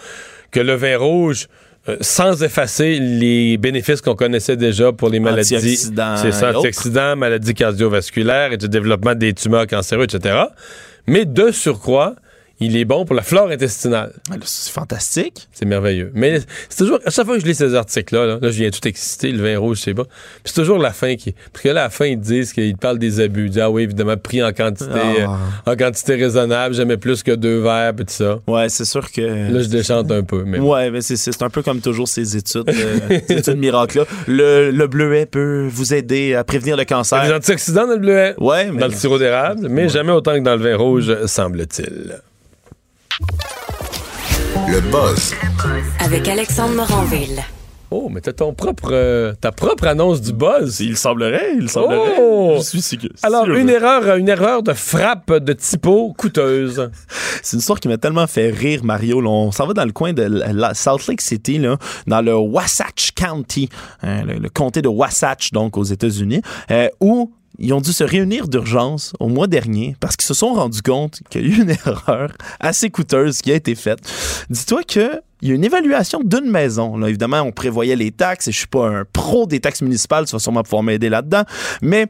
que 0.50 0.58
le 0.58 0.74
vin 0.74 0.98
rouge, 0.98 1.46
euh, 1.88 1.96
sans 2.00 2.42
effacer 2.42 2.98
les 2.98 3.56
bénéfices 3.58 4.00
qu'on 4.00 4.14
connaissait 4.14 4.56
déjà 4.56 4.92
pour 4.92 5.08
les 5.08 5.20
maladies, 5.20 5.76
c'est 5.76 6.32
ça, 6.32 6.52
maladies 7.16 7.54
cardiovasculaires 7.54 8.52
et 8.52 8.56
du 8.56 8.68
développement 8.68 9.14
des 9.14 9.32
tumeurs 9.32 9.66
cancéreuses, 9.66 10.14
etc. 10.14 10.44
Mais 11.06 11.24
de 11.24 11.50
surcroît, 11.52 12.16
il 12.60 12.76
est 12.76 12.84
bon 12.84 13.04
pour 13.04 13.14
la 13.14 13.22
flore 13.22 13.50
intestinale. 13.50 14.12
Ah, 14.30 14.34
C'est 14.44 14.72
fantastique. 14.72 15.48
C'est 15.52 15.66
merveilleux. 15.66 16.10
Mais 16.14 16.40
c'est 16.68 16.78
toujours, 16.78 16.98
à 17.04 17.10
chaque 17.10 17.26
fois 17.26 17.34
que 17.36 17.42
je 17.42 17.46
lis 17.46 17.54
ces 17.54 17.74
articles-là, 17.74 18.26
là, 18.26 18.38
là, 18.40 18.50
je 18.50 18.58
viens 18.58 18.70
tout 18.70 18.86
excité, 18.88 19.30
le 19.32 19.42
vin 19.42 19.58
rouge, 19.58 19.78
c'est 19.82 19.94
pas. 19.94 20.04
Puis 20.04 20.12
c'est 20.46 20.54
toujours 20.54 20.78
la 20.78 20.92
fin 20.92 21.16
qui. 21.16 21.34
Parce 21.52 21.62
que 21.62 21.68
là, 21.68 21.80
à 21.82 21.84
la 21.84 21.90
fin, 21.90 22.06
ils 22.06 22.18
disent 22.18 22.52
qu'ils 22.52 22.76
parlent 22.76 22.98
des 22.98 23.20
abus. 23.20 23.44
Ils 23.46 23.50
disent, 23.50 23.60
ah 23.62 23.70
oui, 23.70 23.82
évidemment, 23.82 24.16
pris 24.16 24.42
en 24.42 24.52
quantité, 24.52 24.90
Ah. 24.94 25.36
euh, 25.66 25.72
en 25.72 25.76
quantité 25.76 26.14
raisonnable, 26.14 26.74
jamais 26.74 26.96
plus 26.96 27.22
que 27.22 27.32
deux 27.32 27.60
verres, 27.60 27.94
puis 27.94 28.06
tout 28.06 28.12
ça. 28.14 28.38
Ouais, 28.46 28.68
c'est 28.68 28.84
sûr 28.86 29.10
que. 29.12 29.20
Là, 29.20 29.60
je 29.62 29.68
déchante 29.68 30.10
un 30.10 30.22
peu. 30.22 30.44
Mais 30.44 30.58
Ouais, 30.58 30.90
mais 30.90 31.00
c'est- 31.02 31.42
un 31.42 31.50
peu 31.50 31.62
comme 31.62 31.80
toujours 31.80 32.08
ces 32.08 32.36
études, 32.36 32.68
euh, 32.68 33.18
ces 33.28 33.34
études 33.38 33.58
miracles-là. 33.58 34.04
Le, 34.26 34.70
le 34.70 34.86
bleuet 34.86 35.26
peut 35.26 35.68
vous 35.70 35.92
aider 35.92 36.34
à 36.34 36.44
prévenir 36.44 36.76
le 36.76 36.82
Il 36.82 36.90
y 36.90 36.92
a 36.94 36.96
cancer. 36.96 37.22
des 37.26 37.32
antioxydants 37.34 37.86
dans 37.86 37.92
le 37.94 37.98
bleuet, 37.98 38.34
Ouais, 38.38 38.70
mais 38.72 38.80
dans 38.80 38.86
le 38.86 38.94
sirop 38.94 39.18
d'érable, 39.18 39.68
mais 39.68 39.88
jamais 39.88 40.12
autant 40.12 40.34
que 40.34 40.40
dans 40.44 40.56
le 40.56 40.62
vin 40.62 40.76
rouge, 40.76 41.26
semble-t-il. 41.26 42.16
Le 44.68 44.80
buzz 44.90 45.32
Avec 46.00 46.28
Alexandre 46.28 46.74
Moranville. 46.74 47.40
Oh, 47.90 48.08
mais 48.12 48.20
t'as 48.20 48.32
ton 48.32 48.52
propre, 48.52 48.90
euh, 48.92 49.32
ta 49.40 49.52
propre 49.52 49.86
annonce 49.86 50.20
du 50.20 50.32
buzz. 50.34 50.80
Il 50.80 50.96
semblerait, 50.98 51.54
il 51.58 51.70
semblerait. 51.70 52.16
Oh! 52.20 52.56
Je 52.58 52.62
suis 52.62 52.82
sûr. 52.82 52.98
Alors, 53.22 53.44
sûr. 53.44 53.54
une 53.54 53.70
erreur, 53.70 54.16
une 54.16 54.28
erreur 54.28 54.62
de 54.62 54.72
frappe 54.74 55.32
de 55.32 55.52
typo 55.54 56.12
coûteuse. 56.18 56.90
C'est 57.42 57.54
une 57.54 57.60
histoire 57.60 57.78
qui 57.80 57.88
m'a 57.88 57.96
tellement 57.96 58.26
fait 58.26 58.50
rire, 58.50 58.80
Mario. 58.84 59.20
Là, 59.22 59.30
on 59.30 59.50
s'en 59.52 59.66
va 59.66 59.72
dans 59.72 59.84
le 59.84 59.92
coin 59.92 60.12
de 60.12 60.22
la- 60.24 60.52
la- 60.52 60.74
Salt 60.74 61.06
Lake 61.08 61.20
City, 61.22 61.58
là, 61.58 61.78
dans 62.06 62.20
le 62.20 62.34
Wasatch 62.34 63.12
County, 63.12 63.68
hein, 64.02 64.24
le, 64.24 64.34
le 64.34 64.48
comté 64.50 64.82
de 64.82 64.88
Wasatch, 64.88 65.52
donc 65.52 65.78
aux 65.78 65.84
États-Unis, 65.84 66.42
euh, 66.72 66.88
où 67.00 67.32
ils 67.58 67.72
ont 67.72 67.80
dû 67.80 67.92
se 67.92 68.04
réunir 68.04 68.48
d'urgence 68.48 69.12
au 69.20 69.28
mois 69.28 69.46
dernier 69.46 69.96
parce 70.00 70.16
qu'ils 70.16 70.26
se 70.26 70.34
sont 70.34 70.54
rendus 70.54 70.82
compte 70.82 71.20
qu'il 71.30 71.42
y 71.42 71.44
a 71.44 71.56
eu 71.56 71.62
une 71.62 71.70
erreur 71.86 72.32
assez 72.60 72.90
coûteuse 72.90 73.40
qui 73.40 73.52
a 73.52 73.54
été 73.54 73.74
faite. 73.74 74.00
Dis-toi 74.50 74.82
que 74.82 75.20
il 75.42 75.50
y 75.50 75.52
a 75.52 75.54
une 75.54 75.64
évaluation 75.64 76.20
d'une 76.24 76.50
maison. 76.50 77.04
Évidemment, 77.04 77.42
on 77.42 77.52
prévoyait 77.52 77.94
les 77.94 78.10
taxes 78.10 78.48
et 78.48 78.52
je 78.52 78.58
suis 78.58 78.66
pas 78.66 78.88
un 78.88 79.04
pro 79.04 79.46
des 79.46 79.60
taxes 79.60 79.82
municipales, 79.82 80.24
tu 80.24 80.32
vas 80.32 80.38
sûrement 80.38 80.62
pouvoir 80.62 80.82
m'aider 80.82 81.10
là-dedans, 81.10 81.42
mais 81.82 82.06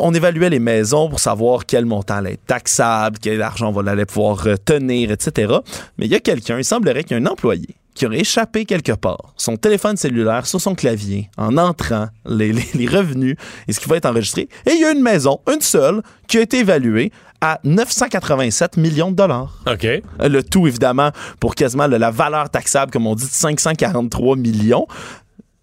on 0.00 0.12
évaluait 0.12 0.50
les 0.50 0.58
maisons 0.58 1.08
pour 1.08 1.20
savoir 1.20 1.66
quel 1.66 1.86
montant 1.86 2.16
allait 2.16 2.32
être 2.32 2.46
taxable, 2.46 3.18
quel 3.22 3.40
argent 3.42 3.72
on 3.74 3.86
allait 3.86 4.06
pouvoir 4.06 4.42
retenir, 4.42 5.12
etc. 5.12 5.54
Mais 5.98 6.06
il 6.06 6.12
y 6.12 6.16
a 6.16 6.20
quelqu'un, 6.20 6.58
il 6.58 6.64
semblerait 6.64 7.04
qu'il 7.04 7.16
y 7.16 7.20
a 7.20 7.22
un 7.22 7.30
employé 7.30 7.76
qui 7.98 8.06
aurait 8.06 8.20
échappé 8.20 8.64
quelque 8.64 8.92
part 8.92 9.34
son 9.36 9.56
téléphone 9.56 9.96
cellulaire 9.96 10.46
sur 10.46 10.60
son 10.60 10.74
clavier 10.74 11.28
en 11.36 11.56
entrant 11.58 12.08
les, 12.26 12.52
les- 12.52 12.68
les 12.74 12.86
revenus 12.86 13.34
et 13.66 13.72
ce 13.72 13.80
qui 13.80 13.88
va 13.88 13.96
être 13.96 14.06
enregistré. 14.06 14.48
Et 14.66 14.70
il 14.72 14.80
y 14.80 14.84
a 14.84 14.92
une 14.92 15.02
maison, 15.02 15.40
une 15.52 15.60
seule, 15.60 16.02
qui 16.28 16.38
a 16.38 16.42
été 16.42 16.58
évaluée 16.60 17.10
à 17.40 17.58
987 17.64 18.76
millions 18.76 19.10
de 19.10 19.16
dollars. 19.16 19.62
OK. 19.66 19.86
Le 20.20 20.40
tout, 20.42 20.66
évidemment, 20.66 21.10
pour 21.40 21.54
quasiment 21.54 21.86
la 21.86 22.10
valeur 22.10 22.50
taxable, 22.50 22.90
comme 22.92 23.06
on 23.06 23.14
dit, 23.14 23.24
de 23.24 23.30
543 23.30 24.36
millions. 24.36 24.86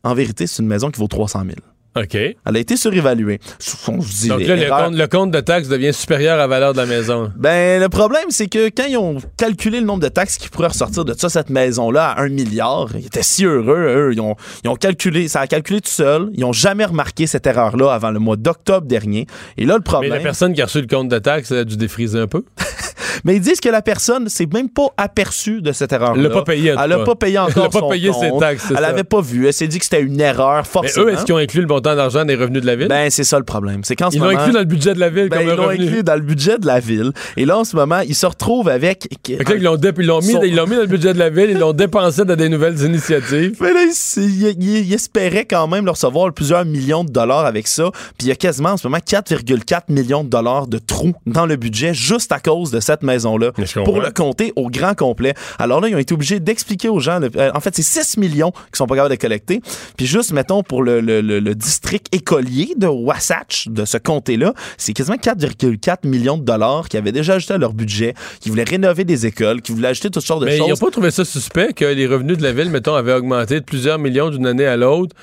En 0.04 0.14
vérité, 0.14 0.46
c'est 0.48 0.62
une 0.62 0.68
maison 0.70 0.92
qui 0.92 1.00
vaut 1.00 1.08
300 1.08 1.42
000. 1.42 1.52
OK. 1.96 2.16
Elle 2.16 2.38
a 2.46 2.60
été 2.60 2.76
surévaluée. 2.76 3.40
On 3.88 4.02
se 4.02 4.22
dit, 4.22 4.28
Donc 4.28 4.42
là, 4.42 4.56
le 4.56 4.70
compte, 4.70 4.96
le 4.96 5.08
compte 5.08 5.32
de 5.32 5.40
taxe 5.40 5.68
devient 5.70 5.94
supérieur 5.94 6.34
à 6.36 6.38
la 6.38 6.48
valeur 6.48 6.74
de 6.74 6.78
la 6.78 6.86
maison. 6.86 7.32
Ben, 7.38 7.82
le 7.82 7.88
problème, 7.88 8.26
c'est 8.30 8.48
que 8.48 8.68
quand 8.70 8.86
ils 8.90 8.98
ont 8.98 9.18
calculé 9.38 9.80
le 9.80 9.86
nombre 9.86 10.04
de 10.04 10.10
taxes 10.10 10.38
qui 10.38 10.50
pourraient 10.50 10.68
ressortir 10.68 11.06
de 11.06 11.14
ça, 11.14 11.30
cette 11.30 11.50
maison-là, 11.50 12.10
à 12.10 12.22
un 12.22 12.30
milliard, 12.30 12.90
ils 12.96 13.06
étaient 13.06 13.24
si 13.24 13.46
heureux, 13.46 14.10
eux. 14.10 14.14
Ils 14.14 14.20
ont, 14.20 14.36
ils 14.64 14.70
ont 14.70 14.76
calculé, 14.76 15.28
ça 15.30 15.40
a 15.42 15.48
calculé 15.48 15.80
tout 15.80 15.90
seul. 15.90 16.30
Ils 16.34 16.44
ont 16.44 16.54
jamais 16.54 16.86
remarqué 16.86 17.28
cette 17.28 17.48
erreur-là 17.48 17.94
avant 17.94 18.12
le 18.12 18.20
mois 18.20 18.36
d'octobre 18.36 18.88
dernier. 18.88 19.26
Et 19.58 19.66
là, 19.66 19.76
le 19.76 19.80
Mais 19.80 19.84
problème. 19.84 20.14
la 20.14 20.20
personne 20.20 20.54
qui 20.54 20.62
a 20.62 20.66
reçu 20.66 20.82
le 20.82 20.88
compte 20.88 21.08
de 21.08 21.20
taxe 21.20 21.52
elle 21.52 21.60
a 21.60 21.64
dû 21.64 21.78
défriser 21.78 22.20
un 22.20 22.28
peu. 22.28 22.44
Mais 23.24 23.36
ils 23.36 23.42
disent 23.42 23.60
que 23.60 23.70
la 23.70 23.82
personne 23.82 24.30
s'est 24.30 24.48
même 24.54 24.70
pas 24.70 24.88
aperçue 24.98 25.62
de 25.62 25.72
cette 25.72 25.94
erreur-là. 25.94 26.16
Elle 26.18 26.24
l'a 26.24 26.30
pas 26.30 26.44
payé, 26.44 26.70
Elle 26.70 26.90
cas. 26.90 27.04
pas 27.04 27.16
payé 27.16 27.38
encore 27.40 27.54
Elle 27.58 27.64
a 27.64 27.70
pas 27.70 27.80
son 27.80 27.90
payé 27.90 28.12
ses 28.14 28.32
taxes, 28.40 28.66
Elle 28.72 28.78
ça. 28.78 28.88
avait 28.88 29.04
pas 29.04 29.22
vu. 29.22 29.48
Elle 29.48 29.54
s'est 29.54 29.68
dit 29.68 29.80
que 29.80 29.86
c'était 29.86 30.02
une 30.02 30.20
erreur, 30.20 30.58
Mais 30.64 30.70
forcément. 30.70 31.06
eux, 31.08 31.14
est-ce 31.14 31.26
qu'ils 31.26 31.34
ont 31.36 31.38
inclus 31.38 31.62
le 31.62 31.68
montant 31.68 31.96
d'argent 31.96 32.26
des 32.26 32.36
revenus 32.36 32.62
de 32.62 32.68
la 32.68 32.76
ville? 32.76 32.88
Ben, 32.88 33.10
c'est 33.10 33.24
ça 33.24 33.38
le 33.38 33.46
problème. 33.46 33.82
C'est 33.84 33.96
qu'en 33.96 34.10
ce 34.12 34.16
ils 34.16 34.20
l'ont 34.22 34.30
inclus 34.30 34.52
dans 34.54 34.60
le 34.60 34.66
budget 34.66 34.94
de 34.94 35.00
la 35.00 35.10
ville 35.10 35.30
Ben, 35.30 35.38
comme 35.40 35.48
ils 35.50 35.56
l'ont 35.56 35.70
inclus 35.70 36.04
dans 36.04 36.16
le 36.16 36.22
budget 36.22 36.58
de 36.58 36.66
la 36.68 36.80
ville. 36.80 37.12
Et 37.38 37.46
là, 37.46 37.58
en 37.60 37.64
ce 37.64 37.76
moment, 37.76 38.00
ils 38.00 38.16
se 38.16 38.26
retrouvent 38.26 38.70
avec. 38.70 39.08
Là, 39.30 39.56
ils 39.56 39.64
l'ont 39.64 40.20
mis, 40.20 40.32
Son- 40.34 40.42
mis 40.42 40.52
dans 40.52 40.66
le 40.82 40.86
budget 40.88 41.14
de 41.14 41.20
la 41.20 41.30
ville, 41.30 41.50
ils 41.52 41.58
l'ont 41.58 41.74
dépensé 41.74 42.26
dans 42.26 42.36
des 42.36 42.50
nouvelles 42.50 42.80
initiatives. 42.82 43.58
Mais 43.62 43.74
là, 43.74 43.80
ils, 43.84 44.22
ils- 44.22 44.56
ils- 44.60 44.86
ils 44.88 44.94
espéraient 44.94 45.46
quand 45.46 45.68
même 45.68 45.88
recevoir 45.90 46.32
plusieurs 46.34 46.66
millions 46.66 47.04
de 47.04 47.12
dollars 47.12 47.46
avec 47.46 47.68
ça. 47.68 47.90
Puis 48.18 48.26
il 48.26 48.28
y 48.28 48.32
a 48.32 48.36
quasiment 48.36 48.70
en 48.70 48.78
ce 48.78 48.88
moment 48.88 49.00
4,4 49.00 49.84
millions 49.90 50.24
de 50.24 50.30
dollars 50.30 50.68
de 50.68 50.78
trous 50.78 51.14
dans 51.26 51.46
le 51.46 51.56
budget 51.56 51.94
juste 51.94 52.32
à 52.32 52.40
cause 52.40 52.72
de 52.72 52.80
cette 52.80 53.04
maison-là. 53.06 53.52
Pour 53.86 54.02
le 54.02 54.12
compter 54.12 54.52
au 54.56 54.70
grand 54.70 54.96
complet. 54.96 55.34
Alors 55.60 55.80
là, 55.82 55.88
ils 55.90 55.96
ont 55.96 56.00
été 56.00 56.14
obligés 56.14 56.40
d'expliquer 56.40 56.90
aux 56.90 57.00
gens. 57.00 57.20
le- 57.20 57.30
euh, 57.38 57.52
en 57.54 57.60
fait, 57.60 57.76
c'est 57.76 57.82
6 57.84 58.18
millions 58.18 58.52
qui 58.52 58.78
sont 58.78 58.88
pas 58.88 58.96
capables 58.96 59.16
de 59.16 59.20
collecter. 59.22 59.62
Puis 59.98 60.06
juste, 60.06 60.32
mettons, 60.34 60.64
pour 60.64 60.84
le, 60.84 61.00
le- 61.00 61.22
le- 61.22 61.40
le 61.40 61.56
district 61.56 62.08
écolier 62.14 62.74
de 62.78 62.88
Wasatch, 62.88 63.68
de 63.68 63.86
ce 63.86 63.98
comté-là, 63.98 64.54
c'est 64.78 64.94
quasiment 64.94 65.18
4,4 65.18 66.06
millions 66.08 66.38
de 66.38 66.44
dollars 66.44 66.90
qui 66.90 66.98
avaient 66.98 67.12
déjà 67.12 67.36
ajouté 67.36 67.54
à 67.54 67.58
leur 67.58 67.74
budget, 67.74 68.14
qui 68.42 68.50
voulaient 68.50 68.64
rénover 68.64 69.04
des 69.06 69.26
écoles, 69.26 69.62
qui 69.62 69.72
voulaient 69.72 69.90
acheter 69.90 70.10
toutes 70.10 70.26
sortes 70.26 70.42
de 70.42 70.46
Mais 70.46 70.56
ils 70.56 70.60
choses. 70.60 70.70
n'ont 70.70 70.76
pas 70.88 70.92
trouvé 70.92 71.12
ça 71.12 71.24
suspect 71.26 71.74
que 71.74 71.86
les 71.86 72.08
revenus 72.08 72.38
de 72.38 72.44
la 72.44 72.52
ville, 72.52 72.70
mettons, 72.70 72.96
avaient 72.96 73.14
augmenté 73.14 73.60
de 73.60 73.66
plusieurs 73.66 74.00
millions 74.00 74.30
d'une 74.30 74.48
année 74.48 74.66
à 74.66 74.76
l'autre. 74.78 75.16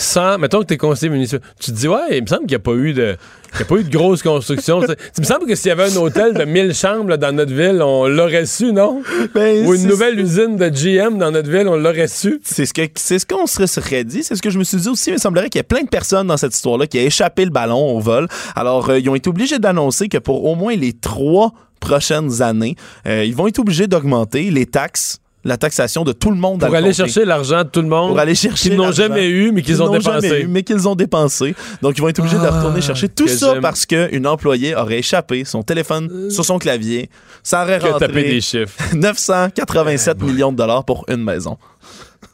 Sans, 0.00 0.38
mettons 0.38 0.60
que 0.60 0.66
t'es 0.66 0.76
conseiller 0.76 1.10
municipal. 1.10 1.40
Tu 1.58 1.72
te 1.72 1.76
dis, 1.76 1.88
ouais, 1.88 2.18
il 2.18 2.22
me 2.22 2.26
semble 2.28 2.42
qu'il 2.42 2.50
n'y 2.50 2.54
a 2.54 2.58
pas 2.60 2.74
eu 2.74 2.92
de, 2.92 3.16
qu'il 3.50 3.58
y 3.58 3.62
a 3.62 3.64
pas 3.64 3.74
eu 3.76 3.82
de 3.82 3.90
grosse 3.90 4.22
construction. 4.22 4.80
Tu 4.80 4.92
il 5.16 5.20
me 5.22 5.26
semble 5.26 5.46
que 5.46 5.56
s'il 5.56 5.70
y 5.70 5.72
avait 5.72 5.92
un 5.92 5.96
hôtel 5.96 6.34
de 6.34 6.44
1000 6.44 6.72
chambres 6.72 7.10
là, 7.10 7.16
dans 7.16 7.34
notre 7.34 7.52
ville, 7.52 7.82
on 7.82 8.06
l'aurait 8.06 8.46
su, 8.46 8.72
non? 8.72 9.02
Ben, 9.34 9.66
Ou 9.66 9.74
une 9.74 9.88
nouvelle 9.88 10.20
usine 10.20 10.56
de 10.56 10.68
GM 10.68 11.18
dans 11.18 11.32
notre 11.32 11.50
ville, 11.50 11.66
on 11.66 11.76
l'aurait 11.76 12.06
su? 12.06 12.40
C'est 12.44 12.64
ce 12.64 12.72
que 12.72 12.82
c'est 12.94 13.18
ce 13.18 13.26
qu'on 13.26 13.48
se 13.48 13.66
serait 13.66 14.04
dit, 14.04 14.22
c'est 14.22 14.36
ce 14.36 14.42
que 14.42 14.50
je 14.50 14.58
me 14.60 14.62
suis 14.62 14.78
dit 14.78 14.88
aussi. 14.88 15.10
mais 15.10 15.16
Il 15.16 15.20
semblerait 15.20 15.48
qu'il 15.48 15.58
y 15.58 15.62
a 15.62 15.64
plein 15.64 15.82
de 15.82 15.88
personnes 15.88 16.28
dans 16.28 16.36
cette 16.36 16.54
histoire-là 16.54 16.86
qui 16.86 16.98
a 17.00 17.02
échappé 17.02 17.44
le 17.44 17.50
ballon 17.50 17.96
au 17.96 17.98
vol. 17.98 18.28
Alors, 18.54 18.90
euh, 18.90 19.00
ils 19.00 19.10
ont 19.10 19.16
été 19.16 19.28
obligés 19.28 19.58
d'annoncer 19.58 20.08
que 20.08 20.18
pour 20.18 20.44
au 20.44 20.54
moins 20.54 20.76
les 20.76 20.92
trois 20.92 21.52
prochaines 21.80 22.40
années, 22.40 22.76
euh, 23.06 23.24
ils 23.24 23.34
vont 23.34 23.48
être 23.48 23.58
obligés 23.58 23.88
d'augmenter 23.88 24.50
les 24.52 24.66
taxes, 24.66 25.18
la 25.44 25.56
taxation 25.56 26.04
de 26.04 26.12
tout 26.12 26.30
le 26.30 26.36
monde. 26.36 26.60
Pour 26.60 26.68
le 26.70 26.76
aller 26.76 26.92
chercher 26.92 27.24
l'argent 27.24 27.62
de 27.64 27.68
tout 27.68 27.80
le 27.80 27.88
monde. 27.88 28.10
Pour 28.10 28.18
aller 28.18 28.34
chercher 28.34 28.70
Qu'ils 28.70 28.78
n'ont 28.78 28.92
jamais 28.92 29.28
eu, 29.28 29.52
mais 29.52 29.62
qu'ils 29.62 29.82
ont 29.82 29.88
dépensé. 29.90 30.28
jamais 30.28 30.40
eu, 30.42 30.46
mais 30.48 30.62
qu'ils 30.62 30.88
ont 30.88 30.94
dépensé. 30.96 31.54
Donc, 31.80 31.96
ils 31.96 32.00
vont 32.00 32.08
être 32.08 32.18
obligés 32.18 32.36
de 32.38 32.42
Ah, 32.44 32.58
retourner 32.58 32.80
chercher 32.80 33.08
tout 33.08 33.28
ça 33.28 33.54
parce 33.62 33.86
qu'une 33.86 34.26
employée 34.26 34.74
aurait 34.74 34.98
échappé 34.98 35.44
son 35.44 35.62
téléphone 35.62 36.30
sur 36.30 36.44
son 36.44 36.58
clavier. 36.58 37.08
Ça 37.42 37.62
aurait 37.62 37.78
rentré 37.78 38.08
des 38.08 38.40
chiffres. 38.40 38.74
987 38.94 40.22
millions 40.22 40.52
de 40.52 40.56
dollars 40.56 40.84
pour 40.84 41.04
une 41.08 41.22
maison. 41.22 41.56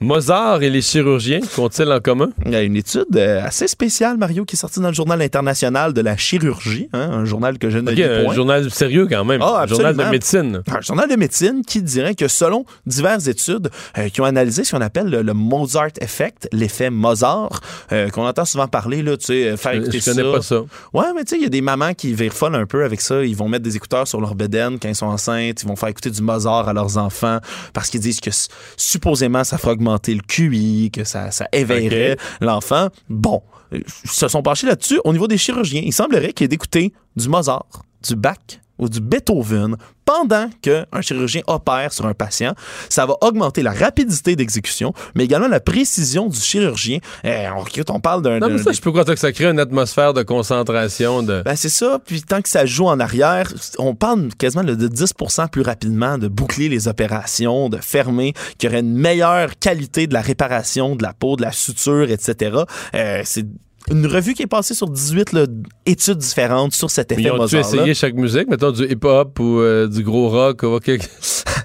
Mozart 0.00 0.62
et 0.62 0.70
les 0.70 0.82
chirurgiens 0.82 1.40
qu'ont-ils 1.54 1.90
en 1.90 2.00
commun? 2.00 2.30
Il 2.46 2.52
y 2.52 2.56
a 2.56 2.62
une 2.62 2.76
étude 2.76 3.04
euh, 3.16 3.42
assez 3.44 3.68
spéciale, 3.68 4.16
Mario, 4.16 4.44
qui 4.44 4.56
est 4.56 4.58
sortie 4.58 4.80
dans 4.80 4.88
le 4.88 4.94
Journal 4.94 5.20
international 5.22 5.92
de 5.92 6.00
la 6.00 6.16
chirurgie, 6.16 6.88
hein, 6.92 7.10
un 7.12 7.24
journal 7.24 7.58
que 7.58 7.70
je 7.70 7.78
ne 7.78 7.90
Ok, 7.90 7.96
lis 7.96 8.02
un 8.04 8.32
journal 8.32 8.70
sérieux 8.70 9.06
quand 9.08 9.24
même. 9.24 9.40
Ah, 9.42 9.62
un 9.62 9.66
journal 9.66 9.96
de 9.96 10.04
médecine. 10.04 10.62
Un 10.70 10.80
journal 10.80 11.08
de 11.08 11.16
médecine 11.16 11.62
qui 11.66 11.82
dirait 11.82 12.14
que 12.14 12.28
selon 12.28 12.64
diverses 12.86 13.26
études 13.28 13.70
euh, 13.98 14.08
qui 14.08 14.20
ont 14.20 14.24
analysé 14.24 14.64
ce 14.64 14.74
qu'on 14.74 14.80
appelle 14.82 15.08
le, 15.08 15.22
le 15.22 15.32
Mozart 15.34 15.90
Effect, 16.00 16.48
l'effet 16.52 16.90
Mozart, 16.90 17.60
euh, 17.92 18.08
qu'on 18.10 18.26
entend 18.26 18.44
souvent 18.44 18.68
parler, 18.68 19.02
là, 19.02 19.16
tu 19.16 19.26
sais, 19.26 19.56
faire 19.56 19.74
Je- 19.74 19.78
écouter 19.80 20.00
je 20.00 20.04
connais 20.10 20.22
ça. 20.22 20.32
pas 20.32 20.42
ça. 20.42 20.60
Ouais, 20.92 21.12
mais 21.14 21.24
tu 21.24 21.30
sais, 21.30 21.36
il 21.36 21.42
y 21.42 21.46
a 21.46 21.50
des 21.50 21.60
mamans 21.62 21.94
qui 21.94 22.12
virent 22.14 22.32
folles 22.32 22.54
un 22.56 22.66
peu 22.66 22.84
avec 22.84 23.00
ça. 23.00 23.24
Ils 23.24 23.36
vont 23.36 23.48
mettre 23.48 23.64
des 23.64 23.76
écouteurs 23.76 24.06
sur 24.08 24.20
leur 24.20 24.34
bedaine 24.34 24.78
quand 24.80 24.88
ils 24.88 24.94
sont 24.94 25.06
enceintes. 25.06 25.62
Ils 25.62 25.68
vont 25.68 25.76
faire 25.76 25.88
écouter 25.90 26.10
du 26.10 26.22
Mozart 26.22 26.68
à 26.68 26.72
leurs 26.72 26.96
enfants 26.98 27.38
parce 27.72 27.90
qu'ils 27.90 28.00
disent 28.00 28.20
que 28.20 28.30
supposément 28.76 29.44
ça 29.44 29.58
fera 29.58 29.73
augmenter 29.74 30.14
le 30.14 30.22
QI, 30.22 30.90
que 30.92 31.04
ça, 31.04 31.30
ça 31.30 31.46
éveillerait 31.52 32.16
l'enfant. 32.40 32.88
Bon, 33.08 33.42
euh, 33.72 33.80
ils 34.04 34.10
se 34.10 34.28
sont 34.28 34.42
penchés 34.42 34.66
là-dessus. 34.66 35.00
Au 35.04 35.12
niveau 35.12 35.28
des 35.28 35.38
chirurgiens, 35.38 35.82
il 35.84 35.92
semblerait 35.92 36.32
qu'il 36.32 36.44
y 36.44 36.46
ait 36.46 36.48
d'écouter 36.48 36.92
du 37.16 37.28
Mozart, 37.28 37.84
du 38.02 38.16
Bach 38.16 38.60
ou 38.78 38.88
du 38.88 39.00
Beethoven 39.00 39.76
pendant 40.04 40.50
qu'un 40.60 40.84
chirurgien 41.00 41.42
opère 41.46 41.92
sur 41.92 42.06
un 42.06 42.14
patient. 42.14 42.54
Ça 42.88 43.06
va 43.06 43.16
augmenter 43.22 43.62
la 43.62 43.72
rapidité 43.72 44.36
d'exécution, 44.36 44.92
mais 45.14 45.24
également 45.24 45.48
la 45.48 45.60
précision 45.60 46.28
du 46.28 46.38
chirurgien. 46.38 46.98
Eh, 47.24 47.46
on, 47.56 47.64
on 47.94 48.00
parle 48.00 48.22
d'un... 48.22 48.38
Non, 48.38 48.50
mais 48.50 48.58
ça, 48.58 48.72
je 48.72 48.80
peux 48.80 48.90
croire 48.90 49.06
que 49.06 49.16
ça 49.16 49.32
crée 49.32 49.46
une 49.46 49.60
atmosphère 49.60 50.12
de 50.12 50.22
concentration. 50.22 51.22
De... 51.22 51.42
ben, 51.42 51.56
c'est 51.56 51.70
ça. 51.70 51.98
Puis 52.04 52.22
tant 52.22 52.42
que 52.42 52.48
ça 52.48 52.66
joue 52.66 52.86
en 52.86 53.00
arrière, 53.00 53.52
on 53.78 53.94
parle 53.94 54.28
quasiment 54.36 54.64
de 54.64 54.88
10% 54.88 55.48
plus 55.48 55.62
rapidement 55.62 56.18
de 56.18 56.28
boucler 56.28 56.68
les 56.68 56.88
opérations, 56.88 57.68
de 57.68 57.78
fermer, 57.78 58.34
qu'il 58.58 58.68
y 58.68 58.72
aurait 58.72 58.80
une 58.80 58.94
meilleure 58.94 59.58
qualité 59.58 60.06
de 60.06 60.14
la 60.14 60.20
réparation 60.20 60.96
de 60.96 61.02
la 61.02 61.12
peau, 61.12 61.36
de 61.36 61.42
la 61.42 61.52
suture, 61.52 62.10
etc. 62.10 62.58
Euh, 62.94 63.22
c'est 63.24 63.46
une 63.90 64.06
revue 64.06 64.34
qui 64.34 64.42
est 64.42 64.46
passée 64.46 64.74
sur 64.74 64.88
18 64.88 65.32
là, 65.32 65.46
études 65.86 66.18
différentes 66.18 66.74
sur 66.74 66.90
cet 66.90 67.12
effet 67.12 67.30
Mozart. 67.30 67.60
essayé 67.60 67.94
chaque 67.94 68.14
musique? 68.14 68.48
Mettons 68.48 68.70
du 68.70 68.84
hip-hop 68.84 69.38
ou 69.38 69.60
euh, 69.60 69.86
du 69.86 70.02
gros 70.02 70.28
rock 70.28 70.62
ou 70.62 70.78
quelque... 70.78 71.06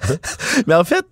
Mais 0.66 0.74
en 0.74 0.84
fait, 0.84 1.04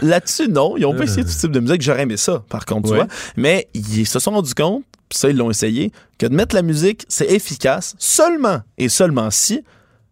là-dessus, 0.00 0.48
non. 0.48 0.76
Ils 0.76 0.86
ont 0.86 0.94
pas 0.94 1.04
essayé 1.04 1.24
tout 1.24 1.32
type 1.32 1.52
de 1.52 1.60
musique. 1.60 1.82
J'aurais 1.82 2.02
aimé 2.02 2.16
ça, 2.16 2.44
par 2.48 2.64
contre, 2.64 2.88
tu 2.88 2.94
vois. 2.94 3.06
Mais 3.36 3.68
ils 3.74 4.06
se 4.06 4.18
sont 4.18 4.30
rendus 4.30 4.54
compte, 4.54 4.84
puis 5.08 5.18
ça, 5.18 5.28
ils 5.28 5.36
l'ont 5.36 5.50
essayé, 5.50 5.92
que 6.18 6.26
de 6.26 6.34
mettre 6.34 6.54
la 6.54 6.62
musique, 6.62 7.04
c'est 7.08 7.30
efficace 7.30 7.94
seulement 7.98 8.62
et 8.78 8.88
seulement 8.88 9.30
si 9.30 9.62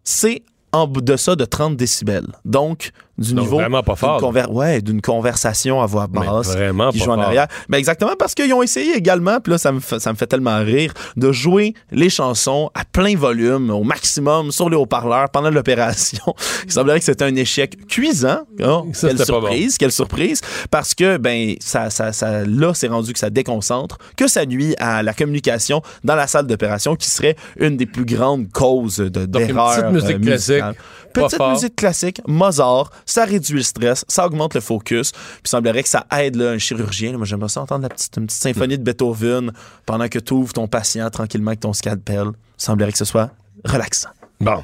c'est 0.03 0.43
en 0.71 0.87
deçà 0.87 1.35
de 1.35 1.45
30 1.45 1.75
décibels. 1.75 2.27
Donc, 2.45 2.91
du 3.17 3.35
niveau. 3.35 3.57
vraiment 3.57 3.83
pas 3.83 3.93
d'une 3.93 3.97
fort, 3.99 4.21
conver- 4.21 4.47
ouais, 4.49 4.81
d'une 4.81 5.01
conversation 5.01 5.81
à 5.81 5.85
voix 5.85 6.07
Mais 6.11 6.25
basse. 6.25 6.49
vraiment 6.55 6.89
qui 6.91 6.99
pas 6.99 7.05
joue 7.05 7.11
en 7.11 7.15
fort. 7.15 7.23
arrière. 7.25 7.47
Ben 7.69 7.77
exactement 7.77 8.13
parce 8.17 8.33
qu'ils 8.33 8.53
ont 8.53 8.63
essayé 8.63 8.95
également, 8.95 9.39
puis 9.39 9.51
là, 9.51 9.57
ça 9.57 9.71
me, 9.71 9.79
fait, 9.79 9.99
ça 9.99 10.11
me 10.11 10.17
fait 10.17 10.27
tellement 10.27 10.57
rire, 10.59 10.93
de 11.17 11.31
jouer 11.31 11.73
les 11.91 12.09
chansons 12.09 12.69
à 12.73 12.83
plein 12.85 13.15
volume, 13.15 13.69
au 13.69 13.83
maximum, 13.83 14.51
sur 14.51 14.69
les 14.69 14.75
haut-parleurs 14.75 15.29
pendant 15.29 15.49
l'opération. 15.49 16.23
Il 16.65 16.71
semblerait 16.71 16.99
que 16.99 17.05
c'était 17.05 17.25
un 17.25 17.35
échec 17.35 17.85
cuisant. 17.87 18.41
Oh, 18.63 18.87
Ça, 18.93 19.09
quelle 19.09 19.25
surprise, 19.25 19.77
quelle 19.77 19.91
surprise. 19.91 20.41
Parce 20.69 20.93
que, 20.95 21.17
ben, 21.17 21.55
ça, 21.59 21.89
ça, 21.89 22.11
ça, 22.13 22.43
là, 22.45 22.73
c'est 22.73 22.87
rendu 22.87 23.13
que 23.13 23.19
ça 23.19 23.29
déconcentre, 23.29 23.97
que 24.17 24.27
ça 24.27 24.45
nuit 24.45 24.75
à 24.79 25.03
la 25.03 25.13
communication 25.13 25.81
dans 26.03 26.15
la 26.15 26.27
salle 26.27 26.47
d'opération, 26.47 26.95
qui 26.95 27.09
serait 27.09 27.35
une 27.59 27.77
des 27.77 27.85
plus 27.85 28.05
grandes 28.05 28.49
causes 28.51 28.97
de 28.97 29.25
Donc, 29.25 29.41
une 29.43 29.47
d'erreur 29.47 29.75
petite 29.75 29.91
musique 29.91 30.15
euh, 30.17 30.19
classique, 30.19 30.63
Petite 31.13 31.37
fort. 31.37 31.51
musique 31.51 31.75
classique, 31.75 32.21
Mozart, 32.27 32.91
ça 33.05 33.25
réduit 33.25 33.57
le 33.57 33.63
stress, 33.63 34.05
ça 34.07 34.25
augmente 34.25 34.53
le 34.53 34.61
focus. 34.61 35.11
Puis 35.11 35.21
il 35.45 35.49
semblerait 35.49 35.83
que 35.83 35.89
ça 35.89 36.05
aide 36.17 36.35
là, 36.35 36.51
un 36.51 36.57
chirurgien. 36.57 37.11
là. 37.11 37.17
moi, 37.17 37.25
j'aimerais 37.25 37.49
ça 37.49 37.61
entendre 37.61 37.83
la 37.83 37.89
petite, 37.89 38.15
une 38.17 38.25
petite 38.27 38.41
symphonie 38.41 38.77
de 38.77 38.83
Beethoven 38.83 39.51
pendant 39.85 40.07
que 40.07 40.19
tu 40.19 40.33
ouvres 40.33 40.53
ton 40.53 40.67
patient 40.67 41.09
tranquillement 41.09 41.49
avec 41.49 41.59
ton 41.59 41.73
scalpel. 41.73 42.27
Il 42.27 42.63
semblerait 42.63 42.91
que 42.91 42.97
ce 42.97 43.05
soit 43.05 43.31
relaxant. 43.65 44.09
Bon. 44.39 44.63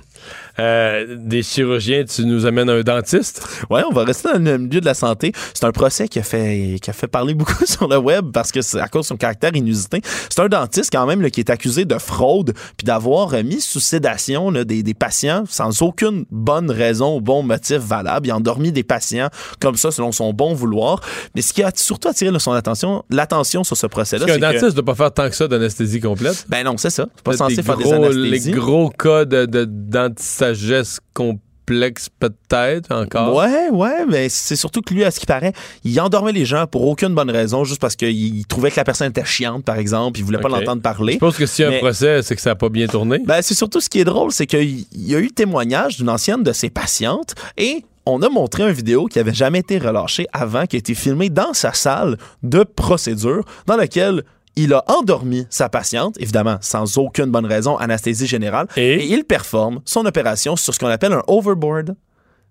Euh, 0.60 1.16
des 1.20 1.44
chirurgiens, 1.44 2.04
tu 2.04 2.26
nous 2.26 2.46
amènes 2.46 2.70
un 2.70 2.82
dentiste? 2.82 3.48
Ouais, 3.70 3.84
on 3.90 3.94
va 3.94 4.04
rester 4.04 4.30
dans 4.34 4.40
le 4.44 4.58
milieu 4.58 4.82
de 4.82 4.86
la 4.86 4.94
santé. 4.96 5.32
C'est 5.54 5.66
un 5.66 5.72
procès 5.72 6.08
qui 6.08 6.18
a 6.20 6.24
fait, 6.24 6.78
qui 6.82 6.90
a 6.90 6.94
fait 6.94 7.08
parler 7.08 7.34
beaucoup 7.36 7.66
sur 7.66 7.88
le 7.88 7.98
web 7.98 8.32
parce 8.34 8.52
que 8.52 8.62
c'est 8.62 8.80
à 8.80 8.88
cause 8.88 9.04
de 9.04 9.08
son 9.08 9.18
caractère 9.18 9.56
inusité. 9.56 10.02
C'est 10.30 10.42
un 10.42 10.48
dentiste 10.50 10.90
quand 10.92 11.06
même 11.06 11.22
là, 11.22 11.30
qui 11.30 11.42
est 11.42 11.50
accusé 11.52 11.86
de 11.86 11.98
fraude 12.00 12.54
puis 12.76 12.86
d'avoir 12.86 13.32
mis 13.44 13.62
sous 13.62 13.80
sédation 13.80 14.50
là, 14.50 14.64
des, 14.64 14.82
des 14.84 14.94
patients 14.96 15.44
sans 15.48 15.82
aucune 15.84 16.26
bonne 16.32 16.72
raison 16.72 17.18
ou 17.18 17.22
bon 17.22 17.44
motif 17.44 17.78
valable. 17.78 18.28
Il 18.28 18.32
a 18.32 18.36
endormi 18.38 18.72
des 18.72 18.84
patients 18.84 19.30
comme 19.60 19.76
ça 19.76 19.92
selon 19.92 20.12
son 20.12 20.34
bon 20.34 20.54
vouloir. 20.56 21.02
Mais 21.36 21.42
ce 21.44 21.54
qui 21.54 21.62
a 21.64 21.72
surtout 21.76 22.10
attiré 22.10 22.32
là, 22.32 22.40
son 22.40 22.54
attention, 22.54 23.04
l'attention 23.12 23.64
sur 23.64 23.78
ce 23.78 23.86
procès-là, 23.88 24.26
qu'un 24.26 24.34
c'est 24.34 24.40
que- 24.40 24.46
dentiste 24.46 24.64
ne 24.66 24.72
doit 24.72 24.86
pas 24.86 24.96
faire 24.96 25.14
tant 25.14 25.30
que 25.30 25.36
ça 25.36 25.48
d'anesthésie 25.48 26.00
complète. 26.00 26.46
Ben 26.50 26.64
non, 26.64 26.78
c'est 26.78 26.90
ça. 26.90 27.06
C'est 27.16 27.24
pas 27.24 27.34
censé 27.38 27.62
faire 27.62 27.78
des 27.78 27.94
anesthésies. 27.94 28.52
Les 28.52 28.58
gros 28.58 28.90
cas 28.90 29.26
de, 29.26 29.46
de, 29.46 29.66
d'antisagesse 30.10 31.00
complète. 31.14 31.42
complexe 31.68 32.10
peut-être 32.20 32.92
encore? 32.92 33.36
Ouais, 33.36 33.70
ouais, 33.72 34.06
mais 34.08 34.30
c'est 34.30 34.56
surtout 34.56 34.82
que 34.82 34.94
lui, 34.94 35.04
à 35.04 35.12
ce 35.12 35.20
qui 35.20 35.26
paraît, 35.26 35.54
il 35.84 36.00
endormait 36.00 36.32
les 36.32 36.46
gens 36.46 36.66
pour 36.66 36.88
aucune 36.88 37.14
bonne 37.14 37.30
raison, 37.30 37.64
juste 37.64 37.82
parce 37.82 37.96
qu'il 37.96 38.46
trouvait 38.48 38.72
que 38.72 38.78
la 38.78 38.84
personne 38.84 39.10
était 39.10 39.26
chiante, 39.26 39.64
par 39.66 39.78
exemple, 39.78 40.20
il 40.20 40.24
voulait 40.24 40.40
pas 40.40 40.50
l'entendre 40.50 40.82
parler. 40.82 41.14
Je 41.14 41.20
pense 41.20 41.38
que 41.38 41.46
s'il 41.46 41.66
y 41.66 41.68
a 41.68 41.72
un 41.72 41.80
procès, 41.80 42.22
c'est 42.22 42.36
que 42.36 42.42
ça 42.42 42.52
n'a 42.52 42.56
pas 42.56 42.70
bien 42.70 42.88
tourné. 42.88 43.20
Ben, 43.26 43.42
c'est 43.42 43.54
surtout 43.54 43.82
ce 43.82 43.90
qui 43.90 44.00
est 44.00 44.06
drôle, 44.06 44.32
c'est 44.32 44.48
qu'il 44.48 44.86
y 44.96 45.16
a 45.16 45.20
eu 45.20 45.26
le 45.26 45.32
témoignage 45.32 45.98
d'une 45.98 46.10
ancienne 46.10 46.44
de 46.44 46.54
ses 46.54 46.70
patientes 46.70 47.36
et 47.58 47.84
on 48.06 48.22
a 48.22 48.30
montré 48.30 48.64
une 48.64 48.72
vidéo 48.72 49.08
qui 49.08 49.20
avait 49.20 49.34
jamais 49.34 49.60
été 49.60 49.78
relâchée 49.78 50.28
avant, 50.32 50.66
qui 50.66 50.78
a 50.78 50.80
été 50.80 50.96
filmée 50.96 51.30
dans 51.30 51.54
sa 51.54 51.74
salle 51.74 52.18
de 52.42 52.64
procédure, 52.64 53.44
dans 53.66 53.76
laquelle 53.76 54.24
il 54.58 54.74
a 54.74 54.84
endormi 54.88 55.48
sa 55.50 55.70
patiente, 55.70 56.16
évidemment 56.20 56.58
sans 56.62 56.98
aucune 56.98 57.28
bonne 57.28 57.46
raison, 57.46 57.78
anesthésie 57.78 58.28
générale, 58.28 58.68
et, 58.76 59.06
il 59.06 59.24
performe 59.24 59.80
son 59.86 60.06
opération 60.06 60.56
sur 60.56 60.74
ce 60.74 60.80
qu'on 60.80 60.88
appelle 60.88 61.14
un 61.14 61.24
overboard. 61.28 61.96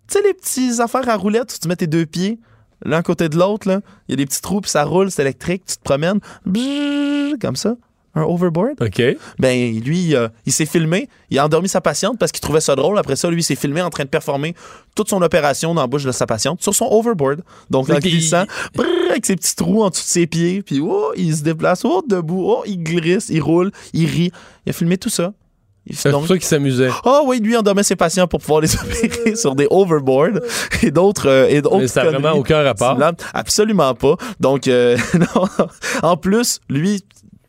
Tu 0.09 0.15
sais, 0.15 0.23
les 0.23 0.35
petites 0.35 0.81
affaires 0.81 1.09
à 1.09 1.17
roulettes 1.17 1.53
où 1.55 1.59
tu 1.61 1.69
mets 1.69 1.77
tes 1.77 1.89
deux 1.89 2.07
pieds 2.07 2.39
l'un 2.85 3.03
côté 3.03 3.29
de 3.29 3.37
l'autre, 3.37 3.69
là. 3.69 3.81
Il 4.09 4.13
y 4.13 4.15
a 4.15 4.17
des 4.17 4.27
petits 4.27 4.41
trous, 4.41 4.61
puis 4.61 4.71
ça 4.71 4.85
roule, 4.85 5.11
c'est 5.11 5.23
électrique, 5.23 5.65
tu 5.67 5.77
te 5.77 5.83
promènes, 5.83 6.21
bzzz, 6.45 7.39
comme 7.41 7.57
ça. 7.57 7.77
Un 8.17 8.23
overboard? 8.23 8.83
OK. 8.83 9.03
Ben, 9.39 9.79
lui, 9.81 10.17
euh, 10.17 10.29
il 10.47 10.53
s'est 10.53 10.65
filmé, 10.67 11.09
il 11.31 11.39
a 11.39 11.45
endormi 11.45 11.69
sa 11.69 11.83
patiente 11.83 12.19
parce 12.19 12.33
qu'il 12.33 12.41
trouvait 12.41 12.63
ça 12.63 12.75
drôle. 12.75 12.99
Après 12.99 13.15
ça, 13.15 13.29
lui, 13.31 13.41
il 13.41 13.45
s'est 13.45 13.57
filmé 13.57 13.83
en 13.83 13.91
train 13.91 14.05
de 14.05 14.09
performer 14.09 14.55
toute 14.95 15.11
son 15.11 15.21
opération 15.21 15.75
dans 15.75 15.83
la 15.83 15.87
bouche 15.87 16.05
de 16.05 16.13
sa 16.13 16.27
patiente 16.27 16.63
sur 16.63 16.75
son 16.75 16.87
overboard. 16.91 17.43
Donc, 17.69 17.91
en 17.91 17.99
glissant, 17.99 18.45
brrr, 18.75 18.87
avec 19.11 19.27
ses 19.27 19.37
petits 19.37 19.55
trous 19.55 19.83
en 19.83 19.91
dessous 19.91 20.03
de 20.03 20.09
ses 20.09 20.27
pieds, 20.27 20.63
puis 20.63 20.81
oh, 20.83 21.13
il 21.15 21.37
se 21.37 21.43
déplace, 21.43 21.85
oh, 21.85 22.03
debout, 22.09 22.45
oh, 22.49 22.63
il 22.67 22.83
glisse, 22.83 23.29
il 23.29 23.43
roule, 23.43 23.71
il 23.93 24.07
rit. 24.07 24.33
Il 24.65 24.71
a 24.71 24.73
filmé 24.73 24.97
tout 24.97 25.11
ça. 25.11 25.35
Il- 25.89 25.95
C'est 25.95 26.11
pour 26.11 26.27
ça 26.27 26.35
qu'il 26.35 26.43
s'amusait. 26.45 26.89
ah 27.05 27.21
oui, 27.25 27.39
lui 27.39 27.57
endormait 27.57 27.85
ses 27.85 27.95
patients 27.97 28.27
pour 28.27 28.41
pouvoir 28.41 28.61
les 28.61 28.75
opérer 28.83 29.37
sur 29.37 29.55
des 29.55 29.69
overboards 29.71 30.41
et 30.83 30.91
d'autres 30.91 31.29
euh, 31.29 31.47
et 31.49 31.63
d'autres 31.63 31.79
Mais 31.79 31.87
ça 31.87 32.01
a 32.01 32.05
conneries 32.07 32.23
vraiment 32.23 32.39
aucun 32.39 32.63
rapport. 32.63 32.99
Absolument 33.35 33.95
pas. 33.95 34.17
Donc 34.41 34.67
euh, 34.67 34.97
non. 35.15 35.45
en 36.03 36.17
plus, 36.17 36.59
lui 36.69 37.03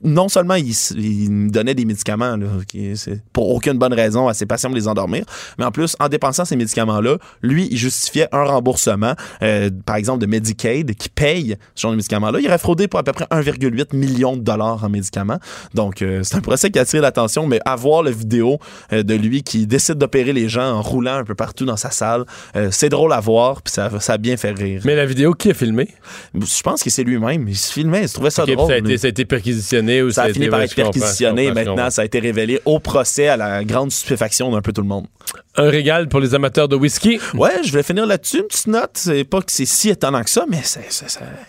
non 0.04 0.30
seulement 0.30 0.56
il, 0.56 1.50
donnait 1.52 1.74
des 1.76 1.86
médicaments 1.86 2.36
là, 2.38 2.48
qui- 2.68 2.96
c'est 2.98 3.22
pour 3.34 3.50
aucune 3.50 3.78
bonne 3.78 3.94
raison 3.94 4.28
à 4.28 4.34
ses 4.34 4.46
patients 4.46 4.70
pour 4.70 4.76
les 4.78 4.88
endormir, 4.88 5.26
mais 5.58 5.66
en 5.66 5.72
plus, 5.72 5.96
en 6.00 6.08
dépensant 6.10 6.46
ces 6.46 6.56
médicaments-là, 6.56 7.18
lui, 7.42 7.68
il 7.72 7.78
justifiait 7.78 8.28
un 8.32 8.44
remboursement, 8.44 9.14
euh, 9.42 9.70
par 9.86 9.96
exemple, 9.96 10.20
de 10.22 10.26
Medicaid, 10.28 10.96
qui 10.96 11.10
paye 11.10 11.56
ce 11.76 11.82
genre 11.82 11.92
de 11.92 11.98
médicaments-là. 11.98 12.40
Il 12.40 12.48
aurait 12.48 12.58
fraudé 12.58 12.88
pour 12.88 13.00
à 13.00 13.04
peu 13.04 13.14
près 13.14 13.26
1,8 13.32 13.96
million 13.96 14.36
de 14.38 14.42
dollars 14.42 14.84
en 14.84 14.90
médicaments. 14.90 15.40
Donc, 15.74 16.02
euh, 16.02 16.22
c'est 16.24 16.36
un 16.36 16.42
procès 16.42 16.70
qui 16.70 16.80
a 16.80 16.84
attiré 16.84 17.02
l'attention, 17.02 17.48
mais 17.48 17.60
avoir 17.66 18.04
la 18.04 18.12
vidéo 18.12 18.60
euh, 18.94 19.04
de 19.04 19.14
lui 19.16 19.44
qui 19.44 19.68
décide 19.68 19.96
d'opérer 19.96 20.34
les 20.34 20.50
gens 20.50 20.72
en 20.78 20.82
roulant 20.82 21.16
un 21.16 21.24
peu 21.24 21.36
partout 21.36 21.66
dans 21.66 21.78
sa 21.78 21.92
salle, 21.92 22.26
c'est 22.72 22.90
drôle 22.90 23.14
à 23.14 23.20
voir, 23.20 23.62
puis 23.62 23.72
ça, 23.74 23.90
ça 24.00 24.14
a 24.14 24.18
bien 24.18 24.38
fait 24.38 24.52
rire. 24.52 24.82
Mais 24.86 24.96
la 24.96 25.06
vidéo, 25.06 25.34
qui 25.34 25.52
a 25.52 25.54
filmé? 25.54 25.88
Je 26.34 26.62
pense 26.62 26.84
que 26.84 26.90
c'est 26.90 27.04
lui-même. 27.04 27.48
Il 27.48 27.56
se 27.56 27.72
filmait, 27.72 28.04
il 28.04 28.10
se 28.10 28.14
trouvait 28.16 28.30
ça 28.30 28.46
drôle. 28.46 28.68
ça, 28.68 28.74
a 28.74 28.78
été, 28.78 28.88
lui. 28.88 29.00
ça 29.00 29.08
a 29.08 29.10
été 29.10 29.26
perquisitionné 29.26 29.97
Ça 30.12 30.24
a 30.24 30.28
fini 30.34 30.46
par 30.52 30.60
être 30.62 30.76
perquisitionné. 30.94 31.48
Maintenant, 31.76 31.90
ça 31.90 32.02
a 32.02 32.06
été 32.06 32.20
révélé 32.20 32.60
au 32.66 32.80
procès 32.80 33.28
à 33.28 33.38
la 33.38 33.64
grande 33.64 33.92
stupéfaction 33.92 34.52
d'un 34.52 34.62
peu 34.62 34.72
tout 34.74 34.82
le 34.82 34.88
monde. 34.88 35.08
Un 35.60 35.70
régal 35.70 36.08
pour 36.08 36.20
les 36.20 36.36
amateurs 36.36 36.68
de 36.68 36.76
whisky. 36.76 37.20
Ouais, 37.34 37.64
je 37.64 37.74
vais 37.74 37.82
finir 37.84 38.06
là-dessus. 38.06 38.38
Une 38.38 38.44
petite 38.44 38.68
note. 38.68 38.92
C'est 38.94 39.24
pas 39.24 39.42
que 39.42 39.52
c'est 39.52 39.66
si 39.66 39.90
étonnant 39.90 40.24
que 40.24 40.30
ça, 40.30 40.46
mais 40.48 40.62
c'est 40.64 40.88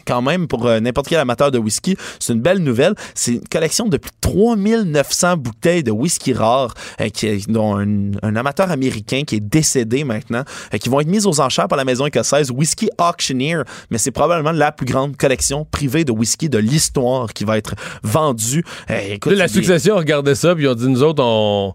quand 0.07 0.23
même 0.23 0.49
pour 0.49 0.66
euh, 0.66 0.81
n'importe 0.81 1.09
quel 1.09 1.19
amateur 1.19 1.51
de 1.51 1.59
whisky, 1.59 1.97
c'est 2.19 2.33
une 2.33 2.41
belle 2.41 2.59
nouvelle. 2.59 2.95
C'est 3.15 3.33
une 3.35 3.47
collection 3.49 3.87
de 3.87 3.99
plus 3.99 4.11
de 4.11 4.16
3900 4.20 5.37
bouteilles 5.37 5.83
de 5.83 5.91
whisky 5.91 6.33
rare, 6.33 6.73
euh, 7.01 7.09
qui 7.11 7.27
est- 7.27 7.51
dont 7.51 7.77
un, 7.79 8.12
un 8.23 8.37
amateur 8.37 8.70
américain 8.70 9.23
qui 9.27 9.37
est 9.37 9.41
décédé 9.41 10.05
maintenant, 10.05 10.43
euh, 10.73 10.79
qui 10.79 10.89
vont 10.89 11.01
être 11.01 11.09
mises 11.09 11.27
aux 11.27 11.41
enchères 11.41 11.69
par 11.69 11.77
la 11.79 11.85
maison 11.85 12.07
écossaise 12.07 12.51
Whisky 12.51 12.89
Auctioneer. 12.99 13.65
Mais 13.91 13.99
c'est 13.99 14.11
probablement 14.11 14.53
la 14.53 14.73
plus 14.73 14.87
grande 14.87 15.16
collection 15.19 15.66
privée 15.66 16.05
de 16.05 16.12
whisky 16.12 16.49
de 16.49 16.59
l'histoire 16.59 17.33
qui 17.35 17.45
va 17.45 17.59
être 17.59 17.75
vendue. 18.03 18.27
Écoute, 18.88 19.32
Là, 19.32 19.38
la 19.38 19.48
succession 19.48 19.96
regardait 19.96 20.34
ça, 20.34 20.55
puis 20.55 20.64
ils 20.64 20.68
ont 20.68 20.74
dit, 20.74 20.88
nous 20.88 21.02
autres, 21.02 21.22
on. 21.24 21.74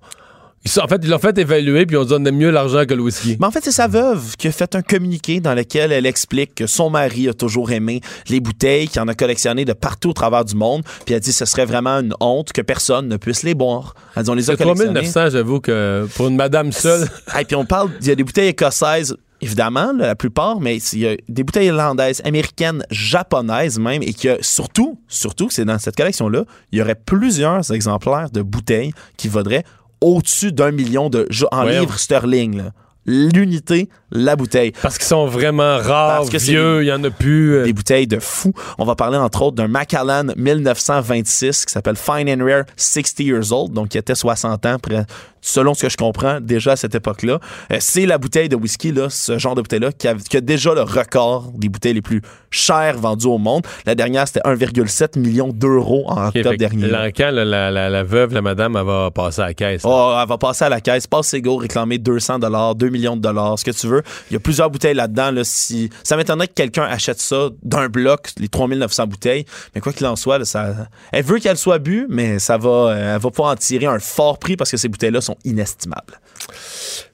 Ils 0.66 0.80
en 0.80 0.88
fait, 0.88 1.02
ils 1.04 1.10
l'ont 1.10 1.20
fait 1.20 1.38
évaluer, 1.38 1.86
puis 1.86 1.98
on 1.98 2.06
aime 2.08 2.38
mieux 2.38 2.50
l'argent 2.50 2.86
que 2.86 2.94
le 2.94 3.02
whisky. 3.02 3.36
Mais 3.38 3.48
en 3.48 3.52
fait, 3.52 3.60
c'est 3.62 3.74
sa 3.74 3.90
veuve 3.90 4.38
qui 4.38 4.48
a 4.48 4.52
fait 4.54 4.76
un 4.76 4.82
communiqué 4.82 5.42
dans 5.42 5.54
lequel 5.54 5.92
elle 5.92 6.06
explique 6.06 6.56
que 6.56 6.68
son 6.68 6.90
mari 6.90 7.28
a 7.28 7.34
toujours 7.34 7.72
aimé 7.72 8.00
les 8.30 8.40
bouteilles, 8.40 8.88
qu'il 8.88 9.02
en 9.02 9.10
a 9.10 9.14
collectionné 9.14 9.66
de 9.66 9.74
partout 9.74 10.12
au 10.12 10.14
travers 10.14 10.46
du 10.46 10.56
monde. 10.56 10.84
Puis 11.06 11.16
elle 11.16 11.20
dit 11.20 11.32
que 11.32 11.36
ce 11.36 11.44
serait 11.44 11.66
vraiment 11.66 12.00
une 12.00 12.14
honte 12.22 12.54
que 12.54 12.62
personne 12.62 13.10
ne 13.10 13.18
puisse 13.18 13.44
les 13.44 13.56
boire. 13.56 13.94
Elle 14.16 14.24
dit 14.24 14.30
on 14.30 14.36
les 14.36 14.50
a 14.50 14.54
C'est 14.54 14.64
collectionnés. 14.64 15.02
3900, 15.02 15.32
j'avoue 15.32 15.60
que 15.60 16.08
pour 16.16 16.30
une 16.30 16.38
madame 16.38 16.72
seule. 16.72 17.10
Et 17.40 17.44
puis 17.44 17.58
on 17.58 17.66
parle, 17.66 17.90
il 18.00 18.08
y 18.08 18.12
a 18.12 18.16
des 18.16 18.24
bouteilles 18.24 18.50
écossaises. 18.50 19.18
Évidemment, 19.44 19.92
là, 19.92 20.08
la 20.08 20.16
plupart, 20.16 20.62
mais 20.62 20.78
il 20.78 21.00
y 21.00 21.06
a 21.06 21.18
des 21.28 21.44
bouteilles 21.44 21.68
irlandaises, 21.68 22.22
américaines, 22.24 22.86
japonaises 22.90 23.78
même, 23.78 24.02
et 24.02 24.14
a 24.30 24.38
surtout, 24.40 24.98
surtout, 25.10 25.50
c'est 25.50 25.66
dans 25.66 25.78
cette 25.80 25.98
collection-là, 25.98 26.46
il 26.72 26.80
y 26.80 26.82
aurait 26.82 26.96
plusieurs 26.96 27.70
exemplaires 27.72 28.30
de 28.32 28.42
bouteilles 28.42 28.94
qui 29.18 29.28
vaudraient 29.28 29.66
au-dessus 30.00 30.54
d'un 30.54 30.72
million 30.72 31.10
de 31.10 31.28
en 31.52 31.64
livres 31.64 32.00
sterling. 32.00 32.56
là. 32.56 32.72
L'unité, 33.06 33.90
la 34.12 34.36
bouteille. 34.36 34.72
Parce 34.82 34.98
qu'ils 34.98 35.08
sont 35.08 35.26
vraiment 35.28 35.78
rares, 35.78 36.20
Parce 36.20 36.30
que 36.30 36.38
vieux, 36.38 36.84
il 36.84 36.88
y 36.88 36.94
en 36.94 37.04
a 37.04 37.10
plus. 37.10 37.56
euh. 37.56 37.64
Des 37.66 37.74
bouteilles 37.74 38.08
de 38.08 38.20
fou. 38.20 38.54
On 38.78 38.86
va 38.86 38.96
parler 38.96 39.18
entre 39.18 39.42
autres 39.42 39.56
d'un 39.56 39.68
Macallan 39.68 40.26
1926 40.38 41.66
qui 41.66 41.72
s'appelle 41.74 41.96
Fine 41.96 42.30
and 42.30 42.46
Rare 42.46 42.64
60 42.78 43.20
Years 43.20 43.52
Old, 43.52 43.74
donc 43.74 43.90
qui 43.90 43.98
était 43.98 44.16
60 44.16 44.66
ans, 44.66 44.78
près- 44.80 45.06
selon 45.46 45.74
ce 45.74 45.82
que 45.82 45.90
je 45.90 45.98
comprends, 45.98 46.40
déjà 46.40 46.72
à 46.72 46.76
cette 46.78 46.96
époque-là. 46.96 47.40
Euh, 47.72 47.78
c'est 47.82 48.06
la 48.06 48.18
bouteille 48.18 48.48
de 48.48 48.56
whisky, 48.56 48.94
là, 48.94 49.10
ce 49.10 49.38
genre 49.38 49.56
de 49.56 49.62
bouteille-là, 49.62 49.92
qui 49.92 50.08
a, 50.08 50.16
qui 50.16 50.38
a 50.38 50.42
déjà 50.42 50.74
le 50.74 50.84
record 50.84 51.52
des 51.56 51.68
bouteilles 51.68 51.96
les 51.96 52.02
plus 52.02 52.22
chères 52.50 52.98
vendues 52.98 53.28
au 53.28 53.38
monde. 53.38 53.64
La 53.86 53.94
dernière, 53.94 54.26
c'était 54.26 54.40
1,7 54.46 55.20
million 55.20 55.50
d'euros 55.50 56.06
en 56.08 56.28
Ok, 56.30 56.38
octobre 56.38 56.56
dernier. 56.58 56.88
Là, 56.88 57.10
la, 57.18 57.72
la, 57.72 57.90
la 57.90 58.04
veuve, 58.04 58.34
la 58.34 58.42
madame, 58.42 58.78
elle 58.78 58.86
va 58.86 59.12
passer 59.12 59.42
à 59.42 59.48
la 59.48 59.54
caisse. 59.54 59.82
Oh, 59.84 60.16
elle 60.22 60.30
va 60.30 60.38
passer 60.38 60.64
à 60.64 60.70
la 60.70 60.80
caisse, 60.80 61.08
passe 61.08 61.28
ses 61.28 61.42
go, 61.42 61.58
réclamer 61.58 61.98
200 61.98 62.40
dollars, 62.40 62.76
2 62.76 62.90
millions 62.94 63.18
de 63.18 63.22
dollars, 63.22 63.60
ce 63.60 63.66
que 63.66 63.72
tu 63.72 63.88
veux. 63.88 64.04
Il 64.30 64.34
y 64.34 64.38
a 64.38 64.40
plusieurs 64.40 64.70
bouteilles 64.70 64.94
là-dedans. 64.94 65.32
Là, 65.32 65.44
si... 65.44 65.90
Ça 66.04 66.16
m'étonnerait 66.16 66.48
que 66.48 66.54
quelqu'un 66.54 66.84
achète 66.84 67.20
ça 67.20 67.50
d'un 67.64 67.90
bloc, 67.90 68.30
les 68.38 68.48
3900 68.48 69.08
bouteilles. 69.08 69.46
Mais 69.76 69.82
quoi 69.82 69.92
qu'il 69.92 70.06
en 70.06 70.16
soit, 70.16 70.38
là, 70.38 70.46
ça... 70.46 70.88
elle 71.12 71.26
veut 71.26 71.40
qu'elle 71.40 71.58
soit 71.58 71.80
bue, 71.80 72.08
mais 72.10 72.40
ça 72.40 72.58
va, 72.58 72.70
euh, 72.70 73.16
elle 73.16 73.22
va 73.22 73.32
pas 73.32 73.44
en 73.44 73.56
tirer 73.56 73.88
un 73.88 74.00
fort 74.00 74.40
prix 74.40 74.56
parce 74.56 74.72
que 74.72 74.78
ces 74.78 74.88
bouteilles-là 74.88 75.22
sont 75.22 75.38
inestimables. 75.44 76.20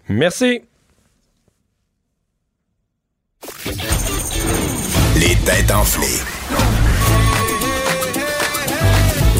Merci. 0.07 0.61
Les 5.15 5.35
têtes 5.45 5.71
enflées. 5.71 6.19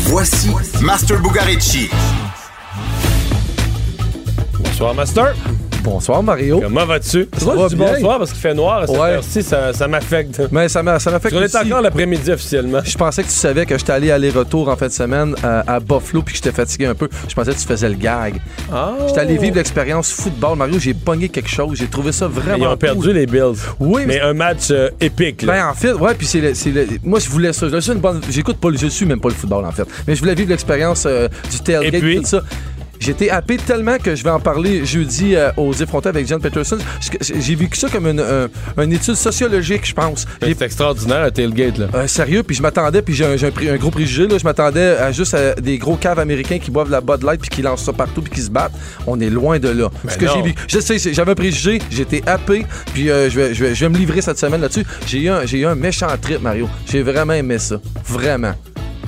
Voici 0.10 0.50
Master 0.82 1.22
Bugarici. 1.22 1.90
Bonsoir, 4.60 4.94
Master. 4.94 5.36
Bonsoir, 5.84 6.22
Mario. 6.22 6.60
Comment 6.62 6.86
vas-tu? 6.86 7.28
Dis 7.38 7.46
bien. 7.76 7.94
bonsoir 7.94 8.18
parce 8.20 8.32
qu'il 8.32 8.42
fait 8.42 8.54
noir 8.54 8.80
à 8.80 8.88
cette 8.88 8.98
Ouais. 8.98 9.10
heure-ci, 9.12 9.42
ça, 9.42 9.72
ça 9.72 9.88
m'affecte. 9.88 10.42
Mais 10.52 10.68
ça 10.68 10.84
m'a- 10.84 11.00
ça 11.00 11.10
m'affecte 11.10 11.34
On 11.38 11.42
est 11.42 11.56
encore 11.56 11.82
l'après-midi 11.82 12.32
officiellement. 12.32 12.80
Je 12.84 12.98
pensais 12.98 13.24
que 13.24 13.30
tu 13.30 13.34
savais 13.34 13.66
que 13.66 13.78
j'étais 13.78 13.94
allé 13.94 14.12
aller-retour 14.12 14.68
en 14.68 14.76
fin 14.76 14.88
de 14.88 14.92
semaine 14.92 15.36
à, 15.42 15.76
à 15.76 15.80
Buffalo 15.80 16.22
puis 16.22 16.34
que 16.34 16.44
j'étais 16.44 16.52
fatigué 16.52 16.86
un 16.86 16.96
peu. 16.96 17.08
Je 17.28 17.34
pensais 17.34 17.54
que 17.54 17.58
tu 17.60 17.66
faisais 17.66 17.88
le 17.88 17.96
gag. 17.96 18.36
Ah. 18.72 18.94
J'étais 19.08 19.22
allé 19.22 19.38
vivre 19.38 19.56
l'expérience 19.56 20.12
football. 20.12 20.58
Mario, 20.58 20.80
j'ai 20.80 20.94
pogné 20.94 21.30
quelque 21.30 21.50
chose. 21.50 21.78
J'ai 21.78 21.88
trouvé 21.88 22.12
ça 22.12 22.28
vraiment 22.28 22.58
Ils 22.58 22.64
ont 22.68 22.70
cool. 22.72 22.78
perdu 22.78 23.14
les 23.14 23.26
Bills. 23.26 23.56
Oui, 23.80 24.04
mais 24.06 24.20
un 24.20 24.34
match 24.34 24.68
euh, 24.72 24.90
épique. 25.00 25.44
là. 25.44 25.54
Ben 25.54 25.66
en 25.70 25.74
fait, 25.74 25.94
ouais, 25.94 26.14
puis 26.14 26.28
c'est 26.28 26.54
c'est 26.56 26.74
moi 27.04 27.20
je 27.20 27.30
voulais 27.30 27.54
ça. 27.54 27.68
J'écoute 28.30 28.58
pas, 28.58 28.70
je 28.76 28.88
suis 28.88 29.06
même 29.06 29.22
pas 29.22 29.30
le 29.30 29.36
football 29.36 29.66
en 29.66 29.72
fait, 29.72 29.86
mais 30.08 30.16
je 30.16 30.20
voulais 30.20 30.36
vivre 30.36 30.50
l'expérience 30.50 31.06
euh, 31.06 31.28
du 31.50 31.60
tailgate 31.62 31.94
Et 31.94 32.00
puis? 32.00 32.18
tout 32.20 32.26
ça. 32.26 32.42
J'étais 33.00 33.30
happé 33.30 33.58
tellement 33.58 33.98
que 33.98 34.16
je 34.16 34.24
vais 34.24 34.30
en 34.30 34.40
parler 34.40 34.86
jeudi 34.86 35.36
euh, 35.36 35.52
aux 35.58 35.74
effrontés 35.74 36.10
avec 36.10 36.28
John 36.28 36.42
Peterson. 36.42 36.78
J'ai- 37.22 37.56
vécu 37.56 37.78
ça 37.78 37.90
comme 37.90 38.08
une, 38.08 38.20
un- 38.20 38.84
une 38.84 38.94
étude 38.94 39.16
sociologique, 39.16 39.86
je 39.86 39.94
pense. 39.94 40.26
J'ai- 40.42 40.54
C'est 40.54 40.66
extraordinaire, 40.66 41.24
un 41.24 41.32
tailgate. 41.32 41.78
Là. 41.78 41.88
euh, 41.96 42.08
sérieux, 42.08 42.44
puis 42.44 42.56
je 42.56 42.62
m'attendais, 42.62 43.02
puis 43.02 43.14
j'ai 43.14 43.26
un, 43.26 43.38
j'ai 43.38 43.48
un, 43.48 43.74
un 43.74 43.78
gros 43.78 43.92
préjugé, 43.92 44.28
là, 44.28 44.38
je 44.38 44.44
m'attendais 44.44 44.98
à 44.98 45.12
juste 45.12 45.34
à 45.34 45.56
des 45.56 45.78
gros 45.78 45.96
caves 45.96 46.20
américains 46.20 46.60
qui 46.60 46.72
boivent 46.72 46.88
de 46.88 46.92
la 46.92 47.02
Bud 47.02 47.24
Light 47.24 47.40
puis 47.42 47.50
qui 47.50 47.62
lancent 47.62 47.84
ça 47.84 47.94
partout 47.94 48.22
puis 48.22 48.32
qui 48.34 48.42
se 48.42 48.50
battent. 48.52 48.74
On 49.08 49.20
est 49.20 49.30
loin 49.30 49.60
de 49.60 49.70
là. 49.70 49.90
Ben 50.04 50.12
Ce 50.12 50.18
que 50.18 50.28
j'ai 50.28 50.42
vu, 50.42 50.54
je 50.68 50.80
sais, 50.80 50.98
j'avais 51.14 51.32
un 51.32 51.36
préjugé, 51.36 51.80
j'étais 51.90 52.22
happé, 52.28 52.66
puis 52.94 53.10
euh, 53.10 53.30
je, 53.30 53.40
vais, 53.40 53.54
je, 53.54 53.64
vais, 53.64 53.76
je 53.76 53.86
vais 53.86 53.90
me 53.90 53.98
livrer 53.98 54.22
cette 54.22 54.38
semaine 54.40 54.62
là-dessus. 54.62 54.86
J'ai 55.08 55.20
eu, 55.22 55.30
un- 55.30 55.46
j'ai 55.46 55.60
eu 55.60 55.66
un 55.66 55.76
méchant 55.76 56.08
trip, 56.22 56.42
Mario. 56.42 56.68
J'ai 56.90 57.02
vraiment 57.02 57.34
aimé 57.34 57.60
ça. 57.60 57.80
Vraiment. 58.06 58.54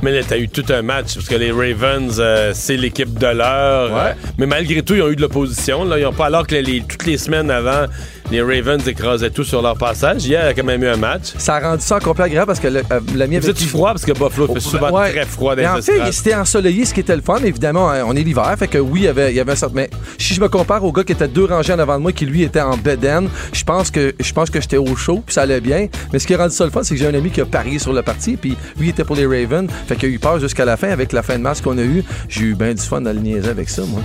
Mais 0.02 0.12
là, 0.12 0.22
t'as 0.28 0.38
eu 0.38 0.50
tout 0.50 0.66
un 0.70 0.82
match, 0.82 1.14
parce 1.14 1.28
que 1.28 1.36
les 1.36 1.52
Ravens, 1.52 2.18
euh, 2.20 2.52
c'est 2.56 2.78
l'équipe 2.78 3.20
de 3.20 3.28
l'heure. 3.28 3.92
Ouais. 3.92 4.00
Euh, 4.00 4.32
mais 4.38 4.48
malgré 4.48 4.82
tout, 4.82 4.96
ils 4.96 5.02
ont 5.02 5.10
eu 5.10 5.16
de 5.16 5.22
l'opposition. 5.22 5.84
Là. 5.84 6.00
Ils 6.00 6.06
ont 6.06 6.14
pas, 6.14 6.26
alors 6.26 6.48
que 6.48 6.56
les, 6.56 6.82
toutes 6.82 7.06
les 7.06 7.18
semaines 7.18 7.52
avant, 7.52 7.86
les 8.32 8.42
Ravens 8.42 8.88
écrasaient 8.88 9.30
tout 9.30 9.44
sur 9.44 9.62
leur 9.62 9.78
passage. 9.78 10.26
Hier, 10.26 10.42
il 10.44 10.48
y 10.48 10.50
a 10.50 10.54
quand 10.54 10.64
même 10.64 10.82
eu 10.84 10.88
un 10.88 10.98
match. 10.98 11.34
Ça 11.38 11.56
a 11.56 11.60
rendu 11.60 11.84
ça 11.84 12.00
complet 12.00 12.26
agréable 12.26 12.48
parce 12.48 12.60
que 12.60 12.68
le- 12.70 12.80
euh, 12.92 13.00
l'ami 13.16 13.38
Vous 13.38 13.50
avec 13.50 13.62
êtes 13.62 13.68
froid? 13.68 13.90
Parce 13.92 14.06
que 14.06 14.14
Buffalo 14.14 14.54
fait 14.54 14.60
souvent 14.60 14.90
Ouais. 14.92 15.12
très 15.12 15.26
froid 15.26 15.56
dans 15.56 15.78
en 15.78 15.82
fait, 15.82 16.12
c'était 16.12 16.36
ensoleillé, 16.36 16.86
ce 16.86 16.94
qui 16.94 17.02
était 17.02 17.16
le 17.16 17.22
fun. 17.22 17.38
Évidemment, 17.44 17.90
hein, 17.92 18.04
on 18.06 18.16
est 18.16 18.24
l'hiver, 18.24 18.54
fait 18.58 18.68
que 18.68 18.78
oui, 18.78 19.02
il 19.02 19.06
y 19.06 19.08
avait, 19.08 19.32
il 19.32 19.36
y 19.36 19.40
avait 19.40 19.52
un 19.52 19.56
certain. 19.56 19.76
Mais 19.76 19.90
si 20.18 20.34
je 20.34 20.42
me 20.42 20.48
compare 20.48 20.84
au 20.84 20.92
gars 20.92 21.04
qui 21.04 21.12
était 21.12 21.28
deux 21.28 21.46
rangées 21.46 21.74
en 21.74 21.80
avant 21.80 21.98
de 21.98 22.02
moi, 22.02 22.12
qui 22.14 22.26
lui 22.26 22.44
était 22.44 22.62
en 22.62 22.78
bedaine, 22.78 23.30
je 23.54 23.64
pense 23.64 23.92
que 23.92 24.14
je 24.20 24.34
pense 24.34 24.50
que 24.50 24.62
j'étais 24.62 24.78
au 24.78 24.96
chaud, 24.96 25.22
puis 25.26 25.34
ça 25.34 25.42
allait 25.42 25.62
bien. 25.62 25.88
Mais 26.14 26.20
ce 26.20 26.26
qui 26.28 26.34
a 26.34 26.38
rendu 26.38 26.56
ça 26.56 26.64
le 26.66 26.72
fun, 26.72 26.84
c'est 26.84 26.96
que 26.96 27.00
j'ai 27.02 27.08
un 27.08 27.14
ami 27.14 27.30
qui 27.32 27.42
a 27.42 27.46
parié 27.46 27.80
sur 27.80 27.92
le 27.94 28.02
parti, 28.02 28.38
puis 28.38 28.56
lui 28.80 28.90
était 28.90 29.04
pour 29.04 29.16
les 29.16 29.26
Ravens, 29.26 29.70
fait 29.88 29.96
qu'il 29.96 30.10
a 30.10 30.12
eu 30.14 30.20
peur 30.20 30.40
jusqu'à 30.40 30.66
la 30.66 30.78
fin. 30.78 30.90
Avec 30.90 31.12
la 31.12 31.22
fin 31.24 31.38
de 31.38 31.44
match 31.44 31.62
qu'on 31.62 31.78
a 31.78 31.82
eu, 31.84 32.04
j'ai 32.30 32.42
eu 32.46 32.56
bien 32.56 32.74
du 32.74 32.82
fun 32.82 33.06
à 33.06 33.14
le 33.14 33.20
niaiser 33.20 33.50
avec 33.50 33.70
ça, 33.70 33.82
moi. 33.88 34.02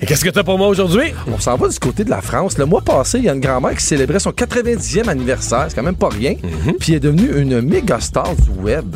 Et 0.00 0.06
qu'est-ce 0.06 0.24
que 0.24 0.30
t'as 0.30 0.44
pour 0.44 0.58
moi 0.58 0.68
aujourd'hui? 0.68 1.12
On 1.26 1.38
s'en 1.38 1.56
va 1.56 1.68
du 1.68 1.78
côté 1.78 2.04
de 2.04 2.10
la 2.10 2.20
France. 2.20 2.56
Le 2.56 2.66
mois 2.66 2.80
passé, 2.82 3.18
il 3.18 3.24
y 3.24 3.28
a 3.28 3.34
une 3.34 3.40
grand-mère 3.40 3.74
qui 3.76 3.84
célébrait 3.84 4.20
son 4.20 4.30
90e 4.30 5.08
anniversaire. 5.08 5.66
C'est 5.68 5.74
quand 5.74 5.82
même 5.82 5.96
pas 5.96 6.08
rien. 6.08 6.34
Mhm. 6.42 6.74
Puis 6.78 6.92
elle 6.92 6.96
est 6.96 7.00
devenue 7.00 7.40
une 7.40 7.60
méga 7.60 7.98
star 7.98 8.34
du 8.36 8.50
web. 8.62 8.94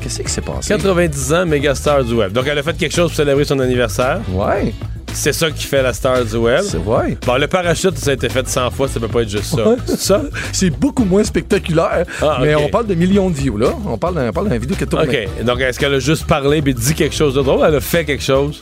Qu'est-ce 0.00 0.22
qui 0.22 0.30
s'est 0.30 0.40
passé? 0.40 0.68
90 0.74 1.32
ans, 1.34 1.44
méga 1.46 1.74
star 1.74 2.04
du 2.04 2.14
web. 2.14 2.32
Donc, 2.32 2.46
elle 2.46 2.58
a 2.58 2.62
fait 2.62 2.76
quelque 2.76 2.94
chose 2.94 3.08
pour 3.08 3.16
célébrer 3.16 3.44
son 3.44 3.58
anniversaire. 3.58 4.20
Ouais. 4.30 4.72
C'est 5.18 5.32
ça 5.32 5.50
qui 5.50 5.64
fait 5.64 5.82
la 5.82 5.92
star 5.92 6.24
du 6.24 6.36
web. 6.36 6.62
C'est 6.62 6.78
vrai. 6.78 7.18
Bon, 7.26 7.36
le 7.36 7.48
parachute, 7.48 7.98
ça 7.98 8.12
a 8.12 8.14
été 8.14 8.28
fait 8.28 8.48
100 8.48 8.70
fois, 8.70 8.86
ça 8.86 9.00
peut 9.00 9.08
pas 9.08 9.22
être 9.22 9.28
juste 9.28 9.56
ça. 9.56 9.68
Ouais. 9.68 9.76
Ça? 9.84 10.22
C'est 10.52 10.70
beaucoup 10.70 11.04
moins 11.04 11.24
spectaculaire. 11.24 12.04
Ah, 12.22 12.38
Mais 12.40 12.54
on 12.54 12.68
parle 12.68 12.86
de 12.86 12.94
millions 12.94 13.28
de 13.28 13.34
views, 13.34 13.58
là. 13.58 13.70
On 13.84 13.98
parle 13.98 14.14
d'un 14.14 14.58
vidéo 14.58 14.76
qui 14.76 14.86
tourne. 14.86 15.08
OK. 15.08 15.44
Donc, 15.44 15.60
est-ce 15.60 15.78
qu'elle 15.78 15.94
a 15.94 15.98
juste 15.98 16.24
parlé 16.24 16.58
et 16.58 16.72
dit 16.72 16.94
quelque 16.94 17.16
chose 17.16 17.34
de 17.34 17.42
drôle? 17.42 17.66
Elle 17.66 17.74
a 17.74 17.80
fait 17.80 18.04
quelque 18.04 18.22
chose? 18.22 18.60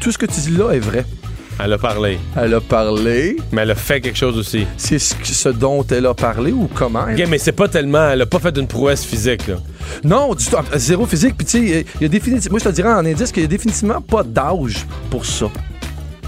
Tout 0.00 0.10
ce 0.10 0.16
que 0.16 0.24
tu 0.24 0.40
dis 0.40 0.56
là 0.56 0.70
est 0.70 0.80
vrai. 0.80 1.04
Elle 1.62 1.74
a 1.74 1.78
parlé. 1.78 2.18
Elle 2.34 2.54
a 2.54 2.60
parlé. 2.62 3.36
Mais 3.52 3.62
elle 3.62 3.72
a 3.72 3.74
fait 3.74 4.00
quelque 4.00 4.18
chose 4.18 4.38
aussi. 4.38 4.66
C'est 4.78 4.98
ce, 4.98 5.50
dont 5.50 5.84
elle 5.90 6.06
a 6.06 6.14
parlé 6.14 6.52
ou 6.52 6.70
comment? 6.74 7.02
OK, 7.02 7.22
mais 7.28 7.36
c'est 7.36 7.52
pas 7.52 7.68
tellement... 7.68 8.08
Elle 8.10 8.22
a 8.22 8.26
pas 8.26 8.38
fait 8.38 8.56
une 8.56 8.66
prouesse 8.66 9.04
physique, 9.04 9.46
là. 9.46 9.56
Non, 10.02 10.34
du 10.34 10.44
tout. 10.46 10.56
Zéro 10.74 11.04
physique. 11.04 11.36
Puis 11.36 11.46
tu 11.46 11.68
sais, 11.68 11.86
il 12.00 12.02
y 12.02 12.06
a 12.06 12.08
définitivement. 12.08 12.54
Moi, 12.54 12.60
je 12.60 12.70
te 12.70 12.74
dirais 12.74 12.92
en 12.92 13.04
indice 13.04 13.30
qu'il 13.30 13.42
y 13.42 13.46
a 13.46 13.48
définitivement 13.48 14.00
pas 14.00 14.22
d'âge 14.22 14.86
pour 15.10 15.26
ça. 15.26 15.50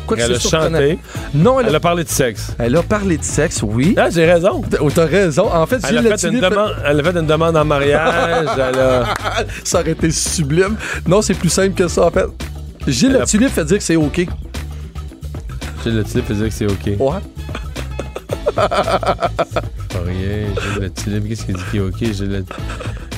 Quoi 0.06 0.16
Elle 0.20 0.35
a 0.35 0.39
chanté. 0.39 0.98
Non, 1.35 1.60
elle, 1.60 1.68
Elle 1.68 1.74
a 1.74 1.81
parlé 1.81 2.05
de 2.05 2.09
sexe. 2.09 2.52
Elle 2.59 2.76
a 2.76 2.82
parlé 2.82 3.16
de 3.18 3.24
sexe, 3.24 3.62
oui. 3.62 3.94
Ah, 3.97 4.10
j'ai 4.10 4.31
raison. 4.31 4.62
Oh, 4.81 4.90
T'as 4.90 5.06
raison. 5.06 5.52
En 5.52 5.66
fait, 5.66 5.81
Elle 5.82 5.98
Gilles 5.98 6.12
a, 6.12 6.16
fait 6.16 6.28
une 6.28 6.40
demande, 6.40 6.76
elle 6.85 7.01
a 7.01 7.02
fait 7.02 7.18
une 7.18 7.26
demande 7.26 7.56
en 7.56 7.64
mariage. 7.64 8.48
elle 8.56 8.78
a... 8.81 9.14
Ça 9.64 9.81
aurait 9.81 9.93
été 9.93 10.10
sublime. 10.10 10.76
Non, 11.06 11.22
c'est 11.22 11.35
plus 11.35 11.48
simple 11.48 11.74
que 11.74 11.89
ça, 11.89 12.06
en 12.06 12.10
fait. 12.10 12.26
Gilles 12.86 13.12
Latulippe 13.12 13.51
fait 13.51 13.64
dire 13.64 13.78
que 13.78 13.85
c'est 13.85 13.97
OK. 13.97 14.26
Gilles 15.85 15.97
Latulippe 15.97 16.26
faisait 16.26 16.48
que 16.48 16.55
c'est 16.55 16.66
OK. 16.66 16.98
Ouais. 16.98 17.18
Rien. 18.56 20.46
Gilles 20.62 20.82
Latulippe, 20.82 21.28
qu'est-ce 21.28 21.44
qu'il 21.46 21.54
dit 21.56 21.62
qui 21.70 21.76
est 21.76 21.80
OK? 21.80 21.98
Gilles 22.00 22.30
Latulippe. 22.30 22.54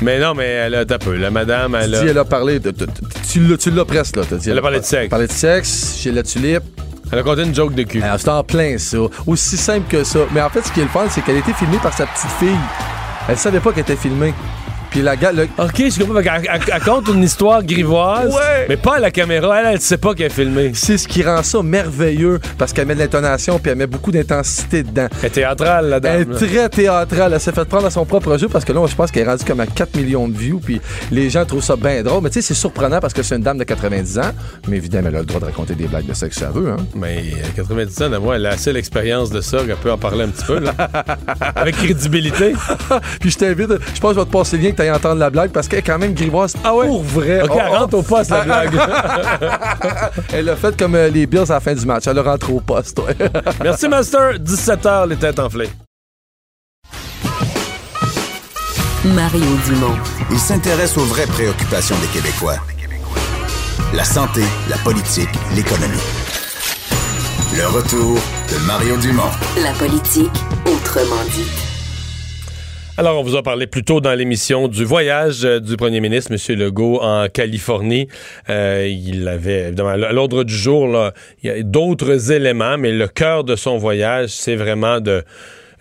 Mais 0.02 0.18
non, 0.20 0.34
mais 0.34 0.44
elle 0.46 0.74
a... 0.74 0.84
T'as 0.84 0.98
peu. 0.98 1.16
La 1.16 1.30
madame, 1.30 1.72
Tu 1.72 1.84
elle 1.84 1.90
dis, 1.90 1.96
a... 1.96 2.04
elle 2.10 2.18
a 2.18 2.24
parlé 2.24 2.58
de. 2.60 2.70
de- 2.70 2.84
de- 2.86 2.90
tu 3.30 3.40
l'as- 3.46 3.56
tu 3.56 3.70
presque, 3.84 4.16
là. 4.16 4.22
dit, 4.30 4.50
Elle 4.50 4.58
a 4.58 4.62
parlé 4.62 4.80
de 4.80 4.84
sexe. 4.84 5.08
parlé 5.08 5.26
de 5.26 5.32
sexe, 5.32 5.96
Gilles 6.00 6.14
Latulippe. 6.14 6.62
Elle 7.12 7.20
a 7.20 7.22
compté 7.22 7.42
une 7.44 7.54
joke 7.54 7.74
de 7.74 7.84
cul. 7.84 8.02
Alors, 8.02 8.18
c'est 8.18 8.28
en 8.28 8.42
plein, 8.42 8.78
ça. 8.78 8.98
Aussi 9.26 9.56
simple 9.56 9.86
que 9.88 10.02
ça. 10.04 10.20
Mais 10.34 10.42
en 10.42 10.50
fait, 10.50 10.62
ce 10.62 10.72
qui 10.72 10.80
est 10.80 10.84
le 10.84 10.88
fun, 10.88 11.06
c'est 11.08 11.22
qu'elle 11.22 11.36
a 11.36 11.38
été 11.38 11.52
filmée 11.52 11.78
par 11.82 11.92
sa 11.92 12.04
petite 12.06 12.30
fille. 12.40 12.48
Elle 13.28 13.36
savait 13.38 13.60
pas 13.60 13.70
qu'elle 13.72 13.82
était 13.82 13.96
filmée. 13.96 14.34
Puis 14.96 15.04
la 15.04 15.14
gars, 15.14 15.30
le- 15.30 15.42
OK, 15.58 15.74
je 15.76 15.98
comprends. 16.02 16.20
Elle, 16.20 16.40
elle- 16.50 16.60
elle 16.72 16.82
compte 16.82 17.08
une 17.08 17.22
histoire 17.22 17.62
grivoise, 17.62 18.32
Ouais. 18.32 18.64
mais 18.66 18.78
pas 18.78 18.96
à 18.96 18.98
la 18.98 19.10
caméra. 19.10 19.60
Elle, 19.60 19.74
elle 19.74 19.80
sait 19.82 19.98
pas 19.98 20.14
qu'elle 20.14 20.28
est 20.28 20.30
filmée. 20.34 20.70
c'est 20.72 20.96
ce 20.96 21.06
qui 21.06 21.22
rend 21.22 21.42
ça 21.42 21.62
merveilleux 21.62 22.40
parce 22.56 22.72
qu'elle 22.72 22.86
met 22.86 22.94
de 22.94 23.00
l'intonation 23.00 23.58
puis 23.58 23.72
elle 23.72 23.76
met 23.76 23.86
beaucoup 23.86 24.10
d'intensité 24.10 24.82
dedans. 24.82 25.08
Elle 25.20 25.26
est 25.26 25.30
théâtrale, 25.30 25.88
la 25.90 25.96
Elle 25.96 26.00
dame. 26.24 26.32
est 26.32 26.46
très 26.46 26.68
théâtrale. 26.70 27.34
Elle 27.34 27.40
s'est 27.40 27.52
fait 27.52 27.66
prendre 27.66 27.84
à 27.84 27.90
son 27.90 28.06
propre 28.06 28.38
jeu 28.38 28.48
parce 28.48 28.64
que 28.64 28.72
là, 28.72 28.86
je 28.88 28.94
pense 28.94 29.10
qu'elle 29.10 29.24
est 29.26 29.30
rendue 29.30 29.44
comme 29.44 29.60
à 29.60 29.66
4 29.66 29.94
millions 29.98 30.28
de 30.28 30.38
views. 30.38 30.60
Puis 30.64 30.80
les 31.10 31.28
gens 31.28 31.44
trouvent 31.44 31.62
ça 31.62 31.76
bien 31.76 32.02
drôle. 32.02 32.22
Mais 32.22 32.30
tu 32.30 32.40
sais, 32.40 32.48
c'est 32.48 32.54
surprenant 32.54 32.98
parce 32.98 33.12
que 33.12 33.22
c'est 33.22 33.36
une 33.36 33.42
dame 33.42 33.58
de 33.58 33.64
90 33.64 34.18
ans. 34.18 34.30
Mais 34.66 34.78
évidemment, 34.78 35.08
elle 35.10 35.16
a 35.16 35.20
le 35.20 35.26
droit 35.26 35.40
de 35.40 35.44
raconter 35.44 35.74
des 35.74 35.88
blagues 35.88 36.06
de 36.06 36.14
sexe 36.14 36.40
elle 36.40 36.58
veut. 36.58 36.70
Hein. 36.70 36.76
Mais 36.94 37.18
à 37.44 37.54
90 37.54 38.00
ans, 38.02 38.18
moi, 38.22 38.36
elle 38.36 38.46
a 38.46 38.50
assez 38.52 38.72
l'expérience 38.72 39.28
de 39.28 39.42
ça 39.42 39.58
qu'elle 39.58 39.76
peut 39.76 39.92
en 39.92 39.98
parler 39.98 40.24
un 40.24 40.28
petit 40.28 40.46
peu, 40.46 40.58
là. 40.58 40.72
Avec 41.54 41.76
crédibilité. 41.76 42.54
Puis 43.20 43.30
je 43.30 43.36
t'invite, 43.36 43.68
je 43.94 44.00
pense 44.00 44.12
que 44.12 44.14
je 44.14 44.20
vais 44.20 44.26
te 44.26 44.32
passer 44.32 44.56
le 44.56 44.62
lien 44.62 44.70
que 44.70 44.76
entendre 44.90 45.20
la 45.20 45.30
blague 45.30 45.50
parce 45.50 45.68
qu'elle 45.68 45.78
est 45.80 45.82
quand 45.82 45.98
même 45.98 46.14
grivoise 46.14 46.54
pour 46.62 47.02
vrai. 47.02 47.42
OK, 47.42 47.50
Oh, 47.52 47.58
elle 47.60 47.68
oh. 47.72 47.78
rentre 47.78 47.94
au 47.98 48.02
poste, 48.02 48.30
la 48.30 48.42
blague. 48.42 48.70
Elle 50.32 50.48
a 50.48 50.56
fait 50.56 50.76
comme 50.76 50.94
euh, 50.94 51.08
les 51.08 51.26
Bills 51.26 51.50
à 51.50 51.54
la 51.54 51.60
fin 51.60 51.74
du 51.74 51.86
match. 51.86 52.06
Elle 52.06 52.18
a 52.18 52.22
rentré 52.22 52.52
au 52.52 52.60
poste. 52.60 52.98
ouais. 53.00 53.16
Merci, 53.62 53.88
Master. 53.88 54.34
17h, 54.38 55.08
les 55.08 55.16
têtes 55.16 55.38
enflées. 55.38 55.70
Mario 59.04 59.46
Dumont. 59.66 59.96
Il 60.30 60.38
s'intéresse 60.38 60.96
aux 60.96 61.04
vraies 61.04 61.26
préoccupations 61.26 61.96
des 62.00 62.08
Québécois. 62.08 62.56
La 63.94 64.04
santé, 64.04 64.42
la 64.68 64.76
politique, 64.78 65.28
l'économie. 65.54 65.96
Le 67.56 67.66
retour 67.68 68.18
de 68.50 68.66
Mario 68.66 68.96
Dumont. 68.96 69.30
La 69.62 69.72
politique, 69.72 70.32
autrement 70.66 71.22
dit. 71.34 71.65
Alors, 72.98 73.20
on 73.20 73.22
vous 73.22 73.36
a 73.36 73.42
parlé 73.42 73.66
plus 73.66 73.84
tôt 73.84 74.00
dans 74.00 74.14
l'émission 74.14 74.68
du 74.68 74.86
voyage 74.86 75.44
euh, 75.44 75.60
du 75.60 75.76
premier 75.76 76.00
ministre, 76.00 76.32
M. 76.32 76.58
Legault, 76.58 76.98
en 77.02 77.28
Californie. 77.28 78.08
Euh, 78.48 78.88
il 78.88 79.28
avait, 79.28 79.66
évidemment, 79.66 79.90
à 79.90 80.12
l'ordre 80.12 80.44
du 80.44 80.56
jour, 80.56 81.10
il 81.42 81.46
y 81.46 81.50
a 81.50 81.62
d'autres 81.62 82.32
éléments, 82.32 82.78
mais 82.78 82.92
le 82.92 83.06
cœur 83.06 83.44
de 83.44 83.54
son 83.54 83.76
voyage, 83.76 84.30
c'est 84.30 84.56
vraiment 84.56 85.00
de 85.00 85.22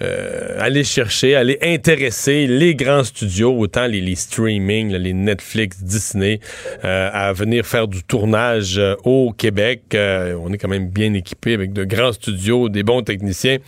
euh, 0.01 0.57
aller 0.59 0.83
chercher, 0.83 1.35
aller 1.35 1.57
intéresser 1.61 2.47
les 2.47 2.75
grands 2.75 3.05
studios, 3.05 3.57
autant 3.57 3.87
les, 3.87 4.15
streaming, 4.15 4.93
les 4.93 5.13
Netflix, 5.13 5.81
Disney, 5.81 6.41
à 6.83 7.31
venir 7.31 7.65
faire 7.65 7.87
du 7.87 8.03
tournage 8.03 8.77
au 9.05 9.31
Québec. 9.31 9.83
On 9.93 10.51
est 10.51 10.57
quand 10.57 10.67
même 10.67 10.89
bien 10.89 11.13
équipé 11.13 11.53
avec 11.53 11.71
de 11.71 11.85
grands 11.85 12.11
studios, 12.11 12.67
des 12.67 12.83
bons 12.83 13.03
techniciens. 13.03 13.59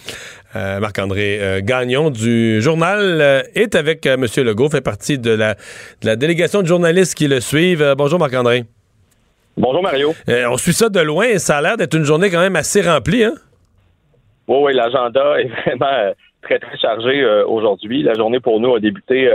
Euh, 0.56 0.80
Marc-André 0.80 1.40
euh, 1.42 1.60
Gagnon 1.62 2.10
du 2.10 2.62
journal 2.62 3.00
euh, 3.02 3.42
est 3.54 3.76
avec 3.76 4.06
M. 4.06 4.26
Legault, 4.38 4.70
fait 4.70 4.82
partie 4.82 5.20
de 5.20 5.32
la, 5.32 5.56
de 5.56 6.06
la 6.06 6.16
délégation 6.16 6.62
de 6.62 6.68
journalistes 6.68 7.16
qui 7.16 7.28
le 7.28 7.42
suivent. 7.42 7.96
Bonjour 7.98 8.18
Marc-André. 8.18 8.64
Bonjour 9.58 9.84
Mario. 9.84 10.14
On 10.28 10.58
suit 10.58 10.72
ça 10.72 10.88
de 10.88 11.02
loin 11.02 11.26
et 11.26 11.40
ça 11.40 11.58
a 11.58 11.62
l'air 11.62 11.76
d'être 11.76 11.96
une 11.96 12.04
journée 12.04 12.30
quand 12.30 12.40
même 12.40 12.56
assez 12.56 12.82
remplie. 12.82 13.26
Hein? 13.26 13.34
Oui, 14.48 14.58
oui, 14.62 14.74
l'agenda 14.74 15.36
est 15.42 15.48
vraiment 15.48 16.14
très, 16.42 16.60
très 16.60 16.78
chargé 16.78 17.26
aujourd'hui. 17.46 18.04
La 18.04 18.14
journée 18.14 18.40
pour 18.40 18.62
nous 18.62 18.76
a 18.76 18.80
débuté 18.80 19.30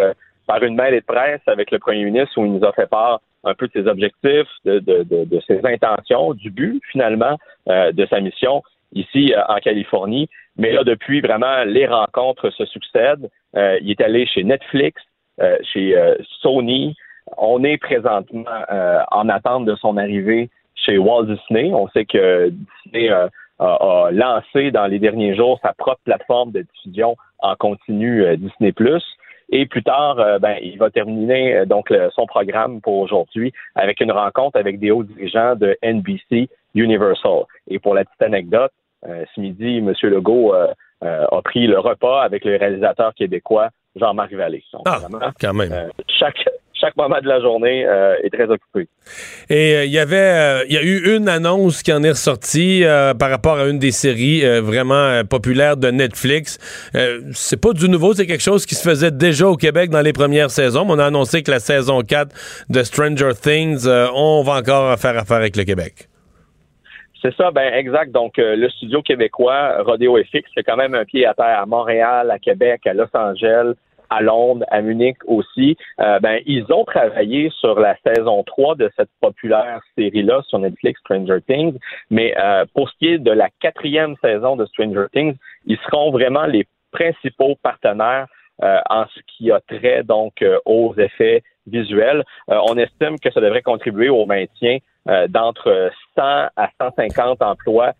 par 0.46 0.62
une 0.62 0.76
mêlée 0.76 1.00
de 1.00 1.04
presse 1.06 1.42
avec 1.46 1.70
le 1.72 1.78
premier 1.78 2.04
ministre 2.04 2.38
où 2.38 2.46
il 2.46 2.52
nous 2.54 2.64
a 2.64 2.72
fait 2.72 2.88
part 2.88 3.20
un 3.44 3.54
peu 3.54 3.66
de 3.66 3.72
ses 3.72 3.88
objectifs, 3.88 4.48
de, 4.64 4.78
de, 4.78 5.02
de, 5.02 5.24
de 5.24 5.40
ses 5.46 5.60
intentions, 5.64 6.32
du 6.32 6.50
but 6.50 6.80
finalement 6.90 7.36
de 7.66 8.06
sa 8.06 8.20
mission 8.20 8.62
ici 8.92 9.34
euh, 9.34 9.42
en 9.48 9.56
Californie. 9.56 10.28
Mais 10.56 10.72
là, 10.72 10.84
depuis 10.84 11.20
vraiment, 11.20 11.64
les 11.64 11.86
rencontres 11.86 12.50
se 12.50 12.64
succèdent. 12.66 13.28
Euh, 13.56 13.78
il 13.82 13.90
est 13.90 14.00
allé 14.00 14.26
chez 14.26 14.44
Netflix, 14.44 15.02
euh, 15.40 15.56
chez 15.62 15.96
Sony. 16.40 16.94
On 17.38 17.64
est 17.64 17.78
présentement 17.78 18.44
en 19.10 19.28
attente 19.28 19.64
de 19.64 19.76
son 19.76 19.96
arrivée 19.96 20.50
chez 20.74 20.98
Walt 20.98 21.24
Disney. 21.24 21.72
On 21.72 21.88
sait 21.88 22.04
que 22.04 22.52
Disney 22.84 23.08
a, 23.08 23.28
lancé 24.10 24.72
dans 24.72 24.86
les 24.86 24.98
derniers 24.98 25.36
jours 25.36 25.58
sa 25.62 25.72
propre 25.72 26.00
plateforme 26.04 26.50
de 26.50 26.62
diffusion 26.62 27.16
en 27.38 27.54
continu 27.54 28.24
Disney+. 28.36 28.74
Et 29.50 29.66
plus 29.66 29.84
tard, 29.84 30.16
ben, 30.40 30.56
il 30.60 30.76
va 30.78 30.90
terminer 30.90 31.64
donc 31.64 31.94
son 32.12 32.26
programme 32.26 32.80
pour 32.80 32.98
aujourd'hui 32.98 33.52
avec 33.76 34.00
une 34.00 34.10
rencontre 34.10 34.58
avec 34.58 34.80
des 34.80 34.90
hauts 34.90 35.04
dirigeants 35.04 35.54
de 35.54 35.78
NBC 35.82 36.48
Universal. 36.74 37.44
Et 37.68 37.78
pour 37.78 37.94
la 37.94 38.04
petite 38.04 38.22
anecdote, 38.22 38.72
ce 39.06 39.40
midi, 39.40 39.78
M. 39.78 39.92
Legault 40.02 40.54
euh, 40.54 40.68
euh, 41.04 41.24
a 41.30 41.42
pris 41.42 41.66
le 41.66 41.78
repas 41.78 42.22
avec 42.22 42.44
le 42.44 42.56
réalisateur 42.56 43.12
québécois 43.14 43.68
Jean-Marc 43.98 44.32
Vallée. 44.34 44.62
Donc, 44.72 44.82
Ah, 44.86 44.98
vraiment, 45.00 45.32
quand 45.40 45.52
même. 45.54 45.72
euh, 45.72 45.88
chaque, 46.18 46.36
chaque 46.80 46.96
moment 46.96 47.18
de 47.20 47.28
la 47.28 47.40
journée 47.40 47.84
euh, 47.86 48.14
est 48.22 48.30
très 48.30 48.44
occupé. 48.48 48.88
Et 49.50 49.76
euh, 49.76 49.84
il 49.84 49.90
y 49.90 49.98
avait, 49.98 50.16
euh, 50.16 50.64
il 50.68 50.74
y 50.74 50.78
a 50.78 50.82
eu 50.82 51.16
une 51.16 51.28
annonce 51.28 51.82
qui 51.82 51.92
en 51.92 52.02
est 52.02 52.10
ressortie 52.10 52.84
euh, 52.84 53.12
par 53.14 53.30
rapport 53.30 53.58
à 53.58 53.66
une 53.66 53.78
des 53.78 53.90
séries 53.90 54.44
euh, 54.44 54.60
vraiment 54.62 54.94
euh, 54.94 55.24
populaires 55.24 55.76
de 55.76 55.90
Netflix. 55.90 56.58
Euh, 56.94 57.20
c'est 57.32 57.60
pas 57.60 57.72
du 57.72 57.88
nouveau, 57.88 58.14
c'est 58.14 58.26
quelque 58.26 58.42
chose 58.42 58.64
qui 58.64 58.74
se 58.76 58.88
faisait 58.88 59.10
déjà 59.10 59.46
au 59.48 59.56
Québec 59.56 59.90
dans 59.90 60.00
les 60.00 60.12
premières 60.12 60.50
saisons. 60.50 60.84
mais 60.84 60.92
On 60.92 60.98
a 61.00 61.06
annoncé 61.06 61.42
que 61.42 61.50
la 61.50 61.60
saison 61.60 62.00
4 62.02 62.34
de 62.70 62.82
Stranger 62.82 63.32
Things, 63.40 63.86
euh, 63.86 64.06
on 64.14 64.42
va 64.42 64.54
encore 64.54 64.96
faire 64.98 65.18
affaire 65.18 65.36
avec 65.38 65.56
le 65.56 65.64
Québec. 65.64 66.08
C'est 67.22 67.34
ça, 67.36 67.52
ben 67.52 67.72
exact. 67.72 68.10
Donc, 68.10 68.36
euh, 68.40 68.56
le 68.56 68.68
studio 68.68 69.00
québécois, 69.00 69.80
Rodeo 69.84 70.18
FX, 70.18 70.42
c'est 70.54 70.64
quand 70.64 70.76
même 70.76 70.96
un 70.96 71.04
pied 71.04 71.24
à 71.24 71.34
terre 71.34 71.60
à 71.60 71.66
Montréal, 71.66 72.32
à 72.32 72.40
Québec, 72.40 72.84
à 72.84 72.94
Los 72.94 73.14
Angeles, 73.14 73.74
à 74.10 74.20
Londres, 74.20 74.66
à 74.72 74.82
Munich 74.82 75.16
aussi. 75.26 75.76
ben, 75.98 76.40
ils 76.44 76.66
ont 76.70 76.84
travaillé 76.84 77.48
sur 77.60 77.78
la 77.78 77.96
saison 78.04 78.42
3 78.42 78.74
de 78.74 78.90
cette 78.96 79.08
populaire 79.20 79.80
série-là 79.96 80.42
sur 80.48 80.58
Netflix, 80.58 81.00
Stranger 81.00 81.38
Things. 81.46 81.78
Mais 82.10 82.34
pour 82.74 82.90
ce 82.90 82.98
qui 82.98 83.06
est 83.06 83.18
de 83.18 83.30
la 83.30 83.48
quatrième 83.60 84.16
saison 84.20 84.56
de 84.56 84.66
Stranger 84.66 85.06
Things, 85.14 85.36
ils 85.64 85.78
seront 85.86 86.10
vraiment 86.10 86.44
les 86.44 86.66
principaux 86.90 87.56
partenaires 87.62 88.26
en 88.60 89.06
ce 89.06 89.20
qui 89.28 89.50
a 89.50 89.60
trait 89.60 90.02
donc 90.02 90.44
aux 90.66 90.94
effets 90.98 91.42
visuels. 91.66 92.22
on 92.48 92.76
estime 92.76 93.18
que 93.18 93.30
ça 93.30 93.40
devrait 93.40 93.62
contribuer 93.62 94.10
au 94.10 94.26
maintien 94.26 94.76
d'entre 95.06 95.90
100 96.16 96.22
à 96.56 96.70
150 96.80 97.42
emplois 97.42 97.92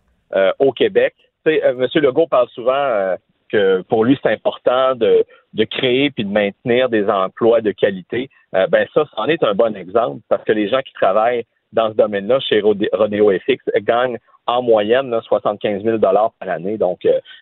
au 0.59 0.71
Québec. 0.71 1.13
Euh, 1.47 1.75
M. 1.79 1.87
Legault 1.95 2.27
parle 2.27 2.47
souvent 2.49 2.73
euh, 2.73 3.15
que 3.49 3.81
pour 3.83 4.05
lui, 4.05 4.17
c'est 4.21 4.31
important 4.31 4.95
de, 4.95 5.25
de 5.53 5.63
créer 5.65 6.09
puis 6.11 6.23
de 6.23 6.31
maintenir 6.31 6.89
des 6.89 7.07
emplois 7.09 7.61
de 7.61 7.71
qualité. 7.71 8.29
Euh, 8.55 8.67
ben 8.67 8.87
ça, 8.93 9.05
c'en 9.15 9.25
est 9.25 9.43
un 9.43 9.53
bon 9.53 9.75
exemple 9.75 10.21
parce 10.29 10.43
que 10.43 10.51
les 10.51 10.69
gens 10.69 10.81
qui 10.81 10.93
travaillent 10.93 11.45
dans 11.71 11.89
ce 11.89 11.95
domaine-là 11.95 12.39
chez 12.39 12.61
Rodeo 12.61 13.31
FX 13.31 13.63
gagnent 13.77 14.17
en 14.45 14.61
moyenne 14.61 15.09
là, 15.09 15.21
75 15.21 15.83
000 15.83 15.97
par 15.97 16.31
année. 16.41 16.77
Donc, 16.77 16.99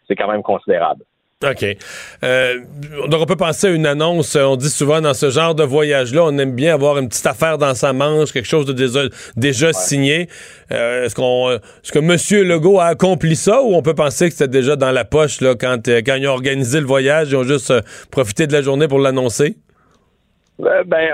c'est 0.08 0.16
quand 0.16 0.32
même 0.32 0.44
considérable. 0.44 1.04
OK. 1.44 1.66
Euh, 2.24 2.60
donc, 3.08 3.22
on 3.22 3.26
peut 3.26 3.36
penser 3.36 3.68
à 3.68 3.70
une 3.72 3.88
annonce. 3.88 4.36
On 4.36 4.56
dit 4.56 4.70
souvent 4.70 5.02
dans 5.02 5.16
ce 5.16 5.32
genre 5.32 5.56
de 5.56 5.64
voyage-là, 5.64 6.24
on 6.24 6.38
aime 6.38 6.54
bien 6.54 6.74
avoir 6.74 7.00
une 7.00 7.10
petite 7.10 7.26
affaire 7.26 7.58
dans 7.58 7.74
sa 7.74 7.94
manche, 7.94 8.32
quelque 8.32 8.48
chose 8.48 8.66
de 8.66 8.74
déjà, 8.74 9.02
déjà 9.36 9.74
signé. 9.74 10.28
Euh, 10.72 11.06
est-ce 11.06 11.16
qu'on, 11.16 11.52
est-ce 11.52 11.92
que 11.92 12.00
M. 12.00 12.48
Legault 12.48 12.80
a 12.80 12.86
accompli 12.86 13.36
ça 13.36 13.62
ou 13.64 13.74
on 13.74 13.82
peut 13.82 13.96
penser 13.96 14.28
que 14.28 14.36
c'était 14.36 14.52
déjà 14.52 14.76
dans 14.76 14.92
la 14.92 15.04
poche 15.04 15.42
là, 15.42 15.56
quand, 15.60 15.88
euh, 15.88 16.02
quand 16.06 16.16
ils 16.16 16.28
ont 16.28 16.34
organisé 16.34 16.80
le 16.80 16.86
voyage, 16.86 17.32
ils 17.32 17.36
ont 17.36 17.44
juste 17.44 17.72
euh, 17.72 17.82
profité 18.12 18.46
de 18.46 18.54
la 18.54 18.62
journée 18.62 18.88
pour 18.88 19.00
l'annoncer? 19.00 19.56
Ben, 20.60 21.08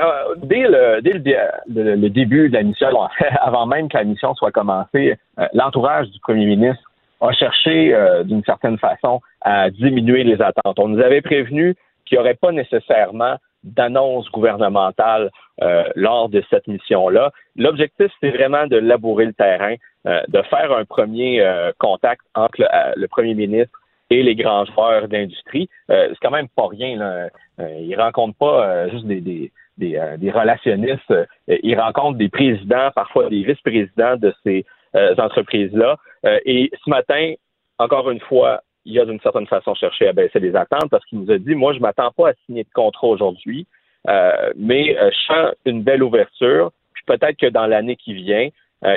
dès, 0.44 0.68
le, 0.68 1.02
dès 1.02 1.14
le, 1.14 1.96
le, 1.96 2.10
début 2.10 2.50
de 2.50 2.54
la 2.54 2.64
mission, 2.64 2.88
avant 3.42 3.66
même 3.66 3.88
que 3.88 3.98
la 3.98 4.04
mission 4.04 4.36
soit 4.36 4.52
commencée, 4.52 5.18
l'entourage 5.54 6.10
du 6.10 6.20
premier 6.20 6.46
ministre 6.46 6.84
a 7.22 7.32
cherché 7.34 7.94
euh, 7.94 8.24
d'une 8.24 8.44
certaine 8.44 8.78
façon 8.78 9.22
à 9.42 9.70
diminuer 9.70 10.24
les 10.24 10.42
attentes. 10.42 10.80
On 10.80 10.88
nous 10.88 11.02
avait 11.02 11.22
prévenu 11.22 11.76
qu'il 12.06 12.18
n'y 12.18 12.22
aurait 12.22 12.36
pas 12.36 12.52
nécessairement 12.52 13.38
d'annonce 13.64 14.30
gouvernementale 14.32 15.30
euh, 15.62 15.84
lors 15.96 16.30
de 16.30 16.44
cette 16.50 16.68
mission-là. 16.68 17.32
L'objectif, 17.56 18.12
c'est 18.22 18.30
vraiment 18.30 18.68
de 18.68 18.78
labourer 18.78 19.26
le 19.26 19.34
terrain, 19.34 19.76
euh, 20.06 20.22
de 20.28 20.42
faire 20.44 20.72
un 20.72 20.86
premier 20.86 21.44
contact 21.80 22.22
entre 22.36 22.64
le, 22.96 23.08
premier 23.08 23.34
ministre 23.34 23.78
et 24.10 24.24
les 24.24 24.36
grands 24.36 24.64
joueurs 24.66 25.08
d'industrie. 25.10 25.68
c'est 25.90 26.18
quand 26.22 26.32
même 26.32 26.48
pas 26.56 26.68
rien. 26.68 26.98
Là. 26.98 27.30
ils 27.80 27.96
rencontrent 28.00 28.38
pas 28.38 28.88
juste 28.90 29.06
des, 29.06 29.20
des, 29.20 29.52
des, 29.78 30.00
des 30.18 30.32
relationnistes. 30.32 31.14
ils 31.48 31.78
rencontrent 31.78 32.18
des 32.18 32.30
présidents, 32.30 32.90
parfois 32.96 33.30
des 33.30 33.44
vice-présidents 33.44 34.16
de 34.16 34.34
ces 34.46 34.66
euh, 34.98 35.14
entreprises-là. 35.18 35.98
Euh, 36.26 36.40
et 36.46 36.72
ce 36.84 36.90
matin, 36.90 37.34
encore 37.78 38.10
une 38.10 38.22
fois, 38.22 38.62
il 38.88 39.00
a 39.00 39.06
d'une 39.06 39.20
certaine 39.20 39.48
façon 39.48 39.76
cherché 39.76 40.08
à 40.08 40.14
baisser 40.14 40.40
les 40.40 40.56
attentes 40.56 40.90
parce 40.90 41.06
qu'il 41.06 41.20
nous 41.20 41.32
a 41.32 41.38
dit, 41.38 41.56
moi, 41.56 41.74
je 41.74 41.80
m'attends 41.80 42.12
pas 42.12 42.30
à 42.30 42.34
signer 42.46 42.64
de 42.64 42.70
contrat 42.74 43.08
aujourd'hui, 43.08 43.68
euh, 44.08 44.52
mais 44.56 44.96
je 44.96 45.18
sens 45.28 45.54
une 45.66 45.84
belle 45.84 46.02
ouverture, 46.02 46.72
puis 46.94 47.04
peut-être 47.06 47.38
que 47.38 47.48
dans 47.48 47.68
l'année 47.68 47.96
qui 47.96 48.14
vient, 48.14 48.50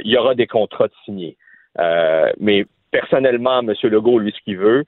il 0.04 0.10
y 0.10 0.16
aura 0.16 0.34
des 0.34 0.46
contrats 0.46 0.88
de 0.88 0.92
signés. 1.04 1.36
mais 2.38 2.66
personnellement, 2.90 3.60
M. 3.60 3.72
Legault, 3.82 4.18
lui, 4.18 4.32
ce 4.32 4.40
qu'il 4.44 4.58
veut, 4.58 4.84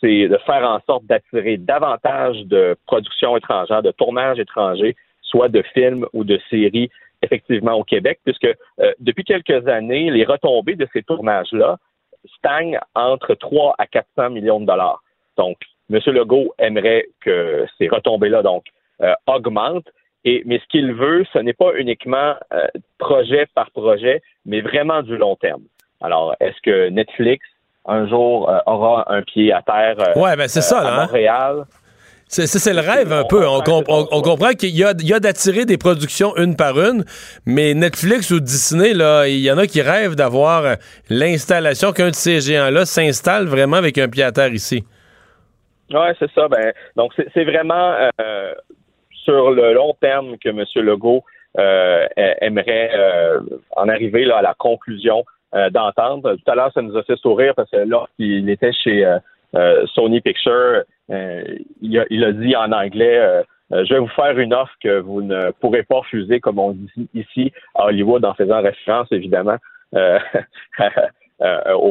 c'est 0.00 0.28
de 0.28 0.38
faire 0.46 0.68
en 0.68 0.80
sorte 0.86 1.04
d'attirer 1.06 1.56
davantage 1.56 2.44
de 2.46 2.76
production 2.86 3.36
étrangère, 3.36 3.82
de 3.82 3.92
tournage 3.92 4.38
étranger, 4.38 4.96
soit 5.22 5.48
de 5.48 5.62
films 5.74 6.06
ou 6.12 6.24
de 6.24 6.38
séries 6.50 6.90
effectivement 7.22 7.74
au 7.74 7.84
Québec, 7.84 8.20
puisque 8.24 8.46
euh, 8.80 8.92
depuis 8.98 9.24
quelques 9.24 9.66
années, 9.68 10.10
les 10.10 10.24
retombées 10.24 10.74
de 10.74 10.88
ces 10.92 11.02
tournages-là 11.02 11.78
stagnent 12.36 12.78
entre 12.94 13.34
3 13.34 13.74
à 13.78 13.86
400 13.86 14.30
millions 14.30 14.60
de 14.60 14.66
dollars. 14.66 15.02
Donc, 15.36 15.56
M. 15.90 15.98
Legault 16.06 16.54
aimerait 16.58 17.06
que 17.20 17.66
ces 17.78 17.88
retombées-là 17.88 18.42
donc 18.42 18.64
euh, 19.02 19.14
augmentent. 19.26 19.88
Et, 20.24 20.42
mais 20.44 20.58
ce 20.58 20.66
qu'il 20.66 20.92
veut, 20.92 21.24
ce 21.32 21.38
n'est 21.38 21.54
pas 21.54 21.72
uniquement 21.76 22.34
euh, 22.52 22.66
projet 22.98 23.46
par 23.54 23.70
projet, 23.70 24.22
mais 24.44 24.60
vraiment 24.60 25.02
du 25.02 25.16
long 25.16 25.36
terme. 25.36 25.62
Alors, 26.00 26.36
est-ce 26.40 26.60
que 26.62 26.88
Netflix 26.88 27.46
un 27.86 28.06
jour 28.06 28.52
aura 28.66 29.10
un 29.10 29.22
pied 29.22 29.52
à 29.52 29.62
terre 29.62 29.96
ouais, 30.14 30.36
ben 30.36 30.48
c'est 30.48 30.60
ça, 30.60 30.82
là, 30.82 30.90
à 30.90 31.50
hein. 31.50 31.64
Montréal? 32.38 32.48
C'est 32.48 32.72
le 32.72 32.80
rêve 32.80 33.12
un 33.12 33.24
peu. 33.24 33.46
On, 33.46 34.22
comprend 34.22 34.52
qu'il 34.52 34.76
y 34.76 34.84
a, 34.84 35.20
d'attirer 35.20 35.64
des 35.64 35.78
productions 35.78 36.36
une 36.36 36.54
par 36.56 36.78
une, 36.78 37.04
mais 37.44 37.74
Netflix 37.74 38.30
ou 38.30 38.40
Disney, 38.40 38.94
là, 38.94 39.26
il 39.26 39.40
y 39.40 39.50
en 39.50 39.58
a 39.58 39.66
qui 39.66 39.82
rêvent 39.82 40.14
d'avoir 40.14 40.76
l'installation 41.08 41.92
qu'un 41.92 42.10
de 42.10 42.14
ces 42.14 42.40
géants-là 42.40 42.84
s'installe 42.84 43.46
vraiment 43.46 43.76
avec 43.76 43.98
un 43.98 44.08
pied 44.08 44.22
à 44.22 44.32
terre 44.32 44.52
ici. 44.52 44.84
Oui, 45.92 46.06
c'est 46.18 46.30
ça. 46.32 46.48
Ben, 46.48 46.72
donc, 46.96 47.12
c'est 47.34 47.44
vraiment 47.44 47.94
euh, 48.20 48.54
sur 49.24 49.50
le 49.50 49.74
long 49.74 49.94
terme 50.00 50.38
que 50.38 50.50
M. 50.50 50.64
Legault 50.76 51.24
euh, 51.58 52.06
aimerait 52.16 52.90
euh, 52.94 53.40
en 53.76 53.88
arriver 53.88 54.24
là, 54.24 54.38
à 54.38 54.42
la 54.42 54.54
conclusion 54.54 55.24
d'entendre. 55.72 56.36
Tout 56.36 56.52
à 56.52 56.54
l'heure, 56.54 56.70
ça 56.72 56.80
nous 56.80 56.96
a 56.96 57.02
fait 57.02 57.16
sourire 57.16 57.54
parce 57.56 57.68
que 57.72 57.78
lorsqu'il 57.78 58.48
était 58.48 58.72
chez 58.72 59.04
Sony 59.94 60.20
Pictures, 60.20 60.84
euh, 61.10 61.42
il, 61.80 62.24
a, 62.24 62.32
dit 62.32 62.54
en 62.54 62.70
anglais 62.70 63.18
euh, 63.18 63.42
euh, 63.72 63.84
je 63.84 63.94
vais 63.94 64.00
vous 64.00 64.06
faire 64.08 64.38
une 64.38 64.54
offre 64.54 64.74
que 64.80 65.00
vous 65.00 65.22
ne 65.22 65.50
pourrez 65.60 65.82
pas 65.82 65.98
refuser, 65.98 66.38
comme 66.38 66.60
on 66.60 66.70
dit 66.72 67.08
ici 67.14 67.52
à 67.74 67.86
Hollywood, 67.86 68.24
en 68.24 68.34
faisant 68.34 68.62
référence 68.62 69.08
évidemment 69.10 69.56
au 69.92 70.20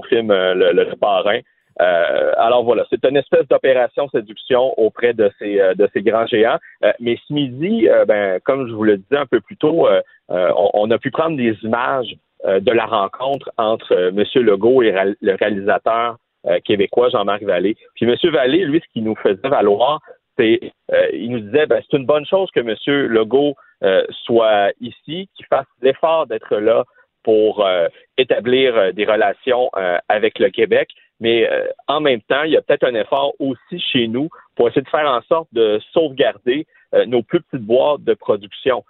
film 0.03 0.31
Le, 0.31 0.95
Parrain. 0.95 1.39
alors 1.77 2.63
voilà, 2.63 2.85
c'est 2.89 3.03
une 3.05 3.17
espèce 3.17 3.45
d'opération 3.49 4.07
séduction 4.09 4.73
auprès 4.77 5.13
de 5.13 5.29
ces 5.39 6.01
grands 6.01 6.27
géants. 6.27 6.59
mais 6.99 7.17
ce 7.27 7.33
midi, 7.33 7.89
ben, 8.07 8.39
comme 8.45 8.67
je 8.67 8.73
vous 8.73 8.85
le 8.85 8.97
disais 8.97 9.17
un 9.17 9.25
peu 9.25 9.41
plus 9.41 9.57
tôt, 9.57 9.87
on, 10.29 10.69
on, 10.73 10.91
a 10.91 10.97
pu 10.97 11.11
prendre 11.11 11.35
des 11.35 11.57
images 11.63 12.15
de 12.45 12.71
la 12.71 12.85
rencontre 12.85 13.51
entre 13.57 13.93
M. 13.93 14.23
Legault 14.35 14.81
et 14.81 14.93
le 15.21 15.35
réalisateur 15.35 16.13
euh, 16.13 16.15
québécois, 16.65 17.09
Jean-Marc 17.09 17.43
Vallée. 17.43 17.75
Puis 17.95 18.05
M. 18.05 18.15
Vallée, 18.31 18.65
lui, 18.65 18.79
ce 18.79 18.93
qu'il 18.93 19.03
nous 19.03 19.15
faisait 19.15 19.49
valoir, 19.49 19.99
c'est 20.39 20.59
euh, 20.93 21.07
il 21.13 21.31
nous 21.31 21.39
disait 21.39 21.65
ben, 21.65 21.81
c'est 21.81 21.97
une 21.97 22.05
bonne 22.05 22.25
chose 22.25 22.49
que 22.51 22.61
M. 22.61 22.75
Legault 23.07 23.55
euh, 23.83 24.03
soit 24.23 24.71
ici, 24.79 25.29
qu'il 25.35 25.45
fasse 25.47 25.67
l'effort 25.81 26.27
d'être 26.27 26.57
là 26.57 26.85
pour 27.23 27.67
établir 28.17 28.93
des 28.93 29.05
relations 29.05 29.69
avec 30.07 30.39
le 30.39 30.49
Québec. 30.49 30.89
Mais 31.19 31.47
en 31.87 31.99
même 31.99 32.21
temps, 32.21 32.43
il 32.43 32.53
y 32.53 32.57
a 32.57 32.61
peut-être 32.61 32.85
un 32.85 32.95
effort 32.95 33.33
aussi 33.39 33.77
chez 33.77 34.07
nous 34.07 34.29
pour 34.55 34.69
essayer 34.69 34.81
de 34.81 34.89
faire 34.89 35.07
en 35.07 35.21
sorte 35.23 35.49
de 35.51 35.79
sauvegarder 35.91 36.65
nos 37.07 37.21
plus 37.21 37.41
petites 37.41 37.65
boîtes 37.65 38.03
de 38.05 38.13
production. 38.13 38.83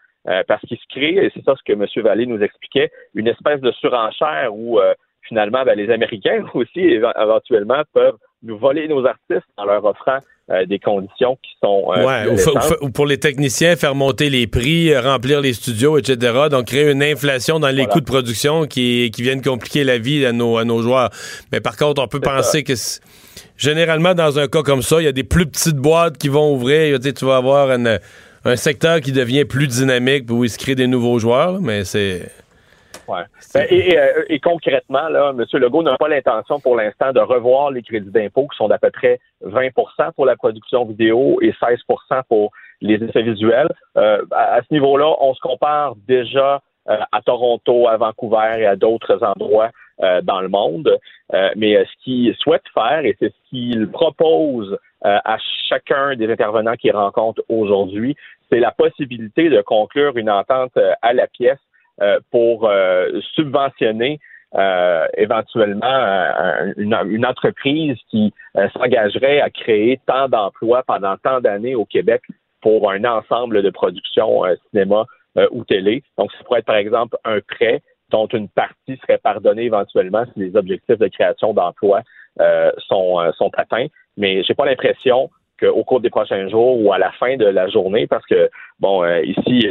parce 0.48 0.62
qu'il 0.62 0.78
se 0.78 0.86
crée, 0.90 1.16
et 1.16 1.32
c'est 1.34 1.44
ça 1.44 1.56
ce 1.58 1.64
que 1.64 1.74
M. 1.74 1.86
Vallée 2.04 2.28
nous 2.28 2.42
expliquait, 2.42 2.92
une 3.16 3.28
espèce 3.28 3.62
de 3.62 3.72
surenchère 3.72 4.54
où 4.54 4.80
finalement, 5.28 5.64
ben, 5.64 5.76
les 5.76 5.92
Américains 5.92 6.44
aussi, 6.54 6.80
éventuellement, 6.80 7.82
peuvent 7.94 8.18
nous 8.44 8.58
voler 8.58 8.88
nos 8.88 9.06
artistes 9.06 9.48
en 9.58 9.66
leur 9.66 9.84
offrant 9.84 10.20
euh, 10.52 10.66
des 10.66 10.80
conditions 10.80 11.38
qui 11.44 11.52
sont. 11.62 11.92
Euh, 11.96 12.36
ou, 12.82 12.90
pour 12.90 13.06
les 13.06 13.20
techniciens, 13.20 13.76
faire 13.76 13.94
monter 13.94 14.30
les 14.32 14.48
prix, 14.48 14.92
euh, 14.92 15.02
remplir 15.02 15.42
les 15.42 15.54
studios, 15.54 15.98
etc. 15.98 16.48
Donc, 16.50 16.68
créer 16.68 16.90
une 16.90 17.04
inflation 17.04 17.60
dans 17.60 17.70
les 17.70 17.86
coûts 17.86 18.00
de 18.00 18.06
production 18.06 18.66
qui, 18.66 19.12
qui 19.14 19.22
viennent 19.22 19.44
compliquer 19.44 19.84
la 19.84 20.00
vie 20.00 20.26
à 20.26 20.32
nos, 20.32 20.58
à 20.58 20.66
nos 20.66 20.82
joueurs. 20.82 21.10
Mais 21.52 21.60
par 21.60 21.78
contre, 21.78 22.02
on 22.02 22.08
peut 22.08 22.20
penser 22.20 22.64
que 22.64 22.74
généralement, 23.58 24.16
dans 24.16 24.40
un 24.40 24.48
cas 24.48 24.64
comme 24.64 24.82
ça, 24.82 25.02
il 25.02 25.06
y 25.06 25.08
a 25.08 25.12
des 25.12 25.24
plus 25.24 25.46
petites 25.46 25.78
boîtes 25.78 26.18
qui 26.18 26.30
vont 26.30 26.54
ouvrir. 26.54 27.00
Tu 27.00 27.26
vas 27.26 27.38
avoir 27.38 27.70
un 27.70 28.56
secteur 28.56 29.02
qui 29.02 29.12
devient 29.12 29.46
plus 29.46 29.68
dynamique 29.68 30.32
où 30.32 30.44
il 30.46 30.50
se 30.50 30.58
crée 30.58 30.76
des 30.76 30.88
nouveaux 30.88 31.20
joueurs, 31.20 31.62
mais 31.62 31.84
c'est. 31.84 32.32
Ben, 33.54 33.68
euh, 33.72 34.24
et, 34.30 34.40
concrètement, 34.40 35.08
là, 35.10 35.32
M. 35.32 35.46
Legault 35.54 35.84
n'a 35.84 35.98
pas 35.98 36.08
l'intention 36.08 36.60
pour 36.60 36.76
l'instant 36.76 37.12
de 37.12 37.20
revoir 37.20 37.72
les 37.72 37.82
crédits 37.82 38.12
d'impôt 38.12 38.48
qui 38.48 38.58
sont 38.58 38.68
d'à 38.68 38.78
peu 38.78 38.92
près 38.92 39.20
20% 39.46 40.14
pour 40.16 40.26
la 40.26 40.36
production 40.36 40.86
vidéo 40.86 41.40
et 41.42 41.52
16% 41.52 42.22
pour 42.28 42.52
les 42.82 42.96
effets 42.96 43.24
visuels. 43.24 43.70
Euh, 43.98 44.24
à, 44.32 44.62
ce 44.62 44.74
niveau-là, 44.74 45.14
on 45.20 45.34
se 45.34 45.40
compare 45.40 45.96
déjà 46.08 46.62
euh, 46.90 46.98
à 47.12 47.22
Toronto, 47.22 47.88
à 47.88 47.98
Vancouver 47.98 48.56
et 48.60 48.66
à 48.66 48.76
d'autres 48.76 49.24
endroits 49.24 49.72
dans 50.24 50.40
le 50.40 50.48
monde. 50.48 50.98
mais 51.58 51.76
ce 51.84 52.04
qu'il 52.06 52.34
souhaite 52.36 52.64
faire, 52.74 53.04
et 53.04 53.18
c'est 53.20 53.34
ce 53.34 53.50
qu'il 53.50 53.92
propose 53.92 54.78
à 55.02 55.38
chacun 55.68 56.16
des 56.16 56.32
intervenants 56.32 56.76
qu'il 56.76 56.96
rencontre 56.96 57.42
aujourd'hui, 57.50 58.16
c'est 58.50 58.62
la 58.62 58.72
possibilité 58.72 59.50
de 59.50 59.60
conclure 59.60 60.16
une 60.16 60.30
entente 60.30 60.72
à 61.02 61.12
la 61.12 61.28
pièce 61.28 61.60
euh, 61.60 61.69
pour 62.32 62.68
euh, 62.68 63.20
subventionner 63.36 64.20
euh, 64.56 65.06
éventuellement 65.16 65.86
euh, 65.86 66.74
une, 66.78 67.24
entreprise 67.24 67.98
qui 68.10 68.34
euh, 68.58 68.68
s'engagerait 68.70 69.42
à 69.42 69.52
créer 69.52 70.00
tant 70.08 70.28
d'emplois 70.28 70.82
pendant 70.88 71.18
tant 71.18 71.40
d'années 71.40 71.76
au 71.76 71.86
Québec 71.86 72.24
pour 72.60 72.90
un 72.90 73.04
ensemble 73.04 73.62
de 73.62 73.70
productions 73.70 74.42
cinéma 74.70 75.06
ou 75.52 75.64
télé. 75.64 76.04
Donc, 76.18 76.32
ça 76.32 76.44
pourrait 76.44 76.60
être, 76.60 76.66
par 76.66 76.76
exemple, 76.76 77.16
un 77.24 77.40
prêt 77.42 77.82
dont 78.10 78.26
une 78.26 78.50
partie 78.50 78.98
serait 79.02 79.20
pardonnée 79.20 79.66
éventuellement 79.66 80.26
si 80.34 80.40
les 80.40 80.56
objectifs 80.58 80.98
de 80.98 81.08
création 81.08 81.54
d'emplois 81.54 82.02
sont, 82.80 83.32
sont 83.38 83.52
atteints. 83.56 83.86
Mais 84.18 84.44
j'ai 84.44 84.56
pas 84.56 84.66
l'impression 84.66 85.30
qu'au 85.60 85.84
cours 85.84 86.00
des 86.00 86.10
prochains 86.10 86.48
jours 86.50 86.80
ou 86.82 86.94
à 86.94 86.98
la 86.98 87.12
fin 87.14 87.36
de 87.36 87.46
la 87.46 87.68
journée, 87.68 88.08
parce 88.08 88.26
que, 88.26 88.50
bon, 88.80 89.06
ici, 89.22 89.70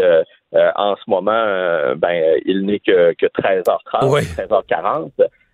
euh, 0.55 0.71
en 0.77 0.97
ce 0.97 1.03
moment, 1.09 1.33
euh, 1.33 1.95
ben, 1.95 2.39
il 2.47 2.65
n'est 2.65 2.79
que, 2.79 3.13
que 3.15 3.27
13h30, 3.27 4.35
13h40. 4.35 5.11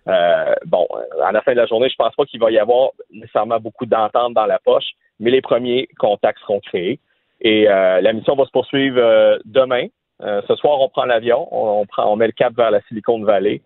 Euh, 0.07 0.53
bon, 0.65 0.87
à 1.21 1.31
la 1.31 1.41
fin 1.41 1.51
de 1.51 1.57
la 1.57 1.65
journée, 1.65 1.89
je 1.89 1.95
pense 1.95 2.15
pas 2.15 2.25
qu'il 2.25 2.39
va 2.39 2.51
y 2.51 2.59
avoir 2.59 2.91
nécessairement 3.11 3.59
beaucoup 3.59 3.85
d'entente 3.85 4.33
dans 4.33 4.45
la 4.45 4.59
poche, 4.59 4.91
mais 5.19 5.31
les 5.31 5.41
premiers 5.41 5.89
contacts 5.99 6.39
seront 6.39 6.61
créés. 6.61 6.99
Et 7.41 7.65
la 7.65 8.13
mission 8.13 8.35
va 8.35 8.45
se 8.45 8.51
poursuivre 8.51 9.39
demain. 9.43 9.87
ce 10.21 10.55
soir, 10.55 10.79
on 10.79 10.87
prend 10.87 11.03
l'avion, 11.03 11.47
on, 11.51 11.85
prend, 11.85 12.11
on 12.11 12.15
met 12.15 12.27
le 12.27 12.31
cap 12.31 12.53
vers 12.55 12.71
la 12.71 12.81
Silicon 12.83 13.21
Valley. 13.21 13.61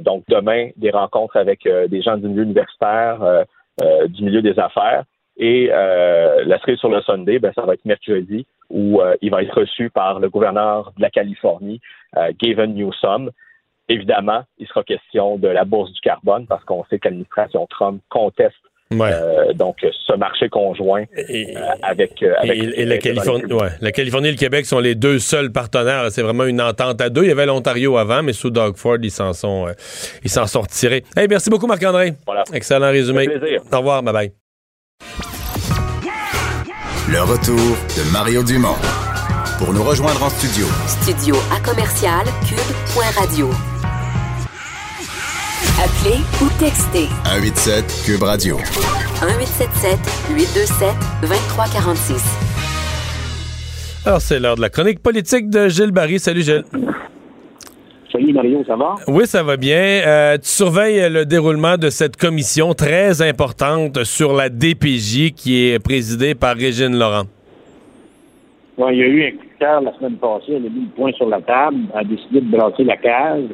donc 0.00 0.24
demain, 0.28 0.70
des 0.76 0.90
rencontres 0.90 1.36
avec 1.36 1.64
des 1.64 2.02
gens 2.02 2.16
du 2.16 2.28
milieu 2.28 2.44
universitaire, 2.44 3.44
du 4.08 4.24
milieu 4.24 4.40
des 4.40 4.58
affaires. 4.58 5.04
Et 5.42 5.68
la 5.68 6.58
cerise 6.60 6.78
sur 6.78 6.90
le 6.90 7.00
Sunday, 7.00 7.38
ben, 7.38 7.50
ça 7.54 7.62
va 7.62 7.74
être 7.74 7.84
mercredi 7.86 8.46
où 8.70 9.00
euh, 9.00 9.16
il 9.20 9.30
va 9.30 9.42
être 9.42 9.54
reçu 9.60 9.90
par 9.90 10.20
le 10.20 10.30
gouverneur 10.30 10.92
de 10.96 11.02
la 11.02 11.10
Californie, 11.10 11.80
euh, 12.16 12.30
Gavin 12.40 12.68
Newsom. 12.68 13.30
Évidemment, 13.88 14.44
il 14.58 14.68
sera 14.68 14.84
question 14.84 15.36
de 15.36 15.48
la 15.48 15.64
bourse 15.64 15.92
du 15.92 16.00
carbone 16.00 16.46
parce 16.46 16.64
qu'on 16.64 16.84
sait 16.84 16.98
que 17.00 17.08
l'administration 17.08 17.66
Trump 17.68 18.00
conteste 18.08 18.54
euh, 18.92 19.52
donc 19.52 19.76
ce 19.82 20.16
marché 20.16 20.48
conjoint 20.48 21.04
avec, 21.82 22.22
et, 22.22 22.84
la 22.84 22.98
Californie, 22.98 23.44
la 23.80 23.92
Californie 23.92 24.28
et 24.28 24.32
le 24.32 24.36
Québec 24.36 24.66
sont 24.66 24.80
les 24.80 24.96
deux 24.96 25.20
seuls 25.20 25.52
partenaires. 25.52 26.10
C'est 26.10 26.22
vraiment 26.22 26.44
une 26.44 26.60
entente 26.60 27.00
à 27.00 27.08
deux. 27.08 27.22
Il 27.22 27.28
y 27.28 27.32
avait 27.32 27.46
l'Ontario 27.46 27.96
avant, 27.98 28.24
mais 28.24 28.32
sous 28.32 28.50
Doug 28.50 28.76
Ford, 28.76 28.98
ils 29.00 29.12
s'en 29.12 29.32
sont 29.32 29.66
ils 30.24 30.30
s'en 30.30 30.48
sont 30.48 30.62
retirés. 30.62 31.04
Hey, 31.16 31.28
merci 31.28 31.50
beaucoup 31.50 31.68
Marc 31.68 31.84
André. 31.84 32.14
Excellent 32.52 32.90
résumé. 32.90 33.28
Au 33.72 33.78
revoir, 33.78 34.02
bye 34.02 34.12
bye. 34.12 34.32
Le 37.12 37.22
retour 37.22 37.56
de 37.56 38.12
Mario 38.12 38.44
Dumont. 38.44 38.76
Pour 39.58 39.72
nous 39.72 39.82
rejoindre 39.82 40.22
en 40.22 40.30
studio. 40.30 40.64
Studio 40.86 41.34
à 41.52 41.58
commercial 41.58 42.24
cube.radio. 42.46 43.50
Appelez 45.82 46.20
ou 46.40 46.48
textez. 46.60 47.08
187 47.24 48.02
cube 48.04 48.22
radio. 48.22 48.58
1877 48.58 49.98
827 50.36 50.94
2346. 51.22 52.22
Alors 54.06 54.20
c'est 54.20 54.38
l'heure 54.38 54.54
de 54.54 54.60
la 54.60 54.70
chronique 54.70 55.02
politique 55.02 55.50
de 55.50 55.68
Gilles 55.68 55.90
Barry. 55.90 56.20
Salut 56.20 56.42
Gilles. 56.42 56.62
Salut 58.12 58.32
Mario, 58.32 58.64
ça 58.66 58.74
va? 58.74 58.96
Oui, 59.06 59.24
ça 59.26 59.42
va 59.44 59.56
bien. 59.56 60.02
Euh, 60.04 60.36
tu 60.36 60.48
surveilles 60.48 61.08
le 61.10 61.24
déroulement 61.24 61.76
de 61.76 61.90
cette 61.90 62.16
commission 62.16 62.74
très 62.74 63.22
importante 63.22 64.02
sur 64.02 64.32
la 64.32 64.48
DPJ 64.48 65.32
qui 65.36 65.68
est 65.68 65.78
présidée 65.82 66.34
par 66.34 66.56
Régine 66.56 66.98
Laurent. 66.98 67.24
Il 68.78 68.96
y 68.96 69.02
a 69.02 69.06
eu 69.06 69.26
un 69.26 69.30
coup 69.32 69.44
de 69.44 69.58
cœur 69.58 69.80
la 69.82 69.92
semaine 69.94 70.16
passée, 70.16 70.54
elle 70.54 70.66
a 70.66 70.70
mis 70.70 70.86
le 70.86 70.96
point 70.96 71.12
sur 71.12 71.28
la 71.28 71.40
table, 71.40 71.76
a 71.94 72.02
décidé 72.02 72.40
de 72.40 72.50
brasser 72.50 72.82
la 72.82 72.96
case. 72.96 73.44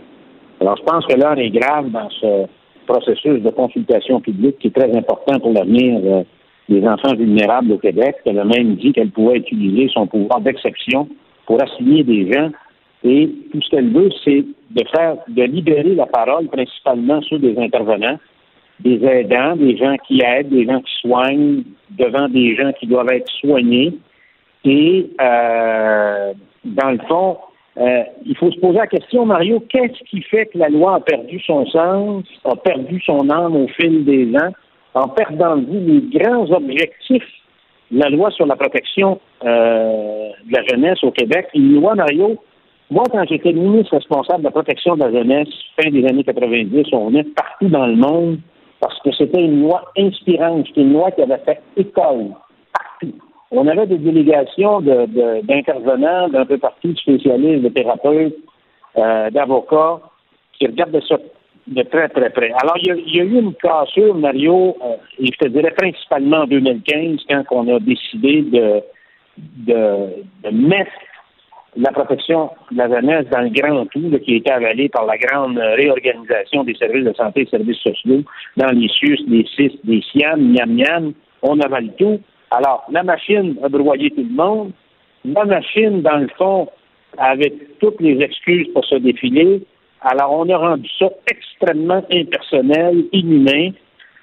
Alors, 0.61 0.77
je 0.77 0.83
pense 0.85 1.05
que 1.05 1.15
l'heure 1.15 1.39
est 1.39 1.51
grave 1.51 1.91
dans 1.91 2.09
ce 2.09 2.47
processus 2.87 3.43
de 3.43 3.51
consultation 3.51 4.21
publique 4.21 4.59
qui 4.59 4.69
est 4.69 4.75
très 4.75 4.97
important 4.97 5.39
pour 5.41 5.53
l'avenir 5.53 6.01
euh, 6.05 6.23
des 6.69 6.87
enfants 6.87 7.15
vulnérables 7.15 7.73
au 7.73 7.79
Québec. 7.79 8.17
Elle 8.25 8.39
a 8.39 8.45
même 8.45 8.77
dit 8.77 8.93
qu'elle 8.93 9.11
pouvait 9.11 9.39
utiliser 9.39 9.91
son 9.93 10.07
pouvoir 10.07 10.41
d'exception 10.41 11.09
pour 11.45 11.61
assigner 11.63 12.05
des 12.05 12.33
gens 12.33 12.51
et 13.05 13.31
tout 13.53 13.61
ce 13.63 13.71
qu'elle 13.71 13.91
veut, 13.91 14.11
c'est 14.25 14.45
de 14.71 14.85
faire, 14.95 15.17
de 15.29 15.43
libérer 15.43 15.95
la 15.95 16.07
parole, 16.07 16.47
principalement 16.49 17.21
sur 17.23 17.39
des 17.39 17.57
intervenants, 17.59 18.19
des 18.81 19.05
aidants, 19.05 19.57
des 19.57 19.77
gens 19.77 19.97
qui 20.07 20.23
aident, 20.23 20.51
des 20.51 20.67
gens 20.67 20.81
qui 20.81 20.93
soignent, 21.01 21.63
devant 21.91 22.29
des 22.29 22.57
gens 22.57 22.73
qui 22.73 22.87
doivent 22.87 23.11
être 23.11 23.31
soignés. 23.41 23.93
Et 24.65 25.07
euh, 25.21 26.33
dans 26.65 26.91
le 26.91 26.99
fond, 27.09 27.39
euh, 27.79 28.03
il 28.25 28.37
faut 28.37 28.51
se 28.51 28.59
poser 28.59 28.79
la 28.79 28.87
question, 28.87 29.27
Mario, 29.27 29.61
qu'est-ce 29.69 30.03
qui 30.09 30.23
fait 30.23 30.47
que 30.47 30.59
la 30.59 30.69
loi 30.69 30.97
a 30.97 31.01
perdu 31.01 31.41
son 31.41 31.67
sens, 31.67 32.25
a 32.45 32.57
perdu 32.57 33.01
son 33.05 33.29
âme 33.31 33.55
au 33.55 33.69
fil 33.69 34.05
des 34.05 34.35
ans, 34.37 34.53
en 34.95 35.09
perdant 35.09 35.59
de 35.59 35.67
vue 35.67 35.81
les 35.81 36.19
grands 36.19 36.51
objectifs 36.51 37.23
de 37.91 38.01
la 38.01 38.09
loi 38.09 38.31
sur 38.31 38.47
la 38.47 38.57
protection 38.57 39.21
euh, 39.45 40.31
de 40.45 40.53
la 40.53 40.63
jeunesse 40.65 41.05
au 41.05 41.11
Québec, 41.11 41.49
une 41.55 41.75
loi, 41.75 41.95
Mario, 41.95 42.39
moi, 42.91 43.05
quand 43.11 43.25
j'étais 43.29 43.53
ministre 43.53 43.97
responsable 43.97 44.41
de 44.41 44.45
la 44.45 44.51
protection 44.53 44.95
de 44.95 45.01
la 45.01 45.11
jeunesse, 45.11 45.49
fin 45.81 45.91
des 45.91 46.07
années 46.07 46.23
90, 46.23 46.87
on 46.93 47.09
venait 47.09 47.25
partout 47.25 47.69
dans 47.69 47.87
le 47.87 47.97
monde 47.97 48.39
parce 48.81 48.99
que 49.01 49.11
c'était 49.13 49.43
une 49.43 49.63
loi 49.63 49.83
inspirante. 49.99 50.67
C'était 50.69 50.83
une 50.83 50.93
loi 50.93 51.11
qui 51.11 51.23
avait 51.23 51.39
fait 51.39 51.61
école 51.77 52.31
partout. 52.73 53.15
On 53.51 53.67
avait 53.67 53.87
des 53.87 53.99
délégations 53.99 54.81
d'intervenants 54.81 56.29
d'un 56.29 56.47
peu 56.47 56.59
partout, 56.59 56.93
de 56.93 56.99
spécialistes, 56.99 57.63
de 57.63 57.69
thérapeutes, 57.71 58.37
euh, 58.99 59.31
d'avocats, 59.31 60.01
qui 60.53 60.67
regardaient 60.67 61.03
ça 61.09 61.17
de 61.67 61.83
très, 61.83 62.09
très 62.09 62.31
près. 62.31 62.53
Alors, 62.63 62.77
il 62.79 63.17
y 63.17 63.21
a, 63.21 63.25
eu 63.25 63.41
une 63.41 63.55
cassure, 63.55 64.15
Mario, 64.15 64.77
euh, 64.85 64.97
et 65.19 65.27
je 65.27 65.39
te 65.39 65.49
dirais 65.49 65.73
principalement 65.77 66.39
en 66.39 66.47
2015, 66.47 67.21
quand 67.29 67.45
on 67.51 67.75
a 67.75 67.81
décidé 67.81 68.43
de, 68.43 68.83
de, 69.37 70.25
de 70.45 70.51
mettre 70.51 70.93
la 71.77 71.93
protection 71.93 72.51
de 72.71 72.79
la 72.79 72.89
jeunesse 72.89 73.27
dans 73.31 73.43
le 73.43 73.51
grand 73.51 73.87
tout, 73.87 74.11
qui 74.25 74.35
a 74.35 74.37
été 74.37 74.51
avalé 74.51 74.89
par 74.89 75.05
la 75.07 75.19
grande 75.19 75.59
réorganisation 75.59 76.65
des 76.65 76.75
services 76.75 77.05
de 77.05 77.13
santé 77.13 77.43
et 77.43 77.47
services 77.47 77.79
sociaux, 77.79 78.23
dans 78.57 78.73
les 78.73 78.89
SUS, 78.89 79.21
les 79.29 79.47
CIS, 79.55 79.79
les 79.85 80.03
SIAM, 80.03 80.53
miam 80.53 80.75
miam, 80.75 81.13
on 81.43 81.61
avale 81.61 81.91
tout. 81.99 82.21
Alors, 82.51 82.85
la 82.91 83.03
machine 83.03 83.57
a 83.63 83.69
broyé 83.69 84.11
tout 84.11 84.27
le 84.29 84.35
monde. 84.35 84.73
La 85.25 85.45
machine, 85.45 86.03
dans 86.03 86.19
le 86.19 86.29
fond, 86.39 86.69
avait 87.19 87.53
toutes 87.81 88.01
les 88.01 88.21
excuses 88.23 88.69
pour 88.73 88.85
se 88.85 88.97
défiler. 88.97 89.63
Alors, 90.01 90.33
on 90.33 90.49
a 90.49 90.57
rendu 90.57 90.89
ça 90.99 91.09
extrêmement 91.31 92.03
impersonnel, 92.11 93.05
inhumain. 93.13 93.71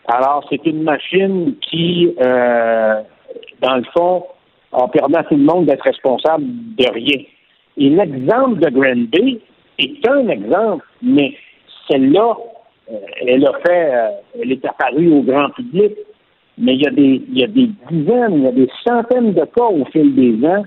Alors, 0.08 0.46
c'est 0.50 0.66
une 0.66 0.84
machine 0.84 1.56
qui, 1.62 2.14
euh, 2.22 3.02
dans 3.62 3.76
le 3.76 3.84
fond, 3.96 4.26
a 4.72 4.88
permis 4.88 5.16
à 5.16 5.24
tout 5.24 5.36
le 5.36 5.44
monde 5.44 5.66
d'être 5.66 5.84
responsable 5.84 6.46
de 6.46 6.90
rien. 6.92 7.24
Et 7.78 7.90
l'exemple 7.90 8.60
de 8.60 8.70
Granby 8.70 9.40
est 9.80 10.08
un 10.08 10.28
exemple, 10.30 10.86
mais 11.02 11.34
celle-là, 11.90 12.38
euh, 12.92 12.98
elle 13.28 13.46
a 13.46 13.54
fait, 13.66 13.96
euh, 13.96 14.08
elle 14.42 14.52
est 14.52 14.66
apparue 14.66 15.12
au 15.12 15.22
grand 15.22 15.50
public, 15.50 15.94
mais 16.58 16.76
il 16.76 16.82
y, 16.82 16.88
a 16.88 16.92
des, 16.92 17.22
il 17.30 17.40
y 17.40 17.44
a 17.44 17.48
des 17.48 17.70
dizaines, 17.90 18.34
il 18.36 18.44
y 18.44 18.48
a 18.48 18.52
des 18.52 18.70
centaines 18.86 19.34
de 19.34 19.46
cas 19.46 19.66
au 19.66 19.86
fil 19.86 20.14
des 20.14 20.46
ans 20.48 20.64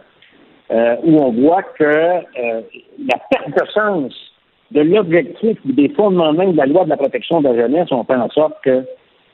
euh, 0.72 0.96
où 1.04 1.18
on 1.18 1.30
voit 1.30 1.62
que 1.62 1.84
la 1.84 3.18
perte 3.30 3.50
de 3.50 3.66
sens 3.72 4.12
de 4.72 4.80
l'objectif 4.80 5.58
ou 5.64 5.72
des 5.72 5.88
fondements 5.90 6.32
même 6.32 6.52
de 6.52 6.56
la 6.56 6.66
loi 6.66 6.84
de 6.84 6.90
la 6.90 6.96
protection 6.96 7.40
de 7.40 7.48
la 7.48 7.54
jeunesse 7.54 7.92
ont 7.92 8.02
fait 8.02 8.16
en 8.16 8.28
sorte 8.30 8.54
que 8.64 8.82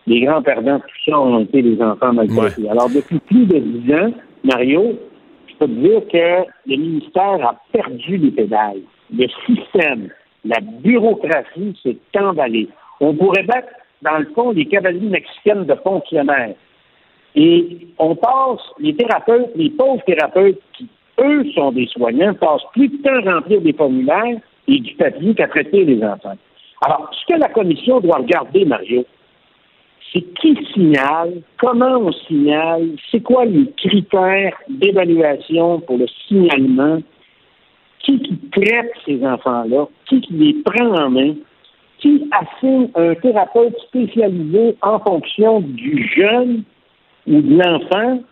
les 0.07 0.21
grands 0.21 0.43
perdants 0.43 0.77
de 0.77 0.83
tout 0.83 1.11
ça 1.11 1.19
ont 1.19 1.41
été 1.41 1.63
les 1.63 1.81
enfants 1.81 2.13
maltraités. 2.13 2.69
Alors, 2.69 2.89
depuis 2.89 3.19
plus 3.21 3.47
de 3.47 3.59
dix 3.59 3.95
ans, 3.95 4.13
Mario, 4.45 4.99
je 5.53 5.59
peux 5.59 5.73
dire 5.73 6.01
que 6.09 6.51
le 6.67 6.77
ministère 6.77 7.47
a 7.47 7.57
perdu 7.73 8.17
les 8.17 8.31
pédales. 8.31 8.83
Le 9.15 9.27
système, 9.47 10.09
la 10.45 10.59
bureaucratie 10.61 11.79
s'est 11.83 11.99
emballée. 12.19 12.69
On 13.01 13.15
pourrait 13.15 13.45
battre, 13.45 13.69
dans 14.03 14.19
le 14.19 14.27
fond, 14.35 14.53
les 14.53 14.67
cavaliers 14.67 15.09
mexicaines 15.09 15.65
de 15.65 15.75
fonctionnaires. 15.75 16.55
Et 17.35 17.87
on 17.99 18.15
passe, 18.15 18.61
les 18.79 18.95
thérapeutes, 18.95 19.51
les 19.57 19.71
pauvres 19.71 20.03
thérapeutes 20.05 20.61
qui, 20.75 20.89
eux, 21.21 21.45
sont 21.55 21.73
des 21.73 21.87
soignants, 21.87 22.35
passent 22.35 22.63
plus 22.73 22.89
de 22.89 22.97
temps 23.03 23.27
à 23.27 23.35
remplir 23.35 23.61
des 23.61 23.73
formulaires 23.73 24.39
et 24.69 24.79
du 24.79 24.95
papier 24.95 25.35
qu'à 25.35 25.49
traiter 25.49 25.85
les 25.85 26.03
enfants. 26.05 26.37
Alors, 26.85 27.11
ce 27.13 27.33
que 27.33 27.39
la 27.39 27.49
commission 27.49 28.01
doit 28.01 28.19
regarder, 28.19 28.65
Mario, 28.65 29.05
c'est 30.13 30.35
qui 30.41 30.59
signale, 30.75 31.43
comment 31.59 31.99
on 31.99 32.13
signale, 32.13 32.91
c'est 33.11 33.23
quoi 33.23 33.45
les 33.45 33.71
critères 33.77 34.57
d'évaluation 34.69 35.81
pour 35.81 35.99
le 35.99 36.07
signalement, 36.29 37.01
qui 38.01 38.19
qui 38.21 38.37
traite 38.51 38.93
ces 39.07 39.25
enfants-là, 39.25 39.87
qui 40.07 40.21
qui 40.21 40.33
les 40.35 40.55
prend 40.63 40.95
en 41.05 41.11
main, 41.11 41.35
qui 41.99 42.29
assigne 42.33 42.89
un 42.95 43.15
thérapeute 43.15 43.79
spécialisé 43.89 44.77
en 44.83 44.99
fonction 44.99 45.61
du 45.61 46.11
jeune 46.15 46.65
ou 47.27 47.41
de 47.41 47.63
l'enfant 47.63 48.23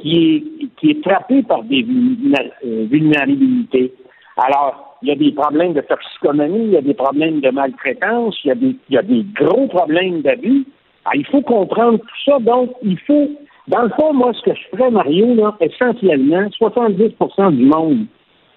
qui 0.00 0.36
est, 0.36 0.66
qui 0.76 0.90
est 0.92 1.02
frappé 1.02 1.42
par 1.42 1.64
des 1.64 1.84
euh, 1.84 2.86
vulnérabilités? 2.88 3.92
Alors, 4.36 4.96
il 5.02 5.08
y 5.08 5.12
a 5.12 5.16
des 5.16 5.32
problèmes 5.32 5.72
de 5.72 5.80
toxicomanie, 5.80 6.64
il 6.66 6.70
y 6.70 6.76
a 6.76 6.82
des 6.82 6.94
problèmes 6.94 7.40
de 7.40 7.50
maltraitance, 7.50 8.38
il 8.44 8.52
y 8.52 8.78
il 8.88 8.94
y 8.94 8.98
a 8.98 9.02
des 9.02 9.24
gros 9.34 9.66
problèmes 9.66 10.22
d'abus. 10.22 10.64
Ah, 11.04 11.10
il 11.14 11.26
faut 11.26 11.42
comprendre 11.42 11.98
tout 11.98 12.30
ça. 12.30 12.38
Donc, 12.40 12.70
il 12.82 12.98
faut, 13.06 13.30
dans 13.68 13.82
le 13.82 13.90
fond, 13.90 14.12
moi, 14.12 14.32
ce 14.34 14.42
que 14.50 14.56
je 14.56 14.76
ferais, 14.76 14.90
Mario, 14.90 15.34
là, 15.34 15.56
essentiellement, 15.60 16.48
70% 16.60 17.56
du 17.56 17.64
monde 17.64 18.06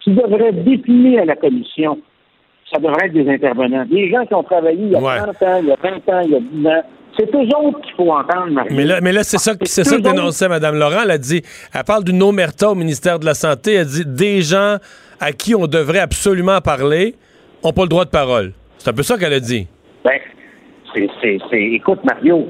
qui 0.03 0.11
devrait 0.11 0.51
définir 0.51 1.21
à 1.21 1.25
la 1.25 1.35
commission, 1.35 1.99
ça 2.71 2.79
devrait 2.79 3.07
être 3.07 3.13
des 3.13 3.29
intervenants. 3.29 3.85
Des 3.85 4.09
gens 4.09 4.25
qui 4.25 4.33
ont 4.33 4.43
travaillé 4.43 4.81
il 4.81 4.91
y 4.91 4.95
a 4.95 4.99
30 4.99 5.43
ans, 5.43 5.59
il 5.61 5.67
y 5.67 5.71
a 5.71 5.77
20 5.81 5.89
ans, 6.09 6.21
il 6.25 6.31
y 6.31 6.35
a 6.35 6.39
10 6.39 6.67
ans. 6.67 6.83
C'est 7.15 7.35
eux 7.35 7.47
autres 7.57 7.81
qu'il 7.81 7.93
faut 7.95 8.11
entendre, 8.11 8.51
Mario. 8.51 8.71
Mais 8.75 8.85
là, 8.85 8.99
mais 8.99 9.11
là 9.11 9.23
c'est 9.23 9.37
ça, 9.37 9.53
c'est 9.61 9.83
ça 9.83 9.97
que 9.97 10.01
dénonçait 10.01 10.49
Mme 10.49 10.79
Laurent. 10.79 11.01
Elle 11.03 11.11
a 11.11 11.17
dit, 11.19 11.43
elle 11.73 11.83
parle 11.83 12.03
d'une 12.03 12.23
omerta 12.23 12.71
au 12.71 12.75
ministère 12.75 13.19
de 13.19 13.25
la 13.25 13.35
Santé. 13.35 13.73
Elle 13.73 13.85
dit 13.85 14.05
des 14.05 14.41
gens 14.41 14.77
à 15.19 15.31
qui 15.31 15.53
on 15.53 15.67
devrait 15.67 15.99
absolument 15.99 16.59
parler 16.59 17.15
n'ont 17.63 17.71
pas 17.71 17.83
le 17.83 17.87
droit 17.87 18.05
de 18.05 18.09
parole. 18.09 18.53
C'est 18.79 18.89
un 18.89 18.93
peu 18.93 19.03
ça 19.03 19.17
qu'elle 19.17 19.33
a 19.33 19.39
dit. 19.39 19.67
Ben, 20.03 20.19
c'est, 20.93 21.39
écoute, 21.53 21.99
Mario, 22.03 22.47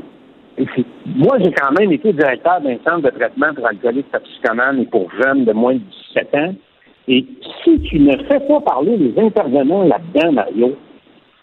moi, 1.05 1.37
j'ai 1.39 1.51
quand 1.51 1.71
même 1.79 1.91
été 1.91 2.13
directeur 2.13 2.61
d'un 2.61 2.77
centre 2.85 3.01
de 3.01 3.09
traitement 3.09 3.53
pour 3.55 3.65
alcooliques 3.65 4.11
toxicomanes 4.11 4.81
et 4.81 4.85
pour 4.85 5.09
jeunes 5.21 5.45
de 5.45 5.53
moins 5.53 5.75
de 5.75 5.81
17 6.15 6.35
ans. 6.35 6.53
Et 7.07 7.25
si 7.63 7.79
tu 7.81 7.99
ne 7.99 8.15
fais 8.25 8.39
pas 8.39 8.61
parler 8.61 8.97
les 8.97 9.19
intervenants 9.19 9.83
là-dedans, 9.83 10.31
Mario, 10.31 10.75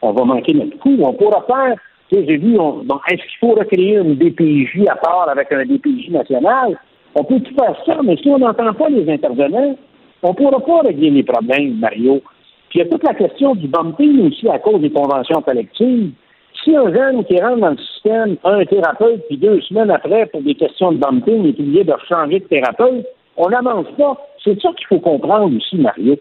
on 0.02 0.12
va 0.12 0.24
manquer 0.24 0.54
notre 0.54 0.78
coup. 0.78 0.96
On 1.00 1.12
pourra 1.12 1.44
faire, 1.46 1.76
j'ai 2.12 2.36
vu, 2.36 2.54
est-ce 2.54 3.22
qu'il 3.22 3.38
faut 3.40 3.54
recréer 3.54 3.96
une 3.96 4.14
DPJ 4.14 4.86
à 4.88 4.96
part 4.96 5.28
avec 5.28 5.52
un 5.52 5.64
DPJ 5.64 6.10
national? 6.10 6.78
On 7.14 7.24
peut 7.24 7.40
tout 7.40 7.54
faire 7.54 7.76
ça, 7.84 7.98
mais 8.04 8.16
si 8.16 8.28
on 8.28 8.38
n'entend 8.38 8.72
pas 8.72 8.88
les 8.88 9.10
intervenants, 9.12 9.76
on 10.22 10.28
ne 10.28 10.34
pourra 10.34 10.60
pas 10.60 10.86
régler 10.86 11.10
les 11.10 11.22
problèmes, 11.24 11.78
Mario. 11.78 12.22
Puis 12.68 12.78
il 12.78 12.84
y 12.84 12.86
a 12.86 12.88
toute 12.88 13.02
la 13.02 13.14
question 13.14 13.56
du 13.56 13.66
bumping 13.66 14.28
aussi 14.28 14.48
à 14.48 14.58
cause 14.60 14.80
des 14.80 14.90
conventions 14.90 15.42
collectives. 15.42 16.12
Si 16.62 16.76
un 16.76 16.92
jeune 16.92 17.24
qui 17.24 17.40
rentre 17.40 17.60
dans 17.60 17.70
le 17.70 17.78
système 17.78 18.36
a 18.44 18.50
un 18.50 18.64
thérapeute, 18.64 19.26
puis 19.28 19.38
deux 19.38 19.60
semaines 19.62 19.90
après, 19.90 20.26
pour 20.26 20.42
des 20.42 20.54
questions 20.54 20.92
de 20.92 20.98
bumping, 20.98 21.46
est 21.46 21.58
obligé 21.60 21.84
de 21.84 21.94
changer 22.08 22.40
de 22.40 22.44
thérapeute, 22.44 23.06
on 23.36 23.48
n'avance 23.48 23.86
pas. 23.96 24.16
C'est 24.44 24.60
ça 24.60 24.70
qu'il 24.76 24.86
faut 24.86 25.00
comprendre 25.00 25.56
aussi, 25.56 25.76
Mario. 25.76 26.16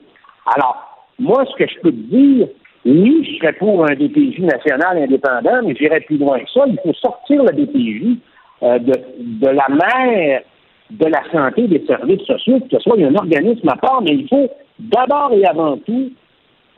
Alors, 0.56 0.78
moi, 1.20 1.44
ce 1.46 1.56
que 1.64 1.70
je 1.70 1.80
peux 1.82 1.92
te 1.92 2.16
dire, 2.16 2.48
oui, 2.86 3.28
je 3.30 3.38
serais 3.38 3.54
pour 3.54 3.84
un 3.86 3.96
DPJ 3.96 4.40
national 4.40 4.98
indépendant, 4.98 5.62
mais 5.64 5.76
j'irais 5.76 6.00
plus 6.02 6.18
loin 6.18 6.40
que 6.40 6.50
ça. 6.50 6.64
Il 6.68 6.80
faut 6.84 6.94
sortir 6.94 7.44
le 7.44 7.52
DPJ 7.52 8.18
euh, 8.64 8.80
de, 8.80 9.48
la 9.48 9.68
mère 9.70 10.42
de 10.90 11.06
la 11.06 11.22
santé 11.32 11.68
des 11.68 11.86
services 11.86 12.22
sociaux, 12.22 12.60
que 12.60 12.78
ce 12.78 12.80
soit 12.80 12.98
un 12.98 13.16
organisme 13.16 13.68
à 13.70 13.76
part, 13.76 14.02
mais 14.02 14.16
il 14.16 14.28
faut 14.28 14.50
d'abord 14.80 15.34
et 15.34 15.46
avant 15.46 15.78
tout 15.78 16.12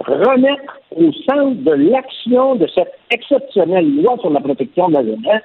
remettre 0.07 0.80
au 0.95 1.11
centre 1.30 1.64
de 1.64 1.72
l'action 1.72 2.56
de 2.56 2.68
cette 2.73 2.94
exceptionnelle 3.10 3.95
loi 4.02 4.18
sur 4.19 4.30
la 4.30 4.40
protection 4.40 4.90
de 4.90 4.94
la 4.94 5.03
jeunesse 5.03 5.44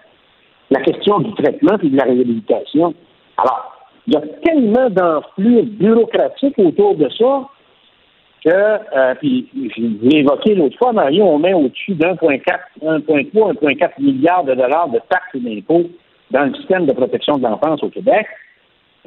la 0.71 0.81
question 0.81 1.21
du 1.21 1.33
traitement 1.35 1.79
et 1.83 1.89
de 1.89 1.97
la 1.97 2.05
réhabilitation. 2.05 2.95
Alors, 3.37 3.73
il 4.07 4.15
y 4.15 4.17
a 4.17 4.21
tellement 4.45 4.91
d'enflures 4.91 5.65
bureaucratiques 5.65 6.59
autour 6.59 6.97
de 6.97 7.09
ça 7.11 7.49
que, 8.45 8.51
euh, 8.51 9.15
puis 9.21 9.49
je 9.55 9.83
l'ai 10.07 10.19
évoqué 10.19 10.55
l'autre 10.55 10.79
fois, 10.79 10.93
Mario, 10.93 11.25
on 11.25 11.39
met 11.39 11.55
au-dessus 11.55 11.95
d'1,4, 11.95 12.43
1,3, 12.83 13.55
1,4 13.55 13.91
milliards 13.99 14.45
de 14.45 14.55
dollars 14.55 14.89
de 14.89 15.01
taxes 15.09 15.35
et 15.35 15.41
d'impôts 15.41 15.91
dans 16.31 16.45
le 16.45 16.55
système 16.55 16.87
de 16.87 16.93
protection 16.93 17.39
de 17.39 17.43
l'enfance 17.43 17.83
au 17.83 17.89
Québec. 17.89 18.27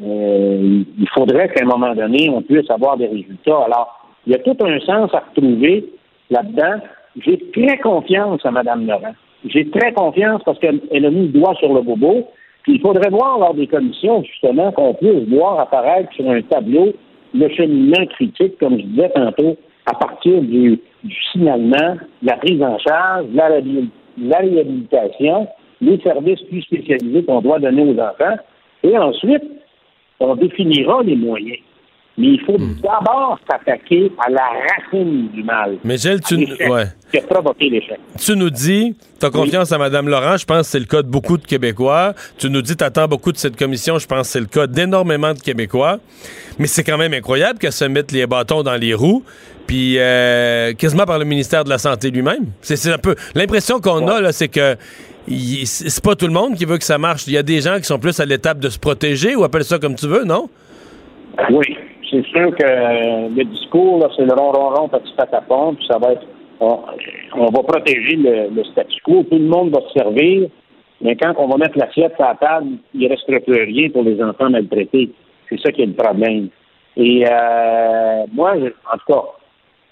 Euh, 0.01 0.83
il 0.97 1.09
faudrait 1.13 1.49
qu'à 1.49 1.63
un 1.63 1.67
moment 1.67 1.93
donné, 1.93 2.29
on 2.29 2.41
puisse 2.41 2.69
avoir 2.69 2.97
des 2.97 3.07
résultats. 3.07 3.63
Alors, 3.65 3.98
il 4.25 4.33
y 4.33 4.35
a 4.35 4.39
tout 4.39 4.57
un 4.61 4.79
sens 4.79 5.13
à 5.13 5.23
retrouver 5.29 5.85
là-dedans. 6.29 6.81
J'ai 7.25 7.37
très 7.51 7.77
confiance 7.79 8.45
à 8.45 8.51
Mme 8.51 8.87
Laurent. 8.87 9.15
J'ai 9.45 9.69
très 9.69 9.93
confiance 9.93 10.41
parce 10.43 10.59
qu'elle 10.59 10.81
a 10.91 11.09
mis 11.09 11.27
le 11.27 11.39
doigt 11.39 11.55
sur 11.55 11.73
le 11.73 11.81
bobo. 11.81 12.27
Puis 12.63 12.73
il 12.75 12.81
faudrait 12.81 13.09
voir 13.09 13.39
lors 13.39 13.53
des 13.53 13.67
commissions, 13.67 14.23
justement, 14.23 14.71
qu'on 14.71 14.93
puisse 14.93 15.27
voir 15.29 15.59
apparaître 15.59 16.11
sur 16.13 16.29
un 16.29 16.41
tableau 16.41 16.93
le 17.33 17.47
cheminement 17.49 18.05
critique, 18.07 18.57
comme 18.59 18.77
je 18.77 18.83
disais 18.85 19.09
tantôt, 19.09 19.55
à 19.85 19.93
partir 19.93 20.41
du, 20.41 20.79
signalement, 21.31 21.97
la 22.23 22.37
prise 22.37 22.61
en 22.61 22.77
charge, 22.79 23.25
la, 23.33 23.49
la 24.17 24.37
réhabilitation, 24.37 25.47
les 25.81 25.99
services 25.99 26.41
plus 26.43 26.61
spécialisés 26.63 27.23
qu'on 27.23 27.41
doit 27.41 27.59
donner 27.59 27.83
aux 27.83 27.99
enfants. 27.99 28.37
Et 28.83 28.97
ensuite, 28.97 29.43
on 30.19 30.35
définira 30.35 31.03
les 31.03 31.15
moyens. 31.15 31.59
Mais 32.19 32.27
il 32.33 32.41
faut 32.45 32.57
Hmm. 32.57 32.75
d'abord 32.83 33.39
s'attaquer 33.49 34.11
à 34.23 34.29
la 34.29 34.41
racine 34.41 35.29
du 35.29 35.41
mal. 35.41 35.77
Mais 35.85 35.97
Gilles, 35.97 36.19
tu, 36.19 36.35
ouais. 36.35 36.85
qui 37.11 37.17
a 37.17 37.21
provoqué 37.21 37.69
l'échec. 37.69 37.97
tu 38.19 38.35
nous 38.35 38.49
dis, 38.49 38.93
tu 39.19 39.25
as 39.25 39.29
confiance 39.29 39.71
à 39.71 39.77
Mme 39.77 40.09
Laurent, 40.09 40.35
je 40.35 40.45
pense 40.45 40.67
que 40.67 40.71
c'est 40.71 40.79
le 40.79 40.85
cas 40.85 41.01
de 41.01 41.07
beaucoup 41.07 41.37
de 41.37 41.45
Québécois. 41.45 42.13
Tu 42.37 42.49
nous 42.49 42.61
dis, 42.61 42.75
tu 42.75 42.83
attends 42.83 43.07
beaucoup 43.07 43.31
de 43.31 43.37
cette 43.37 43.55
commission, 43.55 43.97
je 43.99 44.05
pense 44.05 44.27
que 44.27 44.33
c'est 44.33 44.39
le 44.41 44.47
cas 44.47 44.67
d'énormément 44.67 45.33
de 45.33 45.39
Québécois. 45.39 45.99
Mais 46.59 46.67
c'est 46.67 46.83
quand 46.83 46.97
même 46.97 47.13
incroyable 47.13 47.57
qu'elle 47.57 47.71
se 47.71 47.85
mette 47.85 48.11
les 48.11 48.27
bâtons 48.27 48.63
dans 48.63 48.75
les 48.75 48.93
roues, 48.93 49.23
puis 49.65 49.95
euh, 49.97 50.73
quasiment 50.73 51.05
par 51.05 51.19
le 51.19 51.25
ministère 51.25 51.63
de 51.63 51.69
la 51.69 51.77
Santé 51.77 52.11
lui-même. 52.11 52.47
C'est 52.61 52.91
un 52.91 52.97
peu. 52.97 53.15
L'impression 53.33 53.79
qu'on 53.79 54.05
a, 54.09 54.19
là, 54.19 54.31
c'est 54.33 54.49
que. 54.49 54.75
C'est 55.65 56.03
pas 56.03 56.15
tout 56.15 56.25
le 56.27 56.33
monde 56.33 56.55
qui 56.55 56.65
veut 56.65 56.77
que 56.79 56.83
ça 56.83 56.97
marche. 56.97 57.27
Il 57.27 57.33
y 57.33 57.37
a 57.37 57.43
des 57.43 57.61
gens 57.61 57.77
qui 57.77 57.83
sont 57.83 57.99
plus 57.99 58.19
à 58.19 58.25
l'étape 58.25 58.59
de 58.59 58.67
se 58.69 58.79
protéger, 58.79 59.35
ou 59.35 59.43
appelle 59.43 59.63
ça 59.63 59.77
comme 59.79 59.95
tu 59.95 60.07
veux, 60.07 60.23
non? 60.25 60.49
Oui, 61.51 61.77
c'est 62.09 62.25
sûr 62.25 62.55
que 62.55 62.63
euh, 62.63 63.29
le 63.29 63.43
discours, 63.45 64.07
c'est 64.15 64.25
le 64.25 64.33
ronron 64.33 64.87
petit 64.87 65.13
patapon, 65.15 65.75
puis 65.75 65.85
ça 65.87 65.97
va 65.97 66.13
être. 66.13 66.25
On, 66.61 67.45
va 67.45 67.63
protéger 67.63 68.17
le, 68.17 68.63
statu 68.65 68.99
quo, 69.03 69.23
tout 69.23 69.37
le 69.37 69.47
monde 69.47 69.69
va 69.69 69.79
se 69.87 69.93
servir, 69.97 70.49
mais 70.99 71.15
quand 71.15 71.33
on 71.37 71.47
va 71.47 71.55
mettre 71.55 71.77
l'assiette 71.77 72.15
sur 72.15 72.25
la 72.25 72.35
table, 72.35 72.71
il 72.93 73.01
ne 73.01 73.09
restera 73.09 73.39
plus 73.39 73.63
rien 73.63 73.89
pour 73.89 74.03
les 74.03 74.21
enfants 74.21 74.49
maltraités. 74.49 75.09
C'est 75.47 75.57
ça 75.61 75.71
qui 75.71 75.83
est 75.83 75.85
le 75.85 75.93
problème. 75.93 76.49
Et 76.97 77.23
euh, 77.25 78.25
moi, 78.33 78.55
en 78.55 78.97
tout 78.97 79.13
cas, 79.13 79.23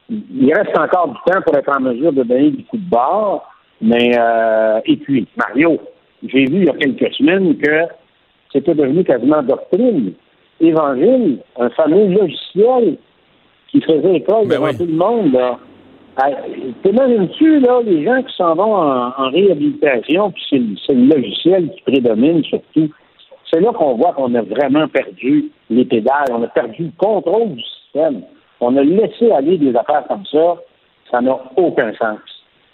il 0.10 0.53
reste 0.53 0.77
encore 0.77 1.07
du 1.07 1.31
temps 1.31 1.41
pour 1.41 1.56
être 1.56 1.73
en 1.73 1.80
mesure 1.80 2.11
de 2.11 2.23
donner 2.23 2.52
des 2.52 2.64
coups 2.64 2.84
de 2.84 2.89
barre, 2.89 3.49
mais 3.80 4.11
euh, 4.19 4.81
et 4.85 4.98
puis, 4.98 5.26
Mario, 5.38 5.80
j'ai 6.22 6.45
vu 6.45 6.57
il 6.57 6.65
y 6.65 6.69
a 6.69 6.73
quelques 6.73 7.14
semaines 7.14 7.57
que 7.57 7.84
c'était 8.52 8.76
devenu 8.76 9.06
quasiment 9.06 9.41
doctrine. 9.41 10.14
Évangile, 10.60 11.40
un 11.60 11.70
fameux 11.70 12.08
logiciel 12.08 12.98
qui 13.70 13.82
faisait 13.82 14.16
école 14.16 14.48
devant 14.48 14.74
tout 14.74 14.86
le 14.86 14.94
monde. 14.94 15.34
Là. 15.34 15.58
Ah, 16.18 16.30
T'imagines-tu, 16.84 17.60
là, 17.60 17.82
les 17.86 18.04
gens 18.04 18.24
qui 18.24 18.36
s'en 18.36 18.56
vont 18.56 18.76
en, 18.76 19.14
en 19.16 19.30
réhabilitation, 19.30 20.32
puis 20.32 20.78
c'est 20.86 20.94
le 20.94 21.16
logiciel 21.16 21.70
qui 21.72 21.82
prédomine 21.82 22.44
surtout. 22.44 22.90
C'est 23.52 23.62
là 23.62 23.72
qu'on 23.72 23.96
voit 23.96 24.14
qu'on 24.14 24.34
a 24.36 24.42
vraiment 24.42 24.88
perdu 24.88 25.52
les 25.70 25.86
pédales, 25.86 26.26
on 26.32 26.44
a 26.44 26.48
perdu 26.48 26.86
le 26.86 26.92
contrôle 26.98 27.56
du 27.56 27.64
système. 27.64 28.22
On 28.60 28.76
a 28.76 28.84
laissé 28.84 29.32
aller 29.32 29.58
des 29.58 29.76
affaires 29.76 30.06
comme 30.08 30.26
ça, 30.26 30.56
ça 31.12 31.22
n'a 31.22 31.38
aucun 31.56 31.94
sens. 31.94 32.20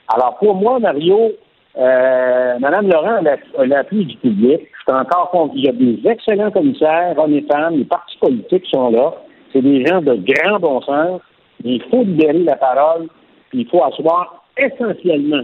Alors 0.07 0.37
pour 0.39 0.55
moi, 0.55 0.79
Mario, 0.79 1.33
euh, 1.77 2.59
Mme 2.59 2.87
Laurent 2.89 3.15
a 3.17 3.21
la- 3.21 3.37
a 3.57 3.65
l'appui 3.65 4.05
du 4.05 4.17
public. 4.17 4.61
Je 4.61 4.91
suis 4.93 4.99
encore 5.01 5.29
compte 5.31 5.51
qu'il 5.53 5.65
y 5.65 5.69
a 5.69 5.71
des 5.71 5.99
excellents 6.07 6.51
commissaires, 6.51 7.15
hommes 7.17 7.33
et 7.33 7.45
femmes, 7.51 7.77
les 7.77 7.85
partis 7.85 8.17
politiques 8.19 8.65
sont 8.71 8.91
là. 8.91 9.13
C'est 9.51 9.61
des 9.61 9.85
gens 9.85 10.01
de 10.01 10.15
grand 10.15 10.59
bon 10.59 10.81
sens. 10.81 11.21
Il 11.63 11.81
faut 11.89 12.03
libérer 12.03 12.43
la 12.43 12.55
parole, 12.55 13.07
il 13.53 13.67
faut 13.69 13.83
asseoir 13.83 14.43
essentiellement 14.57 15.43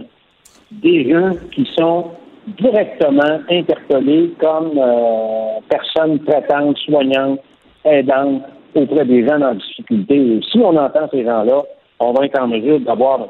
des 0.70 1.10
gens 1.10 1.30
qui 1.52 1.68
sont 1.78 2.10
directement 2.58 3.40
interpellés 3.50 4.30
comme 4.38 4.72
euh, 4.76 5.60
personnes 5.68 6.18
traitantes, 6.24 6.76
soignantes, 6.78 7.40
aidantes 7.84 8.42
auprès 8.74 9.04
des 9.04 9.26
gens 9.26 9.40
en 9.40 9.54
difficulté. 9.54 10.40
Si 10.50 10.58
on 10.58 10.76
entend 10.76 11.08
ces 11.10 11.24
gens-là, 11.24 11.62
on 11.98 12.12
va 12.12 12.24
être 12.26 12.40
en 12.40 12.48
mesure 12.48 12.80
d'avoir 12.80 13.20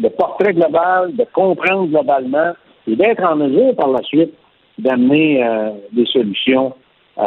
le 0.00 0.08
portrait 0.10 0.52
global, 0.52 1.14
de 1.14 1.24
comprendre 1.32 1.88
globalement 1.88 2.52
et 2.86 2.96
d'être 2.96 3.24
en 3.24 3.36
mesure 3.36 3.74
par 3.76 3.88
la 3.88 4.02
suite 4.02 4.32
d'amener 4.78 5.42
euh, 5.42 5.70
des 5.92 6.06
solutions 6.06 6.74
euh, 7.18 7.22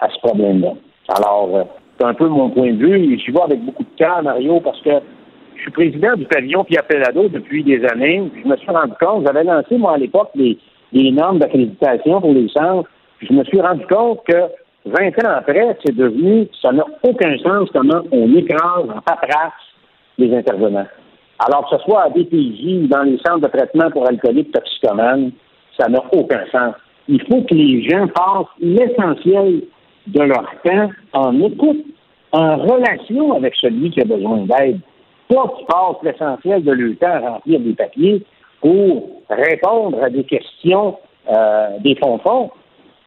à, 0.00 0.08
ce 0.10 0.18
problème-là. 0.18 0.72
Alors, 1.08 1.50
euh, 1.54 1.64
c'est 1.98 2.06
un 2.06 2.14
peu 2.14 2.28
mon 2.28 2.50
point 2.50 2.72
de 2.72 2.78
vue 2.78 3.14
et 3.14 3.18
j'y 3.18 3.30
vais 3.30 3.40
avec 3.40 3.60
beaucoup 3.60 3.84
de 3.84 3.96
cœur, 3.96 4.22
Mario, 4.22 4.60
parce 4.60 4.80
que 4.82 4.90
je 5.56 5.62
suis 5.62 5.70
président 5.70 6.14
du 6.14 6.26
pavillon 6.26 6.64
Pierre 6.64 6.84
Pellado 6.84 7.28
depuis 7.28 7.64
des 7.64 7.84
années. 7.86 8.30
Je 8.42 8.48
me 8.48 8.56
suis 8.56 8.70
rendu 8.70 8.92
compte, 9.00 9.26
j'avais 9.26 9.44
lancé, 9.44 9.78
moi, 9.78 9.94
à 9.94 9.98
l'époque, 9.98 10.30
les, 10.34 10.58
les 10.92 11.10
normes 11.10 11.38
d'accréditation 11.38 12.20
pour 12.20 12.32
les 12.32 12.48
centres. 12.48 12.88
Je 13.20 13.32
me 13.32 13.44
suis 13.44 13.60
rendu 13.60 13.86
compte 13.86 14.20
que 14.26 14.36
20 14.84 15.24
ans 15.24 15.36
après, 15.38 15.78
c'est 15.84 15.96
devenu, 15.96 16.46
ça 16.60 16.72
n'a 16.72 16.84
aucun 17.02 17.38
sens 17.38 17.70
comment 17.72 18.02
on 18.12 18.34
écrase 18.34 18.84
en 18.94 19.00
paperasse 19.00 19.52
les 20.18 20.34
intervenants. 20.36 20.86
Alors 21.38 21.68
que 21.68 21.76
ce 21.76 21.82
soit 21.84 22.02
à 22.02 22.10
DPJ 22.10 22.84
ou 22.84 22.86
dans 22.86 23.02
les 23.02 23.18
centres 23.18 23.40
de 23.40 23.48
traitement 23.48 23.90
pour 23.90 24.06
alcooliques 24.06 24.52
toxicomanes, 24.52 25.32
ça 25.78 25.88
n'a 25.88 26.02
aucun 26.12 26.44
sens. 26.52 26.74
Il 27.08 27.20
faut 27.22 27.42
que 27.42 27.54
les 27.54 27.82
gens 27.88 28.06
passent 28.08 28.46
l'essentiel 28.60 29.62
de 30.06 30.20
leur 30.20 30.46
temps 30.64 30.90
en 31.12 31.40
écoute, 31.40 31.84
en 32.32 32.56
relation 32.56 33.32
avec 33.34 33.54
celui 33.56 33.90
qui 33.90 34.00
a 34.00 34.04
besoin 34.04 34.38
d'aide. 34.38 34.80
pas 35.28 35.52
qu'ils 35.56 35.66
passent 35.66 36.02
l'essentiel 36.02 36.64
de 36.64 36.72
leur 36.72 36.98
temps 36.98 37.26
à 37.26 37.30
remplir 37.30 37.60
des 37.60 37.74
papiers 37.74 38.22
pour 38.60 39.22
répondre 39.28 40.02
à 40.02 40.10
des 40.10 40.24
questions 40.24 40.96
euh, 41.30 41.78
des 41.80 41.96
fonds-fonds. 41.96 42.50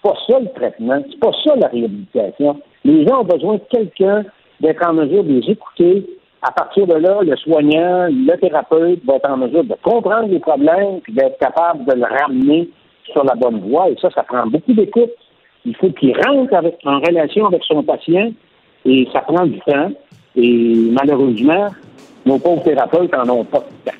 C'est 0.03 0.11
pas 0.11 0.17
ça 0.27 0.39
le 0.39 0.49
traitement, 0.53 1.03
c'est 1.09 1.19
pas 1.19 1.31
ça 1.43 1.55
la 1.55 1.67
réhabilitation. 1.67 2.61
Les 2.83 3.05
gens 3.07 3.21
ont 3.21 3.25
besoin 3.25 3.55
de 3.55 3.61
quelqu'un 3.69 4.23
d'être 4.59 4.87
en 4.87 4.93
mesure 4.93 5.23
de 5.23 5.33
les 5.33 5.51
écouter. 5.51 6.05
À 6.41 6.51
partir 6.51 6.85
de 6.85 6.93
là, 6.93 7.19
le 7.23 7.35
soignant, 7.37 8.07
le 8.09 8.35
thérapeute 8.37 9.03
va 9.05 9.15
être 9.15 9.29
en 9.29 9.37
mesure 9.37 9.63
de 9.63 9.75
comprendre 9.81 10.29
les 10.29 10.39
problèmes 10.39 11.01
puis 11.01 11.13
d'être 11.13 11.37
capable 11.39 11.85
de 11.85 11.93
le 11.93 12.05
ramener 12.05 12.69
sur 13.11 13.23
la 13.23 13.35
bonne 13.35 13.59
voie. 13.61 13.89
Et 13.89 13.95
ça, 13.99 14.09
ça 14.11 14.23
prend 14.23 14.45
beaucoup 14.45 14.73
d'écoute. 14.73 15.11
Il 15.65 15.75
faut 15.75 15.89
qu'il 15.91 16.15
rentre 16.21 16.53
avec, 16.53 16.77
en 16.85 16.99
relation 16.99 17.47
avec 17.47 17.63
son 17.63 17.81
patient 17.83 18.31
et 18.85 19.07
ça 19.11 19.21
prend 19.21 19.45
du 19.45 19.59
temps. 19.61 19.91
Et 20.35 20.89
malheureusement, 20.91 21.69
nos 22.25 22.37
pauvres 22.37 22.63
thérapeutes 22.63 23.11
n'en 23.13 23.39
ont 23.39 23.43
pas 23.43 23.59
de 23.59 23.89
temps 23.91 23.97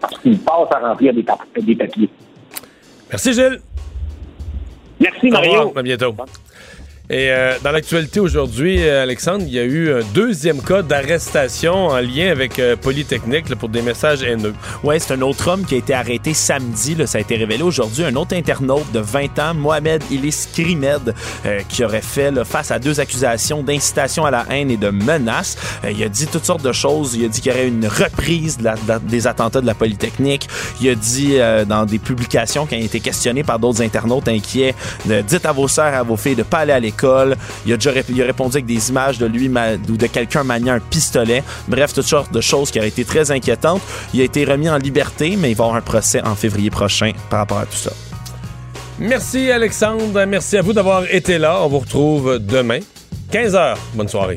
parce 0.00 0.18
qu'ils 0.18 0.38
passent 0.38 0.72
à 0.72 0.88
remplir 0.88 1.12
des, 1.12 1.24
des 1.62 1.74
papiers. 1.74 2.08
Merci, 3.10 3.32
Gilles. 3.32 3.58
Merci, 5.00 5.30
Mario. 5.30 5.72
À 5.76 5.82
bientôt. 5.82 6.14
Et 7.10 7.32
euh, 7.32 7.54
dans 7.64 7.72
l'actualité 7.72 8.20
aujourd'hui, 8.20 8.86
euh, 8.86 9.02
Alexandre, 9.02 9.42
il 9.44 9.52
y 9.52 9.58
a 9.58 9.64
eu 9.64 9.92
un 9.92 10.02
deuxième 10.14 10.62
cas 10.62 10.82
d'arrestation 10.82 11.88
en 11.88 11.98
lien 11.98 12.30
avec 12.30 12.60
euh, 12.60 12.76
Polytechnique 12.76 13.48
là, 13.48 13.56
pour 13.56 13.68
des 13.68 13.82
messages 13.82 14.22
haineux. 14.22 14.54
Ouais, 14.84 15.00
c'est 15.00 15.14
un 15.14 15.20
autre 15.22 15.48
homme 15.48 15.64
qui 15.64 15.74
a 15.74 15.78
été 15.78 15.92
arrêté 15.92 16.34
samedi. 16.34 16.94
Là, 16.94 17.08
ça 17.08 17.18
a 17.18 17.20
été 17.20 17.34
révélé 17.34 17.64
aujourd'hui. 17.64 18.04
Un 18.04 18.14
autre 18.14 18.36
internaute 18.36 18.92
de 18.92 19.00
20 19.00 19.40
ans, 19.40 19.54
Mohamed 19.54 20.04
Ilis 20.08 20.46
Krimed, 20.52 21.12
euh, 21.46 21.58
qui 21.68 21.84
aurait 21.84 22.00
fait 22.00 22.30
là, 22.30 22.44
face 22.44 22.70
à 22.70 22.78
deux 22.78 23.00
accusations 23.00 23.64
d'incitation 23.64 24.24
à 24.24 24.30
la 24.30 24.46
haine 24.48 24.70
et 24.70 24.76
de 24.76 24.90
menaces. 24.90 25.56
Euh, 25.84 25.90
il 25.90 26.00
a 26.04 26.08
dit 26.08 26.28
toutes 26.28 26.44
sortes 26.44 26.62
de 26.62 26.72
choses. 26.72 27.16
Il 27.16 27.24
a 27.24 27.28
dit 27.28 27.40
qu'il 27.40 27.50
y 27.50 27.54
aurait 27.56 27.66
une 27.66 27.88
reprise 27.88 28.56
des 29.02 29.26
attentats 29.26 29.60
de 29.60 29.66
la 29.66 29.74
Polytechnique. 29.74 30.48
Il 30.80 30.88
a 30.88 30.94
dit 30.94 31.38
dans 31.66 31.86
des 31.86 31.98
publications 31.98 32.66
qui 32.66 32.76
ont 32.76 32.78
été 32.78 33.00
questionnées 33.00 33.42
par 33.42 33.58
d'autres 33.58 33.82
internautes 33.82 34.28
inquiets, 34.28 34.76
dites 35.06 35.44
à 35.44 35.52
vos 35.52 35.66
sœurs, 35.66 35.94
à 35.94 36.04
vos 36.04 36.16
filles 36.16 36.36
de 36.36 36.44
pas 36.44 36.58
aller 36.58 36.72
à 36.72 36.78
l'école. 36.78 36.99
Il 37.66 37.72
a 37.72 37.76
déjà 37.76 37.90
répondu 37.90 38.56
avec 38.56 38.66
des 38.66 38.90
images 38.90 39.18
de 39.18 39.26
lui 39.26 39.48
ou 39.48 39.96
de 39.96 40.06
quelqu'un 40.06 40.44
maniant 40.44 40.74
un 40.74 40.80
pistolet. 40.80 41.42
Bref, 41.68 41.92
toutes 41.92 42.04
sortes 42.04 42.32
de 42.32 42.40
choses 42.40 42.70
qui 42.70 42.78
auraient 42.78 42.88
été 42.88 43.04
très 43.04 43.30
inquiétantes. 43.30 43.82
Il 44.14 44.20
a 44.20 44.24
été 44.24 44.44
remis 44.44 44.68
en 44.68 44.76
liberté, 44.76 45.36
mais 45.38 45.50
il 45.50 45.56
va 45.56 45.64
avoir 45.64 45.78
un 45.78 45.82
procès 45.82 46.22
en 46.22 46.34
février 46.34 46.70
prochain 46.70 47.12
par 47.28 47.40
rapport 47.40 47.58
à 47.58 47.66
tout 47.66 47.76
ça. 47.76 47.92
Merci, 48.98 49.50
Alexandre. 49.50 50.24
Merci 50.26 50.58
à 50.58 50.62
vous 50.62 50.72
d'avoir 50.72 51.04
été 51.10 51.38
là. 51.38 51.60
On 51.62 51.68
vous 51.68 51.78
retrouve 51.78 52.38
demain, 52.38 52.80
15h. 53.32 53.76
Bonne 53.94 54.08
soirée. 54.08 54.36